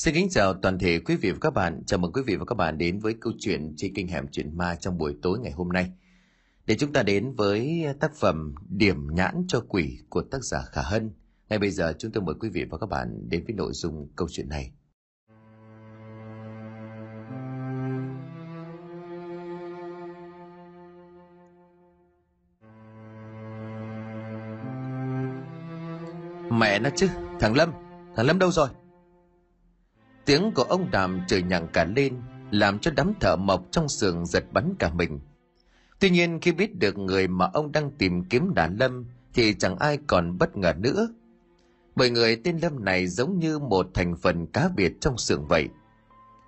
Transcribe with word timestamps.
Xin 0.00 0.14
kính 0.14 0.28
chào 0.30 0.54
toàn 0.54 0.78
thể 0.78 0.98
quý 0.98 1.16
vị 1.16 1.30
và 1.30 1.38
các 1.40 1.50
bạn. 1.50 1.82
Chào 1.86 1.98
mừng 1.98 2.12
quý 2.12 2.22
vị 2.26 2.36
và 2.36 2.44
các 2.44 2.54
bạn 2.54 2.78
đến 2.78 2.98
với 2.98 3.14
câu 3.20 3.32
chuyện 3.38 3.74
trên 3.76 3.94
kênh 3.94 4.08
Hẻm 4.08 4.26
Chuyện 4.32 4.56
Ma 4.56 4.76
trong 4.80 4.98
buổi 4.98 5.16
tối 5.22 5.38
ngày 5.38 5.52
hôm 5.52 5.68
nay. 5.68 5.90
Để 6.66 6.76
chúng 6.76 6.92
ta 6.92 7.02
đến 7.02 7.32
với 7.32 7.84
tác 8.00 8.14
phẩm 8.14 8.54
Điểm 8.68 9.06
nhãn 9.14 9.44
cho 9.48 9.64
quỷ 9.68 9.98
của 10.08 10.22
tác 10.22 10.44
giả 10.44 10.62
Khả 10.72 10.82
Hân. 10.82 11.10
Ngay 11.48 11.58
bây 11.58 11.70
giờ 11.70 11.94
chúng 11.98 12.12
tôi 12.12 12.22
mời 12.22 12.34
quý 12.40 12.48
vị 12.48 12.64
và 12.70 12.78
các 12.78 12.86
bạn 12.86 13.28
đến 13.28 13.44
với 13.46 13.54
nội 13.54 13.72
dung 13.72 14.08
câu 14.16 14.28
chuyện 14.30 14.48
này. 14.48 14.72
Mẹ 26.50 26.78
nó 26.78 26.90
chứ, 26.96 27.08
thằng 27.40 27.54
Lâm, 27.56 27.72
thằng 28.16 28.26
Lâm 28.26 28.38
đâu 28.38 28.50
rồi? 28.50 28.68
Tiếng 30.30 30.52
của 30.54 30.62
ông 30.62 30.90
đàm 30.90 31.20
trời 31.28 31.42
nhặng 31.42 31.68
cả 31.72 31.84
lên, 31.96 32.14
làm 32.50 32.78
cho 32.78 32.90
đám 32.96 33.12
thợ 33.20 33.36
mộc 33.36 33.66
trong 33.70 33.88
xưởng 33.88 34.26
giật 34.26 34.44
bắn 34.52 34.74
cả 34.78 34.92
mình. 34.92 35.20
Tuy 36.00 36.10
nhiên 36.10 36.40
khi 36.40 36.52
biết 36.52 36.78
được 36.78 36.98
người 36.98 37.28
mà 37.28 37.50
ông 37.52 37.72
đang 37.72 37.90
tìm 37.90 38.24
kiếm 38.24 38.54
đàn 38.54 38.76
Lâm 38.76 39.04
thì 39.34 39.54
chẳng 39.54 39.76
ai 39.78 39.98
còn 40.06 40.38
bất 40.38 40.56
ngờ 40.56 40.72
nữa. 40.78 41.08
Bởi 41.96 42.10
người 42.10 42.36
tên 42.36 42.58
Lâm 42.58 42.84
này 42.84 43.06
giống 43.06 43.38
như 43.38 43.58
một 43.58 43.90
thành 43.94 44.16
phần 44.16 44.46
cá 44.46 44.68
biệt 44.76 44.92
trong 45.00 45.18
xưởng 45.18 45.46
vậy. 45.46 45.68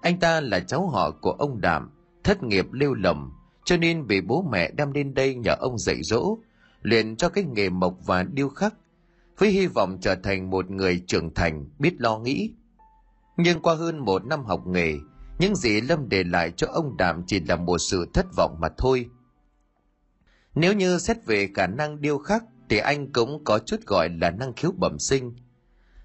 Anh 0.02 0.20
ta 0.20 0.40
là 0.40 0.60
cháu 0.60 0.88
họ 0.88 1.10
của 1.10 1.32
ông 1.32 1.60
Đàm, 1.60 1.90
thất 2.24 2.42
nghiệp 2.42 2.72
lêu 2.72 2.94
lầm, 2.94 3.32
cho 3.64 3.76
nên 3.76 4.06
bị 4.06 4.20
bố 4.20 4.46
mẹ 4.50 4.70
đem 4.70 4.92
lên 4.92 5.14
đây 5.14 5.34
nhờ 5.34 5.54
ông 5.58 5.78
dạy 5.78 6.02
dỗ, 6.02 6.38
luyện 6.82 7.16
cho 7.16 7.28
cái 7.28 7.44
nghề 7.44 7.68
mộc 7.68 7.96
và 8.06 8.22
điêu 8.22 8.48
khắc, 8.48 8.74
với 9.38 9.50
hy 9.50 9.66
vọng 9.66 9.98
trở 10.00 10.14
thành 10.14 10.50
một 10.50 10.70
người 10.70 11.02
trưởng 11.06 11.34
thành, 11.34 11.66
biết 11.78 11.94
lo 11.98 12.18
nghĩ. 12.18 12.50
Nhưng 13.36 13.60
qua 13.60 13.74
hơn 13.74 13.98
một 13.98 14.24
năm 14.24 14.44
học 14.44 14.66
nghề, 14.66 14.94
những 15.38 15.56
gì 15.56 15.80
Lâm 15.80 16.08
để 16.08 16.24
lại 16.24 16.52
cho 16.56 16.66
ông 16.72 16.96
Đàm 16.96 17.22
chỉ 17.26 17.40
là 17.40 17.56
một 17.56 17.78
sự 17.78 18.06
thất 18.14 18.26
vọng 18.36 18.56
mà 18.60 18.68
thôi. 18.78 19.06
Nếu 20.54 20.72
như 20.72 20.98
xét 20.98 21.16
về 21.26 21.48
khả 21.54 21.66
năng 21.66 22.00
điêu 22.00 22.18
khắc 22.18 22.44
thì 22.68 22.78
anh 22.78 23.12
cũng 23.12 23.44
có 23.44 23.58
chút 23.58 23.86
gọi 23.86 24.08
là 24.20 24.30
năng 24.30 24.52
khiếu 24.52 24.72
bẩm 24.72 24.98
sinh. 24.98 25.36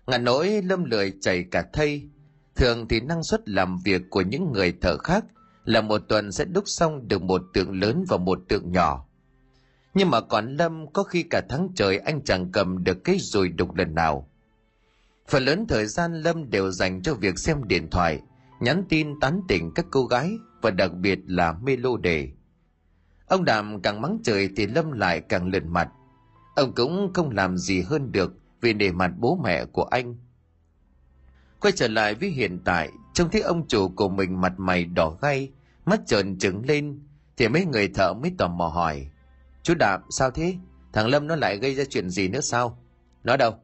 Ngàn 0.08 0.24
nỗi 0.24 0.62
Lâm 0.62 0.84
lười 0.84 1.14
chảy 1.22 1.46
cả 1.52 1.66
thây, 1.74 2.10
thường 2.56 2.88
thì 2.88 3.00
năng 3.00 3.24
suất 3.24 3.50
làm 3.50 3.78
việc 3.86 4.02
của 4.10 4.22
những 4.22 4.52
người 4.52 4.74
thợ 4.82 4.98
khác 4.98 5.26
là 5.66 5.82
một 5.82 6.02
tuần 6.08 6.32
sẽ 6.32 6.46
đúc 6.46 6.64
xong 6.68 7.08
được 7.08 7.22
một 7.22 7.42
tượng 7.54 7.80
lớn 7.80 8.06
và 8.08 8.18
một 8.18 8.40
tượng 8.50 8.72
nhỏ. 8.72 9.08
Nhưng 9.94 10.10
mà 10.10 10.22
còn 10.22 10.56
Lâm 10.56 10.94
có 10.94 11.04
khi 11.04 11.24
cả 11.24 11.42
tháng 11.50 11.70
trời 11.76 11.98
anh 11.98 12.24
chẳng 12.24 12.52
cầm 12.52 12.84
được 12.84 13.04
cái 13.04 13.18
dùi 13.20 13.50
đục 13.50 13.76
lần 13.76 13.96
nào. 13.96 14.30
Phần 15.28 15.44
lớn 15.44 15.66
thời 15.68 15.86
gian 15.86 16.14
Lâm 16.14 16.50
đều 16.50 16.72
dành 16.72 17.02
cho 17.02 17.14
việc 17.14 17.40
xem 17.40 17.64
điện 17.64 17.90
thoại, 17.90 18.22
nhắn 18.60 18.84
tin 18.90 19.20
tán 19.20 19.42
tỉnh 19.48 19.72
các 19.76 19.86
cô 19.92 20.06
gái 20.06 20.32
và 20.62 20.72
đặc 20.72 20.94
biệt 20.94 21.20
là 21.26 21.54
mê 21.54 21.78
lô 21.78 21.98
đề. 21.98 22.30
Ông 23.28 23.46
Đàm 23.46 23.82
càng 23.82 24.02
mắng 24.02 24.20
trời 24.24 24.50
thì 24.56 24.68
Lâm 24.68 24.92
lại 24.92 25.22
càng 25.22 25.48
lượn 25.48 25.74
mặt. 25.74 25.90
Ông 26.56 26.76
cũng 26.76 27.12
không 27.14 27.30
làm 27.30 27.58
gì 27.58 27.82
hơn 27.82 28.12
được 28.12 28.34
vì 28.62 28.74
nề 28.74 28.92
mặt 28.92 29.12
bố 29.18 29.40
mẹ 29.44 29.66
của 29.66 29.84
anh. 29.84 30.16
Quay 31.60 31.72
trở 31.72 31.88
lại 31.88 32.16
với 32.16 32.30
hiện 32.30 32.60
tại, 32.66 32.90
trông 33.14 33.30
thấy 33.30 33.42
ông 33.42 33.68
chủ 33.68 33.90
của 33.90 34.10
mình 34.10 34.42
mặt 34.42 34.54
mày 34.58 34.86
đỏ 34.86 35.18
gay, 35.22 35.52
mắt 35.86 36.00
trợn 36.06 36.38
trừng 36.38 36.66
lên, 36.66 37.00
thì 37.38 37.48
mấy 37.48 37.66
người 37.66 37.88
thợ 37.88 38.14
mới 38.14 38.32
tò 38.38 38.48
mò 38.48 38.68
hỏi. 38.68 39.08
Chú 39.64 39.74
Đạm, 39.80 40.02
sao 40.10 40.32
thế? 40.32 40.56
Thằng 40.94 41.08
Lâm 41.08 41.28
nó 41.28 41.36
lại 41.36 41.58
gây 41.58 41.76
ra 41.76 41.84
chuyện 41.90 42.10
gì 42.10 42.28
nữa 42.28 42.42
sao? 42.42 42.84
Nó 43.24 43.38
đâu? 43.38 43.60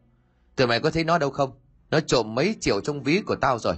Tụi 0.55 0.67
mày 0.67 0.79
có 0.79 0.89
thấy 0.91 1.03
nó 1.03 1.17
đâu 1.17 1.29
không? 1.29 1.51
Nó 1.91 1.99
trộm 1.99 2.35
mấy 2.35 2.55
triệu 2.61 2.81
trong 2.81 3.03
ví 3.03 3.21
của 3.25 3.35
tao 3.35 3.59
rồi. 3.59 3.75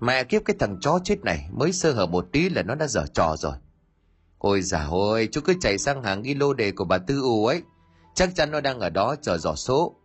Mẹ 0.00 0.24
kiếp 0.24 0.42
cái 0.44 0.56
thằng 0.58 0.78
chó 0.80 0.98
chết 1.04 1.24
này 1.24 1.48
mới 1.52 1.72
sơ 1.72 1.92
hở 1.92 2.06
một 2.06 2.26
tí 2.32 2.48
là 2.48 2.62
nó 2.62 2.74
đã 2.74 2.86
dở 2.86 3.04
trò 3.14 3.36
rồi. 3.38 3.54
Ôi 4.38 4.62
già 4.62 4.86
ôi, 4.90 5.28
chú 5.32 5.40
cứ 5.44 5.54
chạy 5.60 5.78
sang 5.78 6.02
hàng 6.02 6.22
ghi 6.22 6.34
lô 6.34 6.54
đề 6.54 6.72
của 6.72 6.84
bà 6.84 6.98
Tư 6.98 7.20
U 7.20 7.46
ấy. 7.46 7.62
Chắc 8.14 8.34
chắn 8.34 8.50
nó 8.50 8.60
đang 8.60 8.80
ở 8.80 8.90
đó 8.90 9.16
chờ 9.22 9.38
dò 9.38 9.54
số. 9.54 9.96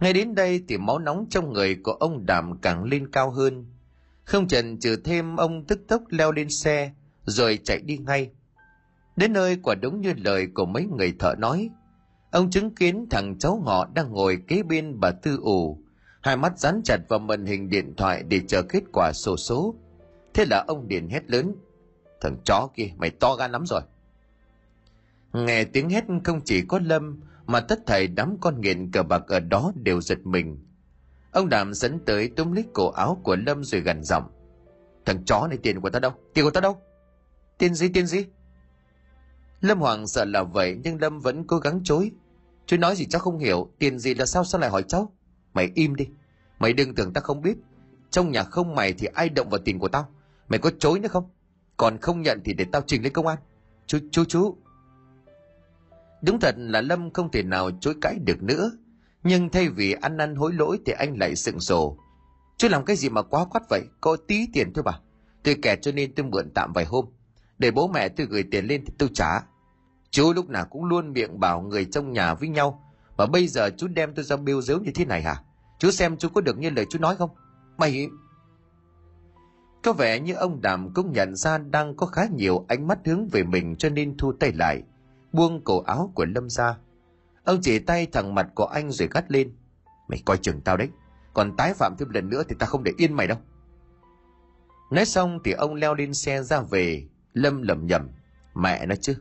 Ngay 0.00 0.12
đến 0.12 0.34
đây 0.34 0.64
thì 0.68 0.78
máu 0.78 0.98
nóng 0.98 1.26
trong 1.30 1.52
người 1.52 1.76
của 1.84 1.92
ông 1.92 2.26
Đàm 2.26 2.58
càng 2.58 2.84
lên 2.84 3.10
cao 3.10 3.30
hơn. 3.30 3.66
Không 4.24 4.48
chần 4.48 4.78
chừ 4.78 4.96
thêm 4.96 5.36
ông 5.36 5.64
tức 5.64 5.80
tốc 5.88 6.02
leo 6.08 6.32
lên 6.32 6.50
xe, 6.50 6.92
rồi 7.24 7.58
chạy 7.64 7.80
đi 7.80 7.98
ngay. 7.98 8.30
Đến 9.16 9.32
nơi 9.32 9.58
quả 9.62 9.74
đúng 9.74 10.00
như 10.00 10.14
lời 10.16 10.48
của 10.54 10.66
mấy 10.66 10.84
người 10.96 11.14
thợ 11.18 11.34
nói. 11.38 11.70
Ông 12.30 12.50
chứng 12.50 12.74
kiến 12.74 13.06
thằng 13.10 13.38
cháu 13.38 13.60
họ 13.60 13.88
đang 13.94 14.12
ngồi 14.12 14.38
kế 14.48 14.62
bên 14.62 15.00
bà 15.00 15.10
Tư 15.10 15.38
ủ, 15.42 15.78
hai 16.20 16.36
mắt 16.36 16.58
dán 16.58 16.80
chặt 16.84 16.98
vào 17.08 17.18
màn 17.18 17.46
hình 17.46 17.70
điện 17.70 17.94
thoại 17.96 18.22
để 18.28 18.40
chờ 18.48 18.62
kết 18.62 18.82
quả 18.92 19.12
sổ 19.14 19.36
số. 19.36 19.74
Thế 20.34 20.44
là 20.44 20.64
ông 20.68 20.88
Điền 20.88 21.08
hét 21.08 21.30
lớn. 21.30 21.54
Thằng 22.20 22.36
chó 22.44 22.68
kia, 22.74 22.90
mày 22.96 23.10
to 23.10 23.34
gan 23.34 23.52
lắm 23.52 23.66
rồi. 23.66 23.80
Nghe 25.32 25.64
tiếng 25.64 25.90
hét 25.90 26.04
không 26.24 26.40
chỉ 26.44 26.62
có 26.62 26.80
Lâm, 26.84 27.20
mà 27.46 27.60
tất 27.60 27.86
thảy 27.86 28.06
đám 28.06 28.36
con 28.40 28.60
nghiện 28.60 28.90
cờ 28.90 29.02
bạc 29.02 29.22
ở 29.28 29.40
đó 29.40 29.72
đều 29.74 30.00
giật 30.00 30.18
mình. 30.24 30.58
Ông 31.32 31.48
Đàm 31.48 31.74
dẫn 31.74 31.98
tới 32.04 32.28
túm 32.28 32.52
lấy 32.52 32.64
cổ 32.72 32.90
áo 32.90 33.20
của 33.24 33.36
Lâm 33.36 33.64
rồi 33.64 33.80
gằn 33.80 34.04
giọng. 34.04 34.24
Thằng 35.04 35.24
chó 35.24 35.46
này 35.48 35.58
tiền 35.62 35.80
của 35.80 35.90
tao 35.90 36.00
đâu? 36.00 36.12
Tiền 36.34 36.44
của 36.44 36.50
tao 36.50 36.60
đâu? 36.60 36.78
Tiền 37.58 37.74
gì, 37.74 37.88
tiền 37.88 38.06
gì? 38.06 38.24
Lâm 39.60 39.78
Hoàng 39.78 40.06
sợ 40.06 40.24
là 40.24 40.42
vậy 40.42 40.78
nhưng 40.84 41.00
Lâm 41.00 41.20
vẫn 41.20 41.44
cố 41.46 41.58
gắng 41.58 41.80
chối. 41.84 42.10
Chú 42.66 42.76
nói 42.76 42.96
gì 42.96 43.06
cháu 43.06 43.20
không 43.20 43.38
hiểu, 43.38 43.70
tiền 43.78 43.98
gì 43.98 44.14
là 44.14 44.26
sao 44.26 44.44
sao 44.44 44.60
lại 44.60 44.70
hỏi 44.70 44.82
cháu? 44.88 45.12
Mày 45.54 45.70
im 45.74 45.96
đi, 45.96 46.06
mày 46.58 46.72
đừng 46.72 46.94
tưởng 46.94 47.12
tao 47.12 47.22
không 47.22 47.42
biết. 47.42 47.56
Trong 48.10 48.30
nhà 48.30 48.42
không 48.42 48.74
mày 48.74 48.92
thì 48.92 49.06
ai 49.06 49.28
động 49.28 49.48
vào 49.50 49.60
tiền 49.64 49.78
của 49.78 49.88
tao? 49.88 50.08
Mày 50.48 50.58
có 50.58 50.70
chối 50.78 51.00
nữa 51.00 51.08
không? 51.08 51.30
Còn 51.76 51.98
không 51.98 52.22
nhận 52.22 52.40
thì 52.44 52.54
để 52.54 52.64
tao 52.72 52.82
trình 52.86 53.02
lên 53.02 53.12
công 53.12 53.26
an. 53.26 53.38
Chú, 53.86 53.98
chú, 54.10 54.24
chú. 54.24 54.56
Đúng 56.22 56.40
thật 56.40 56.54
là 56.58 56.80
Lâm 56.80 57.10
không 57.10 57.30
thể 57.30 57.42
nào 57.42 57.70
chối 57.80 57.94
cãi 58.00 58.18
được 58.24 58.42
nữa. 58.42 58.70
Nhưng 59.22 59.50
thay 59.50 59.68
vì 59.68 59.92
ăn 59.92 60.16
năn 60.16 60.36
hối 60.36 60.52
lỗi 60.52 60.78
thì 60.86 60.92
anh 60.92 61.18
lại 61.18 61.36
sững 61.36 61.60
sổ. 61.60 61.98
Chú 62.56 62.68
làm 62.68 62.84
cái 62.84 62.96
gì 62.96 63.08
mà 63.08 63.22
quá 63.22 63.44
quát 63.44 63.60
vậy? 63.70 63.82
Có 64.00 64.16
tí 64.28 64.46
tiền 64.52 64.72
thôi 64.74 64.82
bà. 64.82 65.00
Tôi 65.42 65.56
kẹt 65.62 65.82
cho 65.82 65.92
nên 65.92 66.14
tôi 66.14 66.26
mượn 66.26 66.50
tạm 66.54 66.72
vài 66.72 66.84
hôm. 66.84 67.04
Để 67.58 67.70
bố 67.70 67.88
mẹ 67.88 68.08
tôi 68.08 68.26
gửi 68.26 68.42
tiền 68.42 68.66
lên 68.66 68.84
thì 68.86 68.92
tôi 68.98 69.10
trả. 69.14 69.40
Chú 70.10 70.32
lúc 70.32 70.48
nào 70.48 70.64
cũng 70.64 70.84
luôn 70.84 71.12
miệng 71.12 71.40
bảo 71.40 71.60
người 71.60 71.84
trong 71.84 72.12
nhà 72.12 72.34
với 72.34 72.48
nhau. 72.48 72.82
Mà 73.16 73.26
bây 73.26 73.48
giờ 73.48 73.70
chú 73.76 73.88
đem 73.88 74.14
tôi 74.14 74.24
ra 74.24 74.36
biêu 74.36 74.62
dếu 74.62 74.78
như 74.80 74.90
thế 74.94 75.04
này 75.04 75.22
hả? 75.22 75.42
Chú 75.78 75.90
xem 75.90 76.16
chú 76.16 76.28
có 76.28 76.40
được 76.40 76.58
như 76.58 76.70
lời 76.70 76.86
chú 76.90 76.98
nói 76.98 77.16
không? 77.16 77.30
Mày... 77.76 78.08
Có 79.82 79.92
vẻ 79.92 80.20
như 80.20 80.34
ông 80.34 80.60
Đàm 80.60 80.94
cũng 80.94 81.12
nhận 81.12 81.36
ra 81.36 81.58
đang 81.58 81.96
có 81.96 82.06
khá 82.06 82.26
nhiều 82.26 82.64
ánh 82.68 82.86
mắt 82.86 82.98
hướng 83.04 83.28
về 83.28 83.42
mình 83.42 83.76
cho 83.76 83.88
nên 83.88 84.16
thu 84.16 84.32
tay 84.32 84.52
lại, 84.52 84.82
buông 85.32 85.64
cổ 85.64 85.82
áo 85.82 86.12
của 86.14 86.24
Lâm 86.24 86.50
ra. 86.50 86.76
Ông 87.44 87.58
chỉ 87.62 87.78
tay 87.78 88.06
thẳng 88.06 88.34
mặt 88.34 88.46
của 88.54 88.64
anh 88.64 88.90
rồi 88.90 89.08
gắt 89.12 89.30
lên. 89.32 89.56
Mày 90.08 90.22
coi 90.24 90.36
chừng 90.36 90.60
tao 90.60 90.76
đấy, 90.76 90.88
còn 91.34 91.56
tái 91.56 91.74
phạm 91.74 91.94
thêm 91.98 92.10
lần 92.10 92.28
nữa 92.28 92.42
thì 92.48 92.56
tao 92.58 92.68
không 92.68 92.84
để 92.84 92.92
yên 92.96 93.12
mày 93.12 93.26
đâu. 93.26 93.38
Nói 94.90 95.04
xong 95.04 95.38
thì 95.44 95.52
ông 95.52 95.74
leo 95.74 95.94
lên 95.94 96.14
xe 96.14 96.42
ra 96.42 96.60
về, 96.60 97.06
Lâm 97.34 97.62
lầm 97.62 97.86
nhầm. 97.86 98.08
Mẹ 98.54 98.86
nó 98.86 98.94
chứ, 99.00 99.16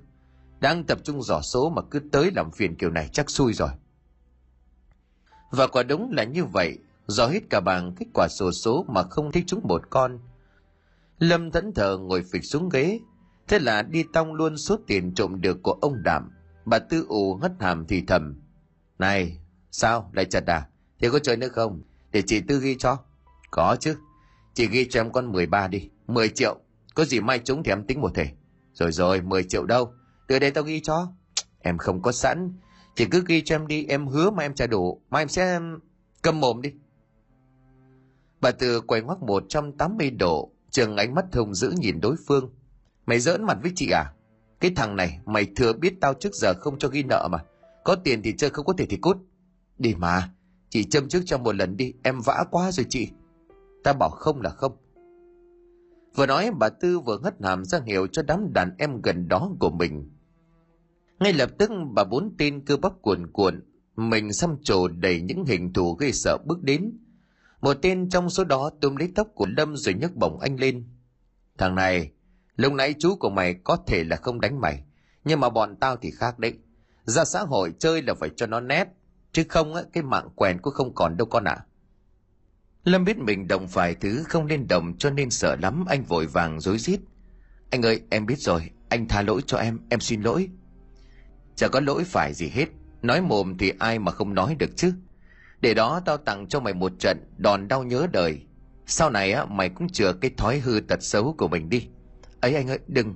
đang 0.60 0.84
tập 0.84 1.00
trung 1.04 1.22
dò 1.22 1.42
số 1.42 1.70
mà 1.70 1.82
cứ 1.92 2.00
tới 2.12 2.32
làm 2.36 2.52
phiền 2.52 2.76
kiểu 2.76 2.90
này 2.90 3.10
chắc 3.14 3.30
xui 3.30 3.54
rồi. 3.54 3.70
Và 5.52 5.68
quả 5.68 5.84
đúng 5.84 6.12
là 6.12 6.24
như 6.24 6.46
vậy, 6.46 6.78
dò 7.08 7.28
hết 7.28 7.40
cả 7.50 7.60
bảng 7.60 7.96
kết 7.96 8.06
quả 8.14 8.28
sổ 8.28 8.52
số 8.52 8.86
mà 8.88 9.04
không 9.04 9.32
thấy 9.32 9.44
chúng 9.48 9.62
một 9.64 9.82
con. 9.90 10.20
Lâm 11.20 11.52
thẫn 11.52 11.74
thờ 11.74 11.98
ngồi 11.98 12.24
phịch 12.32 12.44
xuống 12.44 12.70
ghế, 12.70 13.00
thế 13.48 13.60
là 13.60 13.82
đi 13.82 14.04
tong 14.14 14.34
luôn 14.34 14.58
số 14.58 14.78
tiền 14.88 15.14
trộm 15.16 15.42
được 15.42 15.58
của 15.64 15.78
ông 15.82 16.04
Đảm. 16.04 16.32
Bà 16.66 16.80
Tư 16.80 17.06
ù 17.10 17.36
hất 17.36 17.52
hàm 17.60 17.86
thì 17.86 18.04
thầm. 18.08 18.42
Này, 19.00 19.40
sao, 19.72 20.12
lại 20.14 20.26
chật 20.26 20.46
à? 20.46 20.68
thế 21.00 21.10
có 21.10 21.20
chơi 21.20 21.38
nữa 21.38 21.48
không? 21.48 21.82
Để 22.12 22.24
chị 22.28 22.42
Tư 22.48 22.60
ghi 22.60 22.76
cho. 22.80 22.98
Có 23.52 23.76
chứ. 23.80 23.96
Chị 24.54 24.68
ghi 24.68 24.88
cho 24.90 25.02
em 25.02 25.12
con 25.12 25.32
13 25.32 25.68
đi. 25.68 25.90
10 26.08 26.30
triệu. 26.30 26.60
Có 26.98 27.06
gì 27.06 27.20
mai 27.20 27.40
chúng 27.40 27.64
thì 27.64 27.72
em 27.72 27.84
tính 27.84 28.02
một 28.02 28.12
thể. 28.16 28.30
Rồi 28.74 28.92
rồi, 28.92 29.22
10 29.22 29.44
triệu 29.44 29.66
đâu? 29.66 29.94
Từ 30.28 30.40
đây 30.40 30.52
tao 30.52 30.64
ghi 30.64 30.80
cho. 30.80 31.08
Em 31.60 31.78
không 31.78 32.02
có 32.02 32.12
sẵn. 32.12 32.54
chỉ 32.96 33.06
cứ 33.06 33.24
ghi 33.28 33.42
cho 33.42 33.56
em 33.56 33.68
đi, 33.68 33.86
em 33.86 34.08
hứa 34.08 34.30
mà 34.30 34.44
em 34.44 34.54
trả 34.54 34.68
đủ. 34.68 35.02
Mai 35.10 35.22
em 35.22 35.30
sẽ 35.30 35.60
cầm 36.22 36.40
mồm 36.40 36.62
đi. 36.62 36.74
Bà 38.42 38.52
từ 38.52 38.82
quay 38.82 39.02
ngoắc 39.02 39.22
180 39.22 40.12
độ, 40.12 40.52
trường 40.72 40.98
ánh 40.98 41.16
mắt 41.16 41.26
hùng 41.34 41.54
dữ 41.54 41.74
nhìn 41.78 42.02
đối 42.02 42.16
phương. 42.28 42.50
Mày 43.06 43.20
giỡn 43.20 43.44
mặt 43.44 43.58
với 43.62 43.72
chị 43.76 43.90
à? 43.92 44.14
Cái 44.60 44.72
thằng 44.76 44.96
này, 44.96 45.20
mày 45.26 45.48
thừa 45.56 45.74
biết 45.74 45.94
tao 46.02 46.14
trước 46.14 46.36
giờ 46.36 46.54
không 46.54 46.80
cho 46.80 46.88
ghi 46.88 47.04
nợ 47.04 47.28
mà. 47.32 47.40
Có 47.84 47.96
tiền 47.96 48.22
thì 48.24 48.34
chơi 48.38 48.50
không 48.50 48.66
có 48.66 48.74
thể 48.78 48.86
thì 48.90 48.98
cút. 48.98 49.18
Đi 49.78 49.96
mà, 49.98 50.30
chị 50.70 50.84
châm 50.84 51.10
trước 51.10 51.22
cho 51.26 51.38
một 51.38 51.56
lần 51.56 51.78
đi, 51.78 51.94
em 52.04 52.22
vã 52.26 52.46
quá 52.52 52.72
rồi 52.72 52.86
chị. 52.90 53.10
Ta 53.84 53.94
bảo 53.94 54.10
không 54.10 54.42
là 54.42 54.50
không. 54.50 54.87
Vừa 56.18 56.26
nói 56.26 56.52
bà 56.60 56.70
Tư 56.70 57.00
vừa 57.00 57.20
hất 57.24 57.36
hàm 57.44 57.66
ra 57.66 57.80
hiệu 57.86 58.08
cho 58.08 58.22
đám 58.22 58.54
đàn 58.54 58.76
em 58.78 59.02
gần 59.02 59.28
đó 59.28 59.52
của 59.60 59.70
mình. 59.70 60.12
Ngay 61.20 61.34
lập 61.34 61.50
tức 61.58 61.72
bà 61.94 62.04
bốn 62.04 62.36
tên 62.38 62.66
cơ 62.66 62.78
bắp 62.78 63.02
cuồn 63.02 63.32
cuộn, 63.32 63.64
mình 63.96 64.34
xăm 64.34 64.56
trổ 64.64 64.88
đầy 64.88 65.22
những 65.22 65.46
hình 65.46 65.74
thù 65.74 65.94
gây 65.94 66.12
sợ 66.12 66.38
bước 66.46 66.64
đến. 66.64 66.98
Một 67.62 67.74
tên 67.82 68.10
trong 68.10 68.30
số 68.30 68.44
đó 68.44 68.72
túm 68.82 68.96
lấy 68.96 69.12
tóc 69.16 69.28
của 69.36 69.46
Lâm 69.58 69.76
rồi 69.78 69.94
nhấc 69.94 70.16
bổng 70.16 70.40
anh 70.40 70.60
lên. 70.60 70.90
Thằng 71.58 71.76
này, 71.76 72.12
lúc 72.56 72.74
nãy 72.74 72.94
chú 73.00 73.16
của 73.16 73.30
mày 73.30 73.54
có 73.54 73.78
thể 73.88 74.04
là 74.04 74.16
không 74.16 74.42
đánh 74.42 74.62
mày, 74.62 74.84
nhưng 75.26 75.40
mà 75.40 75.50
bọn 75.50 75.76
tao 75.76 75.96
thì 75.96 76.12
khác 76.12 76.40
đấy. 76.40 76.54
Ra 77.04 77.26
xã 77.26 77.40
hội 77.40 77.74
chơi 77.80 78.02
là 78.02 78.14
phải 78.14 78.30
cho 78.36 78.48
nó 78.48 78.60
nét, 78.60 78.88
chứ 79.32 79.44
không 79.50 79.76
á, 79.76 79.82
cái 79.94 80.04
mạng 80.04 80.30
quèn 80.36 80.62
cũng 80.62 80.74
không 80.74 80.96
còn 80.96 81.18
đâu 81.18 81.28
con 81.32 81.44
ạ. 81.44 81.58
À. 81.60 81.66
Lâm 82.88 83.06
biết 83.06 83.18
mình 83.18 83.48
đồng 83.48 83.68
phải 83.68 83.96
thứ 83.96 84.24
không 84.24 84.48
nên 84.48 84.68
đồng 84.68 84.98
cho 84.98 85.10
nên 85.10 85.30
sợ 85.30 85.56
lắm, 85.56 85.86
anh 85.88 86.04
vội 86.04 86.28
vàng 86.28 86.60
rối 86.60 86.78
rít. 86.78 87.00
Anh 87.70 87.86
ơi, 87.86 88.02
em 88.10 88.26
biết 88.26 88.40
rồi, 88.40 88.70
anh 88.90 89.08
tha 89.08 89.22
lỗi 89.22 89.42
cho 89.46 89.58
em, 89.58 89.80
em 89.90 90.00
xin 90.00 90.22
lỗi. 90.22 90.50
Chả 91.56 91.68
có 91.68 91.80
lỗi 91.80 92.04
phải 92.04 92.34
gì 92.34 92.50
hết, 92.50 92.66
nói 93.02 93.22
mồm 93.22 93.58
thì 93.58 93.74
ai 93.80 94.00
mà 94.00 94.12
không 94.12 94.34
nói 94.34 94.56
được 94.60 94.70
chứ. 94.76 94.94
Để 95.62 95.74
đó 95.74 96.02
tao 96.06 96.18
tặng 96.18 96.48
cho 96.48 96.60
mày 96.60 96.74
một 96.74 96.92
trận 97.00 97.18
đòn 97.38 97.68
đau 97.68 97.84
nhớ 97.84 98.08
đời. 98.12 98.42
Sau 98.86 99.10
này 99.10 99.32
á 99.32 99.46
mày 99.46 99.70
cũng 99.70 99.90
chừa 99.90 100.14
cái 100.14 100.32
thói 100.38 100.60
hư 100.60 100.80
tật 100.80 101.04
xấu 101.04 101.36
của 101.38 101.48
mình 101.48 101.70
đi. 101.70 101.88
Ấy 102.42 102.56
anh 102.56 102.68
ơi, 102.68 102.80
đừng. 102.88 103.16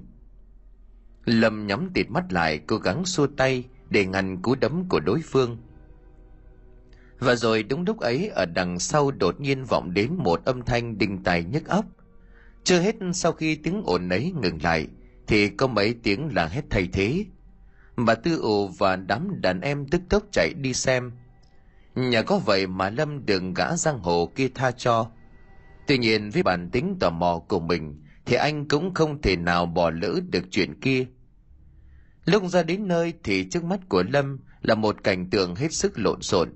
Lâm 1.25 1.67
nhắm 1.67 1.89
tịt 1.93 2.09
mắt 2.09 2.33
lại, 2.33 2.59
cố 2.67 2.77
gắng 2.77 3.05
xua 3.05 3.27
tay 3.27 3.63
để 3.89 4.05
ngăn 4.05 4.41
cú 4.41 4.55
đấm 4.55 4.89
của 4.89 4.99
đối 4.99 5.21
phương. 5.21 5.57
Và 7.21 7.35
rồi 7.35 7.63
đúng 7.63 7.83
lúc 7.85 7.99
ấy 7.99 8.27
ở 8.27 8.45
đằng 8.45 8.79
sau 8.79 9.11
đột 9.11 9.41
nhiên 9.41 9.63
vọng 9.65 9.93
đến 9.93 10.15
một 10.17 10.45
âm 10.45 10.61
thanh 10.61 10.97
đinh 10.97 11.23
tài 11.23 11.43
nhức 11.43 11.67
óc. 11.67 11.85
Chưa 12.63 12.79
hết 12.79 12.95
sau 13.13 13.31
khi 13.31 13.55
tiếng 13.55 13.81
ồn 13.85 14.09
ấy 14.09 14.33
ngừng 14.41 14.63
lại, 14.63 14.87
thì 15.27 15.49
có 15.49 15.67
mấy 15.67 15.95
tiếng 16.03 16.35
là 16.35 16.47
hết 16.47 16.61
thay 16.69 16.87
thế. 16.93 17.25
Bà 17.95 18.15
Tư 18.15 18.39
ồ 18.41 18.67
và 18.67 18.95
đám 18.95 19.41
đàn 19.41 19.61
em 19.61 19.87
tức 19.87 20.01
tốc 20.09 20.23
chạy 20.31 20.53
đi 20.53 20.73
xem. 20.73 21.11
Nhà 21.95 22.21
có 22.21 22.37
vậy 22.37 22.67
mà 22.67 22.89
Lâm 22.89 23.25
đừng 23.25 23.53
gã 23.53 23.75
giang 23.75 23.99
hồ 23.99 24.31
kia 24.35 24.49
tha 24.55 24.71
cho. 24.71 25.11
Tuy 25.87 25.97
nhiên 25.97 26.29
với 26.29 26.43
bản 26.43 26.69
tính 26.71 26.97
tò 26.99 27.09
mò 27.09 27.41
của 27.47 27.59
mình 27.59 28.03
thì 28.25 28.35
anh 28.35 28.67
cũng 28.67 28.93
không 28.93 29.21
thể 29.21 29.35
nào 29.35 29.65
bỏ 29.65 29.89
lỡ 29.89 30.19
được 30.29 30.43
chuyện 30.51 30.79
kia. 30.79 31.05
Lúc 32.25 32.43
ra 32.47 32.63
đến 32.63 32.87
nơi 32.87 33.13
thì 33.23 33.49
trước 33.49 33.63
mắt 33.63 33.79
của 33.89 34.03
Lâm 34.03 34.39
là 34.61 34.75
một 34.75 35.03
cảnh 35.03 35.29
tượng 35.29 35.55
hết 35.55 35.73
sức 35.73 35.99
lộn 35.99 36.21
xộn. 36.21 36.49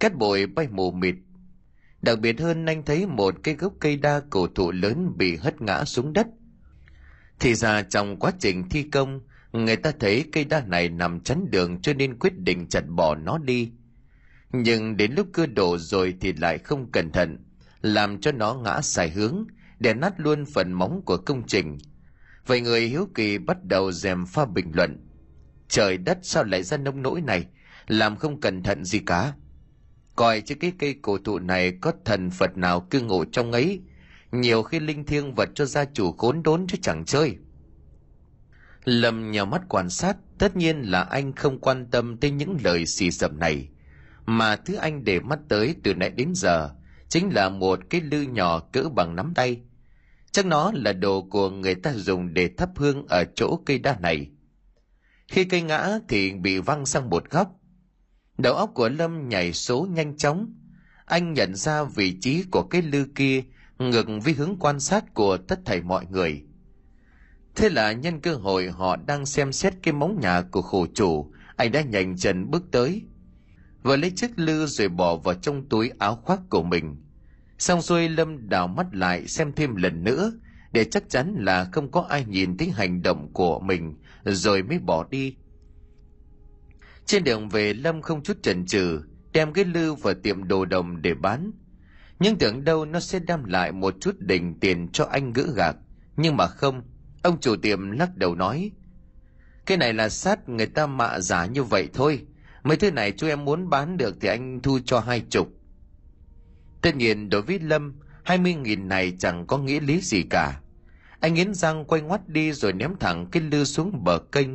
Cát 0.00 0.14
bụi 0.14 0.46
bay 0.46 0.68
mù 0.70 0.90
mịt. 0.90 1.14
Đặc 2.02 2.20
biệt 2.20 2.40
hơn 2.40 2.66
anh 2.66 2.84
thấy 2.84 3.06
một 3.06 3.34
cái 3.42 3.54
gốc 3.54 3.72
cây 3.80 3.96
đa 3.96 4.20
cổ 4.30 4.46
thụ 4.46 4.70
lớn 4.70 5.12
bị 5.16 5.36
hất 5.36 5.60
ngã 5.60 5.84
xuống 5.84 6.12
đất. 6.12 6.26
Thì 7.40 7.54
ra 7.54 7.82
trong 7.82 8.16
quá 8.16 8.32
trình 8.38 8.68
thi 8.68 8.82
công, 8.82 9.20
người 9.52 9.76
ta 9.76 9.92
thấy 10.00 10.24
cây 10.32 10.44
đa 10.44 10.60
này 10.60 10.88
nằm 10.88 11.20
chắn 11.20 11.46
đường 11.50 11.82
cho 11.82 11.92
nên 11.92 12.18
quyết 12.18 12.38
định 12.38 12.68
chặt 12.68 12.80
bỏ 12.88 13.14
nó 13.14 13.38
đi. 13.38 13.72
Nhưng 14.52 14.96
đến 14.96 15.12
lúc 15.12 15.26
cưa 15.32 15.46
đổ 15.46 15.78
rồi 15.78 16.14
thì 16.20 16.32
lại 16.32 16.58
không 16.58 16.92
cẩn 16.92 17.12
thận, 17.12 17.38
làm 17.80 18.20
cho 18.20 18.32
nó 18.32 18.54
ngã 18.54 18.80
sai 18.80 19.10
hướng, 19.10 19.44
để 19.78 19.94
nát 19.94 20.20
luôn 20.20 20.44
phần 20.44 20.72
móng 20.72 21.02
của 21.04 21.16
công 21.16 21.46
trình. 21.46 21.78
Vậy 22.46 22.60
người 22.60 22.80
hiếu 22.80 23.08
kỳ 23.14 23.38
bắt 23.38 23.64
đầu 23.64 23.92
dèm 23.92 24.26
pha 24.26 24.44
bình 24.44 24.70
luận. 24.74 25.06
Trời 25.68 25.98
đất 25.98 26.18
sao 26.22 26.44
lại 26.44 26.62
ra 26.62 26.76
nông 26.76 27.02
nỗi 27.02 27.20
này, 27.20 27.46
làm 27.86 28.16
không 28.16 28.40
cẩn 28.40 28.62
thận 28.62 28.84
gì 28.84 28.98
cả. 28.98 29.32
Coi 30.20 30.40
chứ 30.40 30.54
cái 30.54 30.72
cây 30.78 30.94
cổ 31.02 31.18
thụ 31.18 31.38
này 31.38 31.72
có 31.80 31.92
thần 32.04 32.30
Phật 32.30 32.56
nào 32.56 32.80
cư 32.80 33.00
ngụ 33.00 33.24
trong 33.24 33.52
ấy, 33.52 33.80
nhiều 34.32 34.62
khi 34.62 34.80
linh 34.80 35.04
thiêng 35.04 35.34
vật 35.34 35.48
cho 35.54 35.64
gia 35.64 35.84
chủ 35.84 36.12
khốn 36.12 36.42
đốn 36.42 36.66
chứ 36.66 36.78
chẳng 36.82 37.04
chơi. 37.04 37.36
Lâm 38.84 39.30
nhào 39.30 39.46
mắt 39.46 39.62
quan 39.68 39.90
sát, 39.90 40.16
tất 40.38 40.56
nhiên 40.56 40.82
là 40.82 41.02
anh 41.02 41.32
không 41.32 41.60
quan 41.60 41.86
tâm 41.90 42.16
tới 42.16 42.30
những 42.30 42.56
lời 42.64 42.86
xì 42.86 43.10
xầm 43.10 43.38
này, 43.38 43.68
mà 44.26 44.56
thứ 44.56 44.74
anh 44.74 45.04
để 45.04 45.20
mắt 45.20 45.38
tới 45.48 45.74
từ 45.82 45.94
nãy 45.94 46.10
đến 46.10 46.32
giờ 46.34 46.70
chính 47.08 47.34
là 47.34 47.48
một 47.48 47.78
cái 47.90 48.00
lư 48.00 48.22
nhỏ 48.22 48.60
cỡ 48.72 48.82
bằng 48.94 49.16
nắm 49.16 49.32
tay. 49.34 49.60
Chắc 50.32 50.46
nó 50.46 50.72
là 50.74 50.92
đồ 50.92 51.22
của 51.30 51.50
người 51.50 51.74
ta 51.74 51.92
dùng 51.92 52.34
để 52.34 52.50
thắp 52.56 52.70
hương 52.76 53.06
ở 53.06 53.24
chỗ 53.34 53.60
cây 53.66 53.78
đa 53.78 53.96
này. 54.00 54.30
Khi 55.28 55.44
cây 55.44 55.62
ngã 55.62 55.98
thì 56.08 56.32
bị 56.32 56.58
văng 56.58 56.86
sang 56.86 57.10
một 57.10 57.30
góc. 57.30 57.59
Đầu 58.42 58.54
óc 58.54 58.70
của 58.74 58.88
Lâm 58.88 59.28
nhảy 59.28 59.52
số 59.52 59.86
nhanh 59.90 60.16
chóng. 60.16 60.54
Anh 61.04 61.32
nhận 61.32 61.54
ra 61.54 61.84
vị 61.84 62.18
trí 62.20 62.44
của 62.50 62.62
cái 62.62 62.82
lư 62.82 63.04
kia 63.14 63.42
ngược 63.78 64.06
với 64.24 64.34
hướng 64.34 64.56
quan 64.60 64.80
sát 64.80 65.14
của 65.14 65.36
tất 65.36 65.60
thảy 65.64 65.82
mọi 65.82 66.06
người. 66.10 66.42
Thế 67.54 67.68
là 67.68 67.92
nhân 67.92 68.20
cơ 68.20 68.34
hội 68.34 68.70
họ 68.70 68.96
đang 68.96 69.26
xem 69.26 69.52
xét 69.52 69.74
cái 69.82 69.94
móng 69.94 70.20
nhà 70.20 70.42
của 70.42 70.62
khổ 70.62 70.86
chủ, 70.94 71.32
anh 71.56 71.72
đã 71.72 71.82
nhanh 71.82 72.16
chân 72.16 72.50
bước 72.50 72.62
tới. 72.70 73.02
Vừa 73.82 73.96
lấy 73.96 74.10
chiếc 74.10 74.38
lư 74.38 74.66
rồi 74.66 74.88
bỏ 74.88 75.16
vào 75.16 75.34
trong 75.34 75.68
túi 75.68 75.90
áo 75.98 76.16
khoác 76.16 76.40
của 76.50 76.62
mình. 76.62 76.96
Xong 77.58 77.82
xuôi 77.82 78.08
Lâm 78.08 78.48
đảo 78.48 78.68
mắt 78.68 78.86
lại 78.92 79.26
xem 79.26 79.52
thêm 79.52 79.76
lần 79.76 80.04
nữa, 80.04 80.32
để 80.72 80.84
chắc 80.84 81.08
chắn 81.08 81.34
là 81.38 81.64
không 81.72 81.90
có 81.90 82.00
ai 82.08 82.24
nhìn 82.24 82.56
thấy 82.56 82.70
hành 82.70 83.02
động 83.02 83.32
của 83.32 83.60
mình, 83.60 83.94
rồi 84.24 84.62
mới 84.62 84.78
bỏ 84.78 85.06
đi. 85.10 85.36
Trên 87.10 87.24
đường 87.24 87.48
về 87.48 87.72
Lâm 87.74 88.02
không 88.02 88.22
chút 88.22 88.42
chần 88.42 88.66
chừ 88.66 89.00
đem 89.32 89.52
cái 89.52 89.64
lư 89.64 89.94
vào 89.94 90.14
tiệm 90.14 90.48
đồ 90.48 90.64
đồng 90.64 91.02
để 91.02 91.14
bán. 91.14 91.52
Nhưng 92.18 92.38
tưởng 92.38 92.64
đâu 92.64 92.84
nó 92.84 93.00
sẽ 93.00 93.18
đem 93.18 93.44
lại 93.44 93.72
một 93.72 93.94
chút 94.00 94.14
đỉnh 94.18 94.60
tiền 94.60 94.88
cho 94.92 95.04
anh 95.04 95.32
gỡ 95.32 95.44
gạc. 95.54 95.76
Nhưng 96.16 96.36
mà 96.36 96.46
không, 96.46 96.82
ông 97.22 97.40
chủ 97.40 97.56
tiệm 97.56 97.90
lắc 97.90 98.16
đầu 98.16 98.34
nói. 98.34 98.70
Cái 99.66 99.78
này 99.78 99.94
là 99.94 100.08
sát 100.08 100.48
người 100.48 100.66
ta 100.66 100.86
mạ 100.86 101.20
giả 101.20 101.46
như 101.46 101.62
vậy 101.62 101.88
thôi. 101.94 102.26
Mấy 102.62 102.76
thứ 102.76 102.90
này 102.90 103.12
chú 103.12 103.26
em 103.26 103.44
muốn 103.44 103.70
bán 103.70 103.96
được 103.96 104.16
thì 104.20 104.28
anh 104.28 104.60
thu 104.62 104.78
cho 104.84 105.00
hai 105.00 105.20
chục. 105.30 105.48
Tất 106.82 106.96
nhiên 106.96 107.30
đối 107.30 107.42
với 107.42 107.58
Lâm, 107.58 107.94
hai 108.24 108.38
mươi 108.38 108.54
nghìn 108.54 108.88
này 108.88 109.16
chẳng 109.18 109.46
có 109.46 109.58
nghĩa 109.58 109.80
lý 109.80 110.00
gì 110.00 110.22
cả. 110.30 110.60
Anh 111.20 111.34
nghiến 111.34 111.54
răng 111.54 111.84
quay 111.84 112.02
ngoắt 112.02 112.28
đi 112.28 112.52
rồi 112.52 112.72
ném 112.72 112.96
thẳng 113.00 113.26
cái 113.32 113.42
lư 113.42 113.64
xuống 113.64 114.04
bờ 114.04 114.18
kênh. 114.18 114.48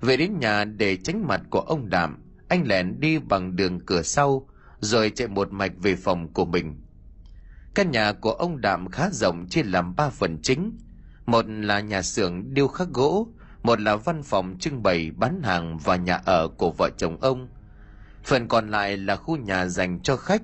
Về 0.00 0.16
đến 0.16 0.38
nhà 0.40 0.64
để 0.64 0.96
tránh 0.96 1.26
mặt 1.26 1.42
của 1.50 1.60
ông 1.60 1.90
Đạm, 1.90 2.18
anh 2.48 2.66
lẻn 2.66 3.00
đi 3.00 3.18
bằng 3.18 3.56
đường 3.56 3.80
cửa 3.80 4.02
sau, 4.02 4.48
rồi 4.80 5.10
chạy 5.10 5.28
một 5.28 5.52
mạch 5.52 5.72
về 5.78 5.96
phòng 5.96 6.32
của 6.32 6.44
mình. 6.44 6.80
Căn 7.74 7.90
nhà 7.90 8.12
của 8.12 8.32
ông 8.32 8.60
Đạm 8.60 8.90
khá 8.90 9.10
rộng 9.12 9.46
chia 9.48 9.62
làm 9.62 9.96
ba 9.96 10.10
phần 10.10 10.38
chính. 10.42 10.78
Một 11.26 11.44
là 11.48 11.80
nhà 11.80 12.02
xưởng 12.02 12.54
điêu 12.54 12.68
khắc 12.68 12.88
gỗ, 12.88 13.28
một 13.62 13.80
là 13.80 13.96
văn 13.96 14.22
phòng 14.22 14.56
trưng 14.58 14.82
bày 14.82 15.10
bán 15.16 15.42
hàng 15.42 15.78
và 15.78 15.96
nhà 15.96 16.20
ở 16.24 16.48
của 16.48 16.70
vợ 16.70 16.90
chồng 16.96 17.16
ông. 17.20 17.48
Phần 18.24 18.48
còn 18.48 18.70
lại 18.70 18.96
là 18.96 19.16
khu 19.16 19.36
nhà 19.36 19.66
dành 19.66 20.00
cho 20.02 20.16
khách. 20.16 20.42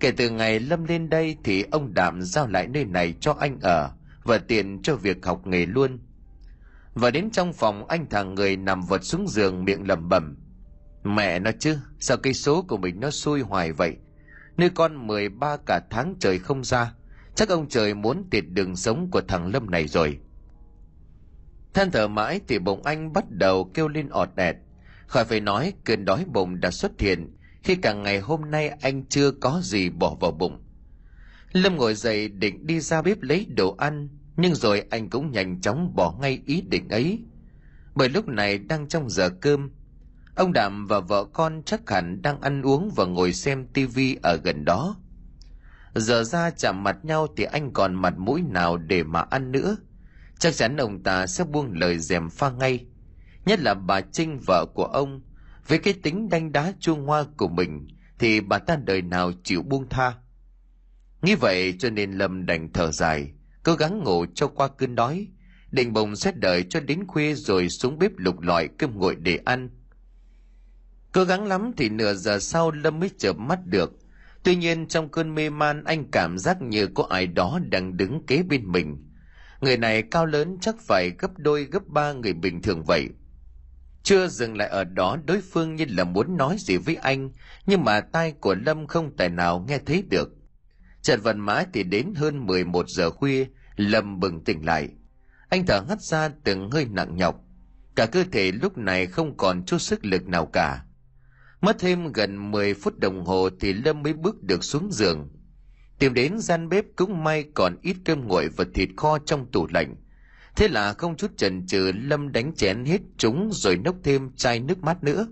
Kể 0.00 0.10
từ 0.10 0.30
ngày 0.30 0.60
Lâm 0.60 0.84
lên 0.84 1.08
đây 1.08 1.36
thì 1.44 1.64
ông 1.70 1.94
Đạm 1.94 2.22
giao 2.22 2.46
lại 2.46 2.68
nơi 2.68 2.84
này 2.84 3.14
cho 3.20 3.36
anh 3.40 3.58
ở 3.60 3.90
và 4.24 4.38
tiền 4.38 4.82
cho 4.82 4.96
việc 4.96 5.26
học 5.26 5.46
nghề 5.46 5.66
luôn. 5.66 5.98
Và 6.94 7.10
đến 7.10 7.30
trong 7.30 7.52
phòng 7.52 7.88
anh 7.88 8.08
thằng 8.10 8.34
người 8.34 8.56
nằm 8.56 8.82
vật 8.82 9.04
xuống 9.04 9.28
giường 9.28 9.64
miệng 9.64 9.88
lẩm 9.88 10.08
bẩm. 10.08 10.36
Mẹ 11.04 11.38
nó 11.38 11.50
chứ, 11.58 11.78
sao 12.00 12.16
cây 12.16 12.34
số 12.34 12.62
của 12.62 12.76
mình 12.76 13.00
nó 13.00 13.10
xui 13.10 13.40
hoài 13.40 13.72
vậy? 13.72 13.96
Nơi 14.56 14.70
con 14.70 15.06
13 15.06 15.56
cả 15.66 15.80
tháng 15.90 16.14
trời 16.20 16.38
không 16.38 16.64
ra, 16.64 16.94
chắc 17.34 17.48
ông 17.48 17.68
trời 17.68 17.94
muốn 17.94 18.24
tiệt 18.30 18.44
đường 18.48 18.76
sống 18.76 19.10
của 19.10 19.20
thằng 19.20 19.46
Lâm 19.52 19.70
này 19.70 19.88
rồi. 19.88 20.18
Than 21.74 21.90
thở 21.90 22.08
mãi 22.08 22.40
thì 22.48 22.58
bụng 22.58 22.82
anh 22.82 23.12
bắt 23.12 23.24
đầu 23.30 23.70
kêu 23.74 23.88
lên 23.88 24.08
ọt 24.08 24.28
ẹt. 24.36 24.56
Khỏi 25.06 25.24
phải 25.24 25.40
nói 25.40 25.72
cơn 25.84 26.04
đói 26.04 26.24
bụng 26.32 26.60
đã 26.60 26.70
xuất 26.70 27.00
hiện 27.00 27.36
khi 27.62 27.74
cả 27.74 27.92
ngày 27.92 28.20
hôm 28.20 28.50
nay 28.50 28.68
anh 28.68 29.04
chưa 29.06 29.30
có 29.30 29.60
gì 29.62 29.90
bỏ 29.90 30.14
vào 30.20 30.30
bụng. 30.30 30.62
Lâm 31.52 31.76
ngồi 31.76 31.94
dậy 31.94 32.28
định 32.28 32.66
đi 32.66 32.80
ra 32.80 33.02
bếp 33.02 33.22
lấy 33.22 33.46
đồ 33.56 33.74
ăn, 33.78 34.08
nhưng 34.36 34.54
rồi 34.54 34.84
anh 34.90 35.10
cũng 35.10 35.32
nhanh 35.32 35.60
chóng 35.60 35.94
bỏ 35.94 36.14
ngay 36.20 36.42
ý 36.46 36.60
định 36.60 36.88
ấy. 36.88 37.24
Bởi 37.94 38.08
lúc 38.08 38.28
này 38.28 38.58
đang 38.58 38.88
trong 38.88 39.10
giờ 39.10 39.30
cơm, 39.40 39.70
ông 40.34 40.52
Đạm 40.52 40.86
và 40.86 41.00
vợ 41.00 41.24
con 41.32 41.62
chắc 41.66 41.90
hẳn 41.90 42.22
đang 42.22 42.40
ăn 42.40 42.62
uống 42.62 42.90
và 42.96 43.04
ngồi 43.04 43.32
xem 43.32 43.66
tivi 43.66 44.16
ở 44.22 44.36
gần 44.36 44.64
đó. 44.64 44.96
Giờ 45.94 46.24
ra 46.24 46.50
chạm 46.50 46.84
mặt 46.84 46.96
nhau 47.02 47.26
thì 47.36 47.44
anh 47.44 47.72
còn 47.72 47.94
mặt 47.94 48.14
mũi 48.18 48.42
nào 48.42 48.76
để 48.76 49.02
mà 49.02 49.20
ăn 49.20 49.52
nữa– 49.52 49.76
chắc 50.42 50.54
chắn 50.54 50.76
ông 50.76 51.02
ta 51.02 51.26
sẽ 51.26 51.44
buông 51.44 51.72
lời 51.72 51.98
dèm 51.98 52.30
pha 52.30 52.50
ngay 52.50 52.86
nhất 53.44 53.60
là 53.60 53.74
bà 53.74 54.00
trinh 54.00 54.38
vợ 54.46 54.66
của 54.74 54.84
ông 54.84 55.20
với 55.66 55.78
cái 55.78 55.94
tính 56.02 56.28
đanh 56.28 56.52
đá 56.52 56.72
chuông 56.80 57.06
hoa 57.06 57.24
của 57.36 57.48
mình 57.48 57.88
thì 58.18 58.40
bà 58.40 58.58
ta 58.58 58.76
đời 58.76 59.02
nào 59.02 59.32
chịu 59.44 59.62
buông 59.62 59.88
tha 59.88 60.14
nghĩ 61.22 61.34
vậy 61.34 61.74
cho 61.78 61.90
nên 61.90 62.12
lâm 62.12 62.46
đành 62.46 62.72
thở 62.72 62.92
dài 62.92 63.32
cố 63.62 63.74
gắng 63.74 63.98
ngủ 63.98 64.26
cho 64.34 64.48
qua 64.48 64.68
cơn 64.68 64.94
đói 64.94 65.28
định 65.70 65.92
bồng 65.92 66.16
xét 66.16 66.36
đợi 66.36 66.64
cho 66.68 66.80
đến 66.80 67.06
khuya 67.06 67.34
rồi 67.34 67.68
xuống 67.68 67.98
bếp 67.98 68.12
lục 68.16 68.40
lọi 68.40 68.68
cơm 68.78 68.98
nguội 68.98 69.14
để 69.14 69.38
ăn 69.44 69.70
cố 71.12 71.24
gắng 71.24 71.46
lắm 71.46 71.72
thì 71.76 71.88
nửa 71.88 72.14
giờ 72.14 72.38
sau 72.38 72.70
lâm 72.70 73.00
mới 73.00 73.10
chợp 73.18 73.36
mắt 73.36 73.58
được 73.66 73.92
tuy 74.42 74.56
nhiên 74.56 74.88
trong 74.88 75.08
cơn 75.08 75.34
mê 75.34 75.50
man 75.50 75.84
anh 75.84 76.10
cảm 76.10 76.38
giác 76.38 76.62
như 76.62 76.86
có 76.86 77.06
ai 77.10 77.26
đó 77.26 77.60
đang 77.70 77.96
đứng 77.96 78.26
kế 78.26 78.42
bên 78.42 78.72
mình 78.72 79.12
Người 79.62 79.76
này 79.76 80.02
cao 80.02 80.26
lớn 80.26 80.58
chắc 80.60 80.80
phải 80.80 81.10
gấp 81.18 81.38
đôi 81.38 81.64
gấp 81.64 81.88
ba 81.88 82.12
người 82.12 82.32
bình 82.32 82.62
thường 82.62 82.84
vậy. 82.84 83.08
Chưa 84.02 84.28
dừng 84.28 84.56
lại 84.56 84.68
ở 84.68 84.84
đó 84.84 85.16
đối 85.24 85.40
phương 85.40 85.76
như 85.76 85.84
là 85.88 86.04
muốn 86.04 86.36
nói 86.36 86.56
gì 86.58 86.76
với 86.76 86.96
anh, 86.96 87.30
nhưng 87.66 87.84
mà 87.84 88.00
tai 88.00 88.32
của 88.32 88.54
Lâm 88.54 88.86
không 88.86 89.16
tài 89.16 89.28
nào 89.28 89.64
nghe 89.68 89.78
thấy 89.86 90.04
được 90.10 90.28
trận 91.02 91.20
vần 91.20 91.40
mãi 91.40 91.66
thì 91.72 91.82
đến 91.82 92.14
hơn 92.16 92.46
11 92.46 92.88
giờ 92.88 93.10
khuya, 93.10 93.46
lâm 93.76 94.20
bừng 94.20 94.44
tỉnh 94.44 94.66
lại. 94.66 94.88
Anh 95.48 95.66
thở 95.66 95.84
hắt 95.88 96.02
ra 96.02 96.28
từng 96.44 96.70
hơi 96.70 96.84
nặng 96.84 97.16
nhọc. 97.16 97.44
Cả 97.94 98.06
cơ 98.06 98.24
thể 98.32 98.52
lúc 98.52 98.78
này 98.78 99.06
không 99.06 99.36
còn 99.36 99.64
chút 99.64 99.78
sức 99.78 100.04
lực 100.04 100.28
nào 100.28 100.46
cả. 100.46 100.84
Mất 101.60 101.76
thêm 101.78 102.12
gần 102.12 102.50
10 102.50 102.74
phút 102.74 102.98
đồng 102.98 103.24
hồ 103.24 103.48
thì 103.60 103.72
lâm 103.72 104.02
mới 104.02 104.12
bước 104.12 104.42
được 104.42 104.64
xuống 104.64 104.92
giường. 104.92 105.28
Tìm 105.98 106.14
đến 106.14 106.38
gian 106.38 106.68
bếp 106.68 106.84
cũng 106.96 107.24
may 107.24 107.44
còn 107.54 107.76
ít 107.82 107.96
cơm 108.04 108.28
nguội 108.28 108.48
và 108.48 108.64
thịt 108.74 108.88
kho 108.96 109.18
trong 109.18 109.50
tủ 109.52 109.66
lạnh. 109.74 109.94
Thế 110.56 110.68
là 110.68 110.92
không 110.92 111.16
chút 111.16 111.36
chần 111.36 111.66
chừ, 111.66 111.92
lâm 111.94 112.32
đánh 112.32 112.54
chén 112.54 112.84
hết 112.84 113.00
chúng 113.16 113.50
rồi 113.52 113.76
nốc 113.76 113.96
thêm 114.04 114.30
chai 114.36 114.60
nước 114.60 114.78
mát 114.82 115.04
nữa. 115.04 115.26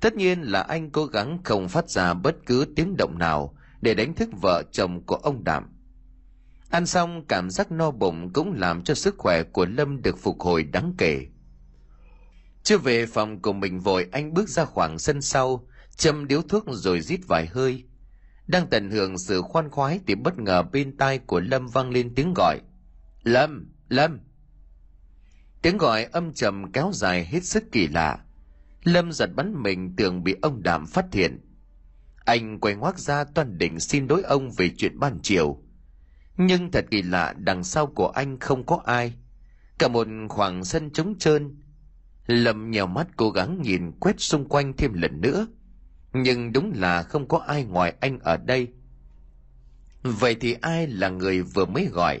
Tất 0.00 0.14
nhiên 0.14 0.42
là 0.42 0.60
anh 0.60 0.90
cố 0.90 1.06
gắng 1.06 1.38
không 1.44 1.68
phát 1.68 1.90
ra 1.90 2.14
bất 2.14 2.36
cứ 2.46 2.66
tiếng 2.76 2.96
động 2.96 3.18
nào 3.18 3.56
để 3.84 3.94
đánh 3.94 4.14
thức 4.14 4.28
vợ 4.40 4.62
chồng 4.72 5.02
của 5.06 5.16
ông 5.16 5.44
đảm. 5.44 5.64
ăn 6.70 6.86
xong, 6.86 7.24
cảm 7.28 7.50
giác 7.50 7.72
no 7.72 7.90
bụng 7.90 8.32
cũng 8.32 8.52
làm 8.52 8.84
cho 8.84 8.94
sức 8.94 9.14
khỏe 9.18 9.42
của 9.42 9.66
lâm 9.66 10.02
được 10.02 10.18
phục 10.18 10.40
hồi 10.40 10.62
đáng 10.62 10.94
kể. 10.98 11.26
Chưa 12.62 12.78
về 12.78 13.06
phòng 13.06 13.42
của 13.42 13.52
mình 13.52 13.80
vội, 13.80 14.06
anh 14.12 14.34
bước 14.34 14.48
ra 14.48 14.64
khoảng 14.64 14.98
sân 14.98 15.22
sau, 15.22 15.66
châm 15.96 16.28
điếu 16.28 16.42
thuốc 16.42 16.64
rồi 16.68 17.00
rít 17.00 17.20
vài 17.28 17.46
hơi. 17.46 17.84
Đang 18.46 18.66
tận 18.66 18.90
hưởng 18.90 19.18
sự 19.18 19.42
khoan 19.42 19.70
khoái 19.70 20.00
thì 20.06 20.14
bất 20.14 20.38
ngờ 20.38 20.62
bên 20.62 20.96
tai 20.96 21.18
của 21.18 21.40
lâm 21.40 21.66
vang 21.66 21.90
lên 21.90 22.14
tiếng 22.14 22.34
gọi. 22.36 22.60
Lâm 23.22 23.72
lâm. 23.88 24.20
Tiếng 25.62 25.78
gọi 25.78 26.04
âm 26.04 26.32
trầm 26.32 26.72
kéo 26.72 26.90
dài 26.94 27.24
hết 27.24 27.44
sức 27.44 27.64
kỳ 27.72 27.88
lạ. 27.88 28.18
Lâm 28.84 29.12
giật 29.12 29.30
bắn 29.36 29.62
mình 29.62 29.96
tưởng 29.96 30.24
bị 30.24 30.36
ông 30.42 30.62
Đàm 30.62 30.86
phát 30.86 31.06
hiện 31.12 31.40
anh 32.24 32.60
quay 32.60 32.74
ngoác 32.74 32.98
ra 32.98 33.24
toàn 33.24 33.58
định 33.58 33.80
xin 33.80 34.06
đối 34.06 34.22
ông 34.22 34.50
về 34.50 34.70
chuyện 34.76 34.98
ban 34.98 35.18
chiều. 35.22 35.62
Nhưng 36.36 36.70
thật 36.70 36.84
kỳ 36.90 37.02
lạ, 37.02 37.34
đằng 37.38 37.64
sau 37.64 37.86
của 37.86 38.08
anh 38.08 38.38
không 38.38 38.66
có 38.66 38.80
ai. 38.84 39.14
Cả 39.78 39.88
một 39.88 40.06
khoảng 40.28 40.64
sân 40.64 40.90
trống 40.90 41.14
trơn, 41.18 41.56
lâm 42.26 42.70
nhèo 42.70 42.86
mắt 42.86 43.06
cố 43.16 43.30
gắng 43.30 43.62
nhìn 43.62 43.92
quét 43.92 44.20
xung 44.20 44.48
quanh 44.48 44.72
thêm 44.76 44.92
lần 44.92 45.20
nữa. 45.20 45.46
Nhưng 46.12 46.52
đúng 46.52 46.72
là 46.74 47.02
không 47.02 47.28
có 47.28 47.38
ai 47.38 47.64
ngoài 47.64 47.94
anh 48.00 48.18
ở 48.18 48.36
đây. 48.36 48.68
Vậy 50.02 50.36
thì 50.40 50.56
ai 50.60 50.86
là 50.86 51.08
người 51.08 51.42
vừa 51.42 51.64
mới 51.64 51.86
gọi? 51.86 52.20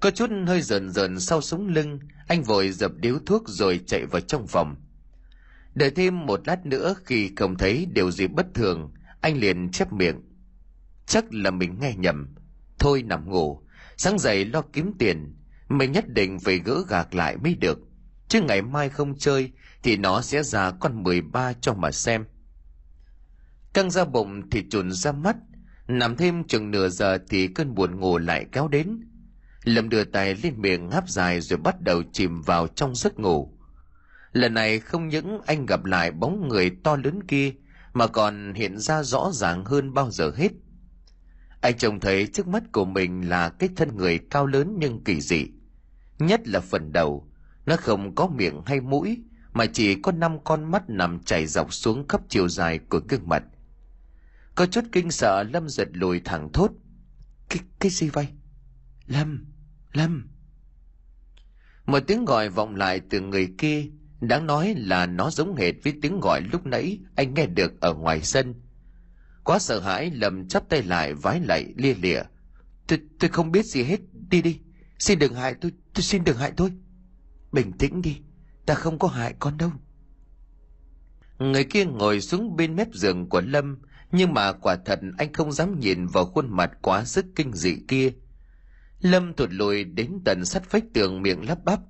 Có 0.00 0.10
chút 0.10 0.30
hơi 0.46 0.62
rờn 0.62 0.90
rờn 0.90 1.20
sau 1.20 1.40
sống 1.40 1.68
lưng, 1.68 1.98
anh 2.26 2.42
vội 2.42 2.70
dập 2.70 2.92
điếu 2.96 3.18
thuốc 3.26 3.42
rồi 3.46 3.80
chạy 3.86 4.06
vào 4.06 4.20
trong 4.20 4.46
phòng. 4.46 4.76
Đợi 5.74 5.90
thêm 5.90 6.26
một 6.26 6.40
lát 6.46 6.66
nữa 6.66 6.94
khi 7.04 7.30
không 7.36 7.56
thấy 7.56 7.86
điều 7.92 8.10
gì 8.10 8.26
bất 8.26 8.46
thường 8.54 8.90
anh 9.20 9.36
liền 9.36 9.70
chép 9.70 9.92
miệng. 9.92 10.20
Chắc 11.06 11.24
là 11.34 11.50
mình 11.50 11.76
nghe 11.80 11.94
nhầm. 11.94 12.34
Thôi 12.78 13.02
nằm 13.02 13.30
ngủ. 13.30 13.62
Sáng 13.96 14.18
dậy 14.18 14.44
lo 14.44 14.62
kiếm 14.72 14.92
tiền. 14.98 15.36
Mình 15.68 15.92
nhất 15.92 16.08
định 16.08 16.38
phải 16.38 16.58
gỡ 16.58 16.84
gạc 16.88 17.14
lại 17.14 17.36
mới 17.36 17.54
được. 17.54 17.78
Chứ 18.28 18.40
ngày 18.42 18.62
mai 18.62 18.88
không 18.88 19.18
chơi 19.18 19.52
thì 19.82 19.96
nó 19.96 20.22
sẽ 20.22 20.42
ra 20.42 20.70
con 20.70 21.02
13 21.02 21.52
cho 21.52 21.74
mà 21.74 21.90
xem. 21.90 22.24
Căng 23.74 23.90
ra 23.90 24.04
bụng 24.04 24.50
thì 24.50 24.64
trùn 24.70 24.92
ra 24.92 25.12
mắt. 25.12 25.36
Nằm 25.88 26.16
thêm 26.16 26.44
chừng 26.44 26.70
nửa 26.70 26.88
giờ 26.88 27.18
thì 27.28 27.48
cơn 27.48 27.74
buồn 27.74 28.00
ngủ 28.00 28.18
lại 28.18 28.46
kéo 28.52 28.68
đến. 28.68 29.00
Lâm 29.64 29.88
đưa 29.88 30.04
tay 30.04 30.34
lên 30.34 30.60
miệng 30.60 30.88
ngáp 30.88 31.08
dài 31.08 31.40
rồi 31.40 31.58
bắt 31.58 31.80
đầu 31.80 32.02
chìm 32.12 32.42
vào 32.42 32.68
trong 32.68 32.94
giấc 32.94 33.18
ngủ. 33.18 33.58
Lần 34.32 34.54
này 34.54 34.80
không 34.80 35.08
những 35.08 35.40
anh 35.46 35.66
gặp 35.66 35.84
lại 35.84 36.10
bóng 36.10 36.48
người 36.48 36.70
to 36.84 36.96
lớn 36.96 37.22
kia 37.28 37.52
mà 37.92 38.06
còn 38.06 38.54
hiện 38.54 38.78
ra 38.78 39.02
rõ 39.02 39.30
ràng 39.32 39.64
hơn 39.64 39.94
bao 39.94 40.10
giờ 40.10 40.32
hết. 40.36 40.52
Anh 41.60 41.78
trông 41.78 42.00
thấy 42.00 42.26
trước 42.26 42.48
mắt 42.48 42.62
của 42.72 42.84
mình 42.84 43.28
là 43.28 43.48
cái 43.48 43.68
thân 43.76 43.96
người 43.96 44.18
cao 44.18 44.46
lớn 44.46 44.76
nhưng 44.78 45.04
kỳ 45.04 45.20
dị. 45.20 45.46
Nhất 46.18 46.48
là 46.48 46.60
phần 46.60 46.92
đầu, 46.92 47.28
nó 47.66 47.76
không 47.76 48.14
có 48.14 48.26
miệng 48.26 48.62
hay 48.66 48.80
mũi, 48.80 49.22
mà 49.52 49.66
chỉ 49.66 49.94
có 50.02 50.12
năm 50.12 50.44
con 50.44 50.70
mắt 50.70 50.90
nằm 50.90 51.20
chảy 51.20 51.46
dọc 51.46 51.72
xuống 51.72 52.08
khắp 52.08 52.20
chiều 52.28 52.48
dài 52.48 52.78
của 52.78 53.00
gương 53.08 53.28
mặt. 53.28 53.42
Có 54.54 54.66
chút 54.66 54.84
kinh 54.92 55.10
sợ, 55.10 55.42
lâm 55.52 55.68
giật 55.68 55.88
lùi 55.92 56.20
thẳng 56.20 56.52
thốt. 56.52 56.70
Cái 57.48 57.58
cái 57.78 57.90
gì 57.90 58.08
vậy? 58.08 58.28
Lâm 59.06 59.44
lâm. 59.92 60.28
Một 61.86 62.00
tiếng 62.06 62.24
gọi 62.24 62.48
vọng 62.48 62.76
lại 62.76 63.00
từ 63.10 63.20
người 63.20 63.54
kia 63.58 63.86
đáng 64.20 64.46
nói 64.46 64.74
là 64.76 65.06
nó 65.06 65.30
giống 65.30 65.56
hệt 65.56 65.74
với 65.84 65.94
tiếng 66.02 66.20
gọi 66.20 66.40
lúc 66.40 66.66
nãy 66.66 66.98
anh 67.16 67.34
nghe 67.34 67.46
được 67.46 67.80
ở 67.80 67.94
ngoài 67.94 68.22
sân. 68.22 68.54
Quá 69.44 69.58
sợ 69.58 69.80
hãi 69.80 70.10
lầm 70.10 70.48
chắp 70.48 70.68
tay 70.68 70.82
lại 70.82 71.14
vái 71.14 71.40
lại 71.40 71.66
lia 71.76 71.94
lịa. 71.94 72.22
Tôi 72.86 73.00
tôi 73.18 73.30
không 73.30 73.52
biết 73.52 73.66
gì 73.66 73.82
hết, 73.82 74.00
đi 74.30 74.42
đi. 74.42 74.60
Xin 74.98 75.18
đừng 75.18 75.34
hại 75.34 75.54
tôi 75.60 75.72
tôi 75.94 76.02
xin 76.02 76.24
đừng 76.24 76.36
hại 76.36 76.52
tôi. 76.56 76.72
Bình 77.52 77.72
tĩnh 77.72 78.02
đi, 78.02 78.18
ta 78.66 78.74
không 78.74 78.98
có 78.98 79.08
hại 79.08 79.34
con 79.38 79.58
đâu. 79.58 79.70
Người 81.38 81.64
kia 81.64 81.84
ngồi 81.84 82.20
xuống 82.20 82.56
bên 82.56 82.76
mép 82.76 82.88
giường 82.94 83.28
của 83.28 83.40
lâm, 83.40 83.78
nhưng 84.12 84.34
mà 84.34 84.52
quả 84.52 84.76
thật 84.84 85.00
anh 85.18 85.32
không 85.32 85.52
dám 85.52 85.80
nhìn 85.80 86.06
vào 86.06 86.24
khuôn 86.24 86.56
mặt 86.56 86.70
quá 86.82 87.04
sức 87.04 87.26
kinh 87.36 87.52
dị 87.52 87.76
kia. 87.88 88.10
Lâm 89.00 89.34
thụt 89.34 89.48
lùi 89.52 89.84
đến 89.84 90.20
tận 90.24 90.44
sắt 90.44 90.72
vách 90.72 90.84
tường 90.94 91.22
miệng 91.22 91.48
lắp 91.48 91.64
bắp 91.64 91.80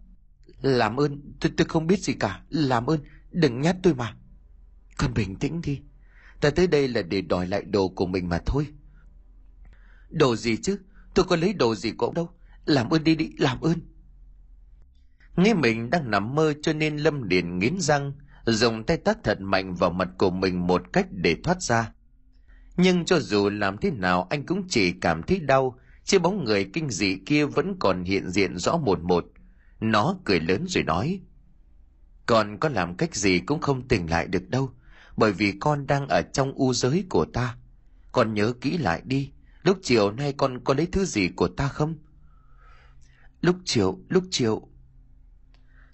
làm 0.62 1.00
ơn, 1.00 1.20
tôi 1.40 1.52
tôi 1.56 1.66
không 1.66 1.86
biết 1.86 2.00
gì 2.00 2.12
cả. 2.12 2.42
Làm 2.48 2.86
ơn, 2.86 3.00
đừng 3.30 3.60
nhát 3.60 3.76
tôi 3.82 3.94
mà. 3.94 4.16
Con 4.96 5.14
bình 5.14 5.36
tĩnh 5.36 5.60
đi. 5.60 5.80
Ta 6.40 6.50
tới 6.50 6.66
đây 6.66 6.88
là 6.88 7.02
để 7.02 7.20
đòi 7.20 7.46
lại 7.46 7.62
đồ 7.62 7.88
của 7.88 8.06
mình 8.06 8.28
mà 8.28 8.38
thôi. 8.46 8.66
Đồ 10.10 10.36
gì 10.36 10.56
chứ? 10.56 10.78
Tôi 11.14 11.24
có 11.28 11.36
lấy 11.36 11.52
đồ 11.52 11.74
gì 11.74 11.90
của 11.90 12.06
ông 12.06 12.14
đâu. 12.14 12.30
Làm 12.64 12.90
ơn 12.90 13.04
đi 13.04 13.14
đi, 13.14 13.30
làm 13.38 13.60
ơn. 13.60 13.78
Nghĩ 15.36 15.54
mình 15.54 15.90
đang 15.90 16.10
nằm 16.10 16.34
mơ 16.34 16.54
cho 16.62 16.72
nên 16.72 16.96
lâm 16.96 17.22
liền 17.22 17.58
nghiến 17.58 17.80
răng, 17.80 18.12
dùng 18.44 18.84
tay 18.84 18.96
tát 18.96 19.24
thật 19.24 19.40
mạnh 19.40 19.74
vào 19.74 19.90
mặt 19.90 20.08
của 20.18 20.30
mình 20.30 20.66
một 20.66 20.82
cách 20.92 21.06
để 21.10 21.36
thoát 21.44 21.62
ra. 21.62 21.92
Nhưng 22.76 23.04
cho 23.04 23.20
dù 23.20 23.50
làm 23.50 23.78
thế 23.78 23.90
nào, 23.90 24.26
anh 24.30 24.46
cũng 24.46 24.68
chỉ 24.68 24.92
cảm 24.92 25.22
thấy 25.22 25.40
đau 25.40 25.78
chiếc 26.04 26.22
bóng 26.22 26.44
người 26.44 26.70
kinh 26.72 26.90
dị 26.90 27.16
kia 27.26 27.44
vẫn 27.44 27.76
còn 27.78 28.04
hiện 28.04 28.30
diện 28.30 28.58
rõ 28.58 28.76
một 28.76 29.00
một 29.02 29.24
nó 29.80 30.16
cười 30.24 30.40
lớn 30.40 30.64
rồi 30.68 30.84
nói, 30.84 31.20
con 32.26 32.58
có 32.58 32.68
làm 32.68 32.96
cách 32.96 33.14
gì 33.14 33.38
cũng 33.38 33.60
không 33.60 33.88
tỉnh 33.88 34.10
lại 34.10 34.26
được 34.26 34.48
đâu, 34.48 34.70
bởi 35.16 35.32
vì 35.32 35.52
con 35.60 35.86
đang 35.86 36.08
ở 36.08 36.22
trong 36.32 36.52
u 36.52 36.74
giới 36.74 37.04
của 37.10 37.24
ta. 37.24 37.56
Con 38.12 38.34
nhớ 38.34 38.52
kỹ 38.60 38.78
lại 38.78 39.02
đi, 39.04 39.32
lúc 39.62 39.78
chiều 39.82 40.10
nay 40.10 40.32
con 40.36 40.64
có 40.64 40.74
lấy 40.74 40.86
thứ 40.86 41.04
gì 41.04 41.28
của 41.28 41.48
ta 41.48 41.68
không? 41.68 41.94
Lúc 43.40 43.56
chiều 43.64 43.98
lúc 44.08 44.24
chiều. 44.30 44.68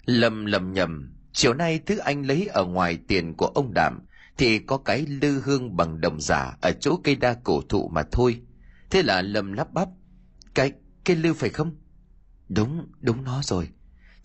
Lầm 0.05 0.45
lầm 0.45 0.73
nhầm, 0.73 1.13
chiều 1.33 1.53
nay 1.53 1.79
thứ 1.85 1.97
anh 1.97 2.25
lấy 2.25 2.47
ở 2.47 2.65
ngoài 2.65 2.97
tiền 3.07 3.33
của 3.33 3.47
ông 3.47 3.73
đảm 3.73 3.99
thì 4.37 4.59
có 4.59 4.77
cái 4.77 5.05
lư 5.05 5.41
hương 5.41 5.77
bằng 5.77 6.01
đồng 6.01 6.21
giả 6.21 6.57
ở 6.61 6.71
chỗ 6.71 6.99
cây 7.03 7.15
đa 7.15 7.33
cổ 7.33 7.61
thụ 7.69 7.87
mà 7.87 8.03
thôi. 8.11 8.41
Thế 8.89 9.03
là 9.03 9.21
lầm 9.21 9.53
lắp 9.53 9.73
bắp, 9.73 9.89
cái 10.53 10.71
cái 11.05 11.15
lư 11.15 11.33
phải 11.33 11.49
không? 11.49 11.75
Đúng 12.49 12.87
đúng 13.01 13.23
nó 13.23 13.41
rồi 13.43 13.69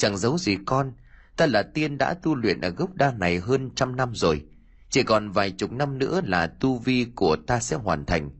chẳng 0.01 0.19
giấu 0.19 0.39
gì 0.39 0.57
con. 0.67 0.93
Ta 1.37 1.47
là 1.47 1.63
tiên 1.63 1.99
đã 1.99 2.15
tu 2.15 2.35
luyện 2.35 2.61
ở 2.61 2.71
gốc 2.71 2.95
đa 2.95 3.13
này 3.13 3.39
hơn 3.39 3.71
trăm 3.75 3.97
năm 3.97 4.15
rồi. 4.15 4.45
Chỉ 4.91 5.03
còn 5.03 5.31
vài 5.31 5.51
chục 5.51 5.73
năm 5.73 5.99
nữa 5.99 6.21
là 6.25 6.47
tu 6.47 6.79
vi 6.79 7.07
của 7.15 7.37
ta 7.47 7.61
sẽ 7.61 7.77
hoàn 7.77 8.07
thành. 8.07 8.31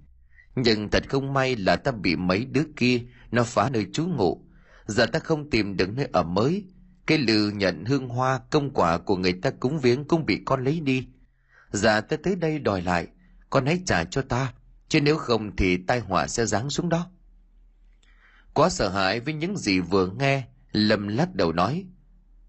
Nhưng 0.57 0.91
thật 0.91 1.09
không 1.09 1.33
may 1.33 1.57
là 1.57 1.77
ta 1.77 1.93
bị 1.93 2.17
mấy 2.17 2.45
đứa 2.45 2.65
kia 2.77 3.01
nó 3.31 3.45
phá 3.45 3.71
nơi 3.71 3.87
trú 3.93 4.07
ngụ. 4.07 4.45
Giờ 4.87 5.07
ta 5.07 5.19
không 5.19 5.51
tìm 5.51 5.77
được 5.77 5.91
nơi 5.97 6.09
ở 6.13 6.23
mới. 6.23 6.65
Cái 7.07 7.19
lừ 7.19 7.51
nhận 7.51 7.85
hương 7.85 8.09
hoa, 8.09 8.41
công 8.51 8.71
quả 8.71 8.99
của 8.99 9.17
người 9.17 9.33
ta 9.33 9.51
cúng 9.51 9.79
viếng 9.79 10.05
cũng 10.05 10.27
bị 10.27 10.43
con 10.45 10.65
lấy 10.65 10.81
đi. 10.81 11.09
Giờ 11.71 12.01
ta 12.01 12.17
tới 12.23 12.37
đây 12.37 12.59
đòi 12.59 12.83
lại. 12.83 13.07
Con 13.51 13.67
hãy 13.67 13.81
trả 13.87 14.05
cho 14.05 14.23
ta, 14.23 14.53
chứ 14.89 15.01
nếu 15.01 15.17
không 15.17 15.57
thì 15.57 15.77
tai 15.77 16.01
họa 16.01 16.27
sẽ 16.27 16.47
giáng 16.47 16.71
xuống 16.71 16.89
đó. 16.89 17.11
Quá 18.55 18.69
sợ 18.69 18.89
hãi 18.89 19.21
với 19.21 19.35
những 19.35 19.57
gì 19.57 19.81
vừa 19.81 20.07
nghe 20.07 20.45
lâm 20.73 21.09
lắc 21.09 21.35
đầu 21.35 21.53
nói, 21.53 21.87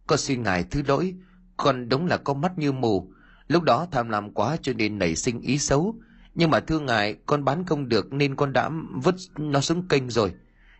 con 0.07 0.19
xin 0.19 0.43
ngài 0.43 0.63
thứ 0.63 0.83
lỗi, 0.87 1.15
con 1.57 1.89
đúng 1.89 2.05
là 2.05 2.17
có 2.17 2.33
mắt 2.33 2.57
như 2.57 2.71
mù. 2.71 3.11
Lúc 3.47 3.63
đó 3.63 3.87
tham 3.91 4.09
lam 4.09 4.31
quá 4.31 4.57
cho 4.61 4.73
nên 4.73 4.99
nảy 4.99 5.15
sinh 5.15 5.41
ý 5.41 5.57
xấu. 5.57 5.95
Nhưng 6.35 6.49
mà 6.49 6.59
thưa 6.59 6.79
ngài, 6.79 7.15
con 7.25 7.45
bán 7.45 7.65
không 7.65 7.89
được 7.89 8.13
nên 8.13 8.35
con 8.35 8.53
đã 8.53 8.69
vứt 9.03 9.15
nó 9.37 9.61
xuống 9.61 9.87
kênh 9.87 10.09
rồi. 10.09 10.33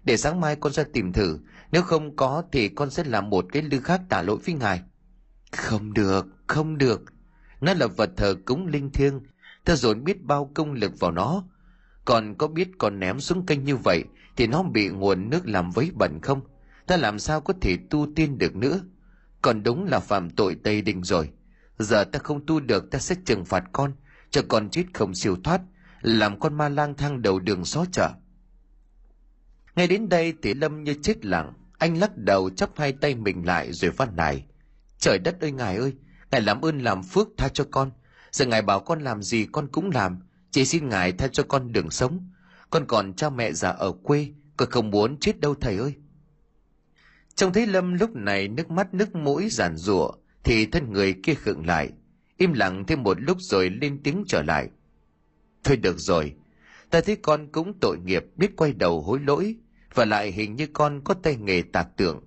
Để 0.04 0.18
sáng 0.18 0.42
mai 0.42 0.56
con 0.56 0.74
ra 0.74 0.84
tìm 0.94 1.14
thử. 1.14 1.40
Nếu 1.72 1.82
không 1.82 2.16
có 2.16 2.44
thì 2.52 2.70
con 2.70 2.90
sẽ 2.90 3.04
làm 3.04 3.30
một 3.30 3.46
cái 3.52 3.62
lư 3.62 3.80
khác 3.80 4.02
tả 4.10 4.22
lỗi 4.22 4.38
với 4.46 4.56
ngài. 4.56 4.82
Không 5.52 5.94
được 5.94 6.26
không 6.48 6.78
được. 6.78 7.02
Nó 7.62 7.74
là 7.74 7.88
vật 7.88 8.10
thờ 8.18 8.36
cúng 8.46 8.68
linh 8.68 8.90
thiêng. 8.92 9.20
Ta 9.66 9.76
dồn 9.76 10.04
biết 10.04 10.24
bao 10.24 10.52
công 10.54 10.74
lực 10.74 11.00
vào 11.00 11.12
nó. 11.12 11.44
Còn 12.06 12.36
có 12.36 12.48
biết 12.48 12.70
con 12.78 13.00
ném 13.00 13.20
xuống 13.20 13.46
kênh 13.46 13.64
như 13.64 13.76
vậy 13.76 14.04
thì 14.36 14.48
nó 14.48 14.64
bị 14.64 14.90
nguồn 14.90 15.30
nước 15.30 15.48
làm 15.48 15.72
vấy 15.72 15.92
bẩn 15.94 16.20
không? 16.22 16.42
Ta 16.92 16.98
làm 16.98 17.20
sao 17.20 17.42
có 17.42 17.54
thể 17.62 17.78
tu 17.90 18.08
tiên 18.16 18.38
được 18.38 18.56
nữa? 18.56 18.80
Còn 19.42 19.64
đúng 19.64 19.86
là 19.86 20.00
phạm 20.00 20.30
tội 20.30 20.56
tây 20.64 20.82
đình 20.82 21.04
rồi. 21.04 21.30
Giờ 21.80 22.04
ta 22.04 22.20
không 22.20 22.46
tu 22.46 22.60
được, 22.60 22.92
ta 22.92 23.00
sẽ 23.00 23.16
trừng 23.26 23.46
phạt 23.46 23.64
con, 23.72 23.94
cho 24.30 24.42
con 24.48 24.70
chết 24.70 24.84
không 24.94 25.16
siêu 25.16 25.38
thoát, 25.44 25.62
làm 26.02 26.40
con 26.40 26.54
ma 26.54 26.70
lang 26.70 26.94
thang 26.94 27.22
đầu 27.22 27.40
đường 27.40 27.66
xó 27.66 27.86
chợ. 27.92 28.10
Ngay 29.76 29.88
đến 29.88 30.10
đây 30.10 30.34
thì 30.42 30.54
lâm 30.54 30.84
như 30.84 30.96
chết 31.02 31.26
lặng. 31.26 31.54
Anh 31.78 31.98
lắc 31.98 32.18
đầu 32.18 32.50
chắp 32.50 32.70
hai 32.76 32.92
tay 32.92 33.16
mình 33.16 33.46
lại 33.46 33.74
rồi 33.74 33.92
văn 33.92 34.16
nài. 34.16 34.46
Trời 34.98 35.20
đất 35.20 35.42
ơi, 35.42 35.52
ngài 35.52 35.78
ơi, 35.78 35.94
ngài 36.32 36.42
làm 36.42 36.62
ơn 36.62 36.80
làm 36.80 37.04
phước 37.04 37.28
tha 37.38 37.48
cho 37.48 37.66
con. 37.72 37.92
Giờ 38.32 38.46
ngài 38.46 38.62
bảo 38.62 38.80
con 38.80 39.02
làm 39.02 39.24
gì 39.24 39.48
con 39.52 39.68
cũng 39.68 39.90
làm. 39.92 40.20
Chỉ 40.52 40.66
xin 40.66 40.90
ngài 40.90 41.12
tha 41.12 41.28
cho 41.28 41.44
con 41.44 41.72
đường 41.72 41.90
sống. 41.90 42.30
Con 42.70 42.86
còn 42.88 43.14
cha 43.14 43.30
mẹ 43.30 43.52
già 43.54 43.70
ở 43.70 43.92
quê, 43.92 44.28
con 44.58 44.70
không 44.70 44.90
muốn 44.90 45.20
chết 45.20 45.40
đâu, 45.40 45.56
thầy 45.56 45.78
ơi 45.78 45.96
trông 47.36 47.54
thấy 47.54 47.68
lâm 47.68 47.94
lúc 47.94 48.16
này 48.16 48.48
nước 48.48 48.72
mắt 48.72 48.94
nước 48.94 49.16
mũi 49.16 49.50
giàn 49.50 49.78
rủa 49.78 50.12
thì 50.44 50.66
thân 50.66 50.94
người 50.94 51.14
kia 51.24 51.34
khựng 51.34 51.66
lại, 51.66 51.90
im 52.38 52.54
lặng 52.54 52.84
thêm 52.88 53.04
một 53.04 53.22
lúc 53.22 53.38
rồi 53.40 53.70
lên 53.70 54.04
tiếng 54.04 54.24
trở 54.28 54.44
lại. 54.44 54.70
Thôi 55.64 55.78
được 55.78 56.00
rồi, 56.00 56.34
ta 56.90 57.02
thấy 57.02 57.16
con 57.16 57.48
cũng 57.52 57.74
tội 57.82 57.98
nghiệp 58.06 58.26
biết 58.36 58.56
quay 58.56 58.74
đầu 58.74 59.02
hối 59.02 59.20
lỗi, 59.20 59.56
và 59.94 60.06
lại 60.06 60.32
hình 60.32 60.56
như 60.56 60.68
con 60.74 61.02
có 61.04 61.14
tay 61.14 61.36
nghề 61.36 61.62
tạc 61.62 61.88
tượng. 61.98 62.24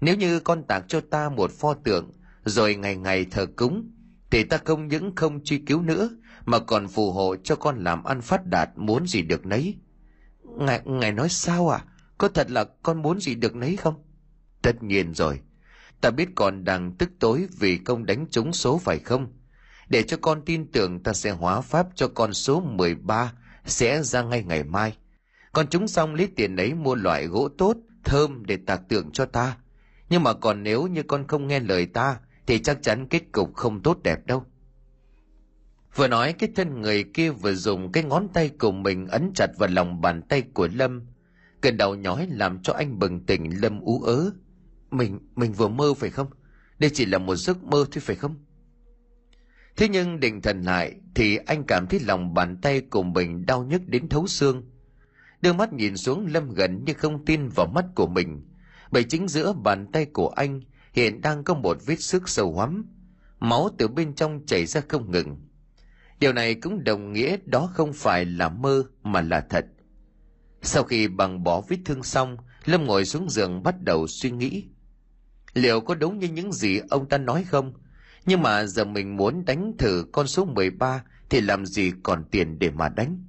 Nếu 0.00 0.16
như 0.16 0.40
con 0.40 0.62
tạc 0.62 0.84
cho 0.88 1.00
ta 1.00 1.28
một 1.28 1.50
pho 1.50 1.74
tượng, 1.74 2.12
rồi 2.44 2.74
ngày 2.74 2.96
ngày 2.96 3.26
thờ 3.30 3.46
cúng, 3.56 3.90
thì 4.30 4.44
ta 4.44 4.58
không 4.64 4.88
những 4.88 5.14
không 5.16 5.44
truy 5.44 5.58
cứu 5.58 5.82
nữa, 5.82 6.10
mà 6.44 6.58
còn 6.58 6.88
phù 6.88 7.12
hộ 7.12 7.36
cho 7.36 7.56
con 7.56 7.84
làm 7.84 8.04
ăn 8.04 8.20
phát 8.20 8.46
đạt 8.46 8.70
muốn 8.76 9.06
gì 9.06 9.22
được 9.22 9.46
nấy. 9.46 9.76
Ngài 10.58 10.80
ngài 10.84 11.12
nói 11.12 11.28
sao 11.28 11.68
à 11.68 11.84
có 12.18 12.28
thật 12.28 12.50
là 12.50 12.64
con 12.82 13.02
muốn 13.02 13.20
gì 13.20 13.34
được 13.34 13.54
nấy 13.56 13.76
không? 13.76 14.03
Tất 14.64 14.82
nhiên 14.82 15.14
rồi 15.14 15.40
ta 16.00 16.10
biết 16.10 16.28
con 16.34 16.64
đang 16.64 16.92
tức 16.92 17.10
tối 17.18 17.46
vì 17.58 17.76
công 17.76 18.06
đánh 18.06 18.26
trúng 18.30 18.52
số 18.52 18.78
phải 18.78 18.98
không 18.98 19.32
để 19.88 20.02
cho 20.02 20.16
con 20.16 20.42
tin 20.42 20.72
tưởng 20.72 21.02
ta 21.02 21.12
sẽ 21.12 21.30
hóa 21.30 21.60
pháp 21.60 21.86
cho 21.94 22.08
con 22.08 22.32
số 22.32 22.60
13 22.60 23.32
sẽ 23.64 24.02
ra 24.02 24.22
ngay 24.22 24.44
ngày 24.44 24.64
mai. 24.64 24.96
Con 25.52 25.66
chúng 25.70 25.88
xong 25.88 26.14
lấy 26.14 26.28
tiền 26.36 26.56
ấy 26.56 26.74
mua 26.74 26.94
loại 26.94 27.26
gỗ 27.26 27.48
tốt, 27.58 27.76
thơm 28.04 28.46
để 28.46 28.58
tạc 28.66 28.80
tượng 28.88 29.10
cho 29.12 29.24
ta. 29.24 29.56
Nhưng 30.08 30.22
mà 30.22 30.32
còn 30.32 30.62
nếu 30.62 30.86
như 30.86 31.02
con 31.02 31.26
không 31.26 31.46
nghe 31.46 31.60
lời 31.60 31.86
ta, 31.86 32.18
thì 32.46 32.58
chắc 32.58 32.82
chắn 32.82 33.06
kết 33.08 33.22
cục 33.32 33.54
không 33.54 33.82
tốt 33.82 33.98
đẹp 34.02 34.26
đâu. 34.26 34.44
Vừa 35.96 36.08
nói 36.08 36.32
cái 36.32 36.50
thân 36.56 36.82
người 36.82 37.04
kia 37.04 37.30
vừa 37.30 37.54
dùng 37.54 37.92
cái 37.92 38.04
ngón 38.04 38.28
tay 38.34 38.48
của 38.48 38.72
mình 38.72 39.06
ấn 39.06 39.32
chặt 39.34 39.46
vào 39.58 39.68
lòng 39.68 40.00
bàn 40.00 40.22
tay 40.22 40.42
của 40.42 40.68
Lâm. 40.72 41.06
Cơn 41.60 41.76
đầu 41.76 41.94
nhói 41.94 42.28
làm 42.30 42.62
cho 42.62 42.72
anh 42.72 42.98
bừng 42.98 43.26
tỉnh 43.26 43.60
Lâm 43.62 43.80
ú 43.80 44.02
ớ. 44.02 44.30
Mình, 44.94 45.18
mình 45.36 45.52
vừa 45.52 45.68
mơ 45.68 45.94
phải 45.94 46.10
không? 46.10 46.26
Đây 46.78 46.90
chỉ 46.94 47.04
là 47.04 47.18
một 47.18 47.36
giấc 47.36 47.64
mơ 47.64 47.84
thôi 47.92 48.00
phải 48.00 48.16
không? 48.16 48.36
Thế 49.76 49.88
nhưng 49.88 50.20
định 50.20 50.42
thần 50.42 50.62
lại 50.62 50.94
thì 51.14 51.36
anh 51.36 51.64
cảm 51.64 51.86
thấy 51.86 52.00
lòng 52.00 52.34
bàn 52.34 52.56
tay 52.62 52.80
của 52.80 53.02
mình 53.02 53.46
đau 53.46 53.64
nhức 53.64 53.86
đến 53.86 54.08
thấu 54.08 54.26
xương. 54.26 54.62
Đưa 55.40 55.52
mắt 55.52 55.72
nhìn 55.72 55.96
xuống 55.96 56.26
Lâm 56.26 56.54
gần 56.54 56.84
như 56.84 56.94
không 56.94 57.24
tin 57.24 57.48
vào 57.48 57.66
mắt 57.66 57.84
của 57.94 58.06
mình. 58.06 58.42
Bởi 58.90 59.04
chính 59.04 59.28
giữa 59.28 59.52
bàn 59.52 59.86
tay 59.92 60.06
của 60.06 60.28
anh 60.28 60.60
hiện 60.92 61.20
đang 61.20 61.44
có 61.44 61.54
một 61.54 61.76
vết 61.86 62.00
sức 62.00 62.28
sâu 62.28 62.52
hoắm. 62.52 62.86
Máu 63.40 63.68
từ 63.78 63.88
bên 63.88 64.14
trong 64.14 64.46
chảy 64.46 64.66
ra 64.66 64.80
không 64.88 65.10
ngừng. 65.10 65.36
Điều 66.20 66.32
này 66.32 66.54
cũng 66.54 66.84
đồng 66.84 67.12
nghĩa 67.12 67.36
đó 67.44 67.70
không 67.74 67.92
phải 67.92 68.24
là 68.24 68.48
mơ 68.48 68.84
mà 69.02 69.20
là 69.20 69.40
thật. 69.40 69.66
Sau 70.62 70.82
khi 70.82 71.08
bằng 71.08 71.44
bỏ 71.44 71.60
vết 71.68 71.78
thương 71.84 72.02
xong, 72.02 72.36
Lâm 72.64 72.84
ngồi 72.84 73.04
xuống 73.04 73.30
giường 73.30 73.62
bắt 73.62 73.74
đầu 73.80 74.06
suy 74.06 74.30
nghĩ. 74.30 74.64
Liệu 75.54 75.80
có 75.80 75.94
đúng 75.94 76.18
như 76.18 76.28
những 76.28 76.52
gì 76.52 76.80
ông 76.90 77.08
ta 77.08 77.18
nói 77.18 77.44
không? 77.44 77.72
Nhưng 78.26 78.42
mà 78.42 78.64
giờ 78.64 78.84
mình 78.84 79.16
muốn 79.16 79.44
đánh 79.44 79.72
thử 79.78 80.04
con 80.12 80.26
số 80.26 80.44
13 80.44 81.02
thì 81.30 81.40
làm 81.40 81.66
gì 81.66 81.92
còn 82.02 82.24
tiền 82.30 82.58
để 82.58 82.70
mà 82.70 82.88
đánh. 82.88 83.24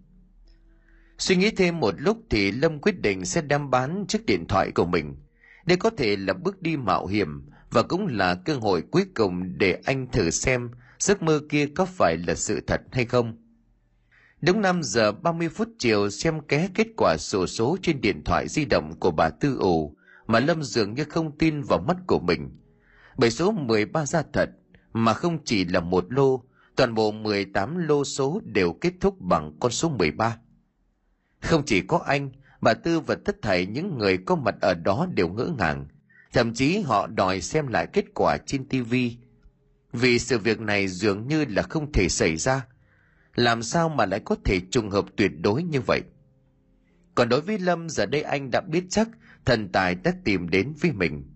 Suy 1.17 1.35
nghĩ 1.35 1.51
thêm 1.51 1.79
một 1.79 1.93
lúc 1.97 2.17
thì 2.29 2.51
Lâm 2.51 2.79
quyết 2.79 3.01
định 3.01 3.25
sẽ 3.25 3.41
đem 3.41 3.69
bán 3.69 4.05
chiếc 4.07 4.25
điện 4.25 4.45
thoại 4.47 4.71
của 4.71 4.85
mình. 4.85 5.15
Đây 5.65 5.77
có 5.77 5.89
thể 5.89 6.15
là 6.15 6.33
bước 6.33 6.61
đi 6.61 6.77
mạo 6.77 7.07
hiểm 7.07 7.49
và 7.71 7.83
cũng 7.83 8.07
là 8.07 8.35
cơ 8.35 8.55
hội 8.55 8.83
cuối 8.91 9.05
cùng 9.15 9.57
để 9.57 9.81
anh 9.85 10.07
thử 10.11 10.29
xem 10.29 10.69
giấc 10.99 11.21
mơ 11.21 11.41
kia 11.49 11.67
có 11.75 11.85
phải 11.85 12.17
là 12.17 12.35
sự 12.35 12.61
thật 12.67 12.81
hay 12.91 13.05
không. 13.05 13.37
Đúng 14.41 14.61
5 14.61 14.83
giờ 14.83 15.11
30 15.11 15.49
phút 15.49 15.69
chiều 15.79 16.09
xem 16.09 16.39
ké 16.47 16.69
kết 16.73 16.87
quả 16.97 17.17
sổ 17.17 17.47
số 17.47 17.77
trên 17.81 18.01
điện 18.01 18.23
thoại 18.23 18.47
di 18.47 18.65
động 18.65 18.99
của 18.99 19.11
bà 19.11 19.29
Tư 19.29 19.57
ủ 19.59 19.95
mà 20.27 20.39
Lâm 20.39 20.63
dường 20.63 20.93
như 20.93 21.03
không 21.03 21.37
tin 21.37 21.61
vào 21.61 21.79
mắt 21.79 21.97
của 22.07 22.19
mình. 22.19 22.57
Bởi 23.17 23.31
số 23.31 23.51
13 23.51 24.05
ra 24.05 24.23
thật 24.33 24.49
mà 24.93 25.13
không 25.13 25.37
chỉ 25.45 25.65
là 25.65 25.79
một 25.79 26.05
lô, 26.09 26.43
toàn 26.75 26.93
bộ 26.93 27.11
18 27.11 27.87
lô 27.87 28.03
số 28.03 28.41
đều 28.43 28.73
kết 28.73 28.93
thúc 29.01 29.21
bằng 29.21 29.57
con 29.59 29.71
số 29.71 29.89
13. 29.89 30.37
Không 31.41 31.63
chỉ 31.65 31.81
có 31.81 31.97
anh, 31.97 32.29
bà 32.61 32.73
Tư 32.73 32.99
và 32.99 33.15
tất 33.25 33.41
thảy 33.41 33.65
những 33.65 33.97
người 33.97 34.17
có 34.17 34.35
mặt 34.35 34.55
ở 34.61 34.73
đó 34.73 35.07
đều 35.13 35.27
ngỡ 35.27 35.49
ngàng, 35.57 35.85
thậm 36.33 36.53
chí 36.53 36.79
họ 36.79 37.07
đòi 37.07 37.41
xem 37.41 37.67
lại 37.67 37.87
kết 37.93 38.05
quả 38.13 38.37
trên 38.37 38.67
TV. 38.67 38.95
Vì 39.93 40.19
sự 40.19 40.37
việc 40.37 40.59
này 40.59 40.87
dường 40.87 41.27
như 41.27 41.45
là 41.45 41.61
không 41.61 41.91
thể 41.91 42.09
xảy 42.09 42.37
ra, 42.37 42.67
làm 43.35 43.63
sao 43.63 43.89
mà 43.89 44.05
lại 44.05 44.19
có 44.25 44.35
thể 44.45 44.59
trùng 44.71 44.89
hợp 44.89 45.05
tuyệt 45.17 45.31
đối 45.41 45.63
như 45.63 45.81
vậy? 45.81 46.01
Còn 47.15 47.29
đối 47.29 47.41
với 47.41 47.59
Lâm 47.59 47.89
giờ 47.89 48.05
đây 48.05 48.21
anh 48.21 48.51
đã 48.51 48.61
biết 48.61 48.83
chắc 48.89 49.09
thần 49.45 49.69
tài 49.71 49.95
đã 49.95 50.13
tìm 50.23 50.49
đến 50.49 50.73
với 50.81 50.91
mình. 50.91 51.35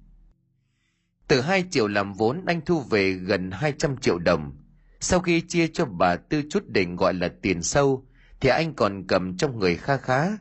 Từ 1.28 1.42
2 1.42 1.64
triệu 1.72 1.88
làm 1.88 2.14
vốn 2.14 2.44
anh 2.46 2.62
thu 2.66 2.82
về 2.82 3.12
gần 3.12 3.52
200 3.52 3.98
triệu 3.98 4.20
đồng. 4.20 4.58
Sau 5.00 5.20
khi 5.20 5.42
chia 5.42 5.68
cho 5.68 5.86
bà 5.86 6.16
Tư 6.16 6.44
chút 6.50 6.64
đỉnh 6.68 6.96
gọi 6.96 7.14
là 7.14 7.30
tiền 7.42 7.64
sâu, 7.64 8.06
thì 8.40 8.50
anh 8.50 8.74
còn 8.74 9.08
cầm 9.08 9.38
trong 9.38 9.60
người 9.60 9.76
kha 9.76 9.98
khá. 9.98 10.38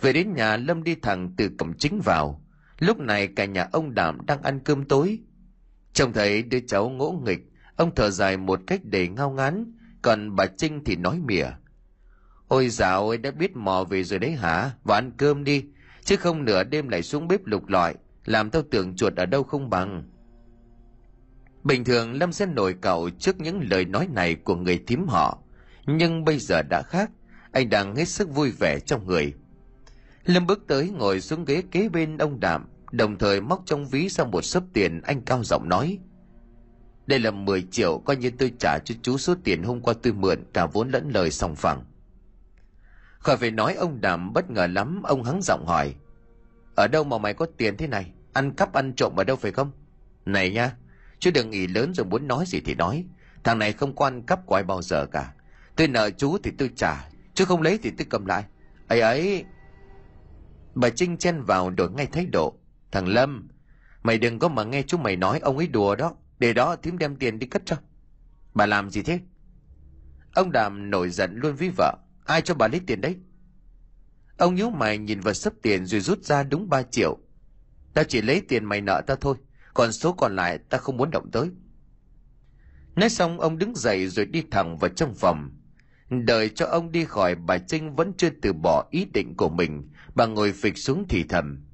Về 0.00 0.12
đến 0.12 0.34
nhà 0.34 0.56
Lâm 0.56 0.82
đi 0.82 0.94
thẳng 0.94 1.34
từ 1.36 1.50
cổng 1.58 1.76
chính 1.78 2.00
vào. 2.00 2.44
Lúc 2.78 2.98
này 2.98 3.26
cả 3.26 3.44
nhà 3.44 3.68
ông 3.72 3.94
Đảm 3.94 4.26
đang 4.26 4.42
ăn 4.42 4.60
cơm 4.64 4.84
tối. 4.84 5.18
Trông 5.92 6.12
thấy 6.12 6.42
đứa 6.42 6.60
cháu 6.60 6.88
ngỗ 6.88 7.20
nghịch, 7.24 7.40
ông 7.76 7.94
thở 7.94 8.10
dài 8.10 8.36
một 8.36 8.60
cách 8.66 8.80
đầy 8.84 9.08
ngao 9.08 9.30
ngán, 9.30 9.72
còn 10.02 10.36
bà 10.36 10.46
Trinh 10.46 10.84
thì 10.84 10.96
nói 10.96 11.18
mỉa. 11.24 11.46
Ôi 12.48 12.68
dạo 12.68 13.08
ơi 13.08 13.18
đã 13.18 13.30
biết 13.30 13.56
mò 13.56 13.84
về 13.84 14.04
rồi 14.04 14.18
đấy 14.18 14.32
hả? 14.32 14.70
Vào 14.84 14.98
ăn 14.98 15.12
cơm 15.16 15.44
đi, 15.44 15.64
chứ 16.04 16.16
không 16.16 16.44
nửa 16.44 16.64
đêm 16.64 16.88
lại 16.88 17.02
xuống 17.02 17.28
bếp 17.28 17.46
lục 17.46 17.68
lọi, 17.68 17.94
làm 18.24 18.50
tao 18.50 18.62
tưởng 18.70 18.96
chuột 18.96 19.16
ở 19.16 19.26
đâu 19.26 19.42
không 19.42 19.70
bằng. 19.70 20.02
Bình 21.64 21.84
thường 21.84 22.12
Lâm 22.12 22.32
sẽ 22.32 22.46
nổi 22.46 22.74
cậu 22.80 23.10
trước 23.10 23.40
những 23.40 23.60
lời 23.70 23.84
nói 23.84 24.08
này 24.12 24.34
của 24.34 24.56
người 24.56 24.82
thím 24.86 25.06
họ, 25.08 25.38
nhưng 25.86 26.24
bây 26.24 26.38
giờ 26.38 26.62
đã 26.62 26.82
khác, 26.82 27.10
anh 27.52 27.70
đang 27.70 27.96
hết 27.96 28.08
sức 28.08 28.34
vui 28.34 28.50
vẻ 28.50 28.80
trong 28.80 29.06
người. 29.06 29.34
Lâm 30.24 30.46
bước 30.46 30.64
tới 30.66 30.90
ngồi 30.90 31.20
xuống 31.20 31.44
ghế 31.44 31.62
kế 31.70 31.88
bên 31.88 32.18
ông 32.18 32.40
Đạm, 32.40 32.68
đồng 32.92 33.18
thời 33.18 33.40
móc 33.40 33.62
trong 33.66 33.88
ví 33.88 34.08
ra 34.08 34.24
một 34.24 34.42
sấp 34.42 34.62
tiền 34.72 35.00
anh 35.02 35.20
cao 35.20 35.44
giọng 35.44 35.68
nói. 35.68 35.98
Đây 37.06 37.18
là 37.18 37.30
10 37.30 37.62
triệu 37.70 37.98
coi 37.98 38.16
như 38.16 38.30
tôi 38.30 38.52
trả 38.58 38.78
cho 38.78 38.94
chú 39.02 39.18
số 39.18 39.34
tiền 39.44 39.62
hôm 39.62 39.80
qua 39.80 39.94
tôi 40.02 40.12
mượn 40.12 40.44
cả 40.52 40.66
vốn 40.66 40.90
lẫn 40.90 41.10
lời 41.14 41.30
sòng 41.30 41.56
phẳng. 41.56 41.84
Khỏi 43.22 43.36
phải 43.36 43.50
nói 43.50 43.74
ông 43.74 44.00
Đàm 44.00 44.32
bất 44.32 44.50
ngờ 44.50 44.66
lắm, 44.66 45.02
ông 45.02 45.24
hắng 45.24 45.40
giọng 45.42 45.66
hỏi. 45.66 45.94
Ở 46.74 46.88
đâu 46.88 47.04
mà 47.04 47.18
mày 47.18 47.34
có 47.34 47.46
tiền 47.56 47.76
thế 47.76 47.86
này? 47.86 48.12
Ăn 48.32 48.52
cắp 48.52 48.72
ăn 48.72 48.92
trộm 48.96 49.16
ở 49.16 49.24
đâu 49.24 49.36
phải 49.36 49.52
không? 49.52 49.70
Này 50.26 50.50
nha, 50.50 50.76
chứ 51.18 51.30
đừng 51.30 51.50
nghĩ 51.50 51.66
lớn 51.66 51.94
rồi 51.94 52.06
muốn 52.06 52.28
nói 52.28 52.44
gì 52.46 52.60
thì 52.64 52.74
nói. 52.74 53.04
Thằng 53.44 53.58
này 53.58 53.72
không 53.72 53.94
quan 53.94 54.22
cắp 54.22 54.46
của 54.46 54.54
ai 54.54 54.64
bao 54.64 54.82
giờ 54.82 55.06
cả. 55.06 55.32
Tôi 55.76 55.88
nợ 55.88 56.10
chú 56.10 56.38
thì 56.42 56.50
tôi 56.58 56.70
trả, 56.76 57.08
chứ 57.34 57.44
không 57.44 57.62
lấy 57.62 57.78
thì 57.82 57.90
tôi 57.98 58.06
cầm 58.10 58.26
lại. 58.26 58.44
ấy 58.88 59.00
ấy... 59.00 59.44
Bà 60.74 60.90
Trinh 60.90 61.16
chen 61.16 61.42
vào 61.42 61.70
đổi 61.70 61.90
ngay 61.90 62.06
thái 62.06 62.26
độ. 62.26 62.54
Thằng 62.92 63.08
Lâm, 63.08 63.48
mày 64.02 64.18
đừng 64.18 64.38
có 64.38 64.48
mà 64.48 64.64
nghe 64.64 64.82
chú 64.82 64.98
mày 64.98 65.16
nói 65.16 65.38
ông 65.38 65.58
ấy 65.58 65.68
đùa 65.68 65.94
đó. 65.94 66.14
Để 66.38 66.52
đó 66.52 66.76
thím 66.76 66.98
đem 66.98 67.16
tiền 67.16 67.38
đi 67.38 67.46
cất 67.46 67.62
cho. 67.66 67.76
Bà 68.54 68.66
làm 68.66 68.90
gì 68.90 69.02
thế? 69.02 69.20
Ông 70.34 70.52
Đàm 70.52 70.90
nổi 70.90 71.10
giận 71.10 71.36
luôn 71.36 71.54
với 71.54 71.70
vợ. 71.76 71.96
Ai 72.32 72.42
cho 72.42 72.54
bà 72.54 72.68
lấy 72.68 72.80
tiền 72.86 73.00
đấy? 73.00 73.16
Ông 74.36 74.54
nhíu 74.54 74.70
mày 74.70 74.98
nhìn 74.98 75.20
vào 75.20 75.34
sấp 75.34 75.52
tiền 75.62 75.86
rồi 75.86 76.00
rút 76.00 76.24
ra 76.24 76.42
đúng 76.42 76.68
3 76.68 76.82
triệu. 76.82 77.18
Ta 77.94 78.02
chỉ 78.02 78.22
lấy 78.22 78.42
tiền 78.48 78.64
mày 78.64 78.80
nợ 78.80 79.02
ta 79.06 79.14
thôi, 79.20 79.36
còn 79.74 79.92
số 79.92 80.12
còn 80.12 80.36
lại 80.36 80.58
ta 80.58 80.78
không 80.78 80.96
muốn 80.96 81.10
động 81.10 81.30
tới. 81.32 81.50
Nói 82.96 83.08
xong 83.08 83.40
ông 83.40 83.58
đứng 83.58 83.76
dậy 83.76 84.08
rồi 84.08 84.26
đi 84.26 84.42
thẳng 84.50 84.78
vào 84.78 84.90
trong 84.90 85.14
phòng. 85.14 85.50
Đợi 86.10 86.48
cho 86.48 86.66
ông 86.66 86.92
đi 86.92 87.04
khỏi 87.04 87.34
bà 87.34 87.58
Trinh 87.58 87.96
vẫn 87.96 88.12
chưa 88.16 88.30
từ 88.42 88.52
bỏ 88.52 88.88
ý 88.90 89.04
định 89.04 89.36
của 89.36 89.48
mình, 89.48 89.90
bà 90.14 90.26
ngồi 90.26 90.52
phịch 90.52 90.78
xuống 90.78 91.04
thì 91.08 91.24
thầm. 91.28 91.64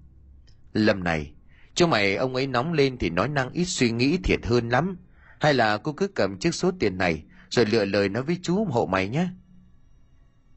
Lâm 0.72 1.04
này, 1.04 1.32
chú 1.74 1.86
mày 1.86 2.16
ông 2.16 2.34
ấy 2.34 2.46
nóng 2.46 2.72
lên 2.72 2.98
thì 2.98 3.10
nói 3.10 3.28
năng 3.28 3.50
ít 3.50 3.64
suy 3.64 3.90
nghĩ 3.90 4.18
thiệt 4.24 4.46
hơn 4.46 4.68
lắm. 4.68 4.96
Hay 5.40 5.54
là 5.54 5.76
cô 5.76 5.92
cứ 5.92 6.08
cầm 6.08 6.38
chiếc 6.38 6.54
số 6.54 6.70
tiền 6.78 6.98
này 6.98 7.24
rồi 7.50 7.66
lựa 7.66 7.84
lời 7.84 8.08
nói 8.08 8.22
với 8.22 8.38
chú 8.42 8.64
hộ 8.64 8.86
mày 8.86 9.08
nhé. 9.08 9.28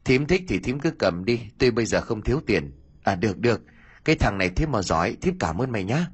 Thím 0.04 0.26
thích 0.26 0.42
thì 0.48 0.58
thím 0.58 0.80
cứ 0.80 0.90
cầm 0.90 1.24
đi, 1.24 1.40
tôi 1.58 1.70
bây 1.70 1.86
giờ 1.86 2.00
không 2.00 2.22
thiếu 2.22 2.40
tiền. 2.46 2.72
À 3.02 3.14
được 3.14 3.38
được, 3.38 3.60
cái 4.04 4.16
thằng 4.16 4.38
này 4.38 4.48
thím 4.48 4.72
mà 4.72 4.82
giỏi, 4.82 5.16
thím 5.20 5.38
cảm 5.38 5.58
ơn 5.58 5.70
mày 5.70 5.84
nhá. 5.84 6.06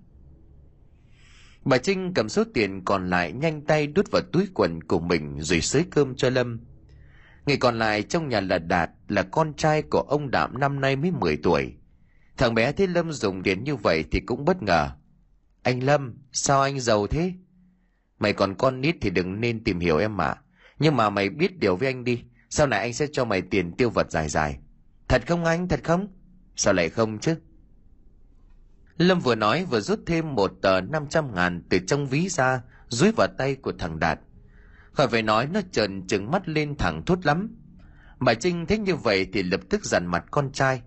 Bà 1.64 1.78
Trinh 1.78 2.12
cầm 2.14 2.28
số 2.28 2.44
tiền 2.54 2.84
còn 2.84 3.10
lại 3.10 3.32
nhanh 3.32 3.60
tay 3.60 3.86
đút 3.86 4.10
vào 4.10 4.22
túi 4.32 4.48
quần 4.54 4.82
của 4.82 5.00
mình 5.00 5.40
rồi 5.40 5.60
xới 5.60 5.84
cơm 5.90 6.14
cho 6.16 6.30
Lâm. 6.30 6.60
Người 7.46 7.56
còn 7.56 7.78
lại 7.78 8.02
trong 8.02 8.28
nhà 8.28 8.40
là 8.40 8.58
Đạt 8.58 8.90
là 9.08 9.22
con 9.22 9.54
trai 9.54 9.82
của 9.82 10.00
ông 10.00 10.30
Đạm 10.30 10.58
năm 10.60 10.80
nay 10.80 10.96
mới 10.96 11.10
10 11.10 11.36
tuổi. 11.36 11.74
Thằng 12.36 12.54
bé 12.54 12.72
thấy 12.72 12.86
Lâm 12.86 13.12
dùng 13.12 13.42
điện 13.42 13.64
như 13.64 13.76
vậy 13.76 14.04
thì 14.10 14.20
cũng 14.20 14.44
bất 14.44 14.62
ngờ. 14.62 14.90
Anh 15.62 15.82
Lâm, 15.82 16.14
sao 16.32 16.62
anh 16.62 16.80
giàu 16.80 17.06
thế? 17.06 17.32
Mày 18.18 18.32
còn 18.32 18.54
con 18.54 18.80
nít 18.80 18.96
thì 19.00 19.10
đừng 19.10 19.40
nên 19.40 19.64
tìm 19.64 19.80
hiểu 19.80 19.98
em 19.98 20.16
mà. 20.16 20.34
Nhưng 20.78 20.96
mà 20.96 21.10
mày 21.10 21.28
biết 21.28 21.58
điều 21.58 21.76
với 21.76 21.88
anh 21.88 22.04
đi. 22.04 22.22
Sau 22.50 22.66
này 22.66 22.80
anh 22.80 22.92
sẽ 22.92 23.06
cho 23.12 23.24
mày 23.24 23.42
tiền 23.42 23.72
tiêu 23.72 23.90
vật 23.90 24.10
dài 24.10 24.28
dài. 24.28 24.58
Thật 25.08 25.22
không 25.26 25.44
anh, 25.44 25.68
thật 25.68 25.80
không? 25.84 26.08
Sao 26.56 26.74
lại 26.74 26.88
không 26.88 27.18
chứ? 27.18 27.34
Lâm 28.96 29.20
vừa 29.20 29.34
nói 29.34 29.64
vừa 29.64 29.80
rút 29.80 30.00
thêm 30.06 30.34
một 30.34 30.52
tờ 30.62 30.80
500 30.80 31.34
ngàn 31.34 31.62
từ 31.70 31.78
trong 31.78 32.06
ví 32.06 32.28
ra, 32.28 32.62
dúi 32.88 33.12
vào 33.16 33.28
tay 33.38 33.54
của 33.54 33.72
thằng 33.78 33.98
Đạt. 33.98 34.20
Khỏi 34.92 35.08
phải 35.08 35.22
nói 35.22 35.46
nó 35.46 35.60
trợn 35.72 36.06
trừng 36.06 36.30
mắt 36.30 36.48
lên 36.48 36.76
thẳng 36.76 37.02
thốt 37.06 37.26
lắm. 37.26 37.56
Bà 38.18 38.34
Trinh 38.34 38.66
thấy 38.66 38.78
như 38.78 38.96
vậy 38.96 39.26
thì 39.32 39.42
lập 39.42 39.60
tức 39.70 39.84
dằn 39.84 40.06
mặt 40.06 40.24
con 40.30 40.52
trai. 40.52 40.82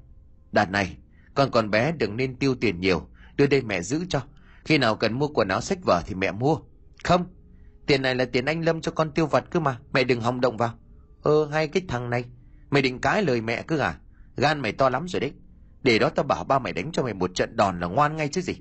Đạt 0.52 0.72
này, 0.72 0.98
con 1.34 1.52
còn 1.52 1.70
bé 1.70 1.92
đừng 1.92 2.18
nên 2.18 2.36
tiêu 2.36 2.56
tiền 2.56 2.80
nhiều, 2.80 3.08
đưa 3.36 3.48
đây 3.48 3.62
mẹ 3.62 3.82
giữ 3.82 4.06
cho. 4.10 4.22
Khi 4.66 4.78
nào 4.78 4.96
cần 4.96 5.14
mua 5.14 5.28
quần 5.28 5.48
áo 5.48 5.62
sách 5.62 5.80
vở 5.84 6.02
thì 6.06 6.16
mẹ 6.16 6.32
mua. 6.32 6.58
Không, 7.04 7.26
tiền 7.86 8.02
này 8.02 8.16
là 8.16 8.26
tiền 8.26 8.46
anh 8.46 8.66
Lâm 8.66 8.82
cho 8.82 8.92
con 8.92 9.12
tiêu 9.12 9.26
vặt 9.26 9.44
cơ 9.50 9.60
mà, 9.60 9.80
mẹ 9.94 10.04
đừng 10.04 10.22
hòng 10.22 10.42
động 10.42 10.58
vào. 10.58 10.78
Ơ 11.24 11.48
hay 11.52 11.68
cái 11.68 11.84
thằng 11.88 12.10
này, 12.10 12.26
mày 12.70 12.82
định 12.82 13.02
cãi 13.02 13.24
lời 13.24 13.42
mẹ 13.42 13.64
cứ 13.68 13.78
à? 13.78 13.96
Gan 14.38 14.60
mày 14.60 14.72
to 14.72 14.90
lắm 14.90 15.08
rồi 15.08 15.20
đấy. 15.20 15.32
Để 15.84 16.00
đó 16.00 16.10
tao 16.10 16.24
bảo 16.24 16.44
ba 16.44 16.60
mày 16.60 16.74
đánh 16.74 16.92
cho 16.92 17.04
mày 17.04 17.14
một 17.14 17.36
trận 17.36 17.56
đòn 17.56 17.80
là 17.80 17.88
ngoan 17.88 18.18
ngay 18.18 18.28
chứ 18.28 18.42
gì. 18.42 18.56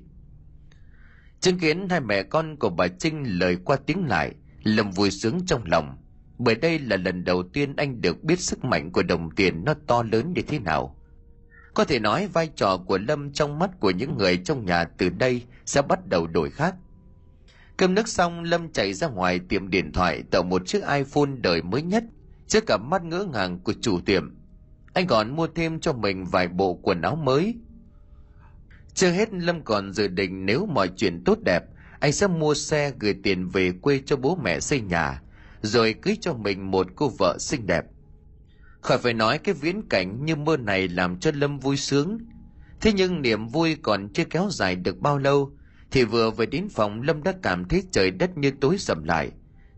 Chứng 1.39 1.59
kiến 1.59 1.89
hai 1.89 1.99
mẹ 1.99 2.23
con 2.23 2.55
của 2.55 2.69
bà 2.69 2.87
Trinh 2.87 3.23
lời 3.39 3.57
qua 3.65 3.77
tiếng 3.85 4.07
lại, 4.07 4.31
Lâm 4.63 4.91
vui 4.91 5.11
sướng 5.11 5.45
trong 5.45 5.63
lòng. 5.65 5.97
Bởi 6.37 6.55
đây 6.55 6.79
là 6.79 6.97
lần 6.97 7.23
đầu 7.23 7.43
tiên 7.43 7.75
anh 7.75 8.01
được 8.01 8.23
biết 8.23 8.39
sức 8.39 8.65
mạnh 8.65 8.91
của 8.91 9.03
đồng 9.03 9.35
tiền 9.35 9.65
nó 9.65 9.73
to 9.87 10.03
lớn 10.11 10.33
như 10.33 10.41
thế 10.41 10.59
nào. 10.59 10.95
Có 11.73 11.83
thể 11.83 11.99
nói 11.99 12.27
vai 12.27 12.47
trò 12.55 12.77
của 12.77 12.97
Lâm 12.97 13.33
trong 13.33 13.59
mắt 13.59 13.79
của 13.79 13.91
những 13.91 14.17
người 14.17 14.37
trong 14.37 14.65
nhà 14.65 14.83
từ 14.83 15.09
đây 15.09 15.43
sẽ 15.65 15.81
bắt 15.81 16.07
đầu 16.07 16.27
đổi 16.27 16.49
khác. 16.49 16.75
Cơm 17.77 17.93
nước 17.93 18.07
xong 18.07 18.43
Lâm 18.43 18.71
chạy 18.71 18.93
ra 18.93 19.07
ngoài 19.07 19.39
tiệm 19.49 19.69
điện 19.69 19.91
thoại 19.91 20.23
tạo 20.31 20.43
một 20.43 20.67
chiếc 20.67 20.81
iPhone 20.87 21.29
đời 21.41 21.61
mới 21.61 21.81
nhất 21.81 22.03
trước 22.51 22.65
cả 22.65 22.77
mắt 22.77 23.03
ngỡ 23.03 23.25
ngàng 23.33 23.59
của 23.59 23.73
chủ 23.81 23.99
tiệm. 24.05 24.35
Anh 24.93 25.07
còn 25.07 25.35
mua 25.35 25.47
thêm 25.47 25.79
cho 25.79 25.93
mình 25.93 26.25
vài 26.25 26.47
bộ 26.47 26.73
quần 26.73 27.01
áo 27.01 27.15
mới. 27.15 27.55
Chưa 28.93 29.11
hết 29.11 29.33
Lâm 29.33 29.63
còn 29.63 29.93
dự 29.93 30.07
định 30.07 30.45
nếu 30.45 30.65
mọi 30.65 30.89
chuyện 30.97 31.23
tốt 31.23 31.37
đẹp, 31.45 31.63
anh 31.99 32.11
sẽ 32.11 32.27
mua 32.27 32.53
xe 32.53 32.91
gửi 32.99 33.15
tiền 33.23 33.47
về 33.47 33.71
quê 33.81 34.01
cho 34.05 34.15
bố 34.15 34.35
mẹ 34.43 34.59
xây 34.59 34.81
nhà, 34.81 35.21
rồi 35.61 35.93
cưới 35.93 36.17
cho 36.21 36.33
mình 36.33 36.71
một 36.71 36.87
cô 36.95 37.11
vợ 37.19 37.37
xinh 37.39 37.67
đẹp. 37.67 37.85
Khỏi 38.81 38.97
phải 38.97 39.13
nói 39.13 39.37
cái 39.37 39.55
viễn 39.55 39.89
cảnh 39.89 40.25
như 40.25 40.35
mơ 40.35 40.57
này 40.57 40.87
làm 40.87 41.19
cho 41.19 41.31
Lâm 41.33 41.59
vui 41.59 41.77
sướng. 41.77 42.17
Thế 42.81 42.93
nhưng 42.93 43.21
niềm 43.21 43.47
vui 43.47 43.75
còn 43.81 44.09
chưa 44.13 44.25
kéo 44.25 44.47
dài 44.51 44.75
được 44.75 44.97
bao 44.97 45.17
lâu, 45.17 45.51
thì 45.91 46.03
vừa 46.03 46.31
về 46.31 46.45
đến 46.45 46.69
phòng 46.69 47.01
Lâm 47.01 47.23
đã 47.23 47.33
cảm 47.43 47.65
thấy 47.65 47.83
trời 47.91 48.11
đất 48.11 48.37
như 48.37 48.51
tối 48.61 48.77
sầm 48.77 49.03
lại. 49.03 49.31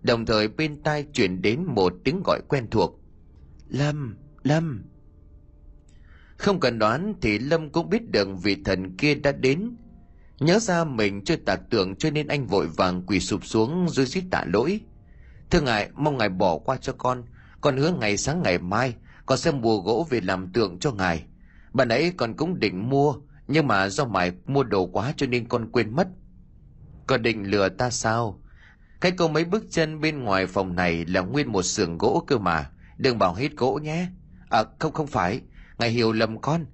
Đồng 0.04 0.26
thời 0.26 0.48
bên 0.48 0.84
tai 0.84 1.04
chuyển 1.14 1.42
đến 1.42 1.64
một 1.66 1.94
tiếng 2.04 2.22
gọi 2.26 2.42
quen 2.48 2.68
thuộc. 2.72 3.00
Lâm, 3.70 4.18
Lâm. 4.44 4.84
Không 6.38 6.60
cần 6.60 6.80
đoán 6.80 7.14
thì 7.22 7.40
Lâm 7.40 7.70
cũng 7.70 7.90
biết 7.90 8.12
được 8.12 8.28
vị 8.44 8.58
thần 8.66 8.98
kia 8.98 9.16
đã 9.16 9.32
đến. 9.32 9.76
Nhớ 10.40 10.60
ra 10.60 10.84
mình 10.84 11.24
chưa 11.24 11.36
tạc 11.36 11.62
tượng 11.70 11.96
cho 11.96 12.10
nên 12.12 12.28
anh 12.28 12.48
vội 12.48 12.68
vàng 12.68 13.04
quỳ 13.08 13.20
sụp 13.20 13.46
xuống 13.46 13.90
rồi 13.90 14.06
rít 14.06 14.24
tạ 14.32 14.44
lỗi. 14.54 14.82
Thưa 15.50 15.62
ngài, 15.62 15.90
mong 15.96 16.18
ngài 16.18 16.30
bỏ 16.30 16.58
qua 16.58 16.78
cho 16.78 16.94
con. 16.98 17.24
Con 17.62 17.78
hứa 17.78 17.92
ngày 17.92 18.18
sáng 18.18 18.44
ngày 18.44 18.58
mai, 18.58 18.96
con 19.26 19.38
sẽ 19.38 19.52
mua 19.52 19.78
gỗ 19.78 20.08
về 20.10 20.22
làm 20.22 20.54
tượng 20.54 20.80
cho 20.80 20.92
ngài. 20.92 21.26
Bạn 21.74 21.90
ấy 21.90 22.14
còn 22.18 22.34
cũng 22.34 22.60
định 22.60 22.90
mua, 22.90 23.16
nhưng 23.48 23.68
mà 23.68 23.90
do 23.90 24.06
mày 24.06 24.32
mua 24.46 24.64
đồ 24.64 24.86
quá 24.86 25.14
cho 25.18 25.28
nên 25.28 25.48
con 25.48 25.72
quên 25.72 25.96
mất. 25.96 26.08
Con 27.08 27.22
định 27.22 27.52
lừa 27.52 27.70
ta 27.70 27.90
sao? 27.90 28.43
Cái 29.04 29.12
câu 29.12 29.28
mấy 29.28 29.46
bước 29.46 29.64
chân 29.70 30.02
bên 30.02 30.24
ngoài 30.24 30.48
phòng 30.48 30.76
này 30.76 31.06
là 31.06 31.22
nguyên 31.22 31.52
một 31.52 31.64
xưởng 31.64 31.98
gỗ 31.98 32.24
cơ 32.28 32.38
mà. 32.38 32.70
Đừng 32.98 33.20
bảo 33.20 33.34
hết 33.34 33.52
gỗ 33.58 33.80
nhé. 33.84 34.08
À 34.50 34.64
không 34.80 34.94
không 34.94 35.08
phải, 35.08 35.42
ngài 35.78 35.90
hiểu 35.90 36.12
lầm 36.12 36.42
con. 36.42 36.66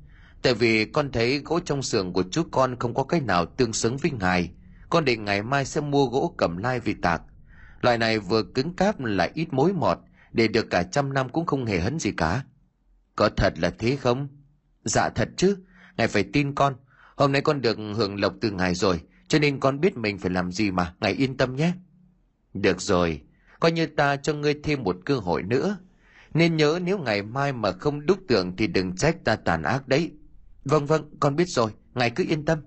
Tại 0.41 0.53
vì 0.53 0.85
con 0.85 1.11
thấy 1.11 1.39
gỗ 1.39 1.59
trong 1.59 1.83
xưởng 1.83 2.13
của 2.13 2.23
chú 2.31 2.43
con 2.51 2.75
không 2.79 2.93
có 2.93 3.03
cái 3.03 3.21
nào 3.21 3.45
tương 3.45 3.73
xứng 3.73 3.97
với 3.97 4.11
ngài. 4.11 4.51
Con 4.89 5.05
định 5.05 5.25
ngày 5.25 5.43
mai 5.43 5.65
sẽ 5.65 5.81
mua 5.81 6.05
gỗ 6.05 6.35
cầm 6.37 6.57
lai 6.57 6.79
vì 6.79 6.93
tạc. 6.93 7.21
Loại 7.81 7.97
này 7.97 8.19
vừa 8.19 8.43
cứng 8.43 8.73
cáp 8.73 8.99
lại 8.99 9.31
ít 9.33 9.53
mối 9.53 9.73
mọt, 9.73 9.97
để 10.31 10.47
được 10.47 10.69
cả 10.69 10.83
trăm 10.83 11.13
năm 11.13 11.29
cũng 11.29 11.45
không 11.45 11.65
hề 11.65 11.79
hấn 11.79 11.99
gì 11.99 12.11
cả. 12.11 12.43
Có 13.15 13.29
thật 13.37 13.53
là 13.59 13.71
thế 13.79 13.95
không? 13.95 14.27
Dạ 14.83 15.09
thật 15.09 15.29
chứ, 15.37 15.57
ngài 15.97 16.07
phải 16.07 16.23
tin 16.23 16.55
con. 16.55 16.75
Hôm 17.15 17.31
nay 17.31 17.41
con 17.41 17.61
được 17.61 17.77
hưởng 17.77 18.19
lộc 18.19 18.33
từ 18.41 18.51
ngài 18.51 18.75
rồi, 18.75 19.01
cho 19.27 19.39
nên 19.39 19.59
con 19.59 19.79
biết 19.79 19.97
mình 19.97 20.17
phải 20.17 20.31
làm 20.31 20.51
gì 20.51 20.71
mà, 20.71 20.93
ngài 20.99 21.13
yên 21.13 21.37
tâm 21.37 21.55
nhé. 21.55 21.73
Được 22.61 22.81
rồi, 22.81 23.21
coi 23.59 23.71
như 23.71 23.85
ta 23.85 24.15
cho 24.15 24.33
ngươi 24.33 24.53
thêm 24.63 24.83
một 24.83 24.97
cơ 25.05 25.17
hội 25.17 25.43
nữa. 25.43 25.77
Nên 26.33 26.57
nhớ 26.57 26.79
nếu 26.83 26.97
ngày 26.97 27.23
mai 27.23 27.53
mà 27.53 27.71
không 27.71 28.05
đúc 28.05 28.19
tượng 28.27 28.55
thì 28.55 28.67
đừng 28.67 28.95
trách 28.95 29.23
ta 29.23 29.35
tàn 29.35 29.63
ác 29.63 29.87
đấy. 29.87 30.11
Vâng 30.65 30.85
vâng, 30.85 31.09
con 31.19 31.35
biết 31.35 31.49
rồi, 31.49 31.71
ngài 31.93 32.09
cứ 32.09 32.25
yên 32.29 32.45
tâm. 32.45 32.59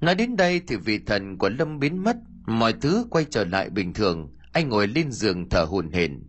Nói 0.00 0.14
đến 0.14 0.36
đây 0.36 0.60
thì 0.68 0.76
vị 0.76 0.98
thần 0.98 1.38
của 1.38 1.48
Lâm 1.48 1.78
biến 1.78 2.04
mất, 2.04 2.16
mọi 2.46 2.72
thứ 2.72 3.06
quay 3.10 3.26
trở 3.30 3.44
lại 3.44 3.70
bình 3.70 3.94
thường, 3.94 4.36
anh 4.52 4.68
ngồi 4.68 4.88
lên 4.88 5.12
giường 5.12 5.48
thở 5.48 5.64
hồn 5.64 5.92
hển. 5.92 6.22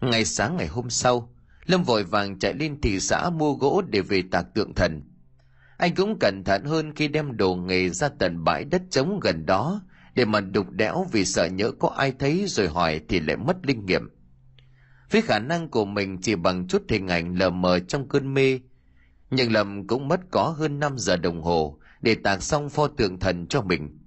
Ngày 0.00 0.24
sáng 0.24 0.56
ngày 0.56 0.66
hôm 0.66 0.90
sau, 0.90 1.34
Lâm 1.66 1.82
vội 1.82 2.04
vàng 2.04 2.38
chạy 2.38 2.54
lên 2.54 2.80
thị 2.80 3.00
xã 3.00 3.30
mua 3.30 3.52
gỗ 3.52 3.82
để 3.88 4.00
về 4.00 4.22
tạc 4.30 4.46
tượng 4.54 4.74
thần. 4.74 5.02
Anh 5.78 5.94
cũng 5.94 6.18
cẩn 6.20 6.44
thận 6.44 6.64
hơn 6.64 6.94
khi 6.94 7.08
đem 7.08 7.36
đồ 7.36 7.54
nghề 7.54 7.90
ra 7.90 8.08
tận 8.08 8.44
bãi 8.44 8.64
đất 8.64 8.82
trống 8.90 9.20
gần 9.20 9.46
đó 9.46 9.80
để 10.14 10.24
mà 10.24 10.40
đục 10.40 10.70
đẽo 10.70 11.06
vì 11.12 11.24
sợ 11.24 11.46
nhỡ 11.46 11.70
có 11.70 11.88
ai 11.88 12.12
thấy 12.18 12.44
rồi 12.48 12.68
hỏi 12.68 13.00
thì 13.08 13.20
lại 13.20 13.36
mất 13.36 13.56
linh 13.66 13.86
nghiệm. 13.86 14.10
Với 15.10 15.22
khả 15.22 15.38
năng 15.38 15.68
của 15.68 15.84
mình 15.84 16.18
chỉ 16.22 16.34
bằng 16.34 16.66
chút 16.68 16.82
hình 16.88 17.08
ảnh 17.08 17.38
lờ 17.38 17.50
mờ 17.50 17.78
trong 17.78 18.08
cơn 18.08 18.34
mê, 18.34 18.60
nhưng 19.30 19.52
Lâm 19.52 19.86
cũng 19.86 20.08
mất 20.08 20.20
có 20.30 20.54
hơn 20.58 20.80
5 20.80 20.98
giờ 20.98 21.16
đồng 21.16 21.42
hồ 21.42 21.78
để 22.00 22.14
tạc 22.14 22.42
xong 22.42 22.70
pho 22.70 22.86
tượng 22.86 23.18
thần 23.18 23.46
cho 23.46 23.62
mình. 23.62 23.98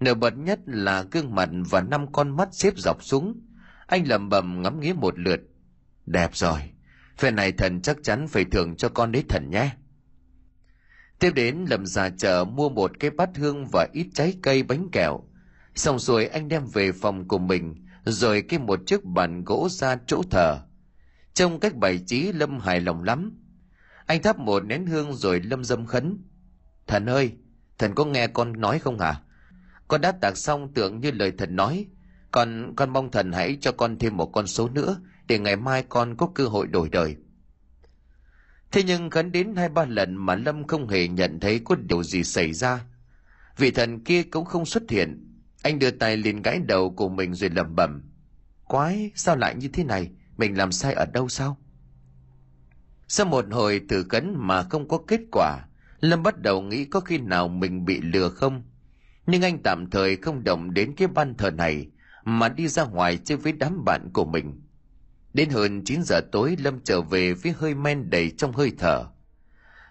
Nổi 0.00 0.14
bật 0.14 0.36
nhất 0.36 0.60
là 0.66 1.04
gương 1.10 1.34
mặt 1.34 1.50
và 1.70 1.80
năm 1.80 2.12
con 2.12 2.36
mắt 2.36 2.48
xếp 2.52 2.74
dọc 2.76 3.04
xuống. 3.04 3.40
Anh 3.86 4.08
lầm 4.08 4.28
bầm 4.28 4.62
ngắm 4.62 4.80
nghía 4.80 4.92
một 4.92 5.18
lượt. 5.18 5.40
Đẹp 6.06 6.30
rồi, 6.34 6.60
phen 7.18 7.36
này 7.36 7.52
thần 7.52 7.82
chắc 7.82 7.96
chắn 8.02 8.28
phải 8.28 8.44
thưởng 8.44 8.76
cho 8.76 8.88
con 8.88 9.12
đấy 9.12 9.24
thần 9.28 9.50
nhé. 9.50 9.70
Tiếp 11.22 11.34
đến 11.34 11.66
lầm 11.70 11.86
ra 11.86 12.10
chợ 12.10 12.44
mua 12.44 12.68
một 12.68 12.90
cái 13.00 13.10
bát 13.10 13.30
hương 13.36 13.66
và 13.72 13.88
ít 13.92 14.06
trái 14.14 14.34
cây 14.42 14.62
bánh 14.62 14.88
kẹo. 14.92 15.20
Xong 15.74 15.98
rồi 15.98 16.26
anh 16.26 16.48
đem 16.48 16.66
về 16.72 16.92
phòng 16.92 17.28
của 17.28 17.38
mình, 17.38 17.74
rồi 18.04 18.42
cái 18.42 18.58
một 18.58 18.80
chiếc 18.86 19.04
bàn 19.04 19.44
gỗ 19.44 19.68
ra 19.70 19.96
chỗ 20.06 20.22
thờ. 20.30 20.58
Trong 21.34 21.60
cách 21.60 21.76
bày 21.76 21.98
trí 22.06 22.32
Lâm 22.32 22.58
hài 22.58 22.80
lòng 22.80 23.02
lắm. 23.02 23.38
Anh 24.06 24.22
thắp 24.22 24.38
một 24.38 24.64
nén 24.64 24.86
hương 24.86 25.14
rồi 25.14 25.40
Lâm 25.40 25.64
dâm 25.64 25.86
khấn. 25.86 26.18
Thần 26.86 27.06
ơi, 27.06 27.32
thần 27.78 27.94
có 27.94 28.04
nghe 28.04 28.26
con 28.26 28.60
nói 28.60 28.78
không 28.78 28.98
hả? 28.98 29.20
Con 29.88 30.00
đã 30.00 30.12
tạc 30.12 30.36
xong 30.36 30.74
tưởng 30.74 31.00
như 31.00 31.10
lời 31.10 31.32
thần 31.38 31.56
nói. 31.56 31.86
Còn 32.30 32.72
con 32.76 32.90
mong 32.90 33.10
thần 33.10 33.32
hãy 33.32 33.58
cho 33.60 33.72
con 33.72 33.98
thêm 33.98 34.16
một 34.16 34.26
con 34.26 34.46
số 34.46 34.68
nữa 34.68 35.00
để 35.26 35.38
ngày 35.38 35.56
mai 35.56 35.84
con 35.88 36.16
có 36.16 36.26
cơ 36.34 36.46
hội 36.46 36.66
đổi 36.66 36.88
đời. 36.88 37.16
Thế 38.72 38.82
nhưng 38.82 39.10
gần 39.10 39.32
đến 39.32 39.56
hai 39.56 39.68
ba 39.68 39.84
lần 39.84 40.14
mà 40.14 40.34
Lâm 40.34 40.66
không 40.66 40.88
hề 40.88 41.08
nhận 41.08 41.40
thấy 41.40 41.60
có 41.64 41.74
điều 41.74 42.02
gì 42.02 42.24
xảy 42.24 42.52
ra. 42.52 42.84
Vị 43.56 43.70
thần 43.70 44.04
kia 44.04 44.22
cũng 44.22 44.44
không 44.44 44.66
xuất 44.66 44.90
hiện. 44.90 45.28
Anh 45.62 45.78
đưa 45.78 45.90
tay 45.90 46.16
lên 46.16 46.42
gãi 46.42 46.58
đầu 46.58 46.90
của 46.90 47.08
mình 47.08 47.34
rồi 47.34 47.50
lẩm 47.50 47.76
bẩm. 47.76 48.02
Quái, 48.64 49.10
sao 49.14 49.36
lại 49.36 49.54
như 49.54 49.68
thế 49.68 49.84
này? 49.84 50.10
Mình 50.36 50.58
làm 50.58 50.72
sai 50.72 50.92
ở 50.92 51.06
đâu 51.06 51.28
sao? 51.28 51.58
Sau 53.08 53.26
một 53.26 53.44
hồi 53.50 53.80
thử 53.88 54.02
cấn 54.02 54.34
mà 54.38 54.62
không 54.62 54.88
có 54.88 54.98
kết 55.08 55.20
quả, 55.32 55.64
Lâm 56.00 56.22
bắt 56.22 56.42
đầu 56.42 56.62
nghĩ 56.62 56.84
có 56.84 57.00
khi 57.00 57.18
nào 57.18 57.48
mình 57.48 57.84
bị 57.84 58.00
lừa 58.00 58.28
không? 58.28 58.62
Nhưng 59.26 59.42
anh 59.42 59.58
tạm 59.62 59.90
thời 59.90 60.16
không 60.16 60.44
động 60.44 60.74
đến 60.74 60.94
cái 60.96 61.08
ban 61.08 61.34
thờ 61.34 61.50
này, 61.50 61.86
mà 62.24 62.48
đi 62.48 62.68
ra 62.68 62.84
ngoài 62.84 63.18
chơi 63.24 63.38
với 63.38 63.52
đám 63.52 63.84
bạn 63.84 64.10
của 64.12 64.24
mình. 64.24 64.61
Đến 65.34 65.50
hơn 65.50 65.84
9 65.84 66.02
giờ 66.02 66.20
tối 66.32 66.56
Lâm 66.58 66.80
trở 66.80 67.00
về 67.00 67.34
với 67.34 67.52
hơi 67.52 67.74
men 67.74 68.10
đầy 68.10 68.30
trong 68.30 68.52
hơi 68.52 68.72
thở. 68.78 69.04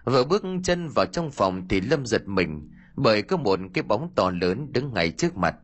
Vừa 0.06 0.24
bước 0.24 0.44
chân 0.64 0.88
vào 0.96 1.06
trong 1.06 1.32
phòng 1.32 1.68
thì 1.68 1.82
Lâm 1.82 2.06
giật 2.06 2.28
mình 2.28 2.70
bởi 2.96 3.22
có 3.22 3.38
một 3.38 3.60
cái 3.74 3.84
bóng 3.84 4.12
to 4.16 4.30
lớn 4.30 4.74
đứng 4.74 4.94
ngay 4.94 5.12
trước 5.12 5.38
mặt. 5.38 5.56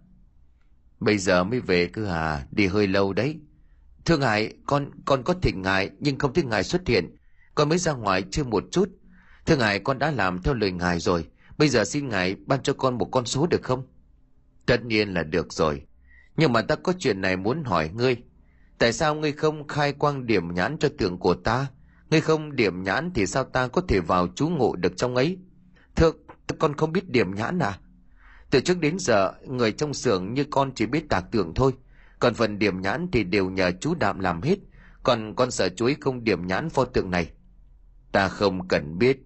Bây 1.00 1.18
giờ 1.18 1.44
mới 1.44 1.60
về 1.60 1.88
cơ 1.88 2.12
à, 2.12 2.46
đi 2.52 2.68
hơi 2.68 2.88
lâu 2.88 3.14
đấy. 3.14 3.40
Thưa 4.06 4.18
ngài, 4.18 4.54
con 4.66 4.92
con 5.06 5.24
có 5.24 5.34
thỉnh 5.34 5.62
ngài 5.62 5.90
nhưng 6.00 6.18
không 6.20 6.34
thấy 6.34 6.44
ngài 6.44 6.64
xuất 6.64 6.88
hiện. 6.88 7.16
Con 7.56 7.70
mới 7.70 7.78
ra 7.78 7.94
ngoài 7.94 8.24
chưa 8.32 8.44
một 8.44 8.64
chút. 8.72 8.90
Thưa 9.46 9.58
ngài, 9.58 9.80
con 9.80 10.00
đã 10.00 10.12
làm 10.12 10.42
theo 10.42 10.54
lời 10.54 10.72
ngài 10.72 11.00
rồi. 11.00 11.28
Bây 11.58 11.70
giờ 11.70 11.86
xin 11.86 12.10
ngài 12.10 12.36
ban 12.46 12.64
cho 12.64 12.74
con 12.74 12.98
một 12.98 13.06
con 13.12 13.26
số 13.26 13.48
được 13.48 13.64
không? 13.64 13.88
Tất 14.66 14.86
nhiên 14.86 15.14
là 15.14 15.24
được 15.24 15.54
rồi. 15.54 15.82
Nhưng 16.38 16.54
mà 16.54 16.62
ta 16.62 16.76
có 16.76 16.94
chuyện 17.00 17.22
này 17.22 17.38
muốn 17.38 17.64
hỏi 17.64 17.90
ngươi. 17.94 18.18
Tại 18.78 18.94
sao 18.94 19.16
ngươi 19.16 19.32
không 19.32 19.68
khai 19.68 19.94
quang 19.94 20.26
điểm 20.26 20.54
nhãn 20.54 20.78
cho 20.78 20.90
tượng 20.98 21.18
của 21.18 21.34
ta? 21.34 21.68
Ngươi 22.10 22.22
không 22.22 22.56
điểm 22.56 22.84
nhãn 22.84 23.12
thì 23.14 23.26
sao 23.26 23.44
ta 23.44 23.68
có 23.68 23.82
thể 23.88 24.00
vào 24.00 24.28
trú 24.36 24.50
ngộ 24.50 24.76
được 24.76 24.98
trong 24.98 25.16
ấy? 25.16 25.38
Thưa, 25.96 26.12
con 26.60 26.74
không 26.74 26.92
biết 26.92 27.10
điểm 27.10 27.36
nhãn 27.36 27.60
à? 27.60 27.80
Từ 28.50 28.60
trước 28.60 28.80
đến 28.80 29.00
giờ, 29.00 29.34
người 29.48 29.72
trong 29.72 29.94
xưởng 29.94 30.34
như 30.34 30.44
con 30.44 30.72
chỉ 30.76 30.86
biết 30.86 31.10
tạc 31.10 31.32
tượng 31.32 31.54
thôi. 31.54 31.72
Còn 32.20 32.34
phần 32.34 32.60
điểm 32.60 32.82
nhãn 32.82 33.08
thì 33.12 33.24
đều 33.24 33.50
nhờ 33.50 33.72
chú 33.82 33.96
Đạm 33.96 34.20
làm 34.20 34.42
hết. 34.42 34.56
Còn 35.04 35.36
con 35.36 35.52
sợ 35.52 35.70
chuối 35.70 35.96
không 36.02 36.24
điểm 36.24 36.48
nhãn 36.48 36.70
pho 36.70 36.86
tượng 36.86 37.12
này. 37.12 37.32
Ta 38.12 38.28
không 38.28 38.68
cần 38.68 38.98
biết. 38.98 39.18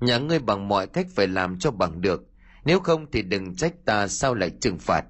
Nhà 0.00 0.18
ngươi 0.18 0.38
bằng 0.38 0.68
mọi 0.68 0.86
cách 0.86 1.06
phải 1.14 1.28
làm 1.28 1.58
cho 1.58 1.70
bằng 1.70 2.00
được. 2.00 2.22
Nếu 2.64 2.80
không 2.80 3.06
thì 3.12 3.22
đừng 3.22 3.54
trách 3.54 3.74
ta 3.84 4.08
sao 4.08 4.34
lại 4.34 4.50
trừng 4.60 4.78
phạt. 4.78 5.04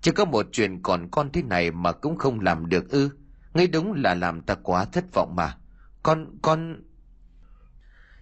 Chứ 0.00 0.12
có 0.12 0.24
một 0.24 0.46
chuyện 0.52 0.82
còn 0.82 1.08
con 1.10 1.30
thế 1.32 1.42
này 1.42 1.70
mà 1.70 1.92
cũng 1.92 2.16
không 2.16 2.40
làm 2.40 2.68
được 2.68 2.90
ư. 2.90 3.10
Ngay 3.54 3.66
đúng 3.66 3.92
là 3.92 4.14
làm 4.14 4.42
ta 4.42 4.54
quá 4.54 4.84
thất 4.84 5.04
vọng 5.14 5.36
mà. 5.36 5.56
Con, 6.02 6.38
con... 6.42 6.82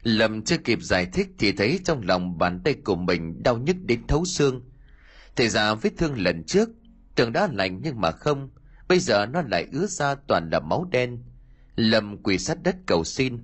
Lâm 0.02 0.42
chưa 0.42 0.58
kịp 0.58 0.78
giải 0.82 1.06
thích 1.06 1.28
thì 1.38 1.52
thấy 1.52 1.80
trong 1.84 2.02
lòng 2.02 2.38
bàn 2.38 2.60
tay 2.64 2.74
của 2.74 2.96
mình 2.96 3.42
đau 3.42 3.58
nhức 3.58 3.76
đến 3.82 4.06
thấu 4.06 4.24
xương. 4.24 4.62
Thì 5.36 5.48
ra 5.48 5.74
vết 5.74 5.90
thương 5.98 6.18
lần 6.18 6.44
trước, 6.44 6.68
tưởng 7.14 7.32
đã 7.32 7.48
lành 7.52 7.80
nhưng 7.82 8.00
mà 8.00 8.10
không, 8.10 8.50
bây 8.88 8.98
giờ 8.98 9.26
nó 9.26 9.42
lại 9.42 9.66
ứa 9.72 9.86
ra 9.86 10.14
toàn 10.14 10.50
là 10.52 10.60
máu 10.60 10.88
đen. 10.90 11.24
Lâm 11.76 12.22
quỳ 12.22 12.38
sát 12.38 12.62
đất 12.62 12.76
cầu 12.86 13.04
xin. 13.04 13.38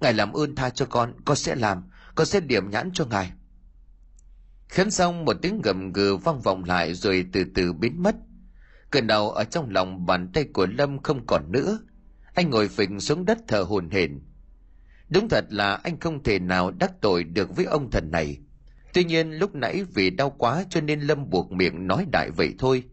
Ngài 0.00 0.12
làm 0.12 0.32
ơn 0.32 0.54
tha 0.54 0.70
cho 0.70 0.86
con, 0.86 1.14
con 1.24 1.36
sẽ 1.36 1.54
làm, 1.54 1.82
con 2.14 2.26
sẽ 2.26 2.40
điểm 2.40 2.70
nhãn 2.70 2.90
cho 2.94 3.06
ngài. 3.06 3.32
Khấn 4.68 4.90
xong 4.90 5.24
một 5.24 5.36
tiếng 5.42 5.62
gầm 5.62 5.92
gừ 5.92 6.16
vang 6.16 6.40
vọng 6.40 6.64
lại 6.64 6.94
rồi 6.94 7.26
từ 7.32 7.44
từ 7.54 7.72
biến 7.72 8.02
mất. 8.02 8.16
Cơn 8.92 9.06
đau 9.06 9.30
ở 9.30 9.44
trong 9.44 9.70
lòng 9.70 10.06
bàn 10.06 10.28
tay 10.32 10.44
của 10.44 10.66
Lâm 10.66 11.02
không 11.02 11.26
còn 11.26 11.52
nữa. 11.52 11.78
Anh 12.34 12.50
ngồi 12.50 12.68
phình 12.68 13.00
xuống 13.00 13.24
đất 13.24 13.38
thở 13.48 13.62
hồn 13.62 13.90
hển. 13.90 14.20
Đúng 15.08 15.28
thật 15.28 15.44
là 15.50 15.74
anh 15.74 16.00
không 16.00 16.22
thể 16.22 16.38
nào 16.38 16.70
đắc 16.70 16.92
tội 17.00 17.24
được 17.24 17.56
với 17.56 17.64
ông 17.64 17.90
thần 17.90 18.10
này. 18.10 18.38
Tuy 18.92 19.04
nhiên 19.04 19.30
lúc 19.32 19.54
nãy 19.54 19.84
vì 19.94 20.10
đau 20.10 20.30
quá 20.30 20.64
cho 20.70 20.80
nên 20.80 21.00
Lâm 21.00 21.30
buộc 21.30 21.52
miệng 21.52 21.86
nói 21.86 22.06
đại 22.12 22.30
vậy 22.30 22.54
thôi. 22.58 22.84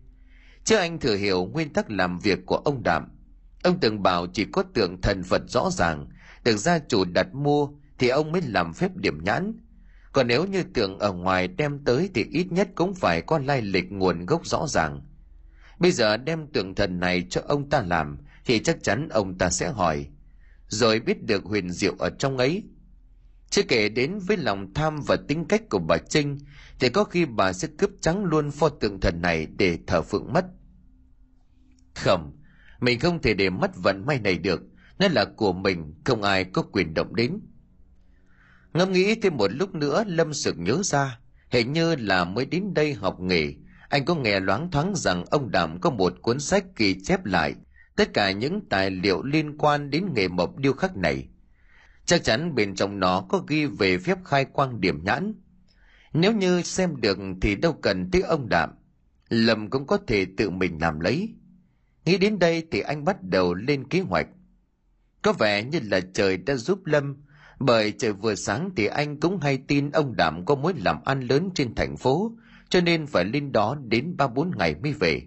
Chứ 0.63 0.75
anh 0.75 0.99
thừa 0.99 1.15
hiểu 1.15 1.45
nguyên 1.45 1.73
tắc 1.73 1.91
làm 1.91 2.19
việc 2.19 2.45
của 2.45 2.57
ông 2.57 2.83
Đạm. 2.83 3.07
Ông 3.63 3.79
từng 3.79 4.03
bảo 4.03 4.27
chỉ 4.33 4.45
có 4.45 4.63
tượng 4.73 5.01
thần 5.01 5.23
Phật 5.23 5.41
rõ 5.47 5.69
ràng, 5.71 6.07
được 6.43 6.57
gia 6.57 6.79
chủ 6.79 7.05
đặt 7.05 7.27
mua 7.33 7.67
thì 7.97 8.07
ông 8.07 8.31
mới 8.31 8.41
làm 8.41 8.73
phép 8.73 8.95
điểm 8.95 9.23
nhãn. 9.23 9.53
Còn 10.12 10.27
nếu 10.27 10.45
như 10.45 10.63
tượng 10.63 10.99
ở 10.99 11.12
ngoài 11.13 11.47
đem 11.47 11.83
tới 11.83 12.09
thì 12.13 12.25
ít 12.31 12.51
nhất 12.51 12.69
cũng 12.75 12.93
phải 12.93 13.21
có 13.21 13.39
lai 13.39 13.62
lịch 13.62 13.91
nguồn 13.91 14.25
gốc 14.25 14.45
rõ 14.45 14.67
ràng. 14.67 15.01
Bây 15.79 15.91
giờ 15.91 16.17
đem 16.17 16.47
tượng 16.47 16.75
thần 16.75 16.99
này 16.99 17.25
cho 17.29 17.41
ông 17.47 17.69
ta 17.69 17.81
làm 17.81 18.17
thì 18.45 18.59
chắc 18.59 18.83
chắn 18.83 19.09
ông 19.09 19.37
ta 19.37 19.49
sẽ 19.49 19.69
hỏi. 19.69 20.07
Rồi 20.67 20.99
biết 20.99 21.23
được 21.23 21.43
huyền 21.43 21.71
diệu 21.71 21.95
ở 21.99 22.09
trong 22.09 22.37
ấy. 22.37 22.63
Chưa 23.49 23.63
kể 23.63 23.89
đến 23.89 24.19
với 24.19 24.37
lòng 24.37 24.73
tham 24.73 25.01
và 25.07 25.15
tính 25.27 25.45
cách 25.45 25.69
của 25.69 25.79
bà 25.79 25.97
Trinh 25.97 26.39
thì 26.79 26.89
có 26.89 27.03
khi 27.03 27.25
bà 27.25 27.53
sẽ 27.53 27.67
cướp 27.77 27.89
trắng 28.01 28.25
luôn 28.25 28.51
pho 28.51 28.69
tượng 28.69 28.99
thần 28.99 29.21
này 29.21 29.47
để 29.57 29.79
thờ 29.87 30.01
phượng 30.01 30.33
mất. 30.33 30.45
Không, 31.95 32.37
mình 32.79 32.99
không 32.99 33.21
thể 33.21 33.33
để 33.33 33.49
mất 33.49 33.71
vận 33.75 34.05
may 34.05 34.19
này 34.19 34.37
được. 34.37 34.61
Nó 34.99 35.07
là 35.07 35.25
của 35.25 35.53
mình, 35.53 35.93
không 36.05 36.23
ai 36.23 36.43
có 36.43 36.61
quyền 36.61 36.93
động 36.93 37.15
đến. 37.15 37.39
Ngẫm 38.73 38.91
nghĩ 38.91 39.15
thêm 39.15 39.37
một 39.37 39.51
lúc 39.53 39.75
nữa 39.75 40.03
Lâm 40.07 40.33
sực 40.33 40.55
nhớ 40.57 40.81
ra, 40.83 41.19
hình 41.49 41.73
như 41.73 41.95
là 41.95 42.25
mới 42.25 42.45
đến 42.45 42.73
đây 42.73 42.93
học 42.93 43.19
nghề, 43.19 43.53
anh 43.89 44.06
có 44.06 44.15
nghe 44.15 44.39
loáng 44.39 44.71
thoáng 44.71 44.93
rằng 44.95 45.25
ông 45.32 45.52
Đảm 45.52 45.80
có 45.82 45.89
một 45.89 46.13
cuốn 46.21 46.39
sách 46.39 46.65
ghi 46.75 47.02
chép 47.04 47.25
lại 47.25 47.56
tất 47.99 48.13
cả 48.13 48.32
những 48.32 48.62
tài 48.69 48.91
liệu 48.91 49.23
liên 49.23 49.58
quan 49.58 49.89
đến 49.89 50.06
nghề 50.15 50.28
mộc 50.28 50.58
điêu 50.58 50.73
khắc 50.73 50.97
này. 50.97 51.28
Chắc 52.06 52.23
chắn 52.23 52.56
bên 52.56 52.75
trong 52.75 52.99
nó 52.99 53.25
có 53.30 53.43
ghi 53.47 53.65
về 53.65 53.97
phép 53.97 54.17
khai 54.25 54.45
quang 54.45 54.82
điểm 54.82 55.04
nhãn. 55.04 55.34
Nếu 56.13 56.34
như 56.34 56.62
xem 56.62 57.02
được 57.02 57.17
thì 57.41 57.56
đâu 57.56 57.73
cần 57.73 58.12
tới 58.12 58.21
ông 58.21 58.49
Đạm. 58.49 58.69
Lâm 59.30 59.69
cũng 59.69 59.88
có 59.88 59.97
thể 60.08 60.25
tự 60.38 60.49
mình 60.49 60.78
làm 60.82 60.99
lấy. 60.99 61.36
Nghĩ 62.06 62.17
đến 62.17 62.39
đây 62.39 62.67
thì 62.71 62.80
anh 62.80 63.06
bắt 63.06 63.23
đầu 63.23 63.54
lên 63.54 63.88
kế 63.88 63.99
hoạch. 63.99 64.28
Có 65.21 65.34
vẻ 65.34 65.63
như 65.63 65.80
là 65.84 65.99
trời 66.13 66.38
đã 66.38 66.56
giúp 66.56 66.86
Lâm, 66.86 67.17
bởi 67.60 67.91
trời 67.91 68.13
vừa 68.13 68.36
sáng 68.36 68.69
thì 68.75 68.86
anh 68.86 69.19
cũng 69.19 69.39
hay 69.39 69.58
tin 69.67 69.91
ông 69.91 70.15
Đạm 70.15 70.45
có 70.45 70.56
mối 70.56 70.73
làm 70.78 71.04
ăn 71.06 71.21
lớn 71.21 71.49
trên 71.56 71.75
thành 71.75 71.97
phố, 71.97 72.32
cho 72.69 72.82
nên 72.82 73.08
phải 73.08 73.25
lên 73.25 73.51
đó 73.51 73.75
đến 73.88 74.17
ba 74.17 74.27
bốn 74.27 74.51
ngày 74.58 74.75
mới 74.84 74.93
về. 74.93 75.21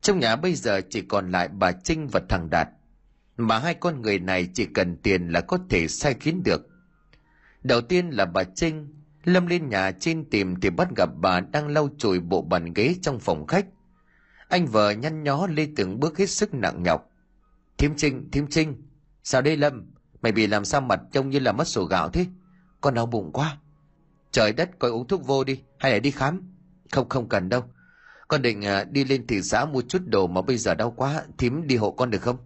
Trong 0.00 0.18
nhà 0.18 0.36
bây 0.36 0.54
giờ 0.54 0.80
chỉ 0.90 1.00
còn 1.00 1.30
lại 1.30 1.48
bà 1.48 1.72
Trinh 1.72 2.08
và 2.08 2.20
thằng 2.28 2.50
Đạt, 2.50 2.68
mà 3.36 3.58
hai 3.58 3.74
con 3.74 4.02
người 4.02 4.18
này 4.18 4.48
chỉ 4.54 4.66
cần 4.66 4.96
tiền 4.96 5.28
là 5.28 5.40
có 5.40 5.58
thể 5.68 5.88
sai 5.88 6.14
khiến 6.20 6.42
được. 6.42 6.68
Đầu 7.62 7.80
tiên 7.80 8.10
là 8.10 8.24
bà 8.24 8.44
Trinh, 8.44 8.94
Lâm 9.24 9.46
lên 9.46 9.68
nhà 9.68 9.90
trên 9.90 10.30
tìm 10.30 10.60
thì 10.60 10.70
bắt 10.70 10.88
gặp 10.96 11.08
bà 11.16 11.40
đang 11.40 11.68
lau 11.68 11.88
chùi 11.98 12.20
bộ 12.20 12.42
bàn 12.42 12.72
ghế 12.74 12.94
trong 13.02 13.20
phòng 13.20 13.46
khách. 13.46 13.66
Anh 14.48 14.66
vợ 14.66 14.90
nhăn 14.90 15.22
nhó 15.22 15.46
lê 15.46 15.68
từng 15.76 16.00
bước 16.00 16.18
hết 16.18 16.26
sức 16.26 16.54
nặng 16.54 16.82
nhọc. 16.82 17.10
Thím 17.78 17.94
Trinh, 17.96 18.30
thím 18.32 18.46
Trinh, 18.46 18.82
sao 19.22 19.42
đây 19.42 19.56
Lâm? 19.56 19.92
Mày 20.22 20.32
bị 20.32 20.46
làm 20.46 20.64
sao 20.64 20.80
mặt 20.80 21.00
trông 21.12 21.30
như 21.30 21.38
là 21.38 21.52
mất 21.52 21.68
sổ 21.68 21.84
gạo 21.84 22.08
thế? 22.08 22.26
Con 22.80 22.94
đau 22.94 23.06
bụng 23.06 23.32
quá. 23.32 23.58
Trời 24.32 24.52
đất 24.52 24.78
coi 24.78 24.90
uống 24.90 25.08
thuốc 25.08 25.26
vô 25.26 25.44
đi, 25.44 25.62
hay 25.78 25.92
là 25.92 25.98
đi 25.98 26.10
khám? 26.10 26.42
Không 26.92 27.08
không 27.08 27.28
cần 27.28 27.48
đâu. 27.48 27.64
Con 28.28 28.42
định 28.42 28.64
à, 28.64 28.84
đi 28.84 29.04
lên 29.04 29.26
thị 29.26 29.42
xã 29.42 29.64
mua 29.64 29.82
chút 29.82 30.02
đồ 30.06 30.26
mà 30.26 30.42
bây 30.42 30.56
giờ 30.56 30.74
đau 30.74 30.90
quá, 30.90 31.22
thím 31.38 31.66
đi 31.66 31.76
hộ 31.76 31.90
con 31.90 32.10
được 32.10 32.22
không? 32.22 32.36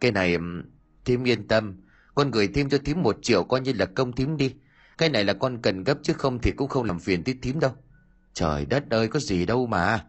Cái 0.00 0.12
này, 0.12 0.36
thím 1.04 1.24
yên 1.24 1.48
tâm. 1.48 1.82
Con 2.14 2.30
gửi 2.30 2.48
thêm 2.54 2.68
cho 2.68 2.78
thím 2.78 3.02
một 3.02 3.18
triệu 3.22 3.44
coi 3.44 3.60
như 3.60 3.72
là 3.72 3.86
công 3.86 4.12
thím 4.12 4.36
đi. 4.36 4.54
Cái 4.98 5.08
này 5.08 5.24
là 5.24 5.32
con 5.32 5.62
cần 5.62 5.84
gấp 5.84 5.98
chứ 6.02 6.12
không 6.12 6.38
thì 6.42 6.52
cũng 6.56 6.68
không 6.68 6.84
làm 6.84 6.98
phiền 6.98 7.24
tí 7.24 7.34
thím 7.34 7.60
đâu. 7.60 7.70
Trời 8.34 8.66
đất 8.66 8.90
ơi, 8.90 9.08
có 9.08 9.20
gì 9.20 9.46
đâu 9.46 9.66
mà. 9.66 10.06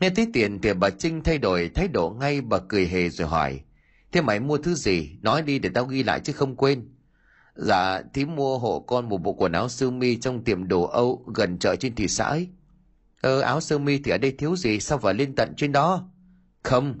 Nghe 0.00 0.10
thấy 0.10 0.26
tiền 0.32 0.60
thì 0.62 0.72
bà 0.74 0.90
Trinh 0.90 1.22
thay 1.22 1.38
đổi 1.38 1.70
thái 1.74 1.88
độ 1.88 2.10
ngay 2.10 2.40
bà 2.40 2.58
cười 2.68 2.86
hề 2.86 3.08
rồi 3.08 3.28
hỏi. 3.28 3.60
Thế 4.12 4.22
mày 4.22 4.40
mua 4.40 4.58
thứ 4.58 4.74
gì? 4.74 5.18
Nói 5.22 5.42
đi 5.42 5.58
để 5.58 5.70
tao 5.74 5.84
ghi 5.84 6.02
lại 6.02 6.20
chứ 6.20 6.32
không 6.32 6.56
quên. 6.56 6.88
Dạ, 7.60 8.02
thím 8.14 8.36
mua 8.36 8.58
hộ 8.58 8.80
con 8.80 9.08
một 9.08 9.18
bộ 9.18 9.32
quần 9.32 9.52
áo 9.52 9.68
sơ 9.68 9.90
mi 9.90 10.16
trong 10.16 10.44
tiệm 10.44 10.68
đồ 10.68 10.82
Âu 10.82 11.24
gần 11.34 11.58
chợ 11.58 11.76
trên 11.76 11.94
thị 11.94 12.08
xã 12.08 12.24
ấy. 12.24 12.48
Ờ, 13.20 13.40
áo 13.40 13.60
sơ 13.60 13.78
mi 13.78 13.98
thì 13.98 14.10
ở 14.10 14.18
đây 14.18 14.32
thiếu 14.32 14.56
gì, 14.56 14.80
sao 14.80 14.98
phải 14.98 15.14
lên 15.14 15.34
tận 15.34 15.54
trên 15.56 15.72
đó? 15.72 16.10
Không, 16.62 16.98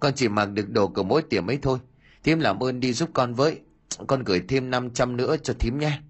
con 0.00 0.12
chỉ 0.16 0.28
mặc 0.28 0.46
được 0.46 0.70
đồ 0.70 0.88
của 0.88 1.02
mỗi 1.02 1.22
tiệm 1.22 1.50
ấy 1.50 1.58
thôi. 1.62 1.78
Thím 2.24 2.40
làm 2.40 2.62
ơn 2.62 2.80
đi 2.80 2.92
giúp 2.92 3.10
con 3.12 3.34
với. 3.34 3.60
Con 4.06 4.24
gửi 4.24 4.42
thêm 4.48 4.70
500 4.70 5.16
nữa 5.16 5.36
cho 5.42 5.54
thím 5.58 5.78
nhé. 5.78 6.00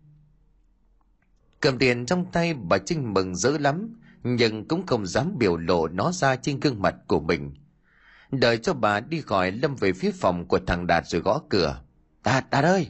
Cầm 1.61 1.79
tiền 1.79 2.07
trong 2.07 2.25
tay 2.33 2.55
bà 2.55 2.79
Trinh 2.79 3.15
mừng 3.15 3.35
rỡ 3.35 3.59
lắm, 3.59 4.01
nhưng 4.23 4.69
cũng 4.69 4.87
không 4.87 5.07
dám 5.07 5.39
biểu 5.39 5.57
lộ 5.57 5.89
nó 5.89 6.13
ra 6.13 6.37
trên 6.37 6.61
gương 6.61 6.83
mặt 6.83 6.95
của 7.07 7.21
mình. 7.21 7.55
Đợi 8.31 8.59
cho 8.59 8.75
bà 8.75 9.01
đi 9.01 9.21
khỏi 9.21 9.53
Lâm 9.53 9.77
về 9.77 9.93
phía 9.93 10.11
phòng 10.11 10.49
của 10.49 10.59
thằng 10.67 10.87
Đạt 10.87 11.07
rồi 11.07 11.23
gõ 11.23 11.41
cửa. 11.49 11.83
Đạt, 12.25 12.51
Đạt 12.51 12.65
ơi! 12.65 12.89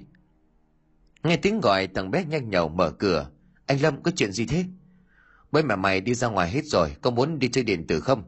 Nghe 1.23 1.37
tiếng 1.37 1.61
gọi 1.61 1.87
thằng 1.87 2.11
bé 2.11 2.25
nhanh 2.25 2.51
nhậu 2.51 2.69
mở 2.69 2.91
cửa. 2.91 3.31
Anh 3.67 3.83
Lâm 3.83 4.03
có 4.03 4.11
chuyện 4.17 4.33
gì 4.33 4.47
thế? 4.47 4.65
Bố 5.53 5.63
mẹ 5.63 5.77
mày 5.77 6.01
đi 6.01 6.15
ra 6.15 6.29
ngoài 6.29 6.51
hết 6.51 6.65
rồi, 6.65 6.97
có 7.01 7.11
muốn 7.11 7.39
đi 7.39 7.49
chơi 7.49 7.65
điện 7.65 7.87
tử 7.87 8.01
không? 8.01 8.23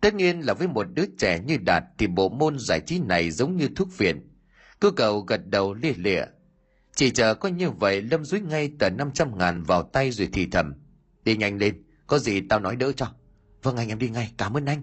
Tất 0.00 0.14
nhiên 0.14 0.40
là 0.40 0.54
với 0.54 0.68
một 0.68 0.86
đứa 0.94 1.04
trẻ 1.18 1.40
như 1.46 1.56
Đạt 1.56 1.84
thì 1.98 2.06
bộ 2.06 2.28
môn 2.28 2.58
giải 2.58 2.80
trí 2.80 2.98
này 2.98 3.30
giống 3.30 3.56
như 3.56 3.68
thuốc 3.76 3.88
phiện. 3.92 4.26
cứ 4.80 4.90
cầu 4.90 5.20
gật 5.20 5.40
đầu 5.46 5.74
lia 5.74 5.92
lịa. 5.96 6.24
Chỉ 6.94 7.10
chờ 7.10 7.34
có 7.34 7.48
như 7.48 7.70
vậy 7.70 8.02
Lâm 8.02 8.24
rúi 8.24 8.40
ngay 8.40 8.72
tờ 8.78 8.90
500 8.90 9.38
ngàn 9.38 9.62
vào 9.62 9.82
tay 9.82 10.10
rồi 10.10 10.28
thì 10.32 10.46
thầm. 10.46 10.74
Đi 11.24 11.36
nhanh 11.36 11.58
lên, 11.58 11.82
có 12.06 12.18
gì 12.18 12.40
tao 12.40 12.60
nói 12.60 12.76
đỡ 12.76 12.92
cho. 12.92 13.14
Vâng 13.62 13.76
anh 13.76 13.88
em 13.88 13.98
đi 13.98 14.08
ngay, 14.08 14.32
cảm 14.38 14.56
ơn 14.56 14.66
anh. 14.66 14.82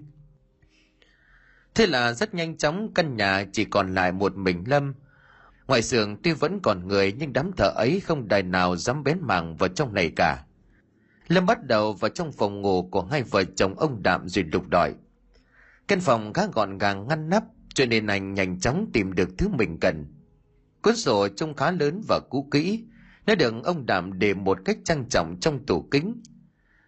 Thế 1.76 1.88
là 1.88 2.13
rất 2.13 2.34
nhanh 2.34 2.58
chóng 2.58 2.93
căn 2.93 3.17
nhà 3.17 3.45
chỉ 3.54 3.65
còn 3.65 3.93
lại 3.93 4.12
một 4.12 4.38
mình 4.38 4.63
Lâm. 4.67 4.93
Ngoài 5.67 5.82
xưởng 5.82 6.17
tuy 6.23 6.34
vẫn 6.34 6.60
còn 6.63 6.88
người 6.88 7.13
nhưng 7.19 7.34
đám 7.34 7.51
thợ 7.51 7.67
ấy 7.75 7.99
không 7.99 8.27
đài 8.27 8.43
nào 8.43 8.75
dám 8.75 9.03
bén 9.03 9.17
mảng 9.21 9.56
vào 9.58 9.69
trong 9.69 9.93
này 9.93 10.12
cả. 10.15 10.43
Lâm 11.27 11.45
bắt 11.45 11.63
đầu 11.63 11.93
vào 11.93 12.10
trong 12.10 12.32
phòng 12.32 12.62
ngủ 12.62 12.89
của 12.91 13.01
hai 13.03 13.23
vợ 13.23 13.43
chồng 13.43 13.80
ông 13.80 14.03
Đạm 14.03 14.30
rồi 14.30 14.45
lục 14.51 14.67
đòi. 14.67 14.93
Căn 15.88 15.99
phòng 15.99 16.34
khá 16.34 16.47
gọn 16.53 16.77
gàng 16.77 17.08
ngăn 17.08 17.30
nắp 17.30 17.43
cho 17.73 17.86
nên 17.86 18.08
anh 18.08 18.34
nhanh 18.34 18.60
chóng 18.60 18.89
tìm 18.93 19.13
được 19.13 19.30
thứ 19.38 19.47
mình 19.47 19.77
cần. 19.82 20.06
Cuốn 20.82 20.95
sổ 20.95 21.27
trông 21.27 21.53
khá 21.53 21.71
lớn 21.71 22.01
và 22.08 22.19
cũ 22.30 22.47
kỹ, 22.51 22.86
nó 23.25 23.36
được 23.36 23.53
ông 23.63 23.86
Đạm 23.86 24.19
để 24.19 24.34
một 24.34 24.58
cách 24.65 24.77
trang 24.84 25.10
trọng 25.10 25.39
trong 25.39 25.65
tủ 25.65 25.82
kính. 25.91 26.21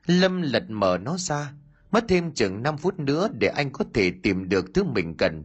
Lâm 0.05 0.41
lật 0.41 0.63
mở 0.69 0.97
nó 0.97 1.17
ra, 1.17 1.53
mất 1.91 2.05
thêm 2.07 2.31
chừng 2.31 2.63
5 2.63 2.77
phút 2.77 2.99
nữa 2.99 3.29
để 3.39 3.47
anh 3.47 3.71
có 3.71 3.85
thể 3.93 4.11
tìm 4.23 4.49
được 4.49 4.73
thứ 4.73 4.83
mình 4.83 5.17
cần. 5.17 5.43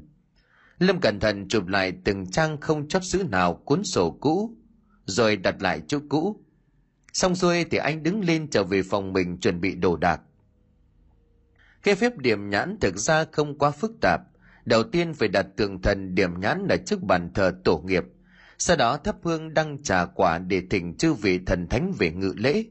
Lâm 0.78 1.00
cẩn 1.00 1.20
thận 1.20 1.48
chụp 1.48 1.66
lại 1.66 1.92
từng 2.04 2.30
trang 2.30 2.60
không 2.60 2.88
chót 2.88 3.02
giữ 3.02 3.24
nào 3.30 3.54
cuốn 3.54 3.84
sổ 3.84 4.10
cũ, 4.20 4.56
rồi 5.04 5.36
đặt 5.36 5.62
lại 5.62 5.82
chỗ 5.88 5.98
cũ. 6.08 6.44
Xong 7.12 7.34
xuôi 7.34 7.64
thì 7.64 7.78
anh 7.78 8.02
đứng 8.02 8.24
lên 8.24 8.50
trở 8.50 8.64
về 8.64 8.82
phòng 8.82 9.12
mình 9.12 9.38
chuẩn 9.40 9.60
bị 9.60 9.74
đồ 9.74 9.96
đạc. 9.96 10.20
cái 11.84 11.94
phép 11.94 12.18
điểm 12.18 12.50
nhãn 12.50 12.76
thực 12.80 12.96
ra 12.96 13.24
không 13.32 13.58
quá 13.58 13.70
phức 13.70 13.92
tạp 14.00 14.20
đầu 14.64 14.82
tiên 14.82 15.14
phải 15.14 15.28
đặt 15.28 15.46
tượng 15.56 15.82
thần 15.82 16.14
điểm 16.14 16.40
nhãn 16.40 16.66
ở 16.68 16.76
trước 16.86 17.02
bàn 17.02 17.30
thờ 17.34 17.52
tổ 17.64 17.78
nghiệp 17.78 18.04
sau 18.58 18.76
đó 18.76 18.96
thắp 18.96 19.16
hương 19.22 19.54
đăng 19.54 19.82
trà 19.82 20.04
quả 20.04 20.38
để 20.38 20.62
thỉnh 20.70 20.96
chư 20.96 21.12
vị 21.12 21.40
thần 21.46 21.68
thánh 21.68 21.92
về 21.98 22.10
ngự 22.10 22.34
lễ 22.36 22.64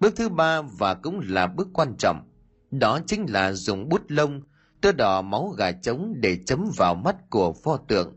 bước 0.00 0.16
thứ 0.16 0.28
ba 0.28 0.62
và 0.62 0.94
cũng 0.94 1.20
là 1.28 1.46
bước 1.46 1.68
quan 1.72 1.94
trọng 1.98 2.28
đó 2.70 3.00
chính 3.06 3.26
là 3.28 3.52
dùng 3.52 3.88
bút 3.88 4.02
lông 4.08 4.42
tôi 4.80 4.92
đỏ 4.92 5.22
máu 5.22 5.48
gà 5.48 5.72
trống 5.72 6.14
để 6.16 6.38
chấm 6.46 6.70
vào 6.76 6.94
mắt 6.94 7.16
của 7.30 7.52
pho 7.52 7.76
tượng. 7.76 8.16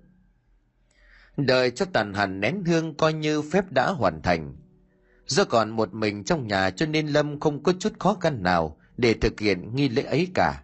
Đợi 1.38 1.72
cho 1.72 1.86
tàn 1.86 2.14
hẳn 2.14 2.40
nén 2.40 2.64
hương 2.66 2.96
coi 2.96 3.14
như 3.14 3.42
phép 3.42 3.72
đã 3.72 3.92
hoàn 3.92 4.22
thành. 4.22 4.56
Do 5.26 5.44
còn 5.46 5.70
một 5.70 5.94
mình 5.94 6.24
trong 6.24 6.48
nhà 6.48 6.70
cho 6.70 6.86
nên 6.86 7.08
lâm 7.08 7.40
không 7.40 7.64
có 7.64 7.74
chút 7.80 7.94
khó 8.00 8.18
khăn 8.22 8.44
nào 8.44 8.78
để 8.98 9.14
thực 9.14 9.40
hiện 9.40 9.76
nghi 9.76 9.90
lễ 9.90 10.04
ấy 10.04 10.28
cả. 10.34 10.64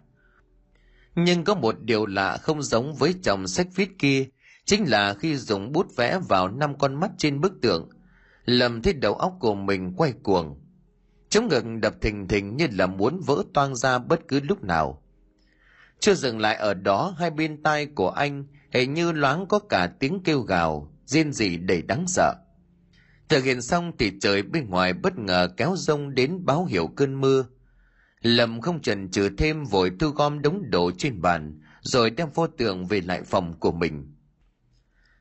Nhưng 1.14 1.44
có 1.44 1.54
một 1.54 1.80
điều 1.80 2.06
lạ 2.06 2.36
không 2.36 2.62
giống 2.62 2.94
với 2.94 3.14
chồng 3.22 3.46
sách 3.48 3.66
viết 3.74 3.98
kia, 3.98 4.26
chính 4.64 4.90
là 4.90 5.14
khi 5.14 5.36
dùng 5.36 5.72
bút 5.72 5.96
vẽ 5.96 6.18
vào 6.28 6.48
năm 6.48 6.78
con 6.78 6.94
mắt 6.94 7.10
trên 7.18 7.40
bức 7.40 7.52
tượng, 7.62 7.88
lâm 8.44 8.82
thấy 8.82 8.92
đầu 8.92 9.14
óc 9.14 9.36
của 9.40 9.54
mình 9.54 9.94
quay 9.96 10.12
cuồng. 10.22 10.60
Chống 11.28 11.48
ngực 11.48 11.64
đập 11.82 11.94
thình 12.00 12.28
thình 12.28 12.56
như 12.56 12.66
là 12.72 12.86
muốn 12.86 13.20
vỡ 13.26 13.42
toang 13.54 13.76
ra 13.76 13.98
bất 13.98 14.28
cứ 14.28 14.40
lúc 14.40 14.64
nào 14.64 15.02
chưa 16.00 16.14
dừng 16.14 16.38
lại 16.38 16.56
ở 16.56 16.74
đó, 16.74 17.14
hai 17.18 17.30
bên 17.30 17.62
tai 17.62 17.86
của 17.86 18.10
anh 18.10 18.44
hình 18.72 18.94
như 18.94 19.12
loáng 19.12 19.46
có 19.46 19.58
cả 19.58 19.90
tiếng 20.00 20.20
kêu 20.24 20.40
gào, 20.40 20.92
rên 21.04 21.32
rỉ 21.32 21.56
đầy 21.56 21.82
đáng 21.82 22.04
sợ. 22.08 22.34
Thực 23.28 23.44
hiện 23.44 23.62
xong 23.62 23.92
thì 23.98 24.12
trời 24.20 24.42
bên 24.42 24.68
ngoài 24.68 24.92
bất 24.92 25.18
ngờ 25.18 25.48
kéo 25.56 25.74
rông 25.76 26.14
đến 26.14 26.44
báo 26.44 26.64
hiệu 26.64 26.86
cơn 26.96 27.20
mưa. 27.20 27.44
Lầm 28.22 28.60
không 28.60 28.82
chần 28.82 29.10
chừ 29.10 29.28
thêm 29.38 29.64
vội 29.64 29.92
thu 30.00 30.08
gom 30.08 30.42
đống 30.42 30.70
đồ 30.70 30.90
trên 30.98 31.20
bàn, 31.22 31.60
rồi 31.80 32.10
đem 32.10 32.28
vô 32.34 32.46
tượng 32.46 32.86
về 32.86 33.00
lại 33.00 33.22
phòng 33.22 33.60
của 33.60 33.72
mình. 33.72 34.14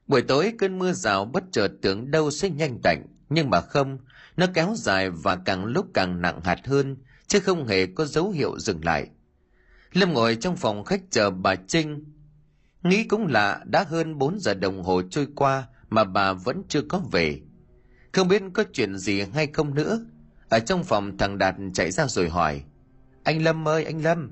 Buổi 0.08 0.22
tối 0.22 0.54
cơn 0.58 0.80
mưa 0.80 0.94
rào 0.94 1.26
bất 1.26 1.44
chợt 1.52 1.72
tưởng 1.82 2.12
đâu 2.12 2.32
sẽ 2.32 2.50
nhanh 2.50 2.80
tạnh, 2.84 3.06
nhưng 3.30 3.50
mà 3.50 3.62
không, 3.62 3.98
nó 4.38 4.48
kéo 4.54 4.74
dài 4.78 5.10
và 5.10 5.36
càng 5.36 5.66
lúc 5.66 5.86
càng 5.94 6.22
nặng 6.22 6.42
hạt 6.44 6.60
hơn, 6.68 6.98
chứ 7.28 7.40
không 7.40 7.68
hề 7.68 7.86
có 7.86 8.06
dấu 8.06 8.32
hiệu 8.32 8.60
dừng 8.60 8.86
lại 8.86 9.08
lâm 9.98 10.14
ngồi 10.14 10.36
trong 10.36 10.56
phòng 10.56 10.84
khách 10.84 11.02
chờ 11.10 11.30
bà 11.30 11.56
trinh. 11.56 12.04
Nghĩ 12.84 13.04
cũng 13.04 13.28
lạ, 13.28 13.60
đã 13.66 13.86
hơn 13.88 14.18
bốn 14.18 14.40
giờ 14.40 14.54
đồng 14.54 14.84
hồ 14.84 15.02
trôi 15.02 15.28
qua 15.36 15.68
mà 15.90 16.04
bà 16.04 16.34
vẫn 16.34 16.64
chưa 16.68 16.82
có 16.82 17.02
về. 17.12 17.42
Không 18.12 18.28
biết 18.28 18.44
có 18.54 18.64
chuyện 18.74 18.98
gì 18.98 19.22
hay 19.34 19.48
không 19.48 19.76
nữa. 19.76 20.06
Ở 20.50 20.60
trong 20.60 20.84
phòng 20.84 21.18
thằng 21.18 21.38
đạt 21.38 21.56
chạy 21.74 21.92
ra 21.92 22.08
rồi 22.08 22.30
hỏi. 22.30 22.64
Anh 23.24 23.44
lâm 23.44 23.68
ơi, 23.68 23.86
anh 23.86 24.04
lâm. 24.04 24.32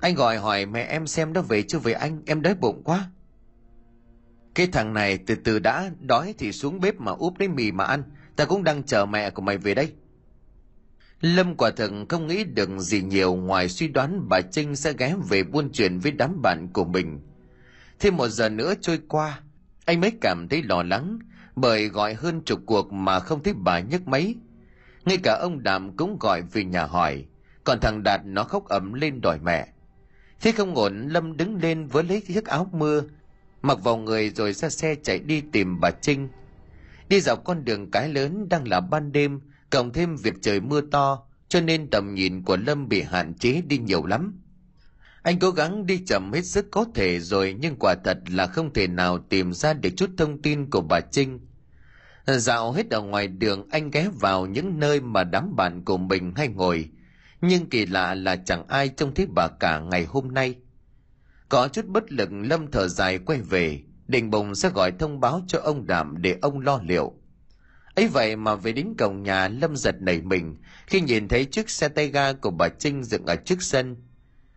Anh 0.00 0.14
gọi 0.14 0.38
hỏi 0.38 0.66
mẹ 0.66 0.82
em 0.82 1.06
xem 1.06 1.32
nó 1.32 1.42
về 1.42 1.62
chưa 1.62 1.78
về 1.78 1.92
anh? 1.92 2.22
Em 2.26 2.42
đói 2.42 2.54
bụng 2.54 2.82
quá. 2.84 3.10
Cái 4.54 4.66
thằng 4.66 4.94
này 4.94 5.18
từ 5.18 5.34
từ 5.34 5.58
đã 5.58 5.90
đói 6.00 6.34
thì 6.38 6.52
xuống 6.52 6.80
bếp 6.80 7.00
mà 7.00 7.12
úp 7.12 7.38
lấy 7.38 7.48
mì 7.48 7.72
mà 7.72 7.84
ăn. 7.84 8.02
Ta 8.36 8.44
cũng 8.44 8.64
đang 8.64 8.82
chờ 8.82 9.06
mẹ 9.06 9.30
của 9.30 9.42
mày 9.42 9.58
về 9.58 9.74
đây 9.74 9.92
lâm 11.22 11.54
quả 11.56 11.70
thực 11.70 11.92
không 12.08 12.26
nghĩ 12.26 12.44
được 12.44 12.70
gì 12.78 13.02
nhiều 13.02 13.34
ngoài 13.34 13.68
suy 13.68 13.88
đoán 13.88 14.28
bà 14.28 14.40
trinh 14.40 14.76
sẽ 14.76 14.92
ghé 14.98 15.14
về 15.28 15.42
buôn 15.42 15.70
chuyện 15.72 15.98
với 15.98 16.12
đám 16.12 16.42
bạn 16.42 16.68
của 16.72 16.84
mình. 16.84 17.20
Thêm 18.00 18.16
một 18.16 18.28
giờ 18.28 18.48
nữa 18.48 18.74
trôi 18.80 18.98
qua, 19.08 19.40
anh 19.84 20.00
mới 20.00 20.12
cảm 20.20 20.48
thấy 20.48 20.62
lo 20.62 20.82
lắng, 20.82 21.18
bởi 21.56 21.88
gọi 21.88 22.14
hơn 22.14 22.42
chục 22.44 22.60
cuộc 22.66 22.92
mà 22.92 23.20
không 23.20 23.42
thấy 23.42 23.54
bà 23.56 23.80
nhấc 23.80 24.08
máy. 24.08 24.34
Ngay 25.04 25.16
cả 25.22 25.38
ông 25.40 25.62
đạm 25.62 25.96
cũng 25.96 26.16
gọi 26.20 26.42
về 26.42 26.64
nhà 26.64 26.84
hỏi, 26.84 27.24
còn 27.64 27.80
thằng 27.80 28.02
đạt 28.02 28.20
nó 28.24 28.44
khóc 28.44 28.68
ấm 28.68 28.92
lên 28.92 29.20
đòi 29.20 29.38
mẹ. 29.42 29.68
Thế 30.40 30.52
không 30.52 30.74
ổn, 30.74 31.08
lâm 31.08 31.36
đứng 31.36 31.56
lên 31.56 31.86
với 31.86 32.04
lấy 32.04 32.20
chiếc 32.20 32.46
áo 32.46 32.70
mưa, 32.72 33.02
mặc 33.62 33.78
vào 33.84 33.96
người 33.96 34.30
rồi 34.30 34.52
ra 34.52 34.68
xe 34.68 34.94
chạy 35.02 35.18
đi 35.18 35.42
tìm 35.52 35.80
bà 35.80 35.90
trinh. 35.90 36.28
Đi 37.08 37.20
dọc 37.20 37.44
con 37.44 37.64
đường 37.64 37.90
cái 37.90 38.08
lớn 38.08 38.48
đang 38.48 38.68
là 38.68 38.80
ban 38.80 39.12
đêm 39.12 39.40
cộng 39.72 39.92
thêm 39.92 40.16
việc 40.16 40.34
trời 40.42 40.60
mưa 40.60 40.80
to, 40.80 41.22
cho 41.48 41.60
nên 41.60 41.90
tầm 41.90 42.14
nhìn 42.14 42.42
của 42.42 42.56
lâm 42.56 42.88
bị 42.88 43.02
hạn 43.02 43.34
chế 43.34 43.62
đi 43.66 43.78
nhiều 43.78 44.06
lắm. 44.06 44.38
Anh 45.22 45.38
cố 45.38 45.50
gắng 45.50 45.86
đi 45.86 45.98
chậm 46.06 46.32
hết 46.32 46.42
sức 46.42 46.66
có 46.70 46.84
thể 46.94 47.20
rồi, 47.20 47.56
nhưng 47.60 47.76
quả 47.80 47.94
thật 48.04 48.18
là 48.30 48.46
không 48.46 48.72
thể 48.72 48.86
nào 48.86 49.18
tìm 49.18 49.52
ra 49.52 49.72
được 49.72 49.90
chút 49.96 50.10
thông 50.18 50.42
tin 50.42 50.70
của 50.70 50.80
bà 50.80 51.00
trinh. 51.00 51.40
Dạo 52.26 52.72
hết 52.72 52.90
ở 52.90 53.00
ngoài 53.00 53.28
đường, 53.28 53.68
anh 53.70 53.90
ghé 53.90 54.08
vào 54.20 54.46
những 54.46 54.78
nơi 54.78 55.00
mà 55.00 55.24
đám 55.24 55.56
bạn 55.56 55.84
của 55.84 55.96
mình 55.96 56.32
hay 56.36 56.48
ngồi. 56.48 56.88
Nhưng 57.40 57.68
kỳ 57.68 57.86
lạ 57.86 58.14
là 58.14 58.36
chẳng 58.36 58.66
ai 58.68 58.88
trông 58.88 59.14
thấy 59.14 59.26
bà 59.36 59.48
cả 59.60 59.78
ngày 59.78 60.04
hôm 60.04 60.34
nay. 60.34 60.54
Có 61.48 61.68
chút 61.68 61.86
bất 61.86 62.12
lực, 62.12 62.28
lâm 62.32 62.70
thở 62.70 62.88
dài 62.88 63.18
quay 63.18 63.40
về, 63.40 63.82
định 64.08 64.30
bồng 64.30 64.54
sẽ 64.54 64.70
gọi 64.70 64.92
thông 64.98 65.20
báo 65.20 65.42
cho 65.46 65.58
ông 65.58 65.86
đảm 65.86 66.14
để 66.18 66.38
ông 66.42 66.60
lo 66.60 66.80
liệu 66.84 67.14
ấy 67.94 68.08
vậy 68.08 68.36
mà 68.36 68.54
về 68.54 68.72
đến 68.72 68.94
cổng 68.98 69.22
nhà, 69.22 69.48
lâm 69.48 69.76
giật 69.76 69.96
nảy 70.00 70.20
mình, 70.20 70.56
khi 70.86 71.00
nhìn 71.00 71.28
thấy 71.28 71.44
chiếc 71.44 71.70
xe 71.70 71.88
tay 71.88 72.08
ga 72.08 72.32
của 72.32 72.50
bà 72.50 72.68
trinh 72.68 73.04
dựng 73.04 73.26
ở 73.26 73.36
trước 73.36 73.62
sân. 73.62 73.96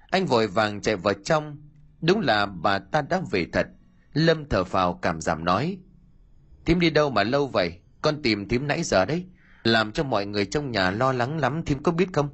Anh 0.10 0.26
vội 0.26 0.48
vàng 0.48 0.82
chạy 0.82 0.96
vào 0.96 1.14
trong. 1.14 1.58
Đúng 2.02 2.20
là 2.20 2.46
bà 2.46 2.80
ta 2.80 3.02
đã 3.02 3.22
về 3.32 3.46
thật. 3.54 3.68
Lâm 4.14 4.50
thở 4.50 4.64
phào, 4.64 4.94
cảm 4.94 5.22
giảm 5.22 5.46
nói, 5.46 5.78
thím 6.66 6.80
đi 6.80 6.90
đâu 6.90 7.10
mà 7.10 7.24
lâu 7.24 7.48
vậy? 7.48 7.80
Con 8.02 8.22
tìm 8.22 8.48
thím 8.48 8.68
nãy 8.68 8.84
giờ 8.84 9.06
đấy. 9.06 9.26
Làm 9.64 9.92
cho 9.92 10.04
mọi 10.04 10.26
người 10.26 10.46
trong 10.46 10.72
nhà 10.72 10.92
lo 10.92 11.12
lắng 11.12 11.38
lắm, 11.38 11.64
thím 11.66 11.84
có 11.84 11.92
biết 11.92 12.10
không? 12.14 12.30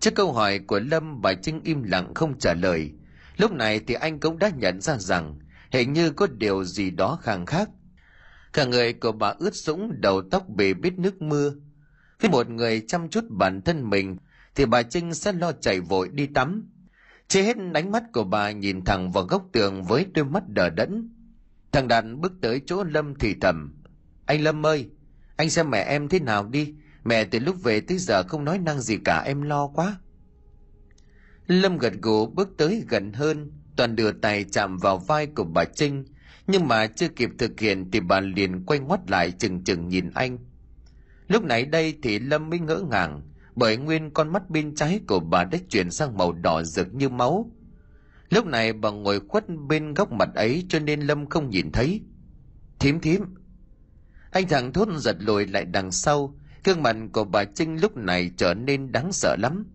Trước 0.00 0.14
câu 0.14 0.32
hỏi 0.32 0.58
của 0.58 0.78
lâm, 0.78 1.22
bà 1.22 1.34
trinh 1.34 1.60
im 1.64 1.82
lặng 1.82 2.14
không 2.14 2.38
trả 2.38 2.54
lời. 2.54 2.92
Lúc 3.36 3.52
này 3.52 3.80
thì 3.86 3.94
anh 3.94 4.20
cũng 4.20 4.38
đã 4.38 4.50
nhận 4.56 4.80
ra 4.80 4.98
rằng, 4.98 5.38
hình 5.70 5.92
như 5.92 6.10
có 6.10 6.26
điều 6.26 6.64
gì 6.64 6.90
đó 6.90 7.18
khang 7.22 7.46
khác 7.46 7.68
cả 8.56 8.64
người 8.64 8.92
của 8.92 9.12
bà 9.12 9.34
ướt 9.38 9.54
sũng, 9.54 10.00
đầu 10.00 10.22
tóc 10.30 10.48
bị 10.48 10.74
bít 10.74 10.98
nước 10.98 11.22
mưa. 11.22 11.52
Khi 12.18 12.28
một 12.28 12.48
người 12.48 12.84
chăm 12.88 13.08
chút 13.08 13.24
bản 13.28 13.62
thân 13.62 13.90
mình, 13.90 14.16
thì 14.54 14.66
bà 14.66 14.82
trinh 14.82 15.14
sẽ 15.14 15.32
lo 15.32 15.52
chạy 15.52 15.80
vội 15.80 16.08
đi 16.12 16.26
tắm. 16.26 16.68
Chưa 17.28 17.42
hết 17.42 17.56
ánh 17.74 17.90
mắt 17.92 18.02
của 18.12 18.24
bà 18.24 18.50
nhìn 18.50 18.84
thẳng 18.84 19.12
vào 19.12 19.24
góc 19.24 19.48
tường 19.52 19.84
với 19.84 20.06
đôi 20.14 20.24
mắt 20.24 20.48
đờ 20.48 20.70
đẫn. 20.70 21.14
Thằng 21.72 21.88
đạt 21.88 22.04
bước 22.16 22.32
tới 22.42 22.60
chỗ 22.66 22.84
lâm 22.84 23.14
thì 23.14 23.34
thầm, 23.40 23.82
anh 24.26 24.42
lâm 24.42 24.66
ơi, 24.66 24.90
anh 25.36 25.50
xem 25.50 25.70
mẹ 25.70 25.78
em 25.78 26.08
thế 26.08 26.20
nào 26.20 26.48
đi. 26.48 26.74
Mẹ 27.04 27.24
từ 27.24 27.38
lúc 27.38 27.56
về 27.62 27.80
tới 27.80 27.98
giờ 27.98 28.22
không 28.22 28.44
nói 28.44 28.58
năng 28.58 28.80
gì 28.80 28.98
cả, 29.04 29.22
em 29.26 29.42
lo 29.42 29.66
quá. 29.66 29.96
Lâm 31.46 31.78
gật 31.78 31.92
gù 32.02 32.26
bước 32.26 32.48
tới 32.58 32.84
gần 32.88 33.12
hơn, 33.12 33.52
toàn 33.76 33.96
đưa 33.96 34.12
tay 34.12 34.44
chạm 34.44 34.78
vào 34.78 34.98
vai 34.98 35.26
của 35.26 35.44
bà 35.44 35.64
trinh 35.64 36.04
nhưng 36.46 36.68
mà 36.68 36.86
chưa 36.86 37.08
kịp 37.08 37.30
thực 37.38 37.60
hiện 37.60 37.90
thì 37.90 38.00
bà 38.00 38.20
liền 38.20 38.64
quay 38.64 38.78
ngoắt 38.78 39.10
lại 39.10 39.30
chừng 39.30 39.64
chừng 39.64 39.88
nhìn 39.88 40.10
anh. 40.14 40.38
Lúc 41.28 41.44
này 41.44 41.64
đây 41.64 41.98
thì 42.02 42.18
lâm 42.18 42.50
mới 42.50 42.58
ngỡ 42.58 42.80
ngàng, 42.90 43.22
bởi 43.54 43.76
nguyên 43.76 44.10
con 44.10 44.32
mắt 44.32 44.50
bên 44.50 44.74
trái 44.74 45.00
của 45.08 45.20
bà 45.20 45.44
đã 45.44 45.58
chuyển 45.70 45.90
sang 45.90 46.16
màu 46.16 46.32
đỏ 46.32 46.62
rực 46.62 46.94
như 46.94 47.08
máu. 47.08 47.50
Lúc 48.30 48.46
này 48.46 48.72
bà 48.72 48.90
ngồi 48.90 49.20
khuất 49.28 49.44
bên 49.68 49.94
góc 49.94 50.12
mặt 50.12 50.28
ấy 50.34 50.66
cho 50.68 50.78
nên 50.78 51.00
lâm 51.00 51.26
không 51.26 51.50
nhìn 51.50 51.72
thấy. 51.72 52.00
Thím 52.78 53.00
thím. 53.00 53.22
Anh 54.30 54.48
thằng 54.48 54.72
thốt 54.72 54.88
giật 54.96 55.16
lùi 55.20 55.46
lại 55.46 55.64
đằng 55.64 55.92
sau, 55.92 56.38
gương 56.64 56.82
mặt 56.82 56.96
của 57.12 57.24
bà 57.24 57.44
trinh 57.44 57.80
lúc 57.80 57.96
này 57.96 58.30
trở 58.36 58.54
nên 58.54 58.92
đáng 58.92 59.12
sợ 59.12 59.36
lắm. 59.38 59.66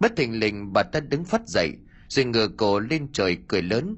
Bất 0.00 0.16
thình 0.16 0.38
lình 0.38 0.72
bà 0.72 0.82
ta 0.82 1.00
đứng 1.00 1.24
phát 1.24 1.48
dậy, 1.48 1.72
rồi 2.08 2.24
ngửa 2.24 2.48
cổ 2.48 2.78
lên 2.78 3.08
trời 3.12 3.38
cười 3.48 3.62
lớn 3.62 3.96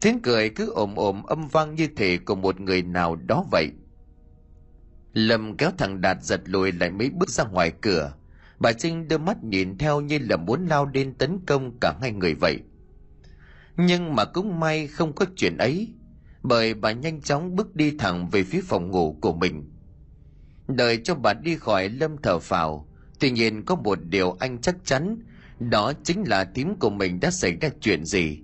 tiếng 0.00 0.22
cười 0.22 0.50
cứ 0.50 0.70
ồm 0.70 0.94
ồm 0.94 1.22
âm 1.22 1.48
vang 1.48 1.74
như 1.74 1.88
thể 1.96 2.18
của 2.18 2.34
một 2.34 2.60
người 2.60 2.82
nào 2.82 3.16
đó 3.16 3.44
vậy. 3.50 3.70
Lâm 5.12 5.56
kéo 5.56 5.70
thằng 5.78 6.00
đạt 6.00 6.22
giật 6.22 6.40
lùi 6.44 6.72
lại 6.72 6.90
mấy 6.90 7.10
bước 7.10 7.28
ra 7.28 7.44
ngoài 7.44 7.72
cửa. 7.80 8.12
Bà 8.58 8.72
trinh 8.72 9.08
đưa 9.08 9.18
mắt 9.18 9.44
nhìn 9.44 9.78
theo 9.78 10.00
như 10.00 10.18
là 10.18 10.36
muốn 10.36 10.66
lao 10.66 10.86
đến 10.86 11.14
tấn 11.14 11.38
công 11.46 11.78
cả 11.80 11.94
hai 12.00 12.12
người 12.12 12.34
vậy. 12.34 12.58
Nhưng 13.76 14.14
mà 14.14 14.24
cũng 14.24 14.60
may 14.60 14.86
không 14.86 15.12
có 15.12 15.26
chuyện 15.36 15.56
ấy, 15.56 15.88
bởi 16.42 16.74
bà 16.74 16.92
nhanh 16.92 17.20
chóng 17.20 17.56
bước 17.56 17.76
đi 17.76 17.96
thẳng 17.98 18.28
về 18.28 18.42
phía 18.42 18.60
phòng 18.64 18.90
ngủ 18.90 19.18
của 19.20 19.32
mình. 19.32 19.70
Đợi 20.68 21.00
cho 21.04 21.14
bà 21.14 21.32
đi 21.34 21.56
khỏi 21.56 21.88
lâm 21.88 22.16
thở 22.22 22.38
phào, 22.38 22.88
tuy 23.20 23.30
nhiên 23.30 23.64
có 23.64 23.74
một 23.74 23.98
điều 24.04 24.36
anh 24.40 24.58
chắc 24.60 24.76
chắn, 24.84 25.18
đó 25.58 25.92
chính 26.04 26.28
là 26.28 26.44
tím 26.44 26.74
của 26.74 26.90
mình 26.90 27.20
đã 27.20 27.30
xảy 27.30 27.56
ra 27.60 27.68
chuyện 27.80 28.04
gì 28.04 28.38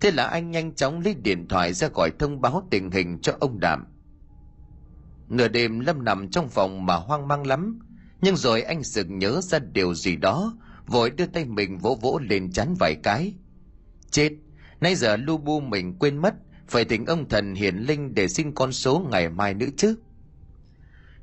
thế 0.00 0.10
là 0.10 0.26
anh 0.26 0.50
nhanh 0.50 0.74
chóng 0.74 1.00
lấy 1.00 1.14
điện 1.14 1.48
thoại 1.48 1.72
ra 1.72 1.88
gọi 1.94 2.10
thông 2.18 2.40
báo 2.40 2.68
tình 2.70 2.90
hình 2.90 3.18
cho 3.22 3.36
ông 3.40 3.60
đảm 3.60 3.86
nửa 5.28 5.48
đêm 5.48 5.80
lâm 5.80 6.04
nằm 6.04 6.30
trong 6.30 6.48
phòng 6.48 6.86
mà 6.86 6.94
hoang 6.94 7.28
mang 7.28 7.46
lắm 7.46 7.78
nhưng 8.20 8.36
rồi 8.36 8.62
anh 8.62 8.82
sực 8.82 9.06
nhớ 9.10 9.40
ra 9.42 9.58
điều 9.58 9.94
gì 9.94 10.16
đó 10.16 10.58
vội 10.86 11.10
đưa 11.10 11.26
tay 11.26 11.44
mình 11.44 11.78
vỗ 11.78 11.98
vỗ 12.00 12.20
lên 12.22 12.52
chán 12.52 12.74
vài 12.78 12.94
cái 13.02 13.34
chết 14.10 14.30
nay 14.80 14.94
giờ 14.94 15.16
lu 15.16 15.38
bu 15.38 15.60
mình 15.60 15.98
quên 15.98 16.16
mất 16.16 16.34
phải 16.68 16.84
tỉnh 16.84 17.06
ông 17.06 17.28
thần 17.28 17.54
hiển 17.54 17.76
linh 17.76 18.14
để 18.14 18.28
xin 18.28 18.54
con 18.54 18.72
số 18.72 19.06
ngày 19.10 19.28
mai 19.28 19.54
nữa 19.54 19.66
chứ 19.76 19.96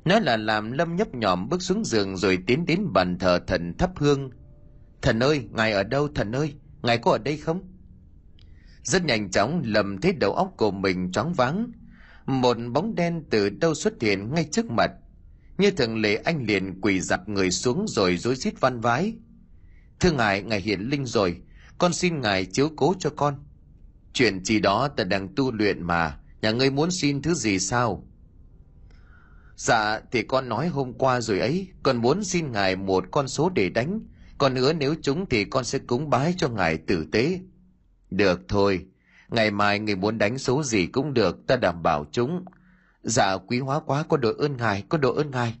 nói 0.04 0.20
là 0.20 0.36
làm 0.36 0.72
lâm 0.72 0.96
nhấp 0.96 1.14
nhòm 1.14 1.48
bước 1.48 1.62
xuống 1.62 1.84
giường 1.84 2.16
rồi 2.16 2.38
tiến 2.46 2.66
đến 2.66 2.92
bàn 2.92 3.18
thờ 3.18 3.40
thần 3.46 3.74
thắp 3.78 3.90
hương 3.96 4.30
Thần 5.02 5.22
ơi, 5.22 5.48
ngài 5.52 5.72
ở 5.72 5.82
đâu 5.82 6.08
thần 6.08 6.32
ơi? 6.32 6.54
Ngài 6.82 6.98
có 6.98 7.10
ở 7.10 7.18
đây 7.18 7.36
không? 7.36 7.60
Rất 8.82 9.04
nhanh 9.04 9.30
chóng 9.30 9.62
lầm 9.64 10.00
thấy 10.00 10.12
đầu 10.12 10.32
óc 10.32 10.54
của 10.56 10.70
mình 10.70 11.12
choáng 11.12 11.32
váng. 11.32 11.72
Một 12.26 12.56
bóng 12.72 12.94
đen 12.94 13.24
từ 13.30 13.48
đâu 13.48 13.74
xuất 13.74 14.02
hiện 14.02 14.34
ngay 14.34 14.48
trước 14.52 14.70
mặt. 14.70 14.90
Như 15.58 15.70
thường 15.70 16.00
lệ 16.00 16.16
anh 16.16 16.46
liền 16.46 16.80
quỳ 16.80 17.00
dạp 17.00 17.28
người 17.28 17.50
xuống 17.50 17.86
rồi 17.88 18.16
rối 18.16 18.34
rít 18.34 18.60
văn 18.60 18.80
vái. 18.80 19.14
Thưa 20.00 20.12
ngài, 20.12 20.42
ngài 20.42 20.60
hiển 20.60 20.80
linh 20.80 21.06
rồi, 21.06 21.40
con 21.78 21.92
xin 21.92 22.20
ngài 22.20 22.46
chiếu 22.46 22.70
cố 22.76 22.94
cho 22.98 23.10
con. 23.10 23.34
Chuyện 24.12 24.44
gì 24.44 24.60
đó 24.60 24.88
ta 24.88 25.04
đang 25.04 25.28
tu 25.34 25.52
luyện 25.52 25.82
mà, 25.82 26.18
nhà 26.42 26.50
ngươi 26.50 26.70
muốn 26.70 26.90
xin 26.90 27.22
thứ 27.22 27.34
gì 27.34 27.58
sao? 27.58 28.04
Dạ, 29.56 30.00
thì 30.12 30.22
con 30.22 30.48
nói 30.48 30.68
hôm 30.68 30.92
qua 30.92 31.20
rồi 31.20 31.38
ấy, 31.38 31.68
con 31.82 31.96
muốn 31.96 32.24
xin 32.24 32.52
ngài 32.52 32.76
một 32.76 33.04
con 33.10 33.28
số 33.28 33.50
để 33.54 33.68
đánh, 33.68 34.00
còn 34.38 34.54
nữa 34.54 34.72
nếu 34.72 34.94
chúng 35.02 35.26
thì 35.26 35.44
con 35.44 35.64
sẽ 35.64 35.78
cúng 35.78 36.10
bái 36.10 36.34
cho 36.38 36.48
ngài 36.48 36.76
tử 36.76 37.06
tế. 37.12 37.40
Được 38.10 38.40
thôi, 38.48 38.86
ngày 39.28 39.50
mai 39.50 39.78
người 39.78 39.96
muốn 39.96 40.18
đánh 40.18 40.38
số 40.38 40.62
gì 40.62 40.86
cũng 40.86 41.14
được, 41.14 41.46
ta 41.46 41.56
đảm 41.56 41.82
bảo 41.82 42.06
chúng. 42.12 42.44
Dạ 43.02 43.36
quý 43.36 43.58
hóa 43.58 43.80
quá, 43.80 44.04
có 44.08 44.16
đội 44.16 44.34
ơn 44.38 44.56
ngài, 44.56 44.84
có 44.88 44.98
đội 44.98 45.16
ơn 45.16 45.30
ngài. 45.30 45.54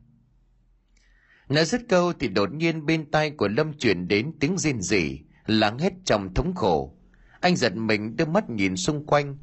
Nói 1.48 1.64
dứt 1.64 1.80
câu 1.88 2.12
thì 2.12 2.28
đột 2.28 2.52
nhiên 2.52 2.86
bên 2.86 3.10
tai 3.10 3.30
của 3.30 3.48
Lâm 3.48 3.72
chuyển 3.72 4.08
đến 4.08 4.32
tiếng 4.40 4.58
rên 4.58 4.80
rỉ, 4.80 5.20
lắng 5.46 5.78
hết 5.78 5.92
trong 6.04 6.34
thống 6.34 6.54
khổ. 6.54 6.94
Anh 7.40 7.56
giật 7.56 7.76
mình 7.76 8.16
đưa 8.16 8.24
mắt 8.24 8.50
nhìn 8.50 8.76
xung 8.76 9.06
quanh. 9.06 9.38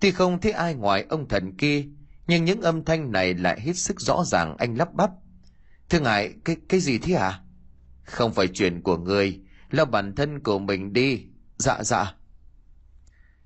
Tuy 0.00 0.10
không 0.10 0.40
thấy 0.40 0.52
ai 0.52 0.74
ngoài 0.74 1.04
ông 1.08 1.28
thần 1.28 1.56
kia, 1.56 1.84
nhưng 2.26 2.44
những 2.44 2.60
âm 2.62 2.84
thanh 2.84 3.12
này 3.12 3.34
lại 3.34 3.60
hết 3.60 3.76
sức 3.76 4.00
rõ 4.00 4.24
ràng 4.26 4.56
anh 4.58 4.74
lắp 4.74 4.94
bắp. 4.94 5.10
Thưa 5.88 6.00
ngài, 6.00 6.34
cái 6.44 6.56
cái 6.68 6.80
gì 6.80 6.98
thế 6.98 7.14
à? 7.14 7.40
Không 8.04 8.32
phải 8.32 8.48
chuyện 8.48 8.82
của 8.82 8.96
người, 8.96 9.40
là 9.70 9.84
bản 9.84 10.14
thân 10.14 10.40
của 10.40 10.58
mình 10.58 10.92
đi. 10.92 11.24
Dạ 11.58 11.82
dạ. 11.82 12.14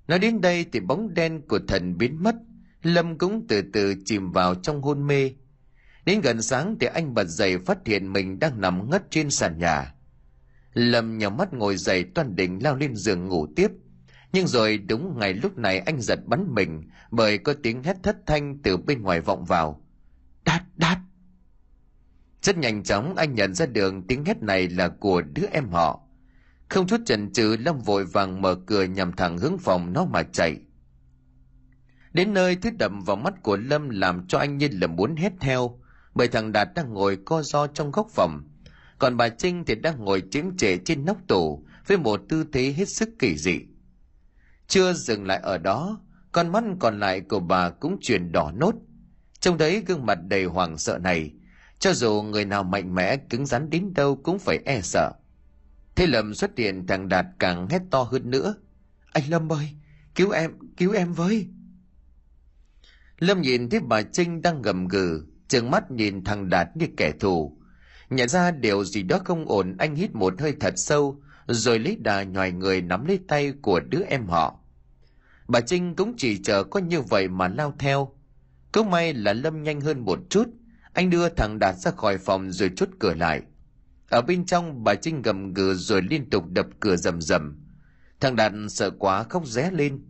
Nói 0.08 0.18
đến 0.18 0.40
đây 0.40 0.66
thì 0.72 0.80
bóng 0.80 1.14
đen 1.14 1.42
của 1.48 1.58
thần 1.68 1.98
biến 1.98 2.22
mất, 2.22 2.34
Lâm 2.82 3.18
cũng 3.18 3.46
từ 3.48 3.62
từ 3.72 3.94
chìm 4.04 4.32
vào 4.32 4.54
trong 4.54 4.82
hôn 4.82 5.06
mê. 5.06 5.30
Đến 6.04 6.20
gần 6.20 6.42
sáng 6.42 6.76
thì 6.80 6.86
anh 6.86 7.14
bật 7.14 7.24
dậy 7.24 7.58
phát 7.58 7.78
hiện 7.86 8.12
mình 8.12 8.38
đang 8.38 8.60
nằm 8.60 8.90
ngất 8.90 9.10
trên 9.10 9.30
sàn 9.30 9.58
nhà. 9.58 9.94
Lâm 10.72 11.18
nhắm 11.18 11.36
mắt 11.36 11.52
ngồi 11.52 11.76
dậy 11.76 12.04
toàn 12.14 12.36
định 12.36 12.62
lao 12.62 12.76
lên 12.76 12.96
giường 12.96 13.28
ngủ 13.28 13.46
tiếp. 13.56 13.68
Nhưng 14.32 14.46
rồi 14.46 14.78
đúng 14.78 15.18
ngày 15.18 15.34
lúc 15.34 15.58
này 15.58 15.78
anh 15.78 16.00
giật 16.00 16.18
bắn 16.26 16.54
mình 16.54 16.82
bởi 17.10 17.38
có 17.38 17.54
tiếng 17.62 17.82
hét 17.82 17.96
thất 18.02 18.16
thanh 18.26 18.58
từ 18.62 18.76
bên 18.76 19.02
ngoài 19.02 19.20
vọng 19.20 19.44
vào. 19.44 19.84
Đát 20.44 20.62
đát! 20.76 20.98
Rất 22.42 22.58
nhanh 22.58 22.82
chóng 22.82 23.14
anh 23.16 23.34
nhận 23.34 23.54
ra 23.54 23.66
đường 23.66 24.06
tiếng 24.06 24.24
hét 24.24 24.42
này 24.42 24.68
là 24.68 24.88
của 24.88 25.22
đứa 25.22 25.46
em 25.52 25.68
họ. 25.68 26.03
Không 26.74 26.86
chút 26.86 27.00
chần 27.06 27.32
chừ 27.32 27.56
Lâm 27.60 27.78
vội 27.78 28.04
vàng 28.04 28.42
mở 28.42 28.54
cửa 28.66 28.82
nhằm 28.82 29.12
thẳng 29.12 29.38
hướng 29.38 29.58
phòng 29.58 29.92
nó 29.92 30.04
mà 30.04 30.22
chạy. 30.22 30.56
Đến 32.12 32.34
nơi 32.34 32.56
thứ 32.56 32.70
đậm 32.78 33.00
vào 33.00 33.16
mắt 33.16 33.42
của 33.42 33.56
Lâm 33.56 33.88
làm 33.88 34.26
cho 34.26 34.38
anh 34.38 34.58
như 34.58 34.68
là 34.72 34.86
muốn 34.86 35.16
hét 35.16 35.32
theo, 35.40 35.78
bởi 36.14 36.28
thằng 36.28 36.52
Đạt 36.52 36.68
đang 36.74 36.94
ngồi 36.94 37.18
co 37.24 37.42
ro 37.42 37.66
trong 37.66 37.90
góc 37.90 38.06
phòng. 38.10 38.48
Còn 38.98 39.16
bà 39.16 39.28
Trinh 39.28 39.64
thì 39.64 39.74
đang 39.74 40.04
ngồi 40.04 40.22
chiếm 40.30 40.56
trệ 40.56 40.76
trên 40.76 41.04
nóc 41.04 41.16
tủ 41.28 41.66
với 41.86 41.98
một 41.98 42.20
tư 42.28 42.44
thế 42.52 42.74
hết 42.76 42.88
sức 42.88 43.08
kỳ 43.18 43.36
dị. 43.36 43.60
Chưa 44.66 44.92
dừng 44.92 45.26
lại 45.26 45.40
ở 45.42 45.58
đó, 45.58 46.00
con 46.32 46.52
mắt 46.52 46.64
còn 46.80 47.00
lại 47.00 47.20
của 47.20 47.40
bà 47.40 47.70
cũng 47.70 47.98
chuyển 48.00 48.32
đỏ 48.32 48.52
nốt. 48.54 48.74
Trông 49.40 49.58
thấy 49.58 49.82
gương 49.86 50.06
mặt 50.06 50.18
đầy 50.28 50.44
hoảng 50.44 50.78
sợ 50.78 50.98
này, 50.98 51.32
cho 51.78 51.92
dù 51.92 52.22
người 52.22 52.44
nào 52.44 52.62
mạnh 52.62 52.94
mẽ 52.94 53.16
cứng 53.16 53.46
rắn 53.46 53.70
đến 53.70 53.94
đâu 53.94 54.16
cũng 54.22 54.38
phải 54.38 54.58
e 54.64 54.80
sợ. 54.80 55.12
Thế 55.96 56.06
Lâm 56.06 56.34
xuất 56.34 56.50
hiện 56.58 56.86
thằng 56.86 57.08
Đạt 57.08 57.26
càng 57.38 57.68
hét 57.68 57.82
to 57.90 58.02
hơn 58.02 58.30
nữa. 58.30 58.54
Anh 59.12 59.24
Lâm 59.28 59.52
ơi, 59.52 59.68
cứu 60.14 60.30
em, 60.30 60.52
cứu 60.76 60.92
em 60.92 61.12
với. 61.12 61.48
Lâm 63.18 63.40
nhìn 63.40 63.70
thấy 63.70 63.80
bà 63.80 64.02
Trinh 64.02 64.42
đang 64.42 64.62
gầm 64.62 64.88
gừ, 64.88 65.24
trừng 65.48 65.70
mắt 65.70 65.90
nhìn 65.90 66.24
thằng 66.24 66.48
Đạt 66.48 66.76
như 66.76 66.86
kẻ 66.96 67.12
thù. 67.20 67.58
Nhận 68.10 68.28
ra 68.28 68.50
điều 68.50 68.84
gì 68.84 69.02
đó 69.02 69.18
không 69.24 69.48
ổn, 69.48 69.76
anh 69.78 69.94
hít 69.94 70.14
một 70.14 70.40
hơi 70.40 70.54
thật 70.60 70.74
sâu, 70.76 71.22
rồi 71.46 71.78
lấy 71.78 71.96
đà 72.00 72.22
nhòi 72.22 72.52
người 72.52 72.80
nắm 72.80 73.06
lấy 73.06 73.20
tay 73.28 73.52
của 73.62 73.80
đứa 73.80 74.02
em 74.08 74.26
họ. 74.26 74.60
Bà 75.48 75.60
Trinh 75.60 75.96
cũng 75.96 76.14
chỉ 76.16 76.42
chờ 76.42 76.64
có 76.64 76.80
như 76.80 77.00
vậy 77.00 77.28
mà 77.28 77.48
lao 77.48 77.74
theo. 77.78 78.14
Cứ 78.72 78.82
may 78.82 79.14
là 79.14 79.32
Lâm 79.32 79.62
nhanh 79.62 79.80
hơn 79.80 80.00
một 80.00 80.18
chút, 80.30 80.48
anh 80.92 81.10
đưa 81.10 81.28
thằng 81.28 81.58
Đạt 81.58 81.76
ra 81.76 81.90
khỏi 81.90 82.18
phòng 82.18 82.52
rồi 82.52 82.70
chốt 82.76 82.88
cửa 82.98 83.14
lại. 83.14 83.42
Ở 84.14 84.22
bên 84.22 84.46
trong 84.46 84.84
bà 84.84 84.94
Trinh 84.94 85.22
gầm 85.22 85.54
gừ 85.54 85.74
rồi 85.74 86.02
liên 86.02 86.30
tục 86.30 86.44
đập 86.50 86.66
cửa 86.80 86.96
rầm 86.96 87.20
rầm. 87.20 87.56
Thằng 88.20 88.36
Đạt 88.36 88.52
sợ 88.68 88.90
quá 88.90 89.22
khóc 89.22 89.46
ré 89.46 89.70
lên. 89.70 90.04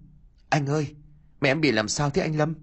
Anh 0.48 0.66
ơi, 0.66 0.94
mẹ 1.40 1.50
em 1.50 1.60
bị 1.60 1.72
làm 1.72 1.88
sao 1.88 2.10
thế 2.10 2.22
anh 2.22 2.36
Lâm? 2.36 2.54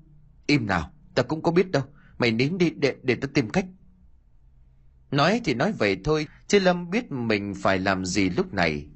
Im 0.48 0.68
nào, 0.68 0.94
ta 1.16 1.24
cũng 1.24 1.42
có 1.42 1.52
biết 1.52 1.72
đâu. 1.72 1.84
Mày 2.18 2.32
nín 2.32 2.58
đi 2.58 2.70
để, 2.70 2.96
để 3.04 3.16
ta 3.16 3.28
tìm 3.34 3.50
cách. 3.50 3.66
Nói 5.12 5.42
thì 5.44 5.54
nói 5.54 5.72
vậy 5.72 5.98
thôi, 6.04 6.28
chứ 6.48 6.60
Lâm 6.60 6.90
biết 6.90 7.12
mình 7.12 7.54
phải 7.56 7.80
làm 7.80 8.06
gì 8.06 8.30
lúc 8.30 8.54
này. 8.54 8.88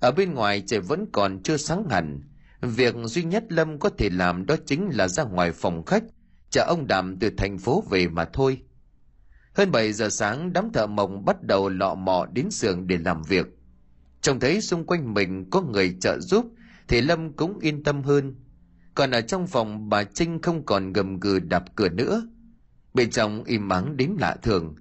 Ở 0.00 0.10
bên 0.10 0.34
ngoài 0.34 0.62
trời 0.66 0.80
vẫn 0.80 1.06
còn 1.12 1.42
chưa 1.42 1.56
sáng 1.56 1.88
hẳn. 1.90 2.20
Việc 2.60 2.94
duy 3.04 3.24
nhất 3.24 3.44
Lâm 3.48 3.78
có 3.78 3.90
thể 3.98 4.10
làm 4.10 4.46
đó 4.46 4.56
chính 4.66 4.88
là 4.92 5.08
ra 5.08 5.24
ngoài 5.24 5.52
phòng 5.52 5.84
khách, 5.84 6.04
chờ 6.50 6.64
ông 6.68 6.86
Đàm 6.86 7.16
từ 7.20 7.30
thành 7.36 7.58
phố 7.58 7.84
về 7.90 8.08
mà 8.08 8.24
thôi. 8.24 8.62
Hơn 9.58 9.72
7 9.72 9.92
giờ 9.92 10.08
sáng, 10.08 10.52
đám 10.52 10.72
thợ 10.72 10.86
mộng 10.86 11.24
bắt 11.24 11.42
đầu 11.42 11.68
lọ 11.68 11.94
mọ 11.94 12.26
đến 12.26 12.50
xưởng 12.50 12.86
để 12.86 12.98
làm 12.98 13.22
việc. 13.22 13.46
Trông 14.20 14.40
thấy 14.40 14.60
xung 14.60 14.86
quanh 14.86 15.14
mình 15.14 15.50
có 15.50 15.62
người 15.62 15.96
trợ 16.00 16.18
giúp, 16.20 16.46
thì 16.88 17.00
Lâm 17.00 17.32
cũng 17.32 17.58
yên 17.58 17.82
tâm 17.82 18.02
hơn. 18.02 18.34
Còn 18.94 19.10
ở 19.10 19.20
trong 19.20 19.46
phòng 19.46 19.88
bà 19.88 20.04
Trinh 20.04 20.42
không 20.42 20.64
còn 20.64 20.92
gầm 20.92 21.20
gừ 21.20 21.38
đạp 21.38 21.64
cửa 21.76 21.88
nữa. 21.88 22.28
Bên 22.94 23.10
trong 23.10 23.44
im 23.44 23.68
ắng 23.68 23.96
đến 23.96 24.16
lạ 24.20 24.36
thường. 24.42 24.74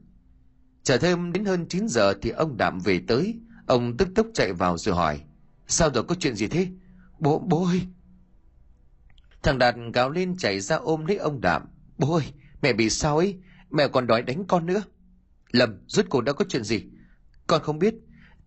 Chờ 0.83 0.97
thêm 0.97 1.33
đến 1.33 1.45
hơn 1.45 1.65
9 1.67 1.87
giờ 1.87 2.13
thì 2.21 2.29
ông 2.29 2.57
Đạm 2.57 2.79
về 2.79 3.01
tới. 3.07 3.39
Ông 3.65 3.97
tức 3.97 4.07
tốc 4.15 4.27
chạy 4.33 4.53
vào 4.53 4.77
rồi 4.77 4.95
hỏi. 4.95 5.21
Sao 5.67 5.89
rồi 5.93 6.03
có 6.03 6.15
chuyện 6.19 6.35
gì 6.35 6.47
thế? 6.47 6.67
Bố, 7.19 7.39
bố 7.39 7.65
ơi! 7.65 7.81
Thằng 9.43 9.57
Đạt 9.57 9.75
gào 9.93 10.09
lên 10.09 10.37
chạy 10.37 10.59
ra 10.59 10.75
ôm 10.75 11.05
lấy 11.05 11.17
ông 11.17 11.41
Đạm. 11.41 11.61
Bố 11.97 12.13
ơi, 12.13 12.33
mẹ 12.61 12.73
bị 12.73 12.89
sao 12.89 13.17
ấy? 13.17 13.37
Mẹ 13.71 13.87
còn 13.87 14.07
đòi 14.07 14.21
đánh 14.21 14.45
con 14.47 14.65
nữa. 14.65 14.83
Lâm, 15.51 15.75
rốt 15.87 16.05
cuộc 16.09 16.21
đã 16.21 16.33
có 16.33 16.45
chuyện 16.49 16.63
gì? 16.63 16.83
Con 17.47 17.61
không 17.61 17.79
biết. 17.79 17.95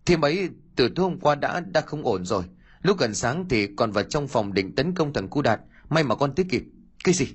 Thì 0.05 0.17
mấy 0.17 0.49
từ 0.75 0.89
tối 0.95 1.03
hôm 1.03 1.19
qua 1.19 1.35
đã 1.35 1.59
đã 1.59 1.81
không 1.81 2.03
ổn 2.03 2.25
rồi. 2.25 2.43
Lúc 2.81 2.99
gần 2.99 3.13
sáng 3.13 3.45
thì 3.49 3.67
còn 3.75 3.91
vào 3.91 4.03
trong 4.03 4.27
phòng 4.27 4.53
định 4.53 4.75
tấn 4.75 4.93
công 4.93 5.13
thằng 5.13 5.27
Cu 5.29 5.41
Đạt. 5.41 5.59
May 5.89 6.03
mà 6.03 6.15
con 6.15 6.35
tới 6.35 6.45
kịp. 6.49 6.63
Cái 7.03 7.13
gì? 7.13 7.27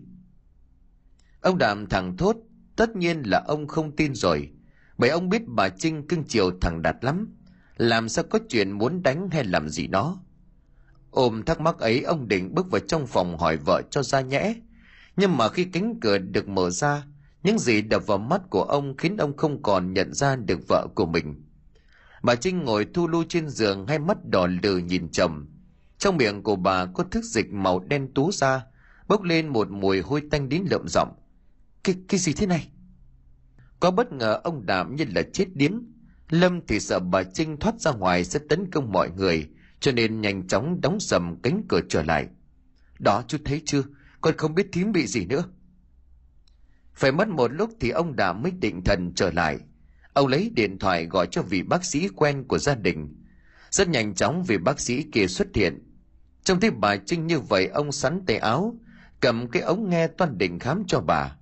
Ông 1.40 1.58
Đàm 1.58 1.86
thẳng 1.86 2.16
thốt. 2.16 2.36
Tất 2.76 2.96
nhiên 2.96 3.22
là 3.22 3.42
ông 3.46 3.66
không 3.66 3.96
tin 3.96 4.14
rồi. 4.14 4.50
Bởi 4.98 5.10
ông 5.10 5.28
biết 5.28 5.42
bà 5.46 5.68
Trinh 5.68 6.06
cưng 6.08 6.24
chiều 6.24 6.50
thằng 6.60 6.82
Đạt 6.82 6.96
lắm. 7.00 7.34
Làm 7.76 8.08
sao 8.08 8.24
có 8.30 8.38
chuyện 8.48 8.70
muốn 8.70 9.02
đánh 9.02 9.28
hay 9.30 9.44
làm 9.44 9.68
gì 9.68 9.86
đó. 9.86 10.20
Ôm 11.10 11.42
thắc 11.42 11.60
mắc 11.60 11.78
ấy 11.78 12.02
ông 12.02 12.28
định 12.28 12.54
bước 12.54 12.70
vào 12.70 12.80
trong 12.80 13.06
phòng 13.06 13.38
hỏi 13.38 13.56
vợ 13.56 13.82
cho 13.90 14.02
ra 14.02 14.20
nhẽ. 14.20 14.54
Nhưng 15.16 15.36
mà 15.36 15.48
khi 15.48 15.64
cánh 15.64 16.00
cửa 16.00 16.18
được 16.18 16.48
mở 16.48 16.70
ra, 16.70 17.02
những 17.46 17.58
gì 17.58 17.82
đập 17.82 18.06
vào 18.06 18.18
mắt 18.18 18.42
của 18.50 18.62
ông 18.62 18.96
khiến 18.96 19.16
ông 19.16 19.36
không 19.36 19.62
còn 19.62 19.92
nhận 19.92 20.14
ra 20.14 20.36
được 20.36 20.60
vợ 20.68 20.86
của 20.94 21.06
mình. 21.06 21.44
Bà 22.22 22.34
Trinh 22.34 22.64
ngồi 22.64 22.86
thu 22.94 23.08
lưu 23.08 23.24
trên 23.28 23.48
giường 23.48 23.86
hai 23.86 23.98
mắt 23.98 24.16
đỏ 24.24 24.46
lừ 24.62 24.78
nhìn 24.78 25.08
chồng. 25.08 25.46
Trong 25.98 26.16
miệng 26.16 26.42
của 26.42 26.56
bà 26.56 26.86
có 26.86 27.04
thức 27.04 27.24
dịch 27.24 27.52
màu 27.52 27.78
đen 27.78 28.14
tú 28.14 28.32
ra, 28.32 28.64
bốc 29.08 29.22
lên 29.22 29.48
một 29.48 29.70
mùi 29.70 30.00
hôi 30.00 30.22
tanh 30.30 30.48
đến 30.48 30.64
lợm 30.70 30.88
giọng. 30.88 31.12
Cái, 31.84 31.94
cái 32.08 32.20
gì 32.20 32.32
thế 32.32 32.46
này? 32.46 32.68
Có 33.80 33.90
bất 33.90 34.12
ngờ 34.12 34.40
ông 34.44 34.66
đảm 34.66 34.96
như 34.96 35.04
là 35.14 35.22
chết 35.32 35.46
điếm. 35.54 35.72
Lâm 36.30 36.66
thì 36.66 36.80
sợ 36.80 36.98
bà 36.98 37.22
Trinh 37.22 37.56
thoát 37.56 37.80
ra 37.80 37.92
ngoài 37.92 38.24
sẽ 38.24 38.40
tấn 38.48 38.70
công 38.70 38.92
mọi 38.92 39.10
người, 39.10 39.48
cho 39.80 39.92
nên 39.92 40.20
nhanh 40.20 40.48
chóng 40.48 40.80
đóng 40.80 41.00
sầm 41.00 41.36
cánh 41.42 41.62
cửa 41.68 41.80
trở 41.88 42.02
lại. 42.02 42.26
Đó 42.98 43.22
chú 43.28 43.38
thấy 43.44 43.62
chưa, 43.64 43.82
con 44.20 44.34
không 44.36 44.54
biết 44.54 44.66
thím 44.72 44.92
bị 44.92 45.06
gì 45.06 45.26
nữa. 45.26 45.44
Phải 46.96 47.12
mất 47.12 47.28
một 47.28 47.52
lúc 47.52 47.70
thì 47.80 47.90
ông 47.90 48.16
đã 48.16 48.32
mới 48.32 48.52
định 48.52 48.84
thần 48.84 49.12
trở 49.14 49.30
lại. 49.30 49.58
Ông 50.12 50.26
lấy 50.26 50.50
điện 50.54 50.78
thoại 50.78 51.06
gọi 51.06 51.26
cho 51.30 51.42
vị 51.42 51.62
bác 51.62 51.84
sĩ 51.84 52.08
quen 52.08 52.44
của 52.48 52.58
gia 52.58 52.74
đình. 52.74 53.22
Rất 53.70 53.88
nhanh 53.88 54.14
chóng 54.14 54.44
vị 54.44 54.58
bác 54.58 54.80
sĩ 54.80 55.02
kia 55.02 55.26
xuất 55.26 55.48
hiện. 55.54 55.82
Trông 56.44 56.60
thấy 56.60 56.70
bà 56.70 56.96
Trinh 56.96 57.26
như 57.26 57.40
vậy 57.40 57.66
ông 57.66 57.92
sắn 57.92 58.20
tay 58.26 58.36
áo, 58.36 58.76
cầm 59.20 59.48
cái 59.48 59.62
ống 59.62 59.90
nghe 59.90 60.08
toan 60.08 60.38
định 60.38 60.58
khám 60.58 60.84
cho 60.86 61.00
bà. 61.00 61.36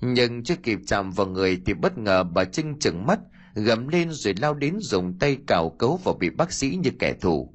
Nhưng 0.00 0.44
chưa 0.44 0.56
kịp 0.56 0.78
chạm 0.86 1.10
vào 1.10 1.26
người 1.26 1.62
thì 1.66 1.74
bất 1.74 1.98
ngờ 1.98 2.24
bà 2.24 2.44
Trinh 2.44 2.78
chừng 2.78 3.06
mắt, 3.06 3.18
gầm 3.54 3.88
lên 3.88 4.10
rồi 4.10 4.34
lao 4.40 4.54
đến 4.54 4.76
dùng 4.80 5.18
tay 5.18 5.38
cào 5.46 5.70
cấu 5.70 5.96
vào 5.96 6.16
vị 6.20 6.30
bác 6.30 6.52
sĩ 6.52 6.78
như 6.82 6.90
kẻ 6.98 7.14
thù. 7.20 7.54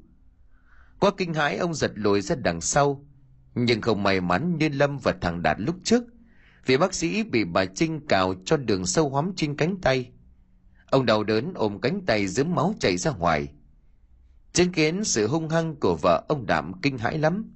Quá 1.00 1.10
kinh 1.16 1.34
hãi 1.34 1.56
ông 1.56 1.74
giật 1.74 1.92
lùi 1.94 2.20
ra 2.20 2.36
đằng 2.36 2.60
sau, 2.60 3.06
nhưng 3.54 3.80
không 3.80 4.02
may 4.02 4.20
mắn 4.20 4.56
như 4.58 4.68
Lâm 4.68 4.98
và 4.98 5.14
thằng 5.20 5.42
Đạt 5.42 5.60
lúc 5.60 5.76
trước, 5.84 6.02
vì 6.66 6.76
bác 6.76 6.94
sĩ 6.94 7.22
bị 7.22 7.44
bà 7.44 7.64
Trinh 7.64 8.06
cào 8.08 8.34
cho 8.44 8.56
đường 8.56 8.86
sâu 8.86 9.08
hóm 9.10 9.32
trên 9.36 9.56
cánh 9.56 9.76
tay. 9.82 10.10
ông 10.90 11.06
đau 11.06 11.24
đớn 11.24 11.52
ôm 11.54 11.80
cánh 11.80 12.00
tay 12.06 12.26
dướm 12.26 12.54
máu 12.54 12.74
chảy 12.80 12.96
ra 12.96 13.10
ngoài. 13.10 13.48
Chứng 14.52 14.72
kiến 14.72 15.04
sự 15.04 15.26
hung 15.26 15.48
hăng 15.48 15.76
của 15.76 15.96
vợ 16.02 16.24
ông 16.28 16.46
đảm 16.46 16.72
kinh 16.82 16.98
hãi 16.98 17.18
lắm. 17.18 17.50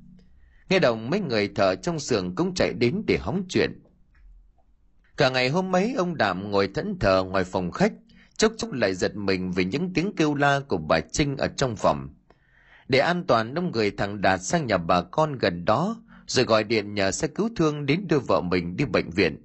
Nghe 0.69 0.79
đồng 0.79 1.11
mấy 1.11 1.21
người 1.21 1.49
thợ 1.49 1.75
trong 1.75 2.01
xưởng 2.01 2.35
cũng 2.35 2.55
chạy 2.55 2.73
đến 2.73 3.03
để 3.07 3.19
hóng 3.21 3.43
chuyện. 3.49 3.83
Cả 5.17 5.31
ngày 5.31 5.49
hôm 5.49 5.77
ấy, 5.77 5.95
ông 5.95 6.17
đảm 6.17 6.51
ngồi 6.51 6.69
thẫn 6.75 6.99
thờ 7.01 7.25
ngoài 7.25 7.45
phòng 7.45 7.71
khách, 7.71 7.93
chốc 8.37 8.53
chốc 8.59 8.73
lại 8.73 8.95
giật 8.95 9.17
mình 9.17 9.53
vì 9.53 9.65
những 9.65 9.93
tiếng 9.95 10.13
kêu 10.17 10.35
la 10.35 10.61
của 10.69 10.77
bà 10.77 11.01
trinh 11.01 11.37
ở 11.37 11.49
trong 11.49 11.77
phòng. 11.77 12.09
Để 12.89 12.99
an 12.99 13.25
toàn 13.27 13.55
ông 13.55 13.71
người 13.71 13.91
thằng 13.91 14.21
đạt 14.21 14.43
sang 14.43 14.67
nhà 14.67 14.79
bà 14.79 15.03
con 15.03 15.39
gần 15.39 15.65
đó 15.65 15.97
rồi 16.29 16.45
gọi 16.45 16.65
điện 16.65 16.95
nhờ 16.95 17.11
xe 17.11 17.29
cứu 17.29 17.49
thương 17.57 17.87
đến 17.87 18.09
đưa 18.09 18.19
vợ 18.19 18.41
mình 18.41 18.77
đi 18.77 18.85
bệnh 18.85 19.11
viện. 19.11 19.37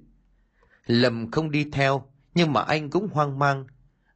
Lâm 0.86 1.30
không 1.30 1.50
đi 1.50 1.66
theo, 1.72 2.06
nhưng 2.34 2.52
mà 2.52 2.60
anh 2.60 2.90
cũng 2.90 3.08
hoang 3.12 3.38
mang, 3.38 3.66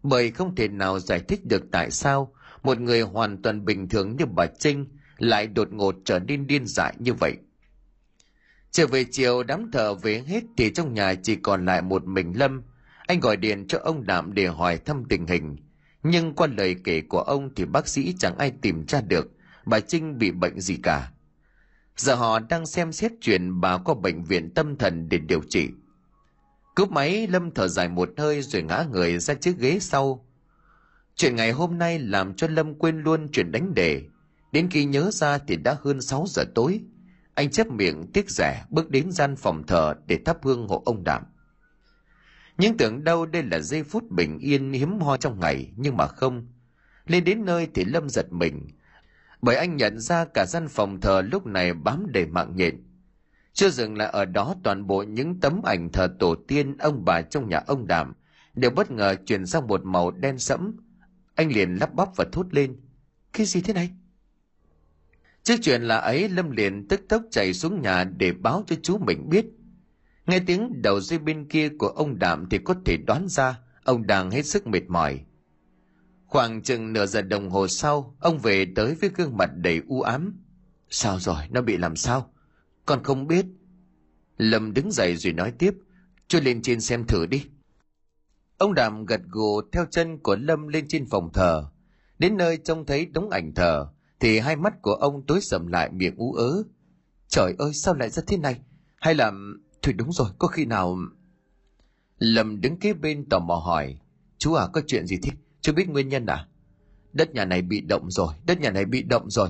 bởi 0.02 0.30
không 0.30 0.54
thể 0.54 0.68
nào 0.68 0.98
giải 0.98 1.20
thích 1.20 1.46
được 1.46 1.64
tại 1.72 1.90
sao 1.90 2.34
một 2.62 2.80
người 2.80 3.00
hoàn 3.00 3.42
toàn 3.42 3.64
bình 3.64 3.88
thường 3.88 4.16
như 4.16 4.26
bà 4.26 4.46
trinh 4.46 4.86
lại 5.18 5.46
đột 5.46 5.72
ngột 5.72 5.96
trở 6.04 6.18
nên 6.18 6.46
điên 6.46 6.66
dại 6.66 6.94
như 6.98 7.12
vậy. 7.14 7.36
Trở 8.70 8.86
về 8.86 9.04
chiều, 9.04 9.42
đám 9.42 9.70
thợ 9.70 9.94
về 9.94 10.22
hết 10.26 10.44
thì 10.56 10.70
trong 10.70 10.94
nhà 10.94 11.14
chỉ 11.14 11.36
còn 11.36 11.66
lại 11.66 11.82
một 11.82 12.04
mình 12.04 12.32
lâm. 12.38 12.62
Anh 13.06 13.20
gọi 13.20 13.36
điện 13.36 13.66
cho 13.68 13.78
ông 13.78 14.06
đạm 14.06 14.34
để 14.34 14.46
hỏi 14.46 14.78
thăm 14.78 15.04
tình 15.08 15.26
hình. 15.26 15.56
Nhưng 16.02 16.34
qua 16.34 16.46
lời 16.56 16.76
kể 16.84 17.00
của 17.00 17.20
ông 17.20 17.54
thì 17.54 17.64
bác 17.64 17.88
sĩ 17.88 18.14
chẳng 18.18 18.38
ai 18.38 18.52
tìm 18.62 18.84
ra 18.88 19.00
được 19.00 19.30
bà 19.66 19.80
trinh 19.80 20.18
bị 20.18 20.30
bệnh 20.30 20.60
gì 20.60 20.76
cả 20.82 21.10
giờ 22.00 22.14
họ 22.14 22.38
đang 22.38 22.66
xem 22.66 22.92
xét 22.92 23.12
chuyện 23.20 23.60
bà 23.60 23.78
qua 23.78 23.94
bệnh 23.94 24.24
viện 24.24 24.54
tâm 24.54 24.76
thần 24.76 25.08
để 25.08 25.18
điều 25.18 25.40
trị. 25.48 25.68
Cúp 26.74 26.90
máy, 26.90 27.26
lâm 27.26 27.50
thở 27.50 27.68
dài 27.68 27.88
một 27.88 28.10
hơi 28.16 28.42
rồi 28.42 28.62
ngã 28.62 28.84
người 28.90 29.18
ra 29.18 29.34
chiếc 29.34 29.58
ghế 29.58 29.78
sau. 29.80 30.26
Chuyện 31.16 31.36
ngày 31.36 31.52
hôm 31.52 31.78
nay 31.78 31.98
làm 31.98 32.34
cho 32.34 32.46
lâm 32.46 32.74
quên 32.74 33.02
luôn 33.02 33.28
chuyện 33.32 33.52
đánh 33.52 33.74
đề. 33.74 34.02
Đến 34.52 34.68
khi 34.70 34.84
nhớ 34.84 35.10
ra 35.12 35.38
thì 35.38 35.56
đã 35.56 35.76
hơn 35.82 36.00
6 36.00 36.24
giờ 36.28 36.44
tối. 36.54 36.80
Anh 37.34 37.50
chép 37.50 37.66
miệng 37.66 38.06
tiếc 38.12 38.30
rẻ, 38.30 38.64
bước 38.70 38.90
đến 38.90 39.12
gian 39.12 39.36
phòng 39.36 39.66
thờ 39.66 39.94
để 40.06 40.18
thắp 40.24 40.38
hương 40.42 40.68
hộ 40.68 40.82
ông 40.86 41.04
đảm 41.04 41.22
nhưng 42.58 42.76
tưởng 42.76 43.04
đâu 43.04 43.26
đây 43.26 43.42
là 43.42 43.60
giây 43.60 43.82
phút 43.82 44.10
bình 44.10 44.38
yên 44.38 44.72
hiếm 44.72 45.00
hoi 45.00 45.18
trong 45.18 45.40
ngày, 45.40 45.72
nhưng 45.76 45.96
mà 45.96 46.06
không. 46.06 46.46
Lên 47.06 47.24
đến 47.24 47.44
nơi 47.44 47.68
thì 47.74 47.84
lâm 47.84 48.08
giật 48.08 48.32
mình 48.32 48.66
bởi 49.42 49.56
anh 49.56 49.76
nhận 49.76 50.00
ra 50.00 50.24
cả 50.24 50.46
gian 50.46 50.68
phòng 50.68 51.00
thờ 51.00 51.22
lúc 51.32 51.46
này 51.46 51.74
bám 51.74 52.06
đầy 52.12 52.26
mạng 52.26 52.52
nhện. 52.56 52.84
Chưa 53.52 53.70
dừng 53.70 53.96
lại 53.96 54.08
ở 54.12 54.24
đó, 54.24 54.54
toàn 54.62 54.86
bộ 54.86 55.02
những 55.02 55.40
tấm 55.40 55.62
ảnh 55.64 55.92
thờ 55.92 56.08
tổ 56.18 56.34
tiên 56.48 56.76
ông 56.78 57.04
bà 57.04 57.22
trong 57.22 57.48
nhà 57.48 57.62
ông 57.66 57.86
Đàm 57.86 58.12
đều 58.54 58.70
bất 58.70 58.90
ngờ 58.90 59.16
chuyển 59.26 59.46
sang 59.46 59.66
một 59.66 59.84
màu 59.84 60.10
đen 60.10 60.38
sẫm. 60.38 60.76
Anh 61.34 61.52
liền 61.52 61.74
lắp 61.74 61.94
bắp 61.94 62.16
và 62.16 62.24
thốt 62.32 62.46
lên, 62.50 62.76
cái 63.32 63.46
gì 63.46 63.60
thế 63.60 63.72
này? 63.72 63.90
Trước 65.42 65.56
chuyện 65.62 65.82
là 65.82 65.96
ấy, 65.96 66.28
lâm 66.28 66.50
liền 66.50 66.88
tức 66.88 67.00
tốc 67.08 67.22
chạy 67.30 67.54
xuống 67.54 67.82
nhà 67.82 68.04
để 68.04 68.32
báo 68.32 68.64
cho 68.66 68.76
chú 68.82 68.98
mình 68.98 69.28
biết. 69.28 69.46
Nghe 70.26 70.40
tiếng 70.46 70.82
đầu 70.82 71.00
dây 71.00 71.18
bên 71.18 71.48
kia 71.48 71.68
của 71.78 71.88
ông 71.88 72.18
đạm 72.18 72.46
thì 72.50 72.58
có 72.58 72.74
thể 72.84 72.96
đoán 72.96 73.28
ra 73.28 73.58
ông 73.84 74.06
đang 74.06 74.30
hết 74.30 74.46
sức 74.46 74.66
mệt 74.66 74.82
mỏi 74.88 75.20
khoảng 76.28 76.62
chừng 76.62 76.92
nửa 76.92 77.06
giờ 77.06 77.22
đồng 77.22 77.50
hồ 77.50 77.68
sau, 77.68 78.16
ông 78.20 78.38
về 78.38 78.66
tới 78.76 78.94
với 78.94 79.10
gương 79.16 79.36
mặt 79.36 79.50
đầy 79.56 79.80
u 79.88 80.00
ám. 80.00 80.44
Sao 80.88 81.20
rồi? 81.20 81.42
Nó 81.50 81.62
bị 81.62 81.76
làm 81.76 81.96
sao? 81.96 82.32
Con 82.86 83.02
không 83.02 83.26
biết. 83.26 83.46
Lâm 84.38 84.74
đứng 84.74 84.92
dậy 84.92 85.16
rồi 85.16 85.32
nói 85.32 85.52
tiếp. 85.58 85.74
Cho 86.28 86.40
lên 86.40 86.62
trên 86.62 86.80
xem 86.80 87.04
thử 87.04 87.26
đi. 87.26 87.44
Ông 88.58 88.74
đàm 88.74 89.06
gật 89.06 89.20
gù 89.30 89.62
theo 89.72 89.84
chân 89.90 90.18
của 90.18 90.36
lâm 90.36 90.68
lên 90.68 90.84
trên 90.88 91.06
phòng 91.10 91.32
thờ. 91.32 91.68
Đến 92.18 92.36
nơi 92.36 92.56
trông 92.56 92.86
thấy 92.86 93.06
đống 93.06 93.30
ảnh 93.30 93.54
thờ, 93.54 93.88
thì 94.20 94.38
hai 94.38 94.56
mắt 94.56 94.82
của 94.82 94.94
ông 94.94 95.26
tối 95.26 95.40
sầm 95.40 95.66
lại 95.66 95.90
miệng 95.90 96.16
ú 96.16 96.32
ớ. 96.32 96.62
Trời 97.28 97.54
ơi, 97.58 97.72
sao 97.74 97.94
lại 97.94 98.10
ra 98.10 98.22
thế 98.26 98.36
này? 98.36 98.60
Hay 98.96 99.14
là, 99.14 99.32
thôi 99.82 99.92
đúng 99.92 100.12
rồi, 100.12 100.28
có 100.38 100.48
khi 100.48 100.64
nào 100.64 100.98
lâm 102.18 102.60
đứng 102.60 102.78
kế 102.78 102.92
bên 102.92 103.28
tò 103.28 103.38
mò 103.38 103.54
hỏi. 103.54 103.98
Chú 104.38 104.54
à 104.54 104.66
có 104.72 104.80
chuyện 104.86 105.06
gì 105.06 105.16
thế? 105.22 105.30
Chưa 105.60 105.72
biết 105.72 105.88
nguyên 105.88 106.08
nhân 106.08 106.26
à? 106.26 106.48
Đất 107.12 107.34
nhà 107.34 107.44
này 107.44 107.62
bị 107.62 107.80
động 107.80 108.10
rồi, 108.10 108.34
đất 108.46 108.60
nhà 108.60 108.70
này 108.70 108.84
bị 108.84 109.02
động 109.02 109.30
rồi. 109.30 109.48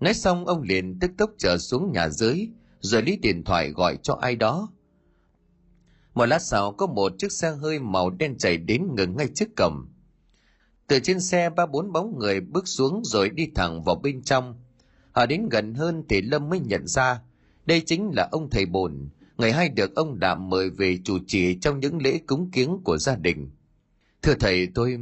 Nói 0.00 0.14
xong, 0.14 0.46
ông 0.46 0.62
liền 0.62 0.98
tức 0.98 1.10
tốc 1.18 1.30
trở 1.38 1.58
xuống 1.58 1.92
nhà 1.92 2.08
dưới, 2.08 2.48
rồi 2.80 3.02
lấy 3.02 3.16
điện 3.16 3.44
thoại 3.44 3.70
gọi 3.70 3.98
cho 4.02 4.18
ai 4.20 4.36
đó. 4.36 4.68
Một 6.14 6.26
lát 6.26 6.42
sau, 6.42 6.72
có 6.72 6.86
một 6.86 7.12
chiếc 7.18 7.32
xe 7.32 7.50
hơi 7.50 7.78
màu 7.78 8.10
đen 8.10 8.38
chảy 8.38 8.56
đến 8.56 8.94
ngừng 8.96 9.16
ngay 9.16 9.28
trước 9.34 9.48
cầm 9.56 9.88
từ 10.86 11.00
trên 11.00 11.20
xe, 11.20 11.50
ba 11.50 11.66
bốn 11.66 11.92
bóng 11.92 12.18
người 12.18 12.40
bước 12.40 12.68
xuống 12.68 13.04
rồi 13.04 13.30
đi 13.30 13.48
thẳng 13.54 13.82
vào 13.82 13.96
bên 13.96 14.22
trong. 14.22 14.54
Họ 15.12 15.26
đến 15.26 15.48
gần 15.48 15.74
hơn 15.74 16.04
thì 16.08 16.22
lâm 16.22 16.48
mới 16.48 16.60
nhận 16.60 16.86
ra, 16.86 17.20
đây 17.66 17.80
chính 17.80 18.10
là 18.14 18.28
ông 18.32 18.50
thầy 18.50 18.66
bồn 18.66 19.08
người 19.36 19.52
hay 19.52 19.68
được 19.68 19.94
ông 19.94 20.18
đạm 20.18 20.48
mời 20.48 20.70
về 20.70 20.98
chủ 21.04 21.18
trì 21.26 21.58
trong 21.60 21.80
những 21.80 22.02
lễ 22.02 22.20
cúng 22.26 22.50
kiếng 22.50 22.78
của 22.84 22.98
gia 22.98 23.16
đình 23.16 23.50
thưa 24.22 24.34
thầy, 24.34 24.68
tôi 24.74 24.98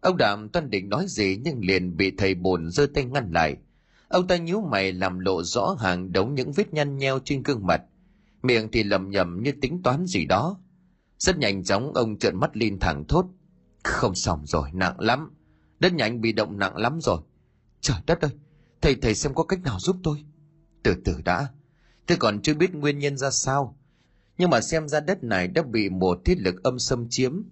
ông 0.00 0.16
đạm 0.16 0.48
toan 0.48 0.70
định 0.70 0.88
nói 0.88 1.04
gì 1.08 1.40
nhưng 1.44 1.64
liền 1.64 1.96
bị 1.96 2.10
thầy 2.18 2.34
bồn 2.34 2.70
giơ 2.70 2.86
tay 2.94 3.04
ngăn 3.04 3.30
lại. 3.32 3.56
Ông 4.08 4.26
ta 4.26 4.36
nhíu 4.36 4.60
mày 4.60 4.92
làm 4.92 5.18
lộ 5.18 5.42
rõ 5.42 5.76
hàng 5.78 6.12
đống 6.12 6.34
những 6.34 6.52
vết 6.52 6.72
nhăn 6.72 6.98
nheo 6.98 7.18
trên 7.24 7.42
gương 7.42 7.66
mặt. 7.66 7.82
Miệng 8.42 8.68
thì 8.72 8.82
lầm 8.82 9.10
nhầm 9.10 9.42
như 9.42 9.52
tính 9.60 9.82
toán 9.82 10.06
gì 10.06 10.24
đó. 10.24 10.58
Rất 11.18 11.38
nhanh 11.38 11.64
chóng, 11.64 11.92
ông 11.94 12.18
trợn 12.18 12.36
mắt 12.36 12.56
lên 12.56 12.78
thẳng 12.78 13.04
thốt. 13.08 13.26
Không 13.84 14.14
xong 14.14 14.46
rồi, 14.46 14.70
nặng 14.72 15.00
lắm. 15.00 15.30
Đất 15.80 15.92
nhà 15.92 16.08
bị 16.08 16.32
động 16.32 16.58
nặng 16.58 16.76
lắm 16.76 16.98
rồi. 17.00 17.18
Trời 17.80 17.96
đất 18.06 18.20
ơi, 18.20 18.30
thầy 18.80 18.94
thầy 18.94 19.14
xem 19.14 19.34
có 19.34 19.44
cách 19.44 19.62
nào 19.62 19.78
giúp 19.80 19.96
tôi? 20.02 20.24
Từ 20.82 20.94
từ 21.04 21.14
đã. 21.24 21.48
Tôi 22.06 22.18
còn 22.18 22.42
chưa 22.42 22.54
biết 22.54 22.74
nguyên 22.74 22.98
nhân 22.98 23.16
ra 23.16 23.30
sao. 23.30 23.78
Nhưng 24.38 24.50
mà 24.50 24.60
xem 24.60 24.88
ra 24.88 25.00
đất 25.00 25.24
này 25.24 25.48
đã 25.48 25.62
bị 25.62 25.88
một 25.88 26.18
thiết 26.24 26.38
lực 26.38 26.62
âm 26.62 26.78
xâm 26.78 27.06
chiếm 27.10 27.42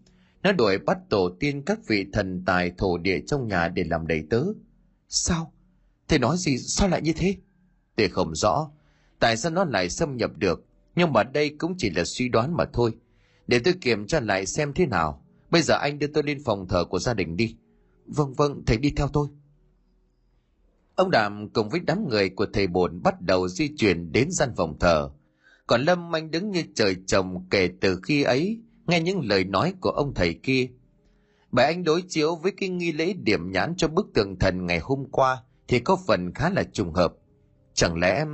nó 0.44 0.52
đuổi 0.52 0.78
bắt 0.78 0.98
tổ 1.08 1.30
tiên 1.40 1.62
các 1.62 1.78
vị 1.86 2.06
thần 2.12 2.42
tài 2.46 2.72
thổ 2.78 2.98
địa 2.98 3.20
trong 3.26 3.48
nhà 3.48 3.68
để 3.68 3.84
làm 3.84 4.06
đầy 4.06 4.24
tớ. 4.30 4.42
Sao? 5.08 5.52
Thầy 6.08 6.18
nói 6.18 6.36
gì, 6.38 6.58
sao 6.58 6.88
lại 6.88 7.02
như 7.02 7.12
thế? 7.12 7.36
Tôi 7.96 8.08
không 8.08 8.34
rõ. 8.34 8.70
Tại 9.18 9.36
sao 9.36 9.52
nó 9.52 9.64
lại 9.64 9.90
xâm 9.90 10.16
nhập 10.16 10.30
được? 10.36 10.64
Nhưng 10.96 11.12
mà 11.12 11.22
đây 11.22 11.56
cũng 11.58 11.74
chỉ 11.78 11.90
là 11.90 12.04
suy 12.04 12.28
đoán 12.28 12.56
mà 12.56 12.64
thôi. 12.72 12.92
Để 13.46 13.58
tôi 13.58 13.74
kiểm 13.80 14.06
tra 14.06 14.20
lại 14.20 14.46
xem 14.46 14.72
thế 14.72 14.86
nào. 14.86 15.24
Bây 15.50 15.62
giờ 15.62 15.74
anh 15.80 15.98
đưa 15.98 16.06
tôi 16.06 16.22
lên 16.22 16.44
phòng 16.44 16.68
thờ 16.68 16.84
của 16.84 16.98
gia 16.98 17.14
đình 17.14 17.36
đi. 17.36 17.56
Vâng 18.06 18.34
vâng 18.34 18.62
thầy 18.66 18.76
đi 18.76 18.92
theo 18.96 19.08
tôi. 19.08 19.28
Ông 20.94 21.10
đàm 21.10 21.48
cùng 21.48 21.68
với 21.68 21.80
đám 21.80 22.08
người 22.08 22.28
của 22.28 22.46
thầy 22.52 22.66
bổn 22.66 23.02
bắt 23.02 23.20
đầu 23.20 23.48
di 23.48 23.76
chuyển 23.76 24.12
đến 24.12 24.30
gian 24.30 24.50
phòng 24.56 24.78
thờ. 24.78 25.10
Còn 25.66 25.82
lâm 25.84 26.16
anh 26.16 26.30
đứng 26.30 26.50
như 26.50 26.62
trời 26.74 26.96
trồng 27.06 27.46
kể 27.50 27.70
từ 27.80 28.00
khi 28.02 28.22
ấy 28.22 28.60
nghe 28.86 29.00
những 29.00 29.20
lời 29.24 29.44
nói 29.44 29.74
của 29.80 29.90
ông 29.90 30.14
thầy 30.14 30.34
kia 30.34 30.68
bởi 31.52 31.64
anh 31.64 31.84
đối 31.84 32.02
chiếu 32.02 32.36
với 32.36 32.52
cái 32.56 32.68
nghi 32.68 32.92
lễ 32.92 33.12
điểm 33.12 33.52
nhãn 33.52 33.74
cho 33.76 33.88
bức 33.88 34.06
tường 34.14 34.38
thần 34.38 34.66
ngày 34.66 34.78
hôm 34.78 35.04
qua 35.10 35.42
thì 35.68 35.80
có 35.80 35.96
phần 36.06 36.34
khá 36.34 36.50
là 36.50 36.62
trùng 36.72 36.92
hợp 36.92 37.14
chẳng 37.74 37.98
lẽ 37.98 38.24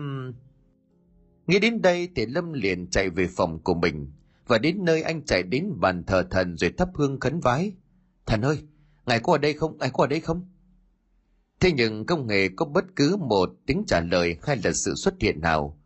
Nghĩ 1.50 1.58
đến 1.58 1.82
đây 1.82 2.08
thì 2.16 2.26
Lâm 2.26 2.52
liền 2.52 2.90
chạy 2.90 3.10
về 3.10 3.28
phòng 3.36 3.58
của 3.62 3.74
mình 3.74 4.12
và 4.46 4.58
đến 4.58 4.84
nơi 4.84 5.02
anh 5.02 5.24
chạy 5.24 5.42
đến 5.42 5.72
bàn 5.80 6.04
thờ 6.06 6.26
thần 6.30 6.56
rồi 6.56 6.70
thắp 6.78 6.88
hương 6.94 7.20
khấn 7.20 7.40
vái. 7.40 7.72
Thần 8.26 8.40
ơi, 8.40 8.58
ngài 9.06 9.20
có 9.20 9.32
ở 9.32 9.38
đây 9.38 9.52
không? 9.52 9.78
Ngài 9.78 9.90
có 9.90 10.04
ở 10.04 10.06
đây 10.06 10.20
không? 10.20 10.48
Thế 11.60 11.72
nhưng 11.72 12.06
không 12.06 12.28
hề 12.28 12.48
có 12.48 12.66
bất 12.66 12.84
cứ 12.96 13.16
một 13.16 13.50
tiếng 13.66 13.84
trả 13.86 14.00
lời 14.00 14.36
hay 14.42 14.56
là 14.64 14.72
sự 14.72 14.94
xuất 14.94 15.14
hiện 15.20 15.40
nào. 15.40 15.78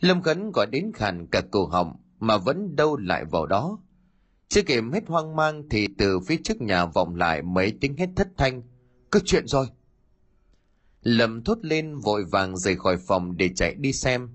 Lâm 0.00 0.22
khấn 0.22 0.50
gọi 0.54 0.66
đến 0.66 0.92
khàn 0.94 1.26
cả 1.26 1.42
cổ 1.50 1.66
họng 1.66 1.96
mà 2.18 2.36
vẫn 2.36 2.76
đâu 2.76 2.96
lại 2.96 3.24
vào 3.24 3.46
đó. 3.46 3.78
Chưa 4.48 4.62
kịp 4.62 4.84
hết 4.92 5.08
hoang 5.08 5.36
mang 5.36 5.68
thì 5.70 5.88
từ 5.98 6.20
phía 6.20 6.36
trước 6.44 6.60
nhà 6.60 6.86
vọng 6.86 7.16
lại 7.16 7.42
mấy 7.42 7.72
tiếng 7.80 7.96
hét 7.96 8.08
thất 8.16 8.28
thanh. 8.36 8.62
Có 9.10 9.20
chuyện 9.24 9.46
rồi. 9.46 9.66
Lâm 11.02 11.44
thốt 11.44 11.58
lên 11.62 11.96
vội 11.96 12.24
vàng 12.24 12.56
rời 12.56 12.76
khỏi 12.76 12.96
phòng 12.96 13.36
để 13.36 13.50
chạy 13.54 13.74
đi 13.74 13.92
xem 13.92 14.28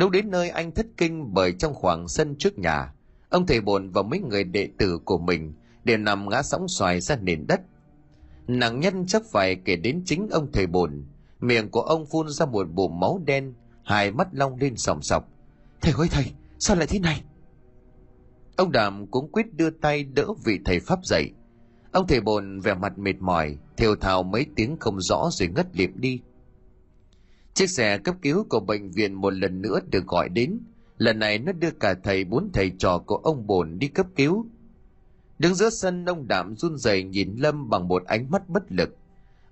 Lúc 0.00 0.10
đến 0.10 0.30
nơi 0.30 0.50
anh 0.50 0.72
thất 0.72 0.86
kinh 0.96 1.34
bởi 1.34 1.52
trong 1.52 1.74
khoảng 1.74 2.08
sân 2.08 2.36
trước 2.38 2.58
nhà, 2.58 2.92
ông 3.28 3.46
thầy 3.46 3.60
bồn 3.60 3.90
và 3.90 4.02
mấy 4.02 4.20
người 4.20 4.44
đệ 4.44 4.68
tử 4.78 4.98
của 5.04 5.18
mình 5.18 5.52
đều 5.84 5.98
nằm 5.98 6.28
ngã 6.28 6.42
sóng 6.42 6.68
xoài 6.68 7.00
ra 7.00 7.16
nền 7.16 7.46
đất. 7.46 7.60
Nặng 8.46 8.80
nhân 8.80 9.06
chắc 9.06 9.22
phải 9.32 9.56
kể 9.64 9.76
đến 9.76 10.02
chính 10.06 10.28
ông 10.30 10.52
thầy 10.52 10.66
bồn, 10.66 11.04
miệng 11.40 11.70
của 11.70 11.80
ông 11.80 12.06
phun 12.06 12.28
ra 12.28 12.46
một 12.46 12.70
bụng 12.70 13.00
máu 13.00 13.22
đen, 13.26 13.54
hai 13.84 14.10
mắt 14.10 14.28
long 14.32 14.56
lên 14.56 14.76
sòng 14.76 15.02
sọc. 15.02 15.28
Thầy 15.80 15.92
ơi 15.98 16.08
thầy, 16.10 16.32
sao 16.58 16.76
lại 16.76 16.86
thế 16.86 16.98
này? 16.98 17.22
Ông 18.60 18.72
Đàm 18.72 19.06
cũng 19.06 19.28
quyết 19.32 19.54
đưa 19.54 19.70
tay 19.70 20.04
đỡ 20.04 20.26
vị 20.44 20.58
thầy 20.64 20.80
Pháp 20.80 21.04
dậy. 21.04 21.30
Ông 21.92 22.06
thầy 22.06 22.20
bồn 22.20 22.60
vẻ 22.60 22.74
mặt 22.74 22.98
mệt 22.98 23.16
mỏi, 23.20 23.56
thều 23.76 23.96
thào 23.96 24.22
mấy 24.22 24.46
tiếng 24.56 24.76
không 24.80 25.00
rõ 25.00 25.28
rồi 25.32 25.48
ngất 25.48 25.76
liệm 25.76 25.90
đi. 26.00 26.20
Chiếc 27.54 27.70
xe 27.70 27.98
cấp 27.98 28.14
cứu 28.22 28.46
của 28.48 28.60
bệnh 28.60 28.90
viện 28.90 29.14
một 29.14 29.30
lần 29.30 29.62
nữa 29.62 29.80
được 29.90 30.06
gọi 30.06 30.28
đến. 30.28 30.58
Lần 30.98 31.18
này 31.18 31.38
nó 31.38 31.52
đưa 31.52 31.70
cả 31.70 31.94
thầy 32.04 32.24
bốn 32.24 32.50
thầy 32.52 32.72
trò 32.78 32.98
của 32.98 33.16
ông 33.16 33.46
bồn 33.46 33.78
đi 33.78 33.88
cấp 33.88 34.06
cứu. 34.16 34.46
Đứng 35.38 35.54
giữa 35.54 35.70
sân 35.70 36.04
ông 36.04 36.28
Đạm 36.28 36.56
run 36.56 36.76
rẩy 36.76 37.02
nhìn 37.02 37.36
Lâm 37.36 37.68
bằng 37.68 37.88
một 37.88 38.04
ánh 38.04 38.30
mắt 38.30 38.48
bất 38.48 38.72
lực. 38.72 38.96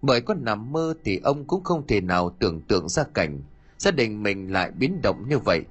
Bởi 0.03 0.21
có 0.21 0.35
nằm 0.35 0.73
mơ 0.73 0.95
thì 1.05 1.21
ông 1.23 1.45
cũng 1.45 1.65
không 1.65 1.87
thể 1.87 2.01
nào 2.01 2.37
tưởng 2.39 2.61
tượng 2.61 2.89
ra 2.89 3.05
cảnh 3.15 3.43
gia 3.79 3.91
đình 3.91 4.23
mình 4.23 4.53
lại 4.53 4.71
biến 4.79 5.01
động 5.03 5.29
như 5.29 5.39
vậy. 5.39 5.65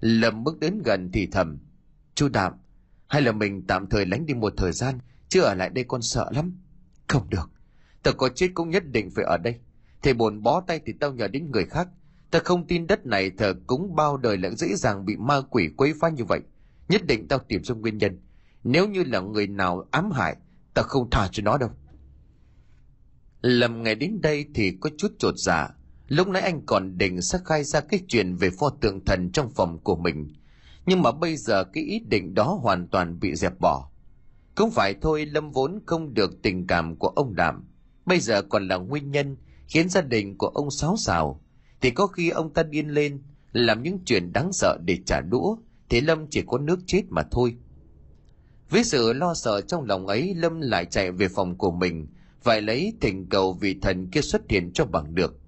Lâm 0.00 0.44
bước 0.44 0.60
đến 0.60 0.82
gần 0.84 1.10
thì 1.12 1.26
thầm. 1.26 1.58
Chú 2.18 2.28
Đạm, 2.28 2.52
hay 3.06 3.22
là 3.22 3.32
mình 3.32 3.66
tạm 3.66 3.86
thời 3.86 4.06
lánh 4.06 4.26
đi 4.26 4.34
một 4.34 4.52
thời 4.56 4.72
gian, 4.72 4.98
chứ 5.28 5.40
ở 5.40 5.54
lại 5.54 5.70
đây 5.70 5.84
con 5.88 6.02
sợ 6.02 6.30
lắm. 6.34 6.52
Không 7.08 7.30
được, 7.30 7.50
tao 8.02 8.14
có 8.14 8.28
chết 8.28 8.48
cũng 8.54 8.70
nhất 8.70 8.82
định 8.86 9.10
phải 9.10 9.24
ở 9.24 9.36
đây. 9.38 9.54
Thầy 10.02 10.14
bồn 10.14 10.42
bó 10.42 10.60
tay 10.60 10.80
thì 10.86 10.92
tao 11.00 11.12
nhờ 11.12 11.28
đến 11.28 11.50
người 11.50 11.66
khác. 11.66 11.88
tớ 12.30 12.38
không 12.44 12.66
tin 12.66 12.86
đất 12.86 13.06
này 13.06 13.30
thờ 13.30 13.54
cúng 13.66 13.96
bao 13.96 14.16
đời 14.16 14.36
lại 14.36 14.56
dễ 14.56 14.74
dàng 14.74 15.04
bị 15.04 15.16
ma 15.16 15.40
quỷ 15.50 15.68
quấy 15.76 15.94
phá 16.00 16.08
như 16.08 16.24
vậy. 16.24 16.40
Nhất 16.88 17.06
định 17.06 17.28
tao 17.28 17.38
tìm 17.38 17.64
ra 17.64 17.74
nguyên 17.74 17.98
nhân. 17.98 18.20
Nếu 18.64 18.88
như 18.88 19.04
là 19.04 19.20
người 19.20 19.46
nào 19.46 19.86
ám 19.90 20.10
hại, 20.10 20.36
tao 20.74 20.84
không 20.84 21.10
tha 21.10 21.28
cho 21.32 21.42
nó 21.42 21.58
đâu. 21.58 21.70
Lầm 23.40 23.82
ngày 23.82 23.94
đến 23.94 24.20
đây 24.20 24.46
thì 24.54 24.76
có 24.80 24.90
chút 24.98 25.12
trột 25.18 25.34
dạ. 25.36 25.68
Lúc 26.08 26.28
nãy 26.28 26.42
anh 26.42 26.66
còn 26.66 26.98
định 26.98 27.22
sẽ 27.22 27.38
khai 27.44 27.64
ra 27.64 27.80
cái 27.80 28.00
chuyện 28.08 28.36
về 28.36 28.50
pho 28.50 28.70
tượng 28.80 29.04
thần 29.04 29.30
trong 29.32 29.50
phòng 29.50 29.78
của 29.78 29.96
mình. 29.96 30.37
Nhưng 30.88 31.02
mà 31.02 31.12
bây 31.12 31.36
giờ 31.36 31.64
cái 31.64 31.84
ý 31.84 32.00
định 32.08 32.34
đó 32.34 32.58
hoàn 32.62 32.88
toàn 32.88 33.20
bị 33.20 33.34
dẹp 33.34 33.52
bỏ. 33.60 33.90
Cũng 34.54 34.70
phải 34.70 34.94
thôi 35.00 35.26
Lâm 35.26 35.50
vốn 35.50 35.78
không 35.86 36.14
được 36.14 36.42
tình 36.42 36.66
cảm 36.66 36.96
của 36.96 37.08
ông 37.08 37.34
đảm, 37.34 37.68
Bây 38.08 38.20
giờ 38.20 38.42
còn 38.42 38.68
là 38.68 38.76
nguyên 38.76 39.10
nhân 39.10 39.36
khiến 39.66 39.88
gia 39.88 40.00
đình 40.00 40.38
của 40.38 40.46
ông 40.46 40.70
xáo 40.70 40.96
xào. 40.96 41.42
Thì 41.80 41.90
có 41.90 42.06
khi 42.06 42.30
ông 42.30 42.52
ta 42.52 42.62
điên 42.62 42.88
lên, 42.88 43.22
làm 43.52 43.82
những 43.82 43.98
chuyện 44.04 44.32
đáng 44.32 44.52
sợ 44.52 44.78
để 44.84 44.98
trả 45.06 45.20
đũa, 45.20 45.56
thì 45.88 46.00
Lâm 46.00 46.26
chỉ 46.30 46.42
có 46.46 46.58
nước 46.58 46.78
chết 46.86 47.02
mà 47.08 47.22
thôi. 47.30 47.56
Với 48.70 48.84
sự 48.84 49.12
lo 49.12 49.34
sợ 49.34 49.60
trong 49.60 49.84
lòng 49.84 50.06
ấy, 50.06 50.34
Lâm 50.34 50.60
lại 50.60 50.84
chạy 50.84 51.12
về 51.12 51.28
phòng 51.28 51.58
của 51.58 51.70
mình, 51.70 52.06
phải 52.42 52.62
lấy 52.62 52.92
thỉnh 53.00 53.26
cầu 53.28 53.52
vị 53.52 53.76
thần 53.82 54.10
kia 54.10 54.20
xuất 54.20 54.42
hiện 54.48 54.72
cho 54.72 54.84
bằng 54.84 55.14
được. 55.14 55.40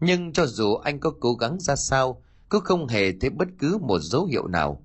Nhưng 0.00 0.32
cho 0.32 0.46
dù 0.46 0.74
anh 0.74 1.00
có 1.00 1.10
cố 1.20 1.34
gắng 1.34 1.60
ra 1.60 1.76
sao, 1.76 2.22
cũng 2.54 2.64
không 2.64 2.88
hề 2.88 3.12
thấy 3.12 3.30
bất 3.30 3.48
cứ 3.58 3.78
một 3.78 3.98
dấu 3.98 4.24
hiệu 4.24 4.46
nào. 4.46 4.84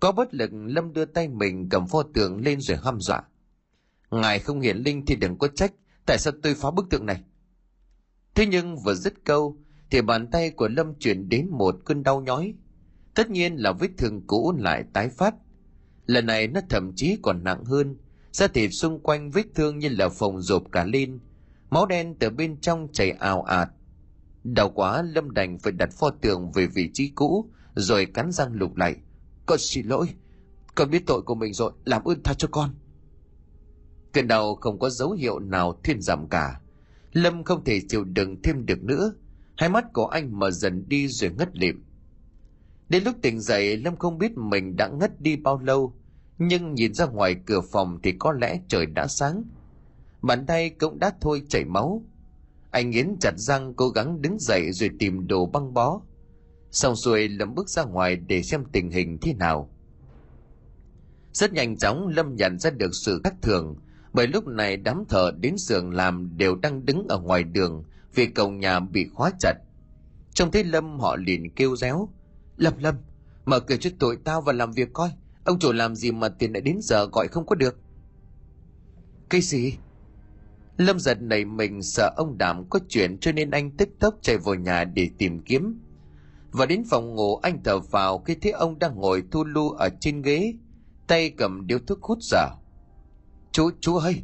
Có 0.00 0.12
bất 0.12 0.34
lực, 0.34 0.50
Lâm 0.52 0.92
đưa 0.92 1.04
tay 1.04 1.28
mình 1.28 1.68
cầm 1.68 1.86
pho 1.86 2.02
tượng 2.02 2.40
lên 2.40 2.60
rồi 2.60 2.78
hăm 2.84 3.00
dọa. 3.00 3.22
Ngài 4.10 4.38
không 4.38 4.60
hiển 4.60 4.76
linh 4.76 5.06
thì 5.06 5.16
đừng 5.16 5.38
có 5.38 5.48
trách, 5.48 5.72
tại 6.06 6.18
sao 6.18 6.32
tôi 6.42 6.54
phá 6.54 6.70
bức 6.70 6.86
tượng 6.90 7.06
này? 7.06 7.22
Thế 8.34 8.46
nhưng 8.46 8.76
vừa 8.76 8.94
dứt 8.94 9.14
câu, 9.24 9.56
thì 9.90 10.02
bàn 10.02 10.30
tay 10.30 10.50
của 10.50 10.68
Lâm 10.68 10.94
chuyển 10.94 11.28
đến 11.28 11.48
một 11.50 11.76
cơn 11.84 12.02
đau 12.02 12.20
nhói. 12.20 12.54
Tất 13.14 13.30
nhiên 13.30 13.56
là 13.56 13.72
vết 13.72 13.88
thương 13.98 14.26
cũ 14.26 14.54
lại 14.58 14.84
tái 14.92 15.08
phát. 15.08 15.34
Lần 16.06 16.26
này 16.26 16.48
nó 16.48 16.60
thậm 16.68 16.92
chí 16.96 17.18
còn 17.22 17.44
nặng 17.44 17.64
hơn, 17.64 17.96
da 18.32 18.46
thịt 18.46 18.70
xung 18.72 19.00
quanh 19.00 19.30
vết 19.30 19.46
thương 19.54 19.78
như 19.78 19.88
là 19.88 20.08
phồng 20.08 20.42
rộp 20.42 20.62
cả 20.72 20.84
lên, 20.84 21.18
máu 21.70 21.86
đen 21.86 22.14
từ 22.18 22.30
bên 22.30 22.60
trong 22.60 22.88
chảy 22.92 23.10
ào 23.10 23.42
ạt. 23.42 23.68
Đau 24.54 24.68
quá 24.68 25.02
Lâm 25.02 25.30
đành 25.30 25.58
phải 25.58 25.72
đặt 25.72 25.92
pho 25.92 26.10
tượng 26.10 26.52
về 26.52 26.66
vị 26.66 26.90
trí 26.92 27.08
cũ, 27.14 27.50
rồi 27.74 28.06
cắn 28.06 28.32
răng 28.32 28.52
lục 28.52 28.76
lại. 28.76 28.96
Con 29.46 29.58
xin 29.58 29.86
lỗi, 29.86 30.06
con 30.74 30.90
biết 30.90 31.06
tội 31.06 31.22
của 31.22 31.34
mình 31.34 31.52
rồi, 31.52 31.72
làm 31.84 32.04
ơn 32.04 32.22
tha 32.22 32.34
cho 32.34 32.48
con. 32.50 32.70
Cơn 34.12 34.28
đau 34.28 34.54
không 34.54 34.78
có 34.78 34.90
dấu 34.90 35.12
hiệu 35.12 35.38
nào 35.38 35.80
thuyên 35.84 36.00
giảm 36.00 36.28
cả. 36.28 36.60
Lâm 37.12 37.44
không 37.44 37.64
thể 37.64 37.80
chịu 37.88 38.04
đựng 38.04 38.42
thêm 38.42 38.66
được 38.66 38.84
nữa. 38.84 39.12
Hai 39.56 39.68
mắt 39.68 39.84
của 39.92 40.06
anh 40.06 40.38
mở 40.38 40.50
dần 40.50 40.88
đi 40.88 41.08
rồi 41.08 41.30
ngất 41.38 41.56
lịm. 41.58 41.84
Đến 42.88 43.04
lúc 43.04 43.16
tỉnh 43.22 43.40
dậy, 43.40 43.76
Lâm 43.76 43.96
không 43.96 44.18
biết 44.18 44.36
mình 44.36 44.76
đã 44.76 44.88
ngất 44.88 45.20
đi 45.20 45.36
bao 45.36 45.58
lâu, 45.58 45.94
nhưng 46.38 46.74
nhìn 46.74 46.94
ra 46.94 47.06
ngoài 47.06 47.36
cửa 47.46 47.60
phòng 47.60 47.98
thì 48.02 48.12
có 48.18 48.32
lẽ 48.32 48.60
trời 48.68 48.86
đã 48.86 49.06
sáng. 49.06 49.42
Bàn 50.22 50.46
tay 50.46 50.70
cũng 50.70 50.98
đã 50.98 51.12
thôi 51.20 51.42
chảy 51.48 51.64
máu. 51.64 52.02
Anh 52.76 52.90
nghiến 52.90 53.16
chặt 53.20 53.38
răng 53.38 53.74
cố 53.74 53.88
gắng 53.88 54.22
đứng 54.22 54.38
dậy 54.38 54.72
rồi 54.72 54.90
tìm 54.98 55.26
đồ 55.26 55.46
băng 55.46 55.74
bó. 55.74 56.00
Xong 56.70 56.96
xuôi 56.96 57.28
Lâm 57.28 57.54
bước 57.54 57.68
ra 57.68 57.84
ngoài 57.84 58.16
để 58.16 58.42
xem 58.42 58.64
tình 58.72 58.90
hình 58.90 59.18
thế 59.22 59.34
nào. 59.34 59.70
Rất 61.32 61.52
nhanh 61.52 61.76
chóng 61.76 62.08
Lâm 62.08 62.36
nhận 62.36 62.58
ra 62.58 62.70
được 62.70 62.94
sự 62.94 63.20
khác 63.24 63.34
thường, 63.42 63.76
bởi 64.12 64.26
lúc 64.26 64.46
này 64.46 64.76
đám 64.76 65.04
thợ 65.08 65.30
đến 65.40 65.58
xưởng 65.58 65.90
làm 65.94 66.36
đều 66.36 66.56
đang 66.56 66.86
đứng 66.86 67.06
ở 67.08 67.18
ngoài 67.18 67.44
đường 67.44 67.84
vì 68.14 68.26
cổng 68.26 68.58
nhà 68.58 68.80
bị 68.80 69.08
khóa 69.14 69.30
chặt. 69.40 69.54
Trông 70.34 70.50
thấy 70.50 70.64
Lâm 70.64 71.00
họ 71.00 71.16
liền 71.16 71.50
kêu 71.50 71.76
réo. 71.76 72.08
Lâm 72.56 72.78
Lâm, 72.78 72.94
mở 73.44 73.60
cửa 73.60 73.76
cho 73.76 73.90
tụi 73.98 74.16
tao 74.16 74.40
và 74.40 74.52
làm 74.52 74.72
việc 74.72 74.92
coi. 74.92 75.10
Ông 75.44 75.58
chủ 75.58 75.72
làm 75.72 75.94
gì 75.94 76.12
mà 76.12 76.28
tiền 76.28 76.52
lại 76.52 76.60
đến 76.60 76.78
giờ 76.82 77.06
gọi 77.12 77.28
không 77.28 77.46
có 77.46 77.54
được. 77.54 77.78
Cái 79.30 79.40
gì? 79.40 79.76
Lâm 80.76 80.98
giật 80.98 81.22
nảy 81.22 81.44
mình 81.44 81.82
sợ 81.82 82.12
ông 82.16 82.38
đảm 82.38 82.64
có 82.70 82.80
chuyện 82.88 83.18
cho 83.18 83.32
nên 83.32 83.50
anh 83.50 83.70
tức 83.70 83.88
tốc 84.00 84.14
chạy 84.22 84.38
vào 84.38 84.54
nhà 84.54 84.84
để 84.84 85.10
tìm 85.18 85.40
kiếm. 85.42 85.80
Và 86.50 86.66
đến 86.66 86.84
phòng 86.90 87.14
ngủ 87.14 87.36
anh 87.36 87.62
thở 87.64 87.78
vào 87.78 88.18
khi 88.18 88.34
thấy 88.34 88.52
ông 88.52 88.78
đang 88.78 88.96
ngồi 88.96 89.22
thu 89.30 89.44
lu 89.44 89.70
ở 89.70 89.88
trên 90.00 90.22
ghế, 90.22 90.54
tay 91.06 91.30
cầm 91.30 91.66
điếu 91.66 91.78
thuốc 91.78 92.02
hút 92.02 92.18
dở. 92.20 92.48
Chú, 93.52 93.70
chú 93.80 93.96
ơi! 93.96 94.22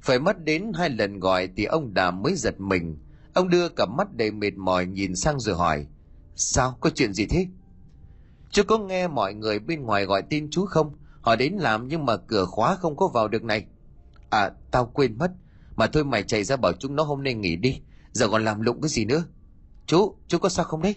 Phải 0.00 0.18
mất 0.18 0.44
đến 0.44 0.72
hai 0.74 0.90
lần 0.90 1.20
gọi 1.20 1.48
thì 1.56 1.64
ông 1.64 1.94
Đàm 1.94 2.22
mới 2.22 2.34
giật 2.34 2.60
mình. 2.60 2.98
Ông 3.34 3.48
đưa 3.48 3.68
cặp 3.68 3.88
mắt 3.88 4.14
đầy 4.14 4.30
mệt 4.30 4.54
mỏi 4.56 4.86
nhìn 4.86 5.16
sang 5.16 5.40
rồi 5.40 5.56
hỏi. 5.56 5.86
Sao? 6.34 6.78
Có 6.80 6.90
chuyện 6.94 7.12
gì 7.12 7.26
thế? 7.26 7.46
Chú 8.50 8.62
có 8.68 8.78
nghe 8.78 9.08
mọi 9.08 9.34
người 9.34 9.58
bên 9.58 9.82
ngoài 9.82 10.04
gọi 10.04 10.22
tin 10.22 10.50
chú 10.50 10.64
không? 10.64 10.92
Họ 11.20 11.36
đến 11.36 11.52
làm 11.52 11.88
nhưng 11.88 12.06
mà 12.06 12.16
cửa 12.16 12.44
khóa 12.44 12.74
không 12.74 12.96
có 12.96 13.08
vào 13.08 13.28
được 13.28 13.44
này. 13.44 13.66
À, 14.30 14.50
tao 14.70 14.86
quên 14.86 15.18
mất. 15.18 15.32
Mà 15.76 15.86
thôi 15.86 16.04
mày 16.04 16.22
chạy 16.22 16.44
ra 16.44 16.56
bảo 16.56 16.72
chúng 16.72 16.96
nó 16.96 17.02
hôm 17.02 17.22
nay 17.22 17.34
nghỉ 17.34 17.56
đi. 17.56 17.80
Giờ 18.12 18.28
còn 18.28 18.44
làm 18.44 18.60
lụng 18.60 18.80
cái 18.80 18.88
gì 18.88 19.04
nữa? 19.04 19.24
Chú, 19.86 20.14
chú 20.28 20.38
có 20.38 20.48
sao 20.48 20.64
không 20.64 20.82
đấy? 20.82 20.96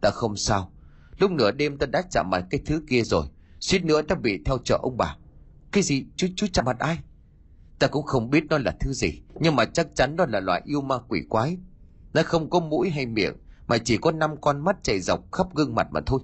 Ta 0.00 0.10
không 0.10 0.36
sao. 0.36 0.72
Lúc 1.18 1.30
nửa 1.30 1.50
đêm 1.50 1.78
ta 1.78 1.86
đã 1.86 2.02
chạm 2.10 2.30
mặt 2.30 2.44
cái 2.50 2.60
thứ 2.66 2.82
kia 2.88 3.02
rồi. 3.02 3.26
Suýt 3.60 3.84
nữa 3.84 4.02
ta 4.02 4.14
bị 4.14 4.42
theo 4.44 4.58
chợ 4.64 4.78
ông 4.82 4.96
bà. 4.96 5.16
Cái 5.72 5.82
gì? 5.82 6.06
Chú 6.16 6.26
chú 6.36 6.46
chạm 6.52 6.64
mặt 6.64 6.78
ai? 6.78 6.98
Ta 7.78 7.86
cũng 7.86 8.06
không 8.06 8.30
biết 8.30 8.44
nó 8.50 8.58
là 8.58 8.76
thứ 8.80 8.92
gì. 8.92 9.22
Nhưng 9.40 9.56
mà 9.56 9.64
chắc 9.64 9.86
chắn 9.94 10.16
đó 10.16 10.26
là 10.28 10.40
loại 10.40 10.62
yêu 10.64 10.80
ma 10.80 10.98
quỷ 11.08 11.20
quái. 11.28 11.58
Nó 12.12 12.22
không 12.22 12.50
có 12.50 12.60
mũi 12.60 12.90
hay 12.90 13.06
miệng. 13.06 13.36
Mà 13.66 13.78
chỉ 13.78 13.96
có 13.96 14.12
năm 14.12 14.40
con 14.40 14.64
mắt 14.64 14.76
chảy 14.82 15.00
dọc 15.00 15.32
khắp 15.32 15.46
gương 15.54 15.74
mặt 15.74 15.86
mà 15.90 16.00
thôi. 16.06 16.20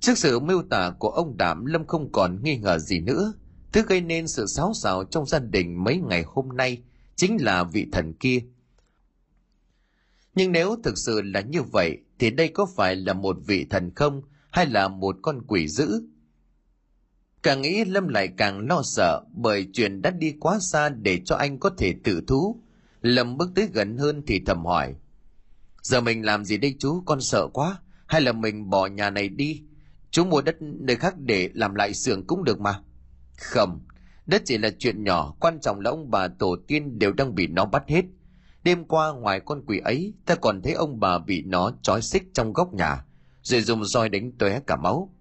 Trước 0.00 0.18
sự 0.18 0.40
miêu 0.40 0.62
tả 0.70 0.90
của 0.98 1.08
ông 1.08 1.36
Đảm 1.36 1.64
Lâm 1.64 1.86
không 1.86 2.12
còn 2.12 2.42
nghi 2.42 2.56
ngờ 2.56 2.78
gì 2.78 3.00
nữa. 3.00 3.32
Thứ 3.72 3.82
gây 3.88 4.00
nên 4.00 4.28
sự 4.28 4.46
xáo 4.46 4.74
xào 4.74 5.04
trong 5.04 5.26
gia 5.26 5.38
đình 5.38 5.84
mấy 5.84 5.96
ngày 5.96 6.24
hôm 6.26 6.48
nay 6.48 6.82
chính 7.16 7.36
là 7.42 7.64
vị 7.64 7.86
thần 7.92 8.12
kia. 8.12 8.38
Nhưng 10.34 10.52
nếu 10.52 10.76
thực 10.84 10.98
sự 10.98 11.22
là 11.22 11.40
như 11.40 11.62
vậy 11.62 11.98
thì 12.18 12.30
đây 12.30 12.48
có 12.48 12.66
phải 12.76 12.96
là 12.96 13.12
một 13.12 13.36
vị 13.46 13.66
thần 13.70 13.90
không 13.94 14.22
hay 14.50 14.66
là 14.66 14.88
một 14.88 15.16
con 15.22 15.42
quỷ 15.46 15.68
dữ? 15.68 16.02
Càng 17.42 17.62
nghĩ 17.62 17.84
Lâm 17.84 18.08
lại 18.08 18.28
càng 18.36 18.66
lo 18.68 18.82
sợ 18.82 19.22
bởi 19.32 19.66
chuyện 19.72 20.02
đã 20.02 20.10
đi 20.10 20.34
quá 20.40 20.58
xa 20.60 20.88
để 20.88 21.20
cho 21.24 21.36
anh 21.36 21.58
có 21.58 21.70
thể 21.78 21.94
tự 22.04 22.22
thú. 22.26 22.62
Lâm 23.02 23.36
bước 23.36 23.50
tới 23.54 23.68
gần 23.72 23.98
hơn 23.98 24.22
thì 24.26 24.40
thầm 24.46 24.64
hỏi. 24.64 24.94
Giờ 25.82 26.00
mình 26.00 26.24
làm 26.24 26.44
gì 26.44 26.56
đây 26.56 26.76
chú, 26.78 27.02
con 27.06 27.20
sợ 27.20 27.48
quá. 27.52 27.78
Hay 28.06 28.20
là 28.20 28.32
mình 28.32 28.70
bỏ 28.70 28.86
nhà 28.86 29.10
này 29.10 29.28
đi? 29.28 29.62
Chú 30.10 30.24
mua 30.24 30.42
đất 30.42 30.56
nơi 30.60 30.96
khác 30.96 31.14
để 31.18 31.50
làm 31.54 31.74
lại 31.74 31.94
xưởng 31.94 32.26
cũng 32.26 32.44
được 32.44 32.60
mà. 32.60 32.82
Không, 33.42 33.80
Đó 34.26 34.38
chỉ 34.44 34.58
là 34.58 34.70
chuyện 34.78 35.04
nhỏ, 35.04 35.34
quan 35.40 35.60
trọng 35.60 35.80
là 35.80 35.90
ông 35.90 36.10
bà 36.10 36.28
tổ 36.28 36.56
tiên 36.66 36.98
đều 36.98 37.12
đang 37.12 37.34
bị 37.34 37.46
nó 37.46 37.64
bắt 37.64 37.82
hết. 37.88 38.04
Đêm 38.64 38.84
qua 38.84 39.12
ngoài 39.12 39.40
con 39.40 39.62
quỷ 39.66 39.78
ấy, 39.78 40.14
ta 40.26 40.34
còn 40.34 40.62
thấy 40.62 40.72
ông 40.72 41.00
bà 41.00 41.18
bị 41.18 41.42
nó 41.42 41.72
trói 41.82 42.02
xích 42.02 42.22
trong 42.34 42.52
góc 42.52 42.74
nhà, 42.74 43.04
rồi 43.42 43.60
dùng 43.60 43.84
roi 43.84 44.08
đánh 44.08 44.32
tóe 44.38 44.60
cả 44.66 44.76
máu. 44.76 45.14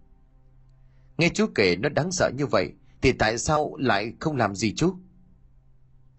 Nghe 1.17 1.29
chú 1.33 1.45
kể 1.55 1.75
nó 1.75 1.89
đáng 1.89 2.11
sợ 2.11 2.31
như 2.37 2.45
vậy, 2.45 2.71
thì 3.01 3.11
tại 3.11 3.37
sao 3.37 3.75
lại 3.79 4.13
không 4.19 4.37
làm 4.37 4.55
gì 4.55 4.73
chú? 4.75 4.95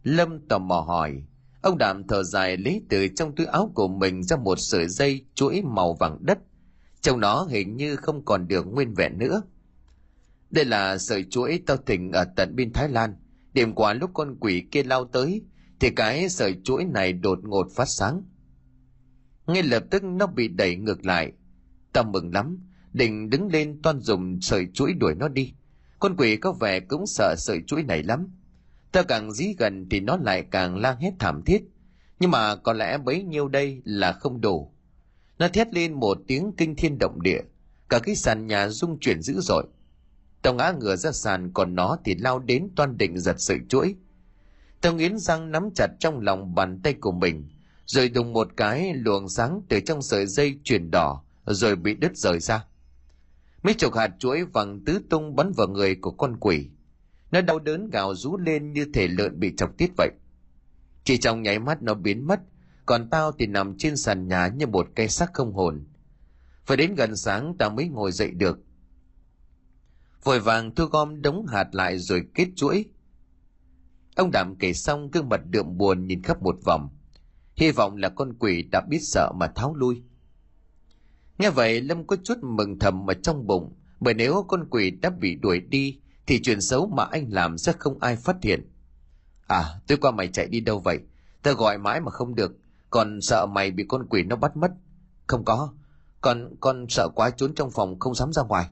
Lâm 0.03 0.49
tò 0.49 0.59
mò 0.59 0.81
hỏi, 0.81 1.23
ông 1.63 1.79
đàm 1.79 2.07
thở 2.07 2.23
dài 2.23 2.57
lấy 2.57 2.83
từ 2.89 3.09
trong 3.09 3.35
túi 3.35 3.47
áo 3.47 3.73
của 3.75 3.89
mình 3.89 4.23
ra 4.23 4.37
một 4.37 4.57
sợi 4.59 4.89
dây 4.89 5.25
chuỗi 5.35 5.63
màu 5.63 5.95
vàng 5.95 6.19
đất, 6.21 6.39
trong 7.01 7.21
nó 7.21 7.47
hình 7.51 7.77
như 7.77 7.97
không 7.97 8.25
còn 8.25 8.49
được 8.49 8.67
nguyên 8.67 8.95
vẹn 8.95 9.19
nữa. 9.19 9.43
Đây 10.53 10.65
là 10.65 10.99
sợi 10.99 11.25
chuỗi 11.25 11.63
tao 11.67 11.77
thỉnh 11.77 12.13
ở 12.13 12.25
tận 12.37 12.57
bên 12.57 12.73
Thái 12.73 12.89
Lan. 12.89 13.15
Đêm 13.53 13.73
qua 13.73 13.93
lúc 13.93 14.11
con 14.15 14.37
quỷ 14.41 14.65
kia 14.71 14.83
lao 14.83 15.05
tới, 15.05 15.43
thì 15.81 15.91
cái 15.91 16.29
sợi 16.29 16.57
chuỗi 16.65 16.85
này 16.85 17.13
đột 17.13 17.39
ngột 17.43 17.67
phát 17.75 17.85
sáng. 17.89 18.23
Ngay 19.47 19.63
lập 19.63 19.85
tức 19.91 20.05
nó 20.05 20.27
bị 20.27 20.49
đẩy 20.49 20.77
ngược 20.77 21.07
lại. 21.07 21.33
Tao 21.93 22.05
mừng 22.05 22.35
lắm, 22.35 22.59
định 22.93 23.31
đứng 23.31 23.49
lên 23.49 23.83
toan 23.83 24.01
dùng 24.01 24.41
sợi 24.41 24.67
chuỗi 24.75 24.93
đuổi 24.93 25.15
nó 25.15 25.29
đi. 25.29 25.53
Con 25.99 26.17
quỷ 26.17 26.37
có 26.37 26.53
vẻ 26.53 26.81
cũng 26.81 27.07
sợ 27.07 27.35
sợi 27.39 27.59
chuỗi 27.67 27.83
này 27.83 28.03
lắm. 28.03 28.29
tao 28.93 29.05
càng 29.05 29.33
dí 29.33 29.55
gần 29.59 29.87
thì 29.91 30.01
nó 30.01 30.17
lại 30.17 30.45
càng 30.51 30.77
lang 30.77 31.01
hết 31.01 31.13
thảm 31.19 31.43
thiết. 31.47 31.63
Nhưng 32.21 32.31
mà 32.31 32.57
có 32.57 32.73
lẽ 32.73 32.99
bấy 32.99 33.23
nhiêu 33.23 33.49
đây 33.49 33.83
là 33.85 34.13
không 34.13 34.41
đủ. 34.41 34.73
Nó 35.39 35.49
thét 35.49 35.75
lên 35.75 35.93
một 35.93 36.19
tiếng 36.27 36.53
kinh 36.57 36.77
thiên 36.77 36.99
động 36.99 37.23
địa. 37.23 37.41
Cả 37.89 37.99
cái 37.99 38.15
sàn 38.15 38.47
nhà 38.47 38.69
rung 38.69 38.99
chuyển 39.01 39.23
dữ 39.23 39.41
dội 39.41 39.65
tao 40.43 40.55
ngã 40.55 40.73
ngửa 40.81 40.97
ra 40.97 41.13
sàn 41.13 41.53
còn 41.53 41.75
nó 41.75 41.97
thì 42.05 42.15
lao 42.15 42.39
đến 42.39 42.69
toan 42.77 42.99
định 42.99 43.19
giật 43.19 43.37
sợi 43.39 43.59
chuỗi. 43.69 43.95
Tao 44.81 44.95
nghiến 44.95 45.19
răng 45.19 45.51
nắm 45.53 45.69
chặt 45.75 45.89
trong 46.01 46.21
lòng 46.21 46.55
bàn 46.55 46.81
tay 46.83 46.95
của 46.95 47.13
mình, 47.13 47.49
rồi 47.87 48.09
đùng 48.09 48.33
một 48.33 48.49
cái 48.57 48.95
luồng 48.95 49.29
sáng 49.29 49.63
từ 49.69 49.81
trong 49.81 50.03
sợi 50.03 50.27
dây 50.27 50.59
chuyển 50.65 50.91
đỏ, 50.91 51.23
rồi 51.47 51.77
bị 51.77 51.95
đứt 51.95 52.17
rời 52.17 52.41
ra. 52.41 52.65
Mấy 53.63 53.75
chục 53.75 53.95
hạt 53.95 54.11
chuỗi 54.19 54.45
vàng 54.45 54.85
tứ 54.85 55.01
tung 55.11 55.37
bắn 55.37 55.53
vào 55.53 55.69
người 55.69 55.95
của 55.95 56.11
con 56.11 56.37
quỷ. 56.41 56.69
Nó 57.31 57.41
đau 57.41 57.59
đớn 57.59 57.91
gào 57.91 58.15
rú 58.15 58.37
lên 58.37 58.73
như 58.73 58.87
thể 58.95 59.09
lợn 59.09 59.41
bị 59.41 59.57
chọc 59.57 59.77
tiết 59.79 59.91
vậy. 59.97 60.11
Chỉ 61.05 61.19
trong 61.19 61.43
nháy 61.43 61.59
mắt 61.59 61.83
nó 61.83 61.95
biến 61.95 62.27
mất, 62.27 62.41
còn 62.87 63.11
tao 63.11 63.33
thì 63.33 63.47
nằm 63.47 63.79
trên 63.79 63.97
sàn 63.97 64.29
nhà 64.29 64.49
như 64.49 64.67
một 64.67 64.89
cây 64.95 65.09
xác 65.09 65.35
không 65.35 65.53
hồn. 65.53 65.85
Phải 66.67 66.77
đến 66.77 66.95
gần 66.95 67.17
sáng 67.17 67.55
tao 67.59 67.71
mới 67.71 67.89
ngồi 67.89 68.13
dậy 68.13 68.31
được 68.31 68.59
vội 70.25 70.41
vàng 70.41 70.75
thu 70.75 70.85
gom 70.85 71.23
đống 71.23 71.47
hạt 71.47 71.75
lại 71.75 71.99
rồi 71.99 72.23
kết 72.35 72.49
chuỗi. 72.57 72.85
Ông 74.17 74.31
đạm 74.33 74.55
kể 74.59 74.73
xong 74.73 75.11
gương 75.11 75.29
mặt 75.29 75.41
đượm 75.51 75.77
buồn 75.79 76.07
nhìn 76.07 76.23
khắp 76.23 76.43
một 76.43 76.57
vòng. 76.65 76.89
Hy 77.57 77.71
vọng 77.71 77.97
là 77.97 78.09
con 78.09 78.35
quỷ 78.39 78.63
đã 78.73 78.81
biết 78.91 79.01
sợ 79.03 79.33
mà 79.37 79.47
tháo 79.47 79.75
lui. 79.75 80.03
Nghe 81.39 81.51
vậy, 81.51 81.81
lâm 81.81 82.07
có 82.07 82.17
chút 82.25 82.39
mừng 82.43 82.79
thầm 82.79 83.07
ở 83.07 83.15
trong 83.15 83.47
bụng, 83.47 83.73
bởi 84.01 84.15
nếu 84.15 84.45
con 84.49 84.69
quỷ 84.71 84.91
đã 84.91 85.11
bị 85.11 85.35
đuổi 85.35 85.61
đi, 85.61 86.01
thì 86.27 86.43
chuyện 86.43 86.61
xấu 86.61 86.87
mà 86.87 87.05
anh 87.05 87.27
làm 87.31 87.59
sẽ 87.59 87.73
không 87.79 87.99
ai 88.01 88.17
phát 88.17 88.37
hiện. 88.43 88.73
À 89.47 89.65
tôi 89.87 89.99
qua 89.99 90.11
mày 90.11 90.29
chạy 90.29 90.47
đi 90.47 90.61
đâu 90.61 90.81
vậy? 90.81 90.99
Tao 91.43 91.55
gọi 91.55 91.79
mãi 91.79 92.01
mà 92.01 92.11
không 92.11 92.35
được. 92.35 92.57
Còn 92.91 93.21
sợ 93.21 93.47
mày 93.47 93.71
bị 93.71 93.85
con 93.89 94.07
quỷ 94.11 94.23
nó 94.23 94.37
bắt 94.37 94.57
mất? 94.57 94.71
Không 95.27 95.45
có. 95.45 95.73
Con 96.21 96.57
con 96.61 96.87
sợ 96.89 97.09
quá 97.15 97.31
trốn 97.31 97.55
trong 97.55 97.71
phòng 97.71 97.99
không 97.99 98.15
dám 98.15 98.33
ra 98.33 98.43
ngoài 98.43 98.69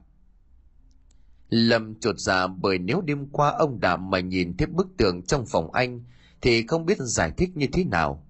lâm 1.51 1.99
chuột 1.99 2.15
dạ 2.17 2.47
bởi 2.47 2.77
nếu 2.77 3.01
đêm 3.01 3.25
qua 3.31 3.49
ông 3.49 3.79
đạm 3.79 4.09
mà 4.09 4.19
nhìn 4.19 4.57
thấy 4.57 4.67
bức 4.67 4.87
tường 4.97 5.21
trong 5.21 5.45
phòng 5.45 5.71
anh, 5.71 6.03
thì 6.41 6.67
không 6.67 6.85
biết 6.85 6.97
giải 6.99 7.31
thích 7.37 7.49
như 7.55 7.67
thế 7.73 7.83
nào. 7.83 8.27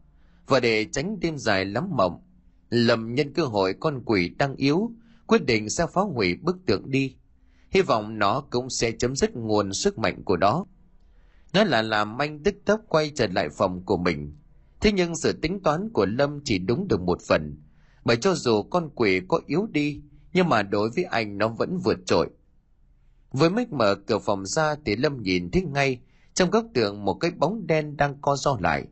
Và 0.47 0.59
để 0.59 0.85
tránh 0.85 1.19
đêm 1.19 1.37
dài 1.37 1.65
lắm 1.65 1.89
mộng, 1.91 2.21
lâm 2.69 3.15
nhân 3.15 3.33
cơ 3.33 3.43
hội 3.43 3.73
con 3.79 4.01
quỷ 4.05 4.29
đang 4.29 4.55
yếu, 4.55 4.91
quyết 5.27 5.45
định 5.45 5.69
sẽ 5.69 5.85
phá 5.93 6.01
hủy 6.01 6.35
bức 6.41 6.57
tượng 6.65 6.91
đi. 6.91 7.15
Hy 7.69 7.81
vọng 7.81 8.19
nó 8.19 8.41
cũng 8.41 8.69
sẽ 8.69 8.91
chấm 8.91 9.15
dứt 9.15 9.35
nguồn 9.35 9.73
sức 9.73 9.99
mạnh 9.99 10.23
của 10.23 10.37
nó. 10.37 10.65
Nó 11.53 11.63
là 11.63 11.81
làm 11.81 12.21
anh 12.21 12.43
tức 12.43 12.55
tốc 12.65 12.81
quay 12.87 13.11
trở 13.15 13.27
lại 13.27 13.49
phòng 13.49 13.85
của 13.85 13.97
mình. 13.97 14.37
Thế 14.79 14.91
nhưng 14.91 15.15
sự 15.15 15.33
tính 15.33 15.63
toán 15.63 15.89
của 15.89 16.05
lâm 16.05 16.39
chỉ 16.43 16.57
đúng 16.57 16.87
được 16.87 17.01
một 17.01 17.21
phần. 17.27 17.61
Bởi 18.05 18.17
cho 18.17 18.33
dù 18.33 18.63
con 18.63 18.89
quỷ 18.95 19.21
có 19.27 19.39
yếu 19.45 19.67
đi, 19.71 20.01
nhưng 20.33 20.49
mà 20.49 20.63
đối 20.63 20.89
với 20.89 21.03
anh 21.03 21.37
nó 21.37 21.47
vẫn 21.47 21.77
vượt 21.77 21.99
trội 22.05 22.29
với 23.31 23.49
mách 23.49 23.73
mở 23.73 23.95
cửa 23.95 24.19
phòng 24.19 24.45
ra 24.45 24.75
thì 24.85 24.95
lâm 24.95 25.21
nhìn 25.21 25.51
thấy 25.51 25.61
ngay, 25.61 25.99
trong 26.33 26.49
góc 26.49 26.65
tường 26.73 27.05
một 27.05 27.13
cái 27.13 27.31
bóng 27.31 27.67
đen 27.67 27.97
đang 27.97 28.21
co 28.21 28.35
do 28.35 28.57
lại. 28.59 28.85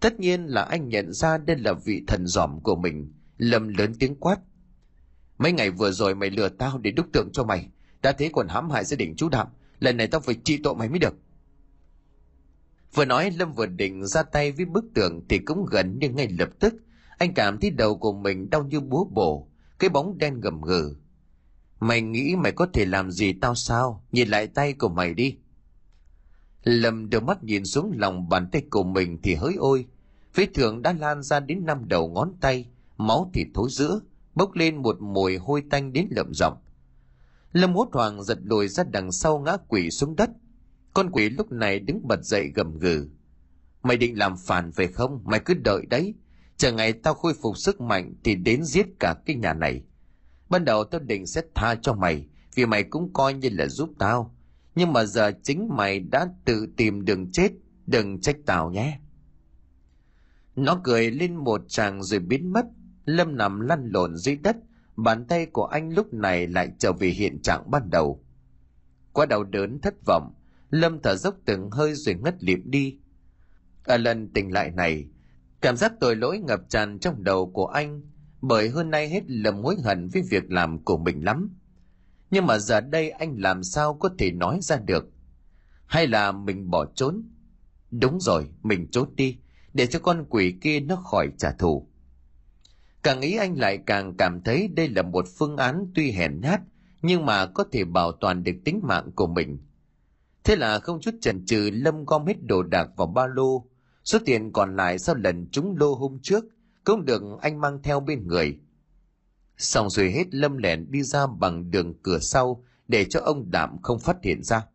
Tất 0.00 0.20
nhiên 0.20 0.44
là 0.44 0.62
anh 0.62 0.88
nhận 0.88 1.12
ra 1.12 1.38
đây 1.38 1.56
là 1.56 1.72
vị 1.72 2.04
thần 2.06 2.26
giỏm 2.26 2.60
của 2.60 2.76
mình. 2.76 3.12
Lâm 3.38 3.68
lớn 3.68 3.94
tiếng 3.98 4.14
quát, 4.14 4.36
mấy 5.38 5.52
ngày 5.52 5.70
vừa 5.70 5.90
rồi 5.90 6.14
mày 6.14 6.30
lừa 6.30 6.48
tao 6.48 6.78
để 6.78 6.90
đúc 6.90 7.06
tượng 7.12 7.28
cho 7.32 7.44
mày. 7.44 7.68
Đã 8.02 8.12
thế 8.12 8.30
còn 8.32 8.48
hãm 8.48 8.70
hại 8.70 8.84
gia 8.84 8.96
đình 8.96 9.14
chú 9.16 9.28
đạm, 9.28 9.46
lần 9.80 9.96
này 9.96 10.06
tao 10.06 10.20
phải 10.20 10.34
trị 10.44 10.58
tội 10.64 10.74
mày 10.74 10.88
mới 10.88 10.98
được. 10.98 11.14
Vừa 12.94 13.04
nói, 13.04 13.30
lâm 13.30 13.52
vừa 13.52 13.66
định 13.66 14.06
ra 14.06 14.22
tay 14.22 14.52
với 14.52 14.64
bức 14.64 14.84
tường 14.94 15.20
thì 15.28 15.38
cũng 15.38 15.66
gần 15.70 15.98
như 15.98 16.08
ngay 16.08 16.28
lập 16.38 16.48
tức, 16.60 16.74
anh 17.18 17.34
cảm 17.34 17.58
thấy 17.58 17.70
đầu 17.70 17.96
của 17.96 18.12
mình 18.12 18.50
đau 18.50 18.64
như 18.64 18.80
búa 18.80 19.04
bổ. 19.04 19.48
Cái 19.78 19.90
bóng 19.90 20.18
đen 20.18 20.40
gầm 20.40 20.60
gừ 20.60 20.94
mày 21.82 22.02
nghĩ 22.02 22.36
mày 22.36 22.52
có 22.52 22.66
thể 22.72 22.84
làm 22.84 23.10
gì 23.10 23.32
tao 23.32 23.54
sao? 23.54 24.04
Nhìn 24.12 24.28
lại 24.28 24.46
tay 24.46 24.72
của 24.72 24.88
mày 24.88 25.14
đi. 25.14 25.36
Lâm 26.64 27.10
đưa 27.10 27.20
mắt 27.20 27.44
nhìn 27.44 27.64
xuống 27.64 27.92
lòng 27.96 28.28
bàn 28.28 28.48
tay 28.52 28.62
của 28.70 28.82
mình 28.82 29.18
thì 29.22 29.34
hỡi 29.34 29.54
ôi. 29.58 29.86
Vết 30.34 30.46
thương 30.54 30.82
đã 30.82 30.92
lan 30.92 31.22
ra 31.22 31.40
đến 31.40 31.66
năm 31.66 31.88
đầu 31.88 32.08
ngón 32.08 32.32
tay, 32.40 32.66
máu 32.96 33.30
thì 33.34 33.46
thối 33.54 33.68
giữa 33.70 34.00
bốc 34.34 34.54
lên 34.54 34.76
một 34.76 34.96
mùi 35.00 35.36
hôi 35.36 35.62
tanh 35.70 35.92
đến 35.92 36.08
lợm 36.10 36.34
giọng. 36.34 36.56
Lâm 37.52 37.74
hốt 37.74 37.88
hoảng 37.92 38.22
giật 38.22 38.38
lùi 38.42 38.68
ra 38.68 38.84
đằng 38.84 39.12
sau 39.12 39.38
ngã 39.38 39.56
quỷ 39.68 39.90
xuống 39.90 40.16
đất. 40.16 40.30
Con 40.94 41.10
quỷ 41.10 41.30
lúc 41.30 41.52
này 41.52 41.80
đứng 41.80 42.08
bật 42.08 42.24
dậy 42.24 42.52
gầm 42.54 42.78
gừ. 42.78 43.08
Mày 43.82 43.96
định 43.96 44.18
làm 44.18 44.36
phản 44.36 44.70
về 44.70 44.86
không? 44.86 45.20
Mày 45.24 45.40
cứ 45.40 45.54
đợi 45.54 45.86
đấy. 45.86 46.14
Chờ 46.56 46.72
ngày 46.72 46.92
tao 46.92 47.14
khôi 47.14 47.34
phục 47.42 47.58
sức 47.58 47.80
mạnh 47.80 48.14
thì 48.24 48.34
đến 48.34 48.64
giết 48.64 48.86
cả 49.00 49.14
cái 49.26 49.36
nhà 49.36 49.54
này 49.54 49.82
ban 50.52 50.64
đầu 50.64 50.84
tao 50.84 51.00
định 51.00 51.26
sẽ 51.26 51.42
tha 51.54 51.74
cho 51.74 51.94
mày, 51.94 52.26
vì 52.54 52.66
mày 52.66 52.84
cũng 52.84 53.12
coi 53.12 53.34
như 53.34 53.48
là 53.52 53.66
giúp 53.66 53.90
tao. 53.98 54.36
Nhưng 54.74 54.92
mà 54.92 55.04
giờ 55.04 55.32
chính 55.42 55.68
mày 55.76 56.00
đã 56.00 56.28
tự 56.44 56.66
tìm 56.76 57.04
đường 57.04 57.32
chết, 57.32 57.52
đừng 57.86 58.20
trách 58.20 58.36
tao 58.46 58.70
nhé. 58.70 58.98
Nó 60.56 60.80
cười 60.84 61.10
lên 61.10 61.36
một 61.36 61.60
tràng 61.68 62.02
rồi 62.02 62.20
biến 62.20 62.52
mất, 62.52 62.66
lâm 63.04 63.36
nằm 63.36 63.60
lăn 63.60 63.90
lộn 63.92 64.16
dưới 64.16 64.36
đất. 64.36 64.56
Bàn 64.96 65.24
tay 65.24 65.46
của 65.46 65.64
anh 65.64 65.94
lúc 65.94 66.14
này 66.14 66.46
lại 66.46 66.72
trở 66.78 66.92
về 66.92 67.08
hiện 67.08 67.42
trạng 67.42 67.70
ban 67.70 67.90
đầu. 67.90 68.24
Qua 69.12 69.26
đau 69.26 69.44
đớn 69.44 69.78
thất 69.80 69.94
vọng, 70.06 70.34
lâm 70.70 71.02
thở 71.02 71.16
dốc 71.16 71.36
từng 71.44 71.70
hơi 71.70 71.94
rồi 71.94 72.14
ngất 72.14 72.44
liệm 72.44 72.70
đi. 72.70 72.98
Ở 73.84 73.96
lần 73.96 74.28
tỉnh 74.32 74.52
lại 74.52 74.70
này, 74.70 75.06
cảm 75.60 75.76
giác 75.76 75.92
tội 76.00 76.16
lỗi 76.16 76.38
ngập 76.38 76.60
tràn 76.68 76.98
trong 76.98 77.24
đầu 77.24 77.50
của 77.50 77.66
anh 77.66 78.02
bởi 78.42 78.68
hơn 78.68 78.90
nay 78.90 79.08
hết 79.08 79.22
lầm 79.26 79.62
hối 79.62 79.76
hận 79.84 80.08
với 80.08 80.22
việc 80.30 80.50
làm 80.50 80.84
của 80.84 80.96
mình 80.96 81.24
lắm. 81.24 81.50
Nhưng 82.30 82.46
mà 82.46 82.58
giờ 82.58 82.80
đây 82.80 83.10
anh 83.10 83.40
làm 83.40 83.62
sao 83.62 83.94
có 83.94 84.10
thể 84.18 84.30
nói 84.30 84.58
ra 84.62 84.76
được? 84.76 85.04
Hay 85.86 86.06
là 86.06 86.32
mình 86.32 86.70
bỏ 86.70 86.86
trốn? 86.94 87.22
Đúng 87.90 88.20
rồi, 88.20 88.48
mình 88.62 88.86
trốn 88.90 89.16
đi, 89.16 89.38
để 89.74 89.86
cho 89.86 89.98
con 89.98 90.24
quỷ 90.28 90.54
kia 90.60 90.80
nó 90.80 90.96
khỏi 90.96 91.28
trả 91.38 91.52
thù. 91.52 91.88
Càng 93.02 93.20
nghĩ 93.20 93.36
anh 93.36 93.58
lại 93.58 93.78
càng 93.86 94.16
cảm 94.16 94.40
thấy 94.42 94.68
đây 94.68 94.88
là 94.88 95.02
một 95.02 95.24
phương 95.38 95.56
án 95.56 95.86
tuy 95.94 96.10
hèn 96.10 96.40
nhát, 96.40 96.60
nhưng 97.02 97.26
mà 97.26 97.46
có 97.46 97.64
thể 97.72 97.84
bảo 97.84 98.12
toàn 98.12 98.44
được 98.44 98.56
tính 98.64 98.80
mạng 98.82 99.10
của 99.14 99.26
mình. 99.26 99.58
Thế 100.44 100.56
là 100.56 100.78
không 100.78 101.00
chút 101.00 101.14
chần 101.20 101.46
chừ, 101.46 101.70
lâm 101.72 102.04
gom 102.04 102.26
hết 102.26 102.42
đồ 102.42 102.62
đạc 102.62 102.88
vào 102.96 103.06
ba 103.06 103.26
lô. 103.26 103.66
Số 104.04 104.18
tiền 104.24 104.52
còn 104.52 104.76
lại 104.76 104.98
sau 104.98 105.14
lần 105.14 105.48
trúng 105.50 105.76
lô 105.76 105.94
hôm 105.94 106.18
trước 106.22 106.44
cũng 106.84 107.04
được 107.04 107.22
anh 107.40 107.60
mang 107.60 107.82
theo 107.82 108.00
bên 108.00 108.26
người. 108.26 108.58
Xong 109.58 109.90
rồi 109.90 110.10
hết 110.10 110.34
lâm 110.34 110.56
lẻn 110.56 110.90
đi 110.90 111.02
ra 111.02 111.26
bằng 111.26 111.70
đường 111.70 111.94
cửa 112.02 112.18
sau 112.18 112.64
để 112.88 113.04
cho 113.04 113.20
ông 113.20 113.50
đạm 113.50 113.82
không 113.82 113.98
phát 113.98 114.16
hiện 114.22 114.42
ra. 114.42 114.66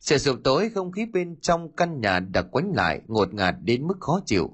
Trời 0.00 0.18
sụp 0.18 0.40
tối 0.44 0.70
không 0.74 0.92
khí 0.92 1.06
bên 1.06 1.36
trong 1.40 1.72
căn 1.76 2.00
nhà 2.00 2.20
đặc 2.20 2.46
quánh 2.50 2.72
lại, 2.74 3.00
ngột 3.06 3.34
ngạt 3.34 3.54
đến 3.64 3.86
mức 3.86 3.96
khó 4.00 4.20
chịu. 4.26 4.50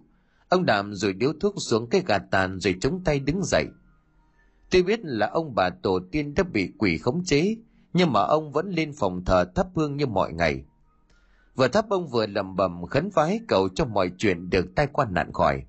Ông 0.48 0.66
đạm 0.66 0.94
rồi 0.94 1.12
điếu 1.12 1.32
thuốc 1.40 1.54
xuống 1.58 1.88
cái 1.90 2.02
gà 2.06 2.18
tàn 2.18 2.60
rồi 2.60 2.74
chống 2.80 3.04
tay 3.04 3.20
đứng 3.20 3.44
dậy. 3.44 3.66
Tuy 4.70 4.82
biết 4.82 5.00
là 5.02 5.26
ông 5.26 5.54
bà 5.54 5.70
tổ 5.82 6.00
tiên 6.12 6.34
đã 6.34 6.42
bị 6.42 6.72
quỷ 6.78 6.98
khống 6.98 7.24
chế, 7.24 7.56
nhưng 7.92 8.12
mà 8.12 8.20
ông 8.20 8.52
vẫn 8.52 8.70
lên 8.70 8.92
phòng 8.98 9.24
thờ 9.24 9.44
thắp 9.54 9.66
hương 9.74 9.96
như 9.96 10.06
mọi 10.06 10.32
ngày. 10.32 10.64
Vừa 11.54 11.68
thắp 11.68 11.86
ông 11.90 12.08
vừa 12.08 12.26
lầm 12.26 12.56
bầm 12.56 12.86
khấn 12.86 13.10
vái 13.14 13.40
cầu 13.48 13.68
cho 13.68 13.84
mọi 13.84 14.10
chuyện 14.18 14.50
được 14.50 14.66
tai 14.76 14.86
qua 14.86 15.06
nạn 15.10 15.32
khỏi 15.32 15.64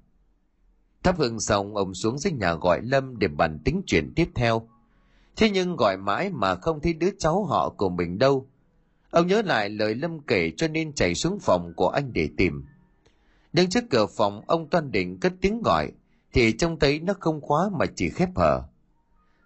thắp 1.03 1.17
hương 1.17 1.39
xong, 1.39 1.75
ông 1.75 1.93
xuống 1.93 2.17
dưới 2.17 2.33
nhà 2.33 2.53
gọi 2.53 2.81
lâm 2.81 3.19
để 3.19 3.27
bàn 3.27 3.59
tính 3.65 3.81
chuyện 3.85 4.13
tiếp 4.15 4.29
theo. 4.35 4.67
Thế 5.35 5.49
nhưng 5.49 5.75
gọi 5.75 5.97
mãi 5.97 6.29
mà 6.29 6.55
không 6.55 6.79
thấy 6.81 6.93
đứa 6.93 7.09
cháu 7.19 7.45
họ 7.45 7.69
của 7.69 7.89
mình 7.89 8.17
đâu. 8.17 8.47
Ông 9.11 9.27
nhớ 9.27 9.41
lại 9.41 9.69
lời 9.69 9.95
lâm 9.95 10.19
kể 10.19 10.51
cho 10.57 10.67
nên 10.67 10.93
chạy 10.93 11.15
xuống 11.15 11.39
phòng 11.39 11.73
của 11.75 11.89
anh 11.89 12.13
để 12.13 12.29
tìm. 12.37 12.65
Đứng 13.53 13.69
trước 13.69 13.83
cửa 13.89 14.05
phòng, 14.17 14.41
ông 14.47 14.69
toan 14.69 14.91
định 14.91 15.19
cất 15.19 15.33
tiếng 15.41 15.61
gọi, 15.61 15.91
thì 16.33 16.51
trông 16.57 16.79
thấy 16.79 16.99
nó 16.99 17.13
không 17.19 17.41
khóa 17.41 17.69
mà 17.79 17.85
chỉ 17.95 18.09
khép 18.09 18.29
hở 18.35 18.63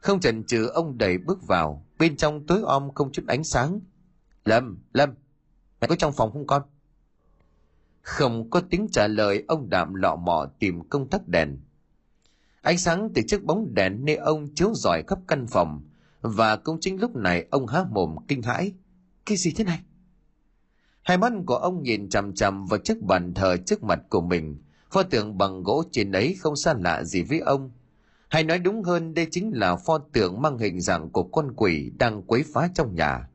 không 0.04 0.20
chần 0.20 0.44
chừ, 0.44 0.68
ông 0.68 0.98
đẩy 0.98 1.18
bước 1.18 1.48
vào. 1.48 1.86
Bên 2.00 2.18
trong 2.18 2.46
tối 2.48 2.62
om 2.66 2.94
không 2.96 3.12
chút 3.12 3.24
ánh 3.28 3.44
sáng. 3.44 3.80
Lâm 4.46 4.78
lâm 4.94 5.10
mày 5.82 5.88
có 5.88 5.96
trong 5.96 6.14
phòng 6.14 6.32
không 6.32 6.48
con? 6.48 6.62
Không 8.04 8.50
có 8.50 8.62
tiếng 8.70 8.88
trả 8.92 9.08
lời, 9.08 9.44
ông 9.48 9.70
đạm 9.70 9.94
lọ 9.94 10.16
mọ 10.16 10.46
tìm 10.60 10.90
công 10.90 11.10
tắc 11.10 11.28
đèn. 11.28 11.58
Ánh 12.62 12.78
sáng 12.78 13.10
từ 13.16 13.22
chiếc 13.28 13.44
bóng 13.44 13.74
đèn 13.74 14.06
nơi 14.06 14.16
ông 14.16 14.48
chiếu 14.56 14.74
rọi 14.74 15.04
khắp 15.08 15.20
căn 15.28 15.48
phòng, 15.48 15.82
và 16.22 16.56
cũng 16.56 16.80
chính 16.80 17.02
lúc 17.02 17.16
này 17.16 17.46
ông 17.52 17.68
há 17.68 17.84
mồm 17.92 18.16
kinh 18.28 18.42
hãi. 18.42 18.74
Cái 19.26 19.38
gì 19.38 19.52
thế 19.52 19.64
này? 19.64 19.80
Hai 21.04 21.18
mắt 21.18 21.34
của 21.46 21.56
ông 21.56 21.84
nhìn 21.84 22.10
chằm 22.10 22.34
chằm 22.34 22.66
vào 22.66 22.80
chiếc 22.80 23.02
bàn 23.02 23.34
thờ 23.34 23.58
trước 23.66 23.84
mặt 23.84 24.00
của 24.10 24.22
mình. 24.22 24.58
Pho 24.92 25.04
tượng 25.04 25.38
bằng 25.38 25.64
gỗ 25.64 25.84
trên 25.92 26.12
ấy 26.12 26.36
không 26.40 26.56
xa 26.56 26.74
lạ 26.74 27.04
gì 27.04 27.24
với 27.24 27.40
ông. 27.40 27.72
Hay 28.30 28.44
nói 28.44 28.60
đúng 28.60 28.84
hơn, 28.84 29.14
đây 29.14 29.28
chính 29.32 29.52
là 29.54 29.76
pho 29.76 29.98
tượng 29.98 30.42
mang 30.42 30.58
hình 30.58 30.82
dạng 30.82 31.10
của 31.10 31.24
con 31.24 31.54
quỷ 31.56 31.92
đang 32.00 32.24
quấy 32.24 32.44
phá 32.54 32.70
trong 32.76 32.96
nhà. 32.96 33.30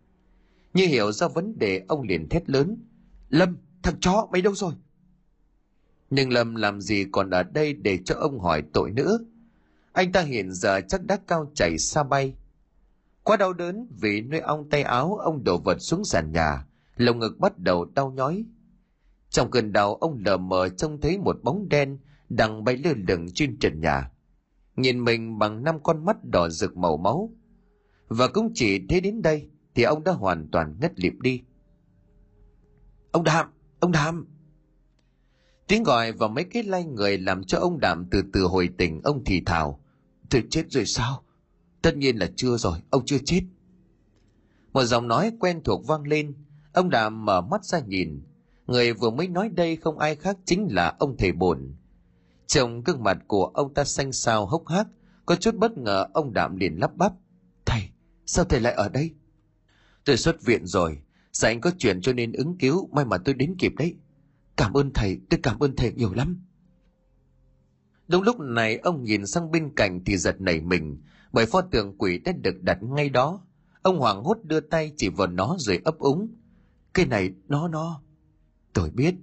Như 0.75 0.87
hiểu 0.87 1.13
ra 1.13 1.29
vấn 1.29 1.59
đề, 1.59 1.85
ông 1.89 2.03
liền 2.03 2.29
thét 2.29 2.51
lớn. 2.51 2.77
Lâm! 3.29 3.57
Thằng 3.89 4.01
chó 4.01 4.29
mày 4.33 4.43
đâu 4.43 4.55
rồi 4.55 4.73
nhưng 6.11 6.33
lâm 6.33 6.55
làm 6.55 6.81
gì 6.81 7.05
còn 7.13 7.31
ở 7.31 7.43
đây 7.43 7.73
để 7.73 7.99
cho 8.05 8.15
ông 8.15 8.41
hỏi 8.41 8.63
tội 8.73 8.91
nữa 8.91 9.19
anh 9.93 10.13
ta 10.13 10.21
hiện 10.21 10.53
giờ 10.53 10.81
chắc 10.89 11.05
đã 11.05 11.19
cao 11.27 11.51
chảy 11.55 11.79
xa 11.79 12.03
bay 12.03 12.35
Quá 13.29 13.37
đau 13.37 13.53
đớn 13.53 13.87
vì 14.01 14.21
nơi 14.21 14.41
ong 14.41 14.71
tay 14.71 14.83
áo 14.83 15.17
ông 15.17 15.45
đổ 15.45 15.59
vật 15.59 15.77
xuống 15.79 16.05
sàn 16.05 16.33
nhà, 16.33 16.67
lồng 16.97 17.19
ngực 17.19 17.39
bắt 17.39 17.59
đầu 17.59 17.85
đau 17.85 18.11
nhói. 18.11 18.45
Trong 19.31 19.51
cơn 19.51 19.73
đau 19.73 19.95
ông 19.95 20.19
lờ 20.25 20.37
mờ 20.37 20.69
trông 20.69 21.01
thấy 21.01 21.19
một 21.19 21.37
bóng 21.43 21.69
đen 21.69 21.99
đang 22.29 22.65
bay 22.65 22.77
lơ 22.77 22.93
lửng 23.09 23.27
trên 23.35 23.59
trần 23.59 23.81
nhà. 23.81 24.11
Nhìn 24.77 25.05
mình 25.05 25.39
bằng 25.39 25.65
năm 25.65 25.83
con 25.83 26.05
mắt 26.05 26.17
đỏ 26.25 26.49
rực 26.49 26.77
màu 26.77 26.97
máu. 26.97 27.31
Và 28.09 28.29
cũng 28.29 28.51
chỉ 28.55 28.87
thế 28.89 29.01
đến 29.01 29.23
đây 29.23 29.49
thì 29.75 29.83
ông 29.83 30.05
đã 30.05 30.13
hoàn 30.13 30.49
toàn 30.53 30.77
ngất 30.81 31.01
lịm 31.01 31.21
đi. 31.21 31.43
Ông 33.13 33.25
Đạm! 33.25 33.47
Ông 33.81 33.93
Đạm! 33.93 34.27
Tiếng 35.67 35.83
gọi 35.83 36.13
và 36.13 36.29
mấy 36.29 36.45
cái 36.45 36.63
lay 36.63 36.85
người 36.85 37.19
làm 37.19 37.45
cho 37.45 37.59
ông 37.59 37.81
Đạm 37.81 38.07
từ 38.11 38.23
từ 38.33 38.43
hồi 38.43 38.69
tỉnh 38.79 39.01
ông 39.05 39.23
thì 39.25 39.41
thào. 39.47 39.81
Tôi 40.31 40.45
chết 40.51 40.65
rồi 40.71 40.87
sao? 40.87 41.25
Tất 41.83 41.97
nhiên 41.97 42.17
là 42.17 42.31
chưa 42.37 42.57
rồi, 42.57 42.79
ông 42.91 43.07
chưa 43.07 43.19
chết. 43.25 43.41
Một 44.73 44.85
giọng 44.85 45.09
nói 45.09 45.33
quen 45.41 45.61
thuộc 45.65 45.87
vang 45.87 46.03
lên, 46.03 46.35
ông 46.73 46.91
Đàm 46.91 47.25
mở 47.25 47.41
mắt 47.41 47.65
ra 47.65 47.81
nhìn. 47.81 48.23
Người 48.67 48.93
vừa 48.93 49.11
mới 49.11 49.29
nói 49.29 49.49
đây 49.49 49.77
không 49.77 49.99
ai 49.99 50.17
khác 50.17 50.37
chính 50.45 50.69
là 50.71 50.97
ông 50.99 51.17
thầy 51.17 51.33
bổn. 51.33 51.75
Trông 52.47 52.83
gương 52.83 53.03
mặt 53.03 53.19
của 53.27 53.45
ông 53.45 53.75
ta 53.75 53.85
xanh 53.85 54.13
xao 54.13 54.47
hốc 54.47 54.69
hác, 54.69 54.87
có 55.27 55.37
chút 55.37 55.55
bất 55.55 55.79
ngờ 55.79 56.07
ông 56.13 56.33
Đạm 56.33 56.57
liền 56.57 56.75
lắp 56.81 56.97
bắp. 56.97 57.13
Thầy, 57.67 57.83
sao 58.27 58.45
thầy 58.45 58.61
lại 58.61 58.73
ở 58.73 58.89
đây? 58.89 59.11
Tôi 60.05 60.17
xuất 60.17 60.43
viện 60.43 60.67
rồi, 60.67 61.03
Dạ 61.39 61.49
anh 61.49 61.61
có 61.61 61.71
chuyện 61.79 62.01
cho 62.01 62.13
nên 62.13 62.33
ứng 62.33 62.59
cứu, 62.59 62.89
may 62.93 63.05
mà 63.05 63.19
tôi 63.19 63.35
đến 63.35 63.55
kịp 63.59 63.73
đấy. 63.79 63.97
Cảm 64.57 64.73
ơn 64.73 64.93
thầy, 64.93 65.21
tôi 65.31 65.41
cảm 65.43 65.59
ơn 65.59 65.77
thầy 65.77 65.93
nhiều 65.93 66.15
lắm. 66.15 66.45
Đúng 68.09 68.23
lúc 68.23 68.41
này 68.41 68.77
ông 68.77 69.05
nhìn 69.05 69.27
sang 69.27 69.51
bên 69.51 69.75
cạnh 69.77 70.05
thì 70.05 70.17
giật 70.17 70.41
nảy 70.41 70.61
mình, 70.61 71.03
bởi 71.33 71.47
pho 71.47 71.61
tượng 71.61 71.99
quỷ 71.99 72.19
đã 72.19 72.33
được 72.33 72.63
đặt 72.63 72.83
ngay 72.83 73.09
đó. 73.09 73.47
Ông 73.83 73.99
hoảng 73.99 74.23
hốt 74.23 74.39
đưa 74.43 74.61
tay 74.61 74.93
chỉ 74.97 75.09
vào 75.09 75.27
nó 75.27 75.57
rồi 75.59 75.81
ấp 75.85 75.99
úng. 75.99 76.29
Cái 76.95 77.07
này, 77.07 77.31
nó 77.49 77.69
nó. 77.69 78.03
Tôi 78.73 78.91
biết. 78.91 79.15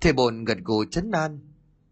Thầy 0.00 0.12
bồn 0.12 0.44
gật 0.44 0.58
gù 0.64 0.84
chấn 0.84 1.10
an. 1.10 1.38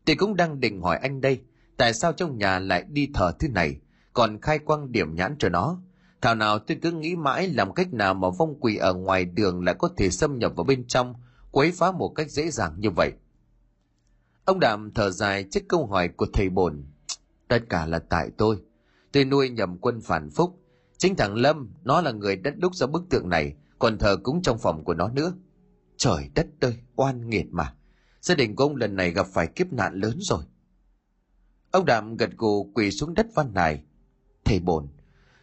Tôi 0.05 0.17
cũng 0.17 0.37
đang 0.37 0.61
định 0.61 0.83
hỏi 0.83 0.97
anh 0.97 1.21
đây, 1.21 1.41
tại 1.77 1.95
sao 1.95 2.13
trong 2.13 2.39
nhà 2.39 2.59
lại 2.59 2.85
đi 2.89 3.09
thờ 3.15 3.33
thứ 3.39 3.49
này, 3.49 3.81
còn 4.13 4.41
khai 4.41 4.59
quang 4.59 4.93
điểm 4.93 5.15
nhãn 5.15 5.37
cho 5.39 5.49
nó. 5.49 5.81
Thảo 6.21 6.35
nào 6.35 6.59
tôi 6.59 6.79
cứ 6.83 6.93
nghĩ 6.93 7.17
mãi 7.17 7.49
làm 7.49 7.75
cách 7.75 7.93
nào 7.93 8.15
mà 8.15 8.29
vong 8.31 8.61
quỷ 8.61 8.77
ở 8.77 8.95
ngoài 8.95 9.25
đường 9.25 9.65
lại 9.65 9.75
có 9.79 9.89
thể 9.97 10.11
xâm 10.11 10.39
nhập 10.39 10.53
vào 10.57 10.65
bên 10.65 10.87
trong, 10.87 11.15
quấy 11.51 11.73
phá 11.73 11.93
một 11.93 12.09
cách 12.09 12.31
dễ 12.31 12.51
dàng 12.51 12.75
như 12.79 12.91
vậy. 12.91 13.13
Ông 14.45 14.61
Đàm 14.61 14.93
thở 14.95 15.11
dài 15.11 15.45
trước 15.51 15.61
câu 15.69 15.87
hỏi 15.87 16.09
của 16.09 16.27
thầy 16.33 16.49
bồn. 16.49 16.85
Tất 17.49 17.59
cả 17.69 17.87
là 17.87 17.99
tại 17.99 18.31
tôi. 18.37 18.59
Tôi 19.13 19.25
nuôi 19.25 19.49
nhầm 19.49 19.79
quân 19.79 20.01
phản 20.01 20.31
phúc. 20.31 20.61
Chính 20.99 21.17
thằng 21.17 21.35
Lâm, 21.35 21.71
nó 21.85 22.01
là 22.01 22.13
người 22.13 22.37
đất 22.37 22.55
đúc 22.59 22.75
ra 22.75 22.87
bức 22.87 23.03
tượng 23.11 23.29
này, 23.29 23.55
còn 23.79 23.99
thờ 23.99 24.17
cúng 24.23 24.43
trong 24.43 24.59
phòng 24.59 24.85
của 24.85 24.95
nó 24.95 25.09
nữa. 25.09 25.33
Trời 25.97 26.31
đất 26.35 26.47
ơi, 26.61 26.77
oan 26.97 27.31
nghiệt 27.31 27.47
mà. 27.51 27.75
Gia 28.21 28.35
đình 28.35 28.57
của 28.57 28.65
ông 28.65 28.77
lần 28.77 28.97
này 28.97 29.11
gặp 29.11 29.27
phải 29.27 29.47
kiếp 29.47 29.73
nạn 29.73 29.95
lớn 29.95 30.19
rồi. 30.21 30.43
Ông 31.71 31.85
Đàm 31.85 32.17
gật 32.17 32.31
gù 32.37 32.73
quỳ 32.75 32.91
xuống 32.91 33.15
đất 33.15 33.27
van 33.35 33.55
nài. 33.55 33.83
Thầy 34.45 34.61
bồn, 34.61 34.87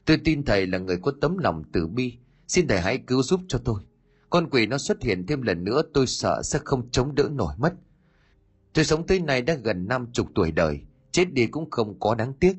tôi 0.06 0.18
tin 0.24 0.46
thầy 0.46 0.68
là 0.68 0.78
người 0.78 0.98
có 0.98 1.14
tấm 1.22 1.38
lòng 1.38 1.64
từ 1.72 1.88
bi. 1.88 2.18
Xin 2.48 2.68
thầy 2.68 2.80
hãy 2.80 2.98
cứu 2.98 3.24
giúp 3.24 3.42
cho 3.48 3.60
tôi. 3.66 3.82
Con 4.30 4.50
quỷ 4.50 4.66
nó 4.66 4.78
xuất 4.78 5.02
hiện 5.02 5.26
thêm 5.28 5.42
lần 5.42 5.64
nữa 5.64 5.82
tôi 5.94 6.08
sợ 6.08 6.42
sẽ 6.44 6.60
không 6.66 6.90
chống 6.92 7.16
đỡ 7.16 7.30
nổi 7.32 7.54
mất. 7.58 7.74
Tôi 8.74 8.86
sống 8.86 9.08
tới 9.08 9.20
nay 9.20 9.42
đã 9.42 9.54
gần 9.54 9.88
năm 9.88 10.08
chục 10.14 10.28
tuổi 10.36 10.52
đời, 10.52 10.80
chết 11.12 11.34
đi 11.34 11.48
cũng 11.48 11.72
không 11.72 12.00
có 12.00 12.16
đáng 12.16 12.34
tiếc. 12.34 12.56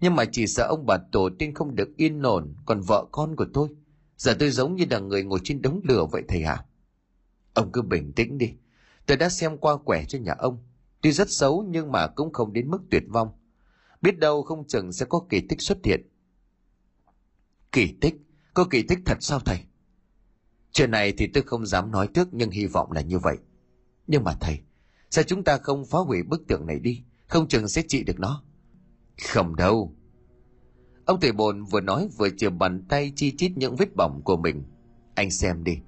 Nhưng 0.00 0.16
mà 0.16 0.24
chỉ 0.24 0.46
sợ 0.46 0.66
ông 0.68 0.86
bà 0.86 0.98
tổ 1.12 1.30
tiên 1.38 1.54
không 1.54 1.74
được 1.74 1.96
yên 1.96 2.22
ổn, 2.22 2.54
còn 2.66 2.80
vợ 2.80 3.06
con 3.12 3.36
của 3.36 3.46
tôi. 3.54 3.68
Giờ 4.16 4.36
tôi 4.38 4.50
giống 4.50 4.76
như 4.76 4.84
là 4.90 4.98
người 4.98 5.24
ngồi 5.24 5.40
trên 5.44 5.62
đống 5.62 5.80
lửa 5.84 6.06
vậy 6.12 6.22
thầy 6.28 6.42
ạ. 6.42 6.54
À? 6.54 6.64
Ông 7.54 7.72
cứ 7.72 7.82
bình 7.82 8.12
tĩnh 8.12 8.38
đi. 8.38 8.52
Tôi 9.06 9.16
đã 9.16 9.28
xem 9.28 9.58
qua 9.58 9.76
quẻ 9.76 10.04
cho 10.04 10.18
nhà 10.18 10.34
ông. 10.38 10.58
Tuy 11.00 11.12
rất 11.12 11.30
xấu 11.30 11.64
nhưng 11.68 11.92
mà 11.92 12.06
cũng 12.06 12.32
không 12.32 12.52
đến 12.52 12.70
mức 12.70 12.78
tuyệt 12.90 13.02
vong. 13.08 13.28
Biết 14.02 14.18
đâu 14.18 14.42
không 14.42 14.66
chừng 14.66 14.92
sẽ 14.92 15.06
có 15.06 15.20
kỳ 15.28 15.40
tích 15.40 15.60
xuất 15.62 15.78
hiện. 15.84 16.11
Kỳ 17.72 17.92
tích? 18.00 18.14
Có 18.54 18.64
kỳ 18.64 18.82
tích 18.82 18.98
thật 19.04 19.18
sao 19.20 19.40
thầy? 19.40 19.58
Chuyện 20.72 20.90
này 20.90 21.12
thì 21.12 21.26
tôi 21.26 21.42
không 21.42 21.66
dám 21.66 21.90
nói 21.90 22.08
trước 22.14 22.28
nhưng 22.32 22.50
hy 22.50 22.66
vọng 22.66 22.92
là 22.92 23.00
như 23.00 23.18
vậy. 23.18 23.36
Nhưng 24.06 24.24
mà 24.24 24.32
thầy, 24.40 24.60
sao 25.10 25.24
chúng 25.24 25.44
ta 25.44 25.58
không 25.58 25.84
phá 25.84 25.98
hủy 25.98 26.22
bức 26.22 26.46
tượng 26.46 26.66
này 26.66 26.78
đi? 26.78 27.02
Không 27.28 27.48
chừng 27.48 27.68
sẽ 27.68 27.82
trị 27.88 28.04
được 28.04 28.20
nó. 28.20 28.42
Không 29.28 29.56
đâu. 29.56 29.94
Ông 31.04 31.20
thầy 31.20 31.32
bồn 31.32 31.64
vừa 31.64 31.80
nói 31.80 32.08
vừa 32.18 32.28
chìa 32.36 32.50
bàn 32.50 32.84
tay 32.88 33.12
chi 33.16 33.36
chít 33.36 33.52
những 33.56 33.76
vết 33.76 33.96
bỏng 33.96 34.22
của 34.24 34.36
mình. 34.36 34.62
Anh 35.14 35.30
xem 35.30 35.64
đi. 35.64 35.78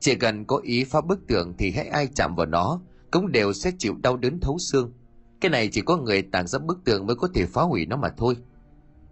Chỉ 0.00 0.14
cần 0.14 0.44
có 0.44 0.56
ý 0.56 0.84
phá 0.84 1.00
bức 1.00 1.26
tượng 1.26 1.54
thì 1.58 1.70
hãy 1.70 1.88
ai 1.88 2.08
chạm 2.14 2.34
vào 2.36 2.46
nó 2.46 2.80
cũng 3.10 3.32
đều 3.32 3.52
sẽ 3.52 3.72
chịu 3.78 3.94
đau 4.02 4.16
đớn 4.16 4.40
thấu 4.40 4.58
xương. 4.58 4.92
Cái 5.40 5.50
này 5.50 5.68
chỉ 5.72 5.80
có 5.80 5.96
người 5.96 6.22
tàn 6.22 6.46
ra 6.46 6.58
bức 6.58 6.84
tượng 6.84 7.06
mới 7.06 7.16
có 7.16 7.28
thể 7.34 7.46
phá 7.46 7.62
hủy 7.62 7.86
nó 7.86 7.96
mà 7.96 8.08
thôi. 8.16 8.36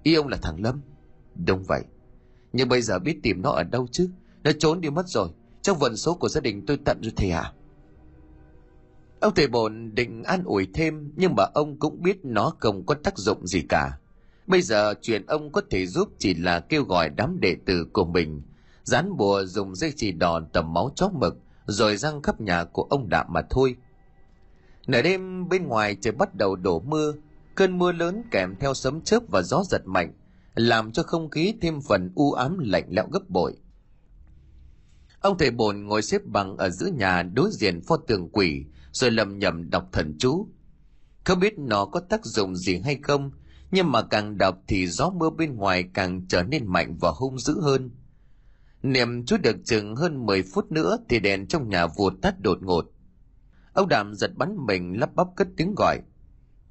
Ý 0.03 0.14
ông 0.14 0.29
là 0.29 0.37
thằng 0.43 0.62
Lâm. 0.62 0.81
Đúng 1.35 1.62
vậy. 1.62 1.85
Nhưng 2.57 2.69
bây 2.69 2.83
giờ 2.83 2.99
biết 2.99 3.19
tìm 3.23 3.43
nó 3.43 3.51
ở 3.51 3.63
đâu 3.63 3.87
chứ? 3.93 4.09
Nó 4.45 4.51
trốn 4.59 4.81
đi 4.81 4.91
mất 4.91 5.09
rồi. 5.09 5.29
Trong 5.63 5.79
vận 5.79 5.97
số 5.97 6.15
của 6.15 6.29
gia 6.29 6.41
đình 6.41 6.67
tôi 6.67 6.79
tận 6.85 6.99
rồi 7.03 7.13
thầy 7.17 7.31
à? 7.31 7.53
Ông 9.21 9.35
thầy 9.35 9.49
bồn 9.49 9.95
định 9.95 10.23
an 10.25 10.45
ủi 10.45 10.69
thêm 10.75 11.13
nhưng 11.17 11.35
mà 11.37 11.45
ông 11.55 11.79
cũng 11.79 12.03
biết 12.03 12.19
nó 12.23 12.53
không 12.61 12.87
có 12.87 12.95
tác 12.95 13.19
dụng 13.19 13.47
gì 13.47 13.63
cả. 13.69 13.99
Bây 14.47 14.63
giờ 14.63 14.95
chuyện 15.03 15.27
ông 15.27 15.53
có 15.53 15.63
thể 15.71 15.87
giúp 15.87 16.09
chỉ 16.19 16.35
là 16.35 16.61
kêu 16.61 16.85
gọi 16.85 17.09
đám 17.09 17.41
đệ 17.41 17.57
tử 17.67 17.87
của 17.93 18.05
mình, 18.05 18.43
dán 18.83 19.17
bùa 19.17 19.45
dùng 19.45 19.75
dây 19.75 19.93
chỉ 19.97 20.13
đỏ 20.13 20.41
tầm 20.53 20.73
máu 20.73 20.93
chó 20.95 21.09
mực 21.09 21.37
rồi 21.67 21.97
răng 21.97 22.23
khắp 22.23 22.41
nhà 22.41 22.65
của 22.65 22.87
ông 22.91 23.09
Đạm 23.09 23.27
mà 23.31 23.43
thôi. 23.51 23.77
Nửa 24.87 25.03
đêm 25.03 25.49
bên 25.49 25.67
ngoài 25.67 25.97
trời 26.01 26.13
bắt 26.13 26.35
đầu 26.35 26.57
đổ 26.57 26.81
mưa, 26.81 27.13
cơn 27.55 27.79
mưa 27.79 27.93
lớn 27.93 28.23
kèm 28.31 28.55
theo 28.61 28.75
sấm 28.75 29.01
chớp 29.01 29.23
và 29.29 29.43
gió 29.43 29.63
giật 29.71 29.83
mạnh, 29.85 30.13
làm 30.55 30.93
cho 30.93 31.03
không 31.03 31.31
khí 31.31 31.55
thêm 31.61 31.81
phần 31.81 32.11
u 32.15 32.33
ám 32.33 32.59
lạnh 32.59 32.87
lẽo 32.91 33.09
gấp 33.13 33.29
bội. 33.29 33.57
Ông 35.21 35.39
thầy 35.39 35.51
bồn 35.51 35.87
ngồi 35.87 36.03
xếp 36.03 36.25
bằng 36.25 36.57
ở 36.57 36.71
giữa 36.71 36.87
nhà 36.87 37.23
đối 37.23 37.51
diện 37.53 37.81
pho 37.81 37.97
tường 37.97 38.29
quỷ, 38.33 38.65
rồi 38.93 39.11
lầm 39.11 39.39
nhầm 39.39 39.71
đọc 39.71 39.89
thần 39.93 40.17
chú. 40.19 40.49
Không 41.25 41.41
biết 41.41 41.59
nó 41.59 41.85
có 41.85 42.01
tác 42.01 42.25
dụng 42.25 42.57
gì 42.57 42.79
hay 42.79 42.99
không, 43.03 43.31
nhưng 43.71 43.93
mà 43.93 44.03
càng 44.03 44.39
đọc 44.39 44.59
thì 44.69 44.87
gió 44.87 45.11
mưa 45.11 45.31
bên 45.31 45.57
ngoài 45.57 45.85
càng 45.95 46.27
trở 46.29 46.43
nên 46.43 46.67
mạnh 46.67 46.97
và 47.01 47.11
hung 47.11 47.39
dữ 47.39 47.61
hơn. 47.61 47.91
Niệm 48.83 49.27
chú 49.27 49.37
được 49.37 49.57
chừng 49.65 49.97
hơn 49.97 50.27
10 50.27 50.43
phút 50.43 50.73
nữa 50.73 50.99
thì 51.09 51.21
đèn 51.21 51.47
trong 51.47 51.69
nhà 51.69 51.87
vụt 51.87 52.13
tắt 52.23 52.41
đột 52.41 52.59
ngột. 52.63 52.85
Ông 53.73 53.89
Đàm 53.89 54.15
giật 54.15 54.31
bắn 54.37 54.57
mình 54.67 55.01
lắp 55.01 55.15
bắp 55.15 55.27
cất 55.37 55.49
tiếng 55.57 55.75
gọi. 55.77 56.01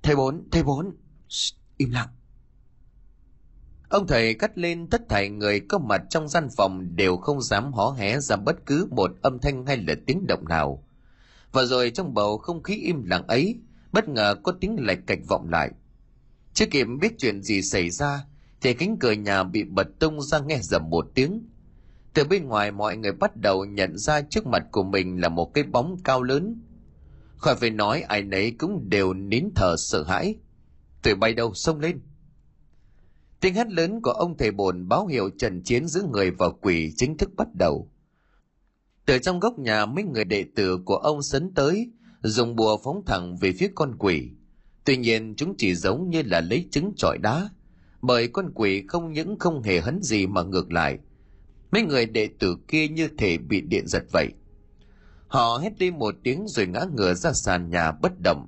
Thầy 0.03 0.15
bốn, 0.15 0.47
thầy 0.51 0.63
bốn. 0.63 0.95
Shh, 1.29 1.55
im 1.77 1.91
lặng. 1.91 2.09
Ông 3.93 4.07
thầy 4.07 4.33
cắt 4.33 4.57
lên 4.57 4.87
tất 4.87 5.09
thảy 5.09 5.29
người 5.29 5.59
có 5.59 5.77
mặt 5.77 6.01
trong 6.09 6.29
gian 6.29 6.47
phòng 6.57 6.95
đều 6.95 7.17
không 7.17 7.41
dám 7.41 7.73
hó 7.73 7.95
hé 7.97 8.19
ra 8.19 8.35
bất 8.35 8.65
cứ 8.65 8.87
một 8.91 9.11
âm 9.21 9.39
thanh 9.39 9.65
hay 9.65 9.77
là 9.77 9.93
tiếng 10.07 10.27
động 10.27 10.47
nào. 10.47 10.83
Và 11.51 11.63
rồi 11.63 11.89
trong 11.89 12.13
bầu 12.13 12.37
không 12.37 12.63
khí 12.63 12.75
im 12.75 13.03
lặng 13.03 13.27
ấy, 13.27 13.59
bất 13.91 14.09
ngờ 14.09 14.35
có 14.43 14.53
tiếng 14.61 14.75
lạch 14.79 14.99
cạch 15.07 15.19
vọng 15.27 15.49
lại. 15.49 15.71
Chưa 16.53 16.65
kịp 16.65 16.87
biết 17.01 17.13
chuyện 17.17 17.41
gì 17.41 17.61
xảy 17.61 17.89
ra, 17.89 18.25
thì 18.61 18.73
cánh 18.73 18.97
cửa 18.99 19.11
nhà 19.11 19.43
bị 19.43 19.63
bật 19.63 19.87
tung 19.99 20.21
ra 20.21 20.39
nghe 20.39 20.59
dầm 20.61 20.89
một 20.89 21.05
tiếng. 21.15 21.49
Từ 22.13 22.23
bên 22.23 22.47
ngoài 22.47 22.71
mọi 22.71 22.97
người 22.97 23.11
bắt 23.11 23.35
đầu 23.35 23.65
nhận 23.65 23.97
ra 23.97 24.21
trước 24.21 24.47
mặt 24.47 24.63
của 24.71 24.83
mình 24.83 25.21
là 25.21 25.29
một 25.29 25.53
cái 25.53 25.63
bóng 25.63 25.97
cao 26.03 26.23
lớn. 26.23 26.61
Khỏi 27.37 27.55
phải 27.55 27.69
nói 27.69 28.01
ai 28.01 28.21
nấy 28.21 28.51
cũng 28.51 28.89
đều 28.89 29.13
nín 29.13 29.49
thở 29.55 29.75
sợ 29.77 30.03
hãi. 30.03 30.35
Tụi 31.03 31.15
bay 31.15 31.33
đâu 31.33 31.53
xông 31.53 31.79
lên. 31.79 31.99
Tiếng 33.43 33.55
hét 33.55 33.71
lớn 33.71 34.01
của 34.01 34.11
ông 34.11 34.37
thầy 34.37 34.51
bồn 34.51 34.87
báo 34.87 35.07
hiệu 35.07 35.29
trận 35.37 35.63
chiến 35.63 35.87
giữa 35.87 36.03
người 36.11 36.31
và 36.31 36.49
quỷ 36.61 36.93
chính 36.97 37.17
thức 37.17 37.29
bắt 37.37 37.47
đầu. 37.53 37.91
Từ 39.05 39.19
trong 39.19 39.39
góc 39.39 39.59
nhà 39.59 39.85
mấy 39.85 40.03
người 40.03 40.23
đệ 40.23 40.45
tử 40.55 40.77
của 40.85 40.95
ông 40.95 41.23
sấn 41.23 41.53
tới, 41.53 41.91
dùng 42.21 42.55
bùa 42.55 42.77
phóng 42.83 43.05
thẳng 43.05 43.37
về 43.37 43.53
phía 43.53 43.69
con 43.75 43.95
quỷ. 43.99 44.29
Tuy 44.85 44.97
nhiên 44.97 45.33
chúng 45.37 45.55
chỉ 45.57 45.75
giống 45.75 46.09
như 46.09 46.21
là 46.25 46.41
lấy 46.41 46.67
trứng 46.71 46.93
trọi 46.97 47.17
đá, 47.17 47.49
bởi 48.01 48.27
con 48.27 48.51
quỷ 48.55 48.83
không 48.87 49.13
những 49.13 49.39
không 49.39 49.63
hề 49.63 49.79
hấn 49.79 50.01
gì 50.01 50.27
mà 50.27 50.43
ngược 50.43 50.71
lại. 50.71 50.99
Mấy 51.71 51.81
người 51.81 52.05
đệ 52.05 52.29
tử 52.39 52.57
kia 52.67 52.87
như 52.87 53.07
thể 53.17 53.37
bị 53.37 53.61
điện 53.61 53.87
giật 53.87 54.03
vậy. 54.11 54.27
Họ 55.27 55.57
hét 55.57 55.77
đi 55.77 55.91
một 55.91 56.15
tiếng 56.23 56.47
rồi 56.47 56.67
ngã 56.67 56.85
ngửa 56.95 57.13
ra 57.13 57.33
sàn 57.33 57.69
nhà 57.69 57.91
bất 57.91 58.11
động. 58.23 58.47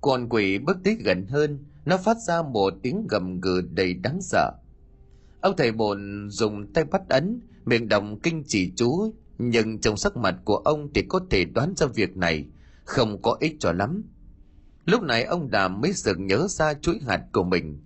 Con 0.00 0.28
quỷ 0.28 0.58
bước 0.58 0.76
tới 0.84 0.94
gần 0.94 1.26
hơn, 1.26 1.64
nó 1.84 1.96
phát 1.96 2.16
ra 2.16 2.42
một 2.42 2.74
tiếng 2.82 3.06
gầm 3.06 3.40
gừ 3.40 3.60
đầy 3.60 3.94
đáng 3.94 4.18
sợ. 4.22 4.52
Ông 5.40 5.56
thầy 5.56 5.72
bồn 5.72 6.28
dùng 6.30 6.72
tay 6.72 6.84
bắt 6.84 7.02
ấn, 7.08 7.40
miệng 7.64 7.88
đồng 7.88 8.20
kinh 8.20 8.44
chỉ 8.46 8.72
chú, 8.76 9.14
nhưng 9.38 9.80
trong 9.80 9.96
sắc 9.96 10.16
mặt 10.16 10.34
của 10.44 10.56
ông 10.56 10.92
thì 10.94 11.02
có 11.08 11.20
thể 11.30 11.44
đoán 11.44 11.74
ra 11.76 11.86
việc 11.86 12.16
này 12.16 12.46
không 12.84 13.22
có 13.22 13.36
ích 13.40 13.56
cho 13.60 13.72
lắm. 13.72 14.04
Lúc 14.84 15.02
này 15.02 15.24
ông 15.24 15.50
Đàm 15.50 15.80
mới 15.80 15.92
sực 15.92 16.16
nhớ 16.20 16.46
ra 16.48 16.74
chuỗi 16.74 16.98
hạt 17.06 17.22
của 17.32 17.44
mình. 17.44 17.80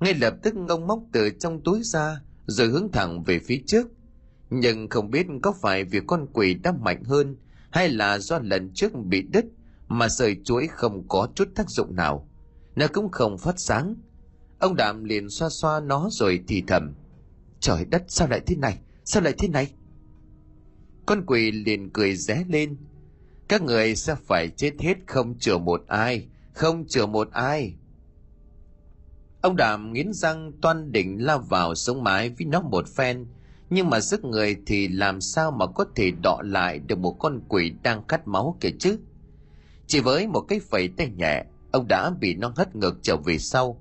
ngay 0.00 0.14
lập 0.14 0.34
tức 0.42 0.54
ông 0.68 0.86
móc 0.86 1.02
từ 1.12 1.30
trong 1.30 1.62
túi 1.62 1.82
ra 1.82 2.20
rồi 2.46 2.68
hướng 2.68 2.92
thẳng 2.92 3.22
về 3.22 3.38
phía 3.38 3.62
trước 3.66 3.86
nhưng 4.50 4.88
không 4.88 5.10
biết 5.10 5.26
có 5.42 5.52
phải 5.52 5.84
vì 5.84 6.00
con 6.06 6.26
quỷ 6.32 6.54
đã 6.54 6.72
mạnh 6.72 7.04
hơn 7.04 7.36
hay 7.70 7.88
là 7.88 8.18
do 8.18 8.38
lần 8.38 8.70
trước 8.74 8.92
bị 9.04 9.22
đứt 9.22 9.44
mà 9.88 10.08
sợi 10.08 10.36
chuỗi 10.44 10.66
không 10.66 11.08
có 11.08 11.28
chút 11.34 11.48
tác 11.54 11.70
dụng 11.70 11.96
nào 11.96 12.28
nó 12.76 12.86
cũng 12.92 13.10
không 13.10 13.38
phát 13.38 13.58
sáng. 13.58 13.94
Ông 14.58 14.76
đạm 14.76 15.04
liền 15.04 15.30
xoa 15.30 15.48
xoa 15.48 15.80
nó 15.80 16.08
rồi 16.10 16.44
thì 16.48 16.62
thầm. 16.66 16.94
Trời 17.60 17.84
đất, 17.84 18.04
sao 18.08 18.28
lại 18.28 18.40
thế 18.46 18.56
này? 18.56 18.78
Sao 19.04 19.22
lại 19.22 19.34
thế 19.38 19.48
này? 19.48 19.72
Con 21.06 21.26
quỷ 21.26 21.50
liền 21.50 21.90
cười 21.90 22.16
ré 22.16 22.44
lên. 22.48 22.76
Các 23.48 23.62
người 23.62 23.96
sẽ 23.96 24.14
phải 24.14 24.48
chết 24.48 24.72
hết 24.80 24.94
không 25.06 25.38
chừa 25.38 25.58
một 25.58 25.84
ai, 25.88 26.26
không 26.52 26.86
chừa 26.88 27.06
một 27.06 27.30
ai. 27.32 27.74
Ông 29.40 29.56
đàm 29.56 29.92
nghiến 29.92 30.12
răng 30.12 30.52
toan 30.62 30.92
định 30.92 31.24
lao 31.24 31.38
vào 31.38 31.74
sống 31.74 32.04
mái 32.04 32.28
với 32.28 32.46
nó 32.46 32.60
một 32.60 32.88
phen. 32.88 33.26
Nhưng 33.70 33.90
mà 33.90 34.00
sức 34.00 34.24
người 34.24 34.56
thì 34.66 34.88
làm 34.88 35.20
sao 35.20 35.50
mà 35.50 35.66
có 35.66 35.84
thể 35.94 36.10
đọ 36.22 36.40
lại 36.44 36.78
được 36.78 36.98
một 36.98 37.16
con 37.18 37.40
quỷ 37.48 37.72
đang 37.82 38.02
cắt 38.08 38.28
máu 38.28 38.56
kìa 38.60 38.70
chứ? 38.78 38.98
Chỉ 39.86 40.00
với 40.00 40.26
một 40.26 40.40
cái 40.40 40.60
phẩy 40.60 40.88
tay 40.88 41.10
nhẹ 41.16 41.44
ông 41.76 41.88
đã 41.88 42.10
bị 42.10 42.34
nó 42.34 42.52
hất 42.56 42.76
ngược 42.76 42.98
trở 43.02 43.16
về 43.16 43.38
sau. 43.38 43.80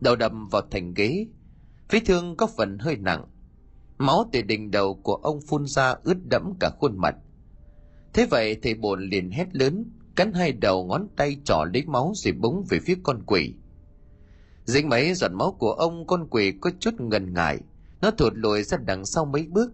Đầu 0.00 0.16
đầm 0.16 0.48
vào 0.48 0.62
thành 0.70 0.94
ghế. 0.94 1.26
Vết 1.90 2.00
thương 2.06 2.36
có 2.36 2.46
phần 2.56 2.78
hơi 2.78 2.96
nặng. 2.96 3.24
Máu 3.98 4.28
từ 4.32 4.42
đỉnh 4.42 4.70
đầu 4.70 4.94
của 4.94 5.14
ông 5.14 5.40
phun 5.40 5.66
ra 5.66 5.94
ướt 6.04 6.16
đẫm 6.30 6.54
cả 6.60 6.70
khuôn 6.78 6.98
mặt. 6.98 7.14
Thế 8.14 8.26
vậy 8.30 8.56
thầy 8.62 8.74
bồn 8.74 9.02
liền 9.02 9.30
hét 9.30 9.56
lớn, 9.56 9.84
cắn 10.16 10.32
hai 10.32 10.52
đầu 10.52 10.84
ngón 10.84 11.08
tay 11.16 11.36
trỏ 11.44 11.64
lấy 11.74 11.84
máu 11.86 12.12
rồi 12.14 12.32
búng 12.32 12.64
về 12.70 12.78
phía 12.80 12.94
con 13.02 13.22
quỷ. 13.26 13.54
Dính 14.64 14.88
mấy 14.88 15.14
giọt 15.14 15.32
máu 15.32 15.52
của 15.52 15.72
ông, 15.72 16.06
con 16.06 16.28
quỷ 16.30 16.52
có 16.60 16.70
chút 16.78 17.00
ngần 17.00 17.34
ngại. 17.34 17.60
Nó 18.00 18.10
thụt 18.10 18.32
lùi 18.36 18.62
ra 18.62 18.78
đằng 18.78 19.04
sau 19.04 19.24
mấy 19.24 19.46
bước. 19.46 19.72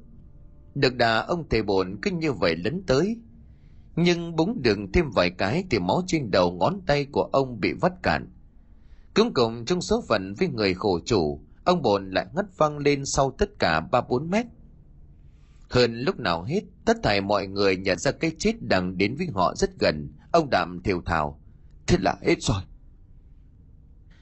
Được 0.75 0.95
đà 0.97 1.19
ông 1.19 1.49
thầy 1.49 1.63
bồn 1.63 1.99
cứ 2.03 2.11
như 2.11 2.33
vậy 2.33 2.57
lấn 2.57 2.83
tới 2.87 3.17
nhưng 4.01 4.37
búng 4.37 4.63
đường 4.63 4.93
thêm 4.93 5.11
vài 5.11 5.31
cái 5.31 5.65
thì 5.71 5.79
máu 5.79 6.03
trên 6.07 6.31
đầu 6.31 6.53
ngón 6.53 6.81
tay 6.87 7.05
của 7.05 7.23
ông 7.23 7.61
bị 7.61 7.73
vắt 7.81 7.93
cạn. 8.03 8.33
Cuối 9.15 9.31
cùng, 9.35 9.65
trong 9.65 9.81
số 9.81 10.03
phận 10.09 10.35
với 10.35 10.49
người 10.49 10.75
khổ 10.75 11.01
chủ, 11.05 11.41
ông 11.65 11.83
bồn 11.83 12.11
lại 12.11 12.27
ngất 12.35 12.47
văng 12.57 12.79
lên 12.79 13.07
sau 13.07 13.35
tất 13.39 13.51
cả 13.59 13.81
ba 13.81 14.01
bốn 14.01 14.31
mét. 14.31 14.47
Hơn 15.71 15.95
lúc 15.95 16.19
nào 16.19 16.43
hết, 16.43 16.61
tất 16.85 16.97
thảy 17.03 17.21
mọi 17.21 17.47
người 17.47 17.77
nhận 17.77 17.99
ra 17.99 18.11
cái 18.11 18.33
chết 18.39 18.63
đang 18.63 18.99
đến 18.99 19.15
với 19.15 19.29
họ 19.35 19.55
rất 19.55 19.71
gần, 19.79 20.13
ông 20.33 20.51
đạm 20.51 20.83
thiều 20.83 21.03
thào, 21.07 21.41
thế 21.87 21.97
là 22.01 22.17
hết 22.23 22.43
rồi. 22.43 22.63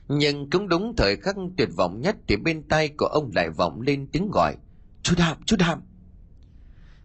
Nhưng 0.09 0.51
cũng 0.51 0.69
đúng 0.69 0.95
thời 0.97 1.17
khắc 1.17 1.37
tuyệt 1.57 1.69
vọng 1.77 2.01
nhất 2.01 2.17
thì 2.29 2.37
bên 2.37 2.63
tay 2.63 2.89
của 2.89 3.07
ông 3.07 3.31
lại 3.35 3.51
vọng 3.51 3.81
lên 3.81 4.07
tiếng 4.13 4.31
gọi, 4.33 4.57
chú 5.03 5.15
đạm 5.19 5.37
chú 5.47 5.57
đạm 5.59 5.81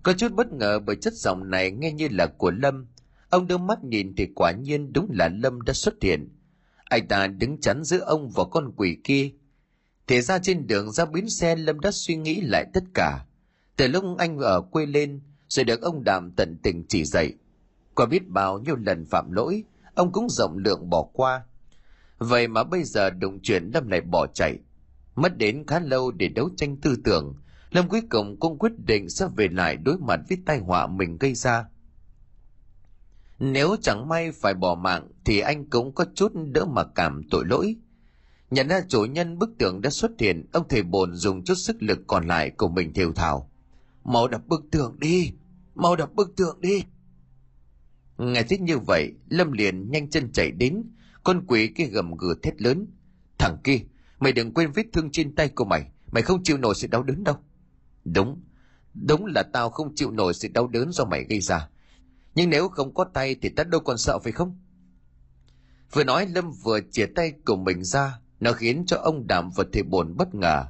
có 0.04 0.14
chút 0.14 0.34
bất 0.34 0.54
ngờ 0.54 0.80
bởi 0.80 0.96
chất 0.96 1.14
giọng 1.14 1.50
này 1.50 1.72
nghe 1.72 1.92
như 1.92 2.08
là 2.12 2.28
của 2.28 2.52
lâm. 2.52 2.88
Ông 3.30 3.48
đưa 3.48 3.58
mắt 3.58 3.84
nhìn 3.84 4.16
thì 4.16 4.28
quả 4.36 4.52
nhiên 4.52 4.94
đúng 4.94 5.10
là 5.14 5.30
lâm 5.30 5.62
đã 5.62 5.74
xuất 5.74 5.94
hiện. 6.02 6.30
Anh 6.84 7.08
ta 7.08 7.28
đứng 7.28 7.62
chắn 7.62 7.84
giữa 7.84 8.00
ông 8.00 8.30
và 8.30 8.44
con 8.52 8.72
quỷ 8.76 8.98
kia. 9.04 9.32
Thì 10.08 10.22
ra 10.22 10.40
trên 10.40 10.68
đường 10.68 10.92
ra 10.92 11.06
bến 11.06 11.30
xe, 11.30 11.56
lâm 11.56 11.80
đã 11.80 11.92
suy 11.92 12.16
nghĩ 12.16 12.42
lại 12.42 12.66
tất 12.74 12.84
cả. 12.94 13.26
Từ 13.76 13.88
lúc 13.88 14.04
anh 14.18 14.38
ở 14.38 14.62
quê 14.62 14.86
lên, 14.86 15.22
rồi 15.48 15.64
được 15.64 15.82
ông 15.82 16.04
đàm 16.04 16.32
tận 16.32 16.58
tình 16.64 16.86
chỉ 16.90 17.04
dạy. 17.06 17.34
Qua 17.96 18.06
biết 18.06 18.28
bao 18.28 18.60
nhiêu 18.60 18.76
lần 18.76 19.06
phạm 19.06 19.32
lỗi, 19.32 19.64
ông 19.96 20.12
cũng 20.12 20.30
rộng 20.30 20.58
lượng 20.58 20.90
bỏ 20.90 21.04
qua. 21.14 21.44
Vậy 22.18 22.48
mà 22.48 22.64
bây 22.64 22.84
giờ 22.84 23.10
đụng 23.10 23.40
chuyện 23.44 23.72
lâm 23.74 23.88
lại 23.88 24.02
bỏ 24.02 24.28
chạy. 24.28 24.60
Mất 25.16 25.38
đến 25.38 25.64
khá 25.68 25.80
lâu 25.80 26.12
để 26.12 26.28
đấu 26.28 26.50
tranh 26.58 26.78
tư 26.78 26.96
tưởng 27.04 27.36
lâm 27.72 27.88
cuối 27.88 28.02
cùng 28.10 28.40
cũng 28.40 28.60
quyết 28.60 28.72
định 28.86 29.10
sẽ 29.10 29.28
về 29.36 29.48
lại 29.48 29.78
đối 29.78 29.98
mặt 29.98 30.20
với 30.30 30.38
tai 30.46 30.60
họa 30.60 30.88
mình 30.88 31.18
gây 31.18 31.34
ra. 31.34 31.66
Nếu 33.40 33.76
chẳng 33.82 34.10
may 34.10 34.32
phải 34.32 34.54
bỏ 34.54 34.76
mạng, 34.76 35.08
thì 35.26 35.40
anh 35.40 35.70
cũng 35.70 35.96
có 35.96 36.06
chút 36.16 36.32
đỡ 36.52 36.66
mặc 36.66 36.88
cảm 36.96 37.22
tội 37.32 37.46
lỗi. 37.46 37.76
Nhận 38.52 38.68
ra 38.68 38.82
chủ 38.88 39.06
nhân 39.06 39.38
bức 39.38 39.50
tượng 39.58 39.82
đã 39.82 39.90
xuất 39.90 40.12
hiện, 40.20 40.46
ông 40.54 40.68
thầy 40.68 40.84
bồn 40.84 41.16
dùng 41.16 41.44
chút 41.44 41.56
sức 41.56 41.84
lực 41.84 42.00
còn 42.08 42.28
lại 42.28 42.50
của 42.50 42.70
mình 42.70 42.94
thều 42.94 43.14
thào. 43.14 43.52
Mau 44.04 44.28
đập 44.28 44.48
bức 44.48 44.62
tượng 44.72 45.00
đi, 45.00 45.34
mau 45.76 45.96
đập 45.96 46.14
bức 46.14 46.36
tượng 46.36 46.62
đi. 46.62 46.84
Nghe 48.18 48.44
thích 48.44 48.62
như 48.62 48.78
vậy, 48.78 49.14
lâm 49.30 49.52
liền 49.52 49.92
nhanh 49.92 50.10
chân 50.10 50.32
chạy 50.32 50.52
đến, 50.52 50.84
con 51.24 51.46
quỷ 51.48 51.68
kia 51.76 51.86
gầm 51.86 52.16
gừ 52.16 52.36
thét 52.44 52.62
lớn. 52.62 52.88
Thằng 53.38 53.58
kia, 53.64 53.80
mày 54.20 54.32
đừng 54.32 54.54
quên 54.54 54.72
vết 54.72 54.86
thương 54.94 55.12
trên 55.12 55.36
tay 55.36 55.50
của 55.50 55.66
mày 55.66 55.92
mày 56.12 56.24
không 56.24 56.44
chịu 56.44 56.58
nổi 56.58 56.76
sự 56.76 56.88
đau 56.88 57.04
đớn 57.04 57.24
đâu 57.24 57.36
đúng. 58.04 58.42
Đúng 58.94 59.26
là 59.26 59.44
tao 59.54 59.70
không 59.70 59.96
chịu 59.96 60.12
nổi 60.12 60.34
sự 60.34 60.48
đau 60.54 60.68
đớn 60.68 60.92
do 60.92 61.06
mày 61.06 61.24
gây 61.24 61.42
ra. 61.42 61.70
Nhưng 62.36 62.50
nếu 62.50 62.70
không 62.70 62.94
có 62.94 63.06
tay 63.14 63.36
thì 63.42 63.50
ta 63.50 63.64
đâu 63.64 63.82
còn 63.82 63.98
sợ, 63.98 64.20
phải 64.24 64.32
không? 64.32 64.60
Vừa 65.92 66.04
nói, 66.04 66.28
lâm 66.28 66.52
vừa 66.52 66.80
chia 66.92 67.06
tay 67.06 67.34
của 67.46 67.56
mình 67.56 67.84
ra. 67.84 68.20
Nó 68.40 68.54
khiến 68.54 68.84
cho 68.88 68.98
ông 68.98 69.28
đàm 69.28 69.50
và 69.56 69.64
thầy 69.74 69.84
bồn 69.84 70.16
bất 70.18 70.36
ngờ. 70.36 70.66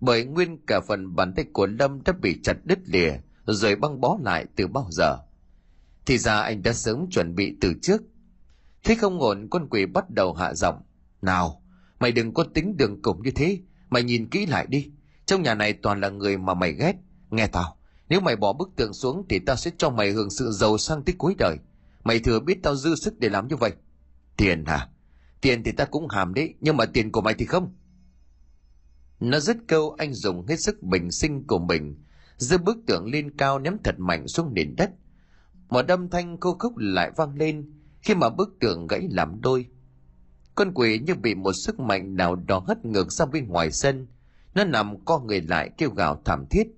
Bởi 0.00 0.24
nguyên 0.24 0.58
cả 0.66 0.80
phần 0.88 1.16
bàn 1.16 1.32
tay 1.36 1.44
của 1.52 1.66
lâm 1.66 2.02
đã 2.04 2.12
bị 2.12 2.40
chặt 2.42 2.56
đứt 2.64 2.78
lìa, 2.84 3.12
rồi 3.46 3.76
băng 3.76 4.00
bó 4.00 4.18
lại 4.22 4.46
từ 4.56 4.66
bao 4.66 4.88
giờ. 4.90 5.18
Thì 6.06 6.18
ra 6.18 6.40
anh 6.40 6.62
đã 6.62 6.72
sớm 6.72 7.10
chuẩn 7.10 7.34
bị 7.34 7.56
từ 7.60 7.74
trước. 7.82 8.02
Thế 8.84 8.94
không 8.94 9.20
ổn 9.20 9.48
con 9.50 9.68
quỷ 9.70 9.86
bắt 9.86 10.10
đầu 10.10 10.34
hạ 10.34 10.54
giọng. 10.54 10.82
Nào, 11.22 11.62
mày 12.00 12.12
đừng 12.12 12.34
có 12.34 12.44
tính 12.54 12.76
đường 12.76 13.02
cùng 13.02 13.22
như 13.22 13.30
thế. 13.30 13.58
Mày 13.90 14.02
nhìn 14.02 14.30
kỹ 14.30 14.46
lại 14.46 14.66
đi 14.68 14.90
trong 15.26 15.42
nhà 15.42 15.54
này 15.54 15.72
toàn 15.72 16.00
là 16.00 16.08
người 16.08 16.38
mà 16.38 16.54
mày 16.54 16.72
ghét. 16.72 16.94
Nghe 17.30 17.46
tao, 17.46 17.76
nếu 18.08 18.20
mày 18.20 18.36
bỏ 18.36 18.52
bức 18.52 18.70
tượng 18.76 18.92
xuống 18.92 19.26
thì 19.28 19.38
tao 19.38 19.56
sẽ 19.56 19.70
cho 19.78 19.90
mày 19.90 20.10
hưởng 20.10 20.30
sự 20.30 20.50
giàu 20.50 20.78
sang 20.78 21.02
tới 21.02 21.14
cuối 21.18 21.34
đời. 21.38 21.56
Mày 22.04 22.18
thừa 22.18 22.40
biết 22.40 22.62
tao 22.62 22.76
dư 22.76 22.94
sức 22.94 23.18
để 23.18 23.28
làm 23.28 23.48
như 23.48 23.56
vậy. 23.56 23.72
Tiền 24.36 24.64
hả? 24.64 24.88
Tiền 25.40 25.62
thì 25.62 25.72
ta 25.72 25.84
cũng 25.84 26.08
hàm 26.08 26.34
đấy, 26.34 26.54
nhưng 26.60 26.76
mà 26.76 26.86
tiền 26.86 27.12
của 27.12 27.20
mày 27.20 27.34
thì 27.34 27.46
không. 27.46 27.74
Nó 29.20 29.40
dứt 29.40 29.56
câu, 29.68 29.94
anh 29.98 30.14
dùng 30.14 30.46
hết 30.46 30.56
sức 30.56 30.82
bình 30.82 31.10
sinh 31.10 31.46
của 31.46 31.58
mình, 31.58 32.04
giơ 32.36 32.58
bức 32.58 32.76
tượng 32.86 33.06
lên 33.06 33.36
cao 33.36 33.58
ném 33.58 33.76
thật 33.84 33.94
mạnh 33.98 34.28
xuống 34.28 34.54
nền 34.54 34.76
đất. 34.76 34.90
Một 35.68 35.88
âm 35.88 36.10
thanh 36.10 36.36
cô 36.38 36.56
khúc 36.58 36.76
lại 36.76 37.10
vang 37.16 37.34
lên. 37.34 37.72
Khi 38.00 38.14
mà 38.14 38.30
bức 38.30 38.56
tượng 38.60 38.86
gãy 38.86 39.08
làm 39.10 39.40
đôi, 39.40 39.66
con 40.54 40.72
quỷ 40.74 40.98
như 40.98 41.14
bị 41.14 41.34
một 41.34 41.52
sức 41.52 41.80
mạnh 41.80 42.16
nào 42.16 42.36
đó 42.36 42.58
hất 42.66 42.84
ngược 42.84 43.12
ra 43.12 43.26
bên 43.26 43.48
ngoài 43.48 43.72
sân 43.72 44.06
nó 44.56 44.64
nằm 44.64 45.04
co 45.04 45.18
người 45.18 45.40
lại 45.40 45.70
kêu 45.78 45.90
gào 45.90 46.22
thảm 46.24 46.46
thiết. 46.50 46.68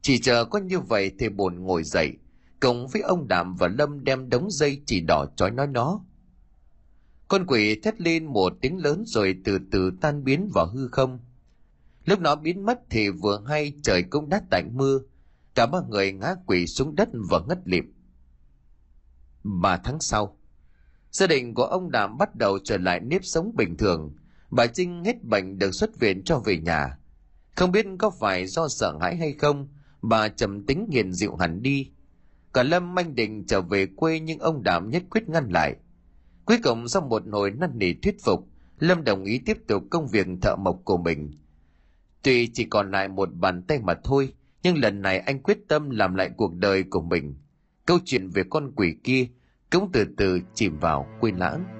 Chỉ 0.00 0.18
chờ 0.18 0.44
có 0.44 0.58
như 0.58 0.80
vậy 0.80 1.12
thì 1.18 1.28
bồn 1.28 1.54
ngồi 1.54 1.84
dậy, 1.84 2.16
cùng 2.60 2.88
với 2.88 3.02
ông 3.02 3.28
đạm 3.28 3.54
và 3.54 3.68
lâm 3.68 4.04
đem 4.04 4.28
đống 4.28 4.50
dây 4.50 4.82
chỉ 4.86 5.00
đỏ 5.00 5.26
trói 5.36 5.50
nói 5.50 5.66
nó. 5.66 6.04
Con 7.28 7.46
quỷ 7.46 7.80
thét 7.80 8.00
lên 8.00 8.24
một 8.26 8.52
tiếng 8.60 8.78
lớn 8.78 9.02
rồi 9.06 9.36
từ 9.44 9.58
từ 9.70 9.92
tan 10.00 10.24
biến 10.24 10.50
vào 10.54 10.66
hư 10.66 10.88
không. 10.88 11.18
Lúc 12.04 12.20
nó 12.20 12.34
biến 12.34 12.66
mất 12.66 12.80
thì 12.90 13.08
vừa 13.08 13.42
hay 13.46 13.72
trời 13.82 14.02
cũng 14.02 14.28
đã 14.28 14.42
tạnh 14.50 14.70
mưa. 14.76 15.00
Cả 15.54 15.66
ba 15.66 15.78
người 15.88 16.12
ngã 16.12 16.34
quỷ 16.46 16.66
xuống 16.66 16.94
đất 16.94 17.08
và 17.30 17.40
ngất 17.48 17.58
lịm 17.64 17.92
ba 19.42 19.76
tháng 19.76 20.00
sau, 20.00 20.38
gia 21.10 21.26
đình 21.26 21.54
của 21.54 21.64
ông 21.64 21.90
đàm 21.90 22.18
bắt 22.18 22.36
đầu 22.36 22.58
trở 22.64 22.76
lại 22.76 23.00
nếp 23.00 23.24
sống 23.24 23.52
bình 23.56 23.76
thường 23.76 24.14
bà 24.50 24.66
trinh 24.66 25.04
hết 25.04 25.24
bệnh 25.24 25.58
được 25.58 25.70
xuất 25.70 26.00
viện 26.00 26.22
cho 26.24 26.38
về 26.38 26.58
nhà. 26.58 26.98
Không 27.56 27.72
biết 27.72 27.86
có 27.98 28.10
phải 28.10 28.46
do 28.46 28.68
sợ 28.68 28.98
hãi 29.00 29.16
hay 29.16 29.32
không, 29.32 29.68
bà 30.02 30.28
trầm 30.28 30.66
tính 30.66 30.86
nghiền 30.90 31.12
dịu 31.12 31.36
hẳn 31.36 31.62
đi. 31.62 31.90
Cả 32.54 32.62
lâm 32.62 32.94
manh 32.94 33.14
định 33.14 33.44
trở 33.46 33.60
về 33.60 33.86
quê 33.86 34.20
nhưng 34.20 34.38
ông 34.38 34.62
đảm 34.62 34.90
nhất 34.90 35.02
quyết 35.10 35.28
ngăn 35.28 35.48
lại. 35.48 35.76
Cuối 36.44 36.58
cùng 36.62 36.88
sau 36.88 37.02
một 37.02 37.22
hồi 37.32 37.50
năn 37.50 37.78
nỉ 37.78 37.92
thuyết 37.92 38.16
phục, 38.24 38.48
lâm 38.78 39.04
đồng 39.04 39.24
ý 39.24 39.38
tiếp 39.38 39.58
tục 39.66 39.82
công 39.90 40.08
việc 40.08 40.26
thợ 40.42 40.56
mộc 40.56 40.80
của 40.84 40.96
mình. 40.96 41.32
Tuy 42.22 42.50
chỉ 42.52 42.64
còn 42.64 42.90
lại 42.90 43.08
một 43.08 43.34
bàn 43.34 43.62
tay 43.62 43.78
mà 43.78 43.94
thôi, 44.04 44.32
nhưng 44.62 44.78
lần 44.78 45.02
này 45.02 45.18
anh 45.18 45.42
quyết 45.42 45.58
tâm 45.68 45.90
làm 45.90 46.14
lại 46.14 46.30
cuộc 46.36 46.54
đời 46.54 46.82
của 46.82 47.02
mình. 47.02 47.34
Câu 47.86 47.98
chuyện 48.04 48.28
về 48.28 48.42
con 48.50 48.72
quỷ 48.76 48.96
kia 49.04 49.26
cũng 49.70 49.90
từ 49.92 50.04
từ 50.16 50.40
chìm 50.54 50.78
vào 50.78 51.06
quên 51.20 51.36
lãng. 51.36 51.79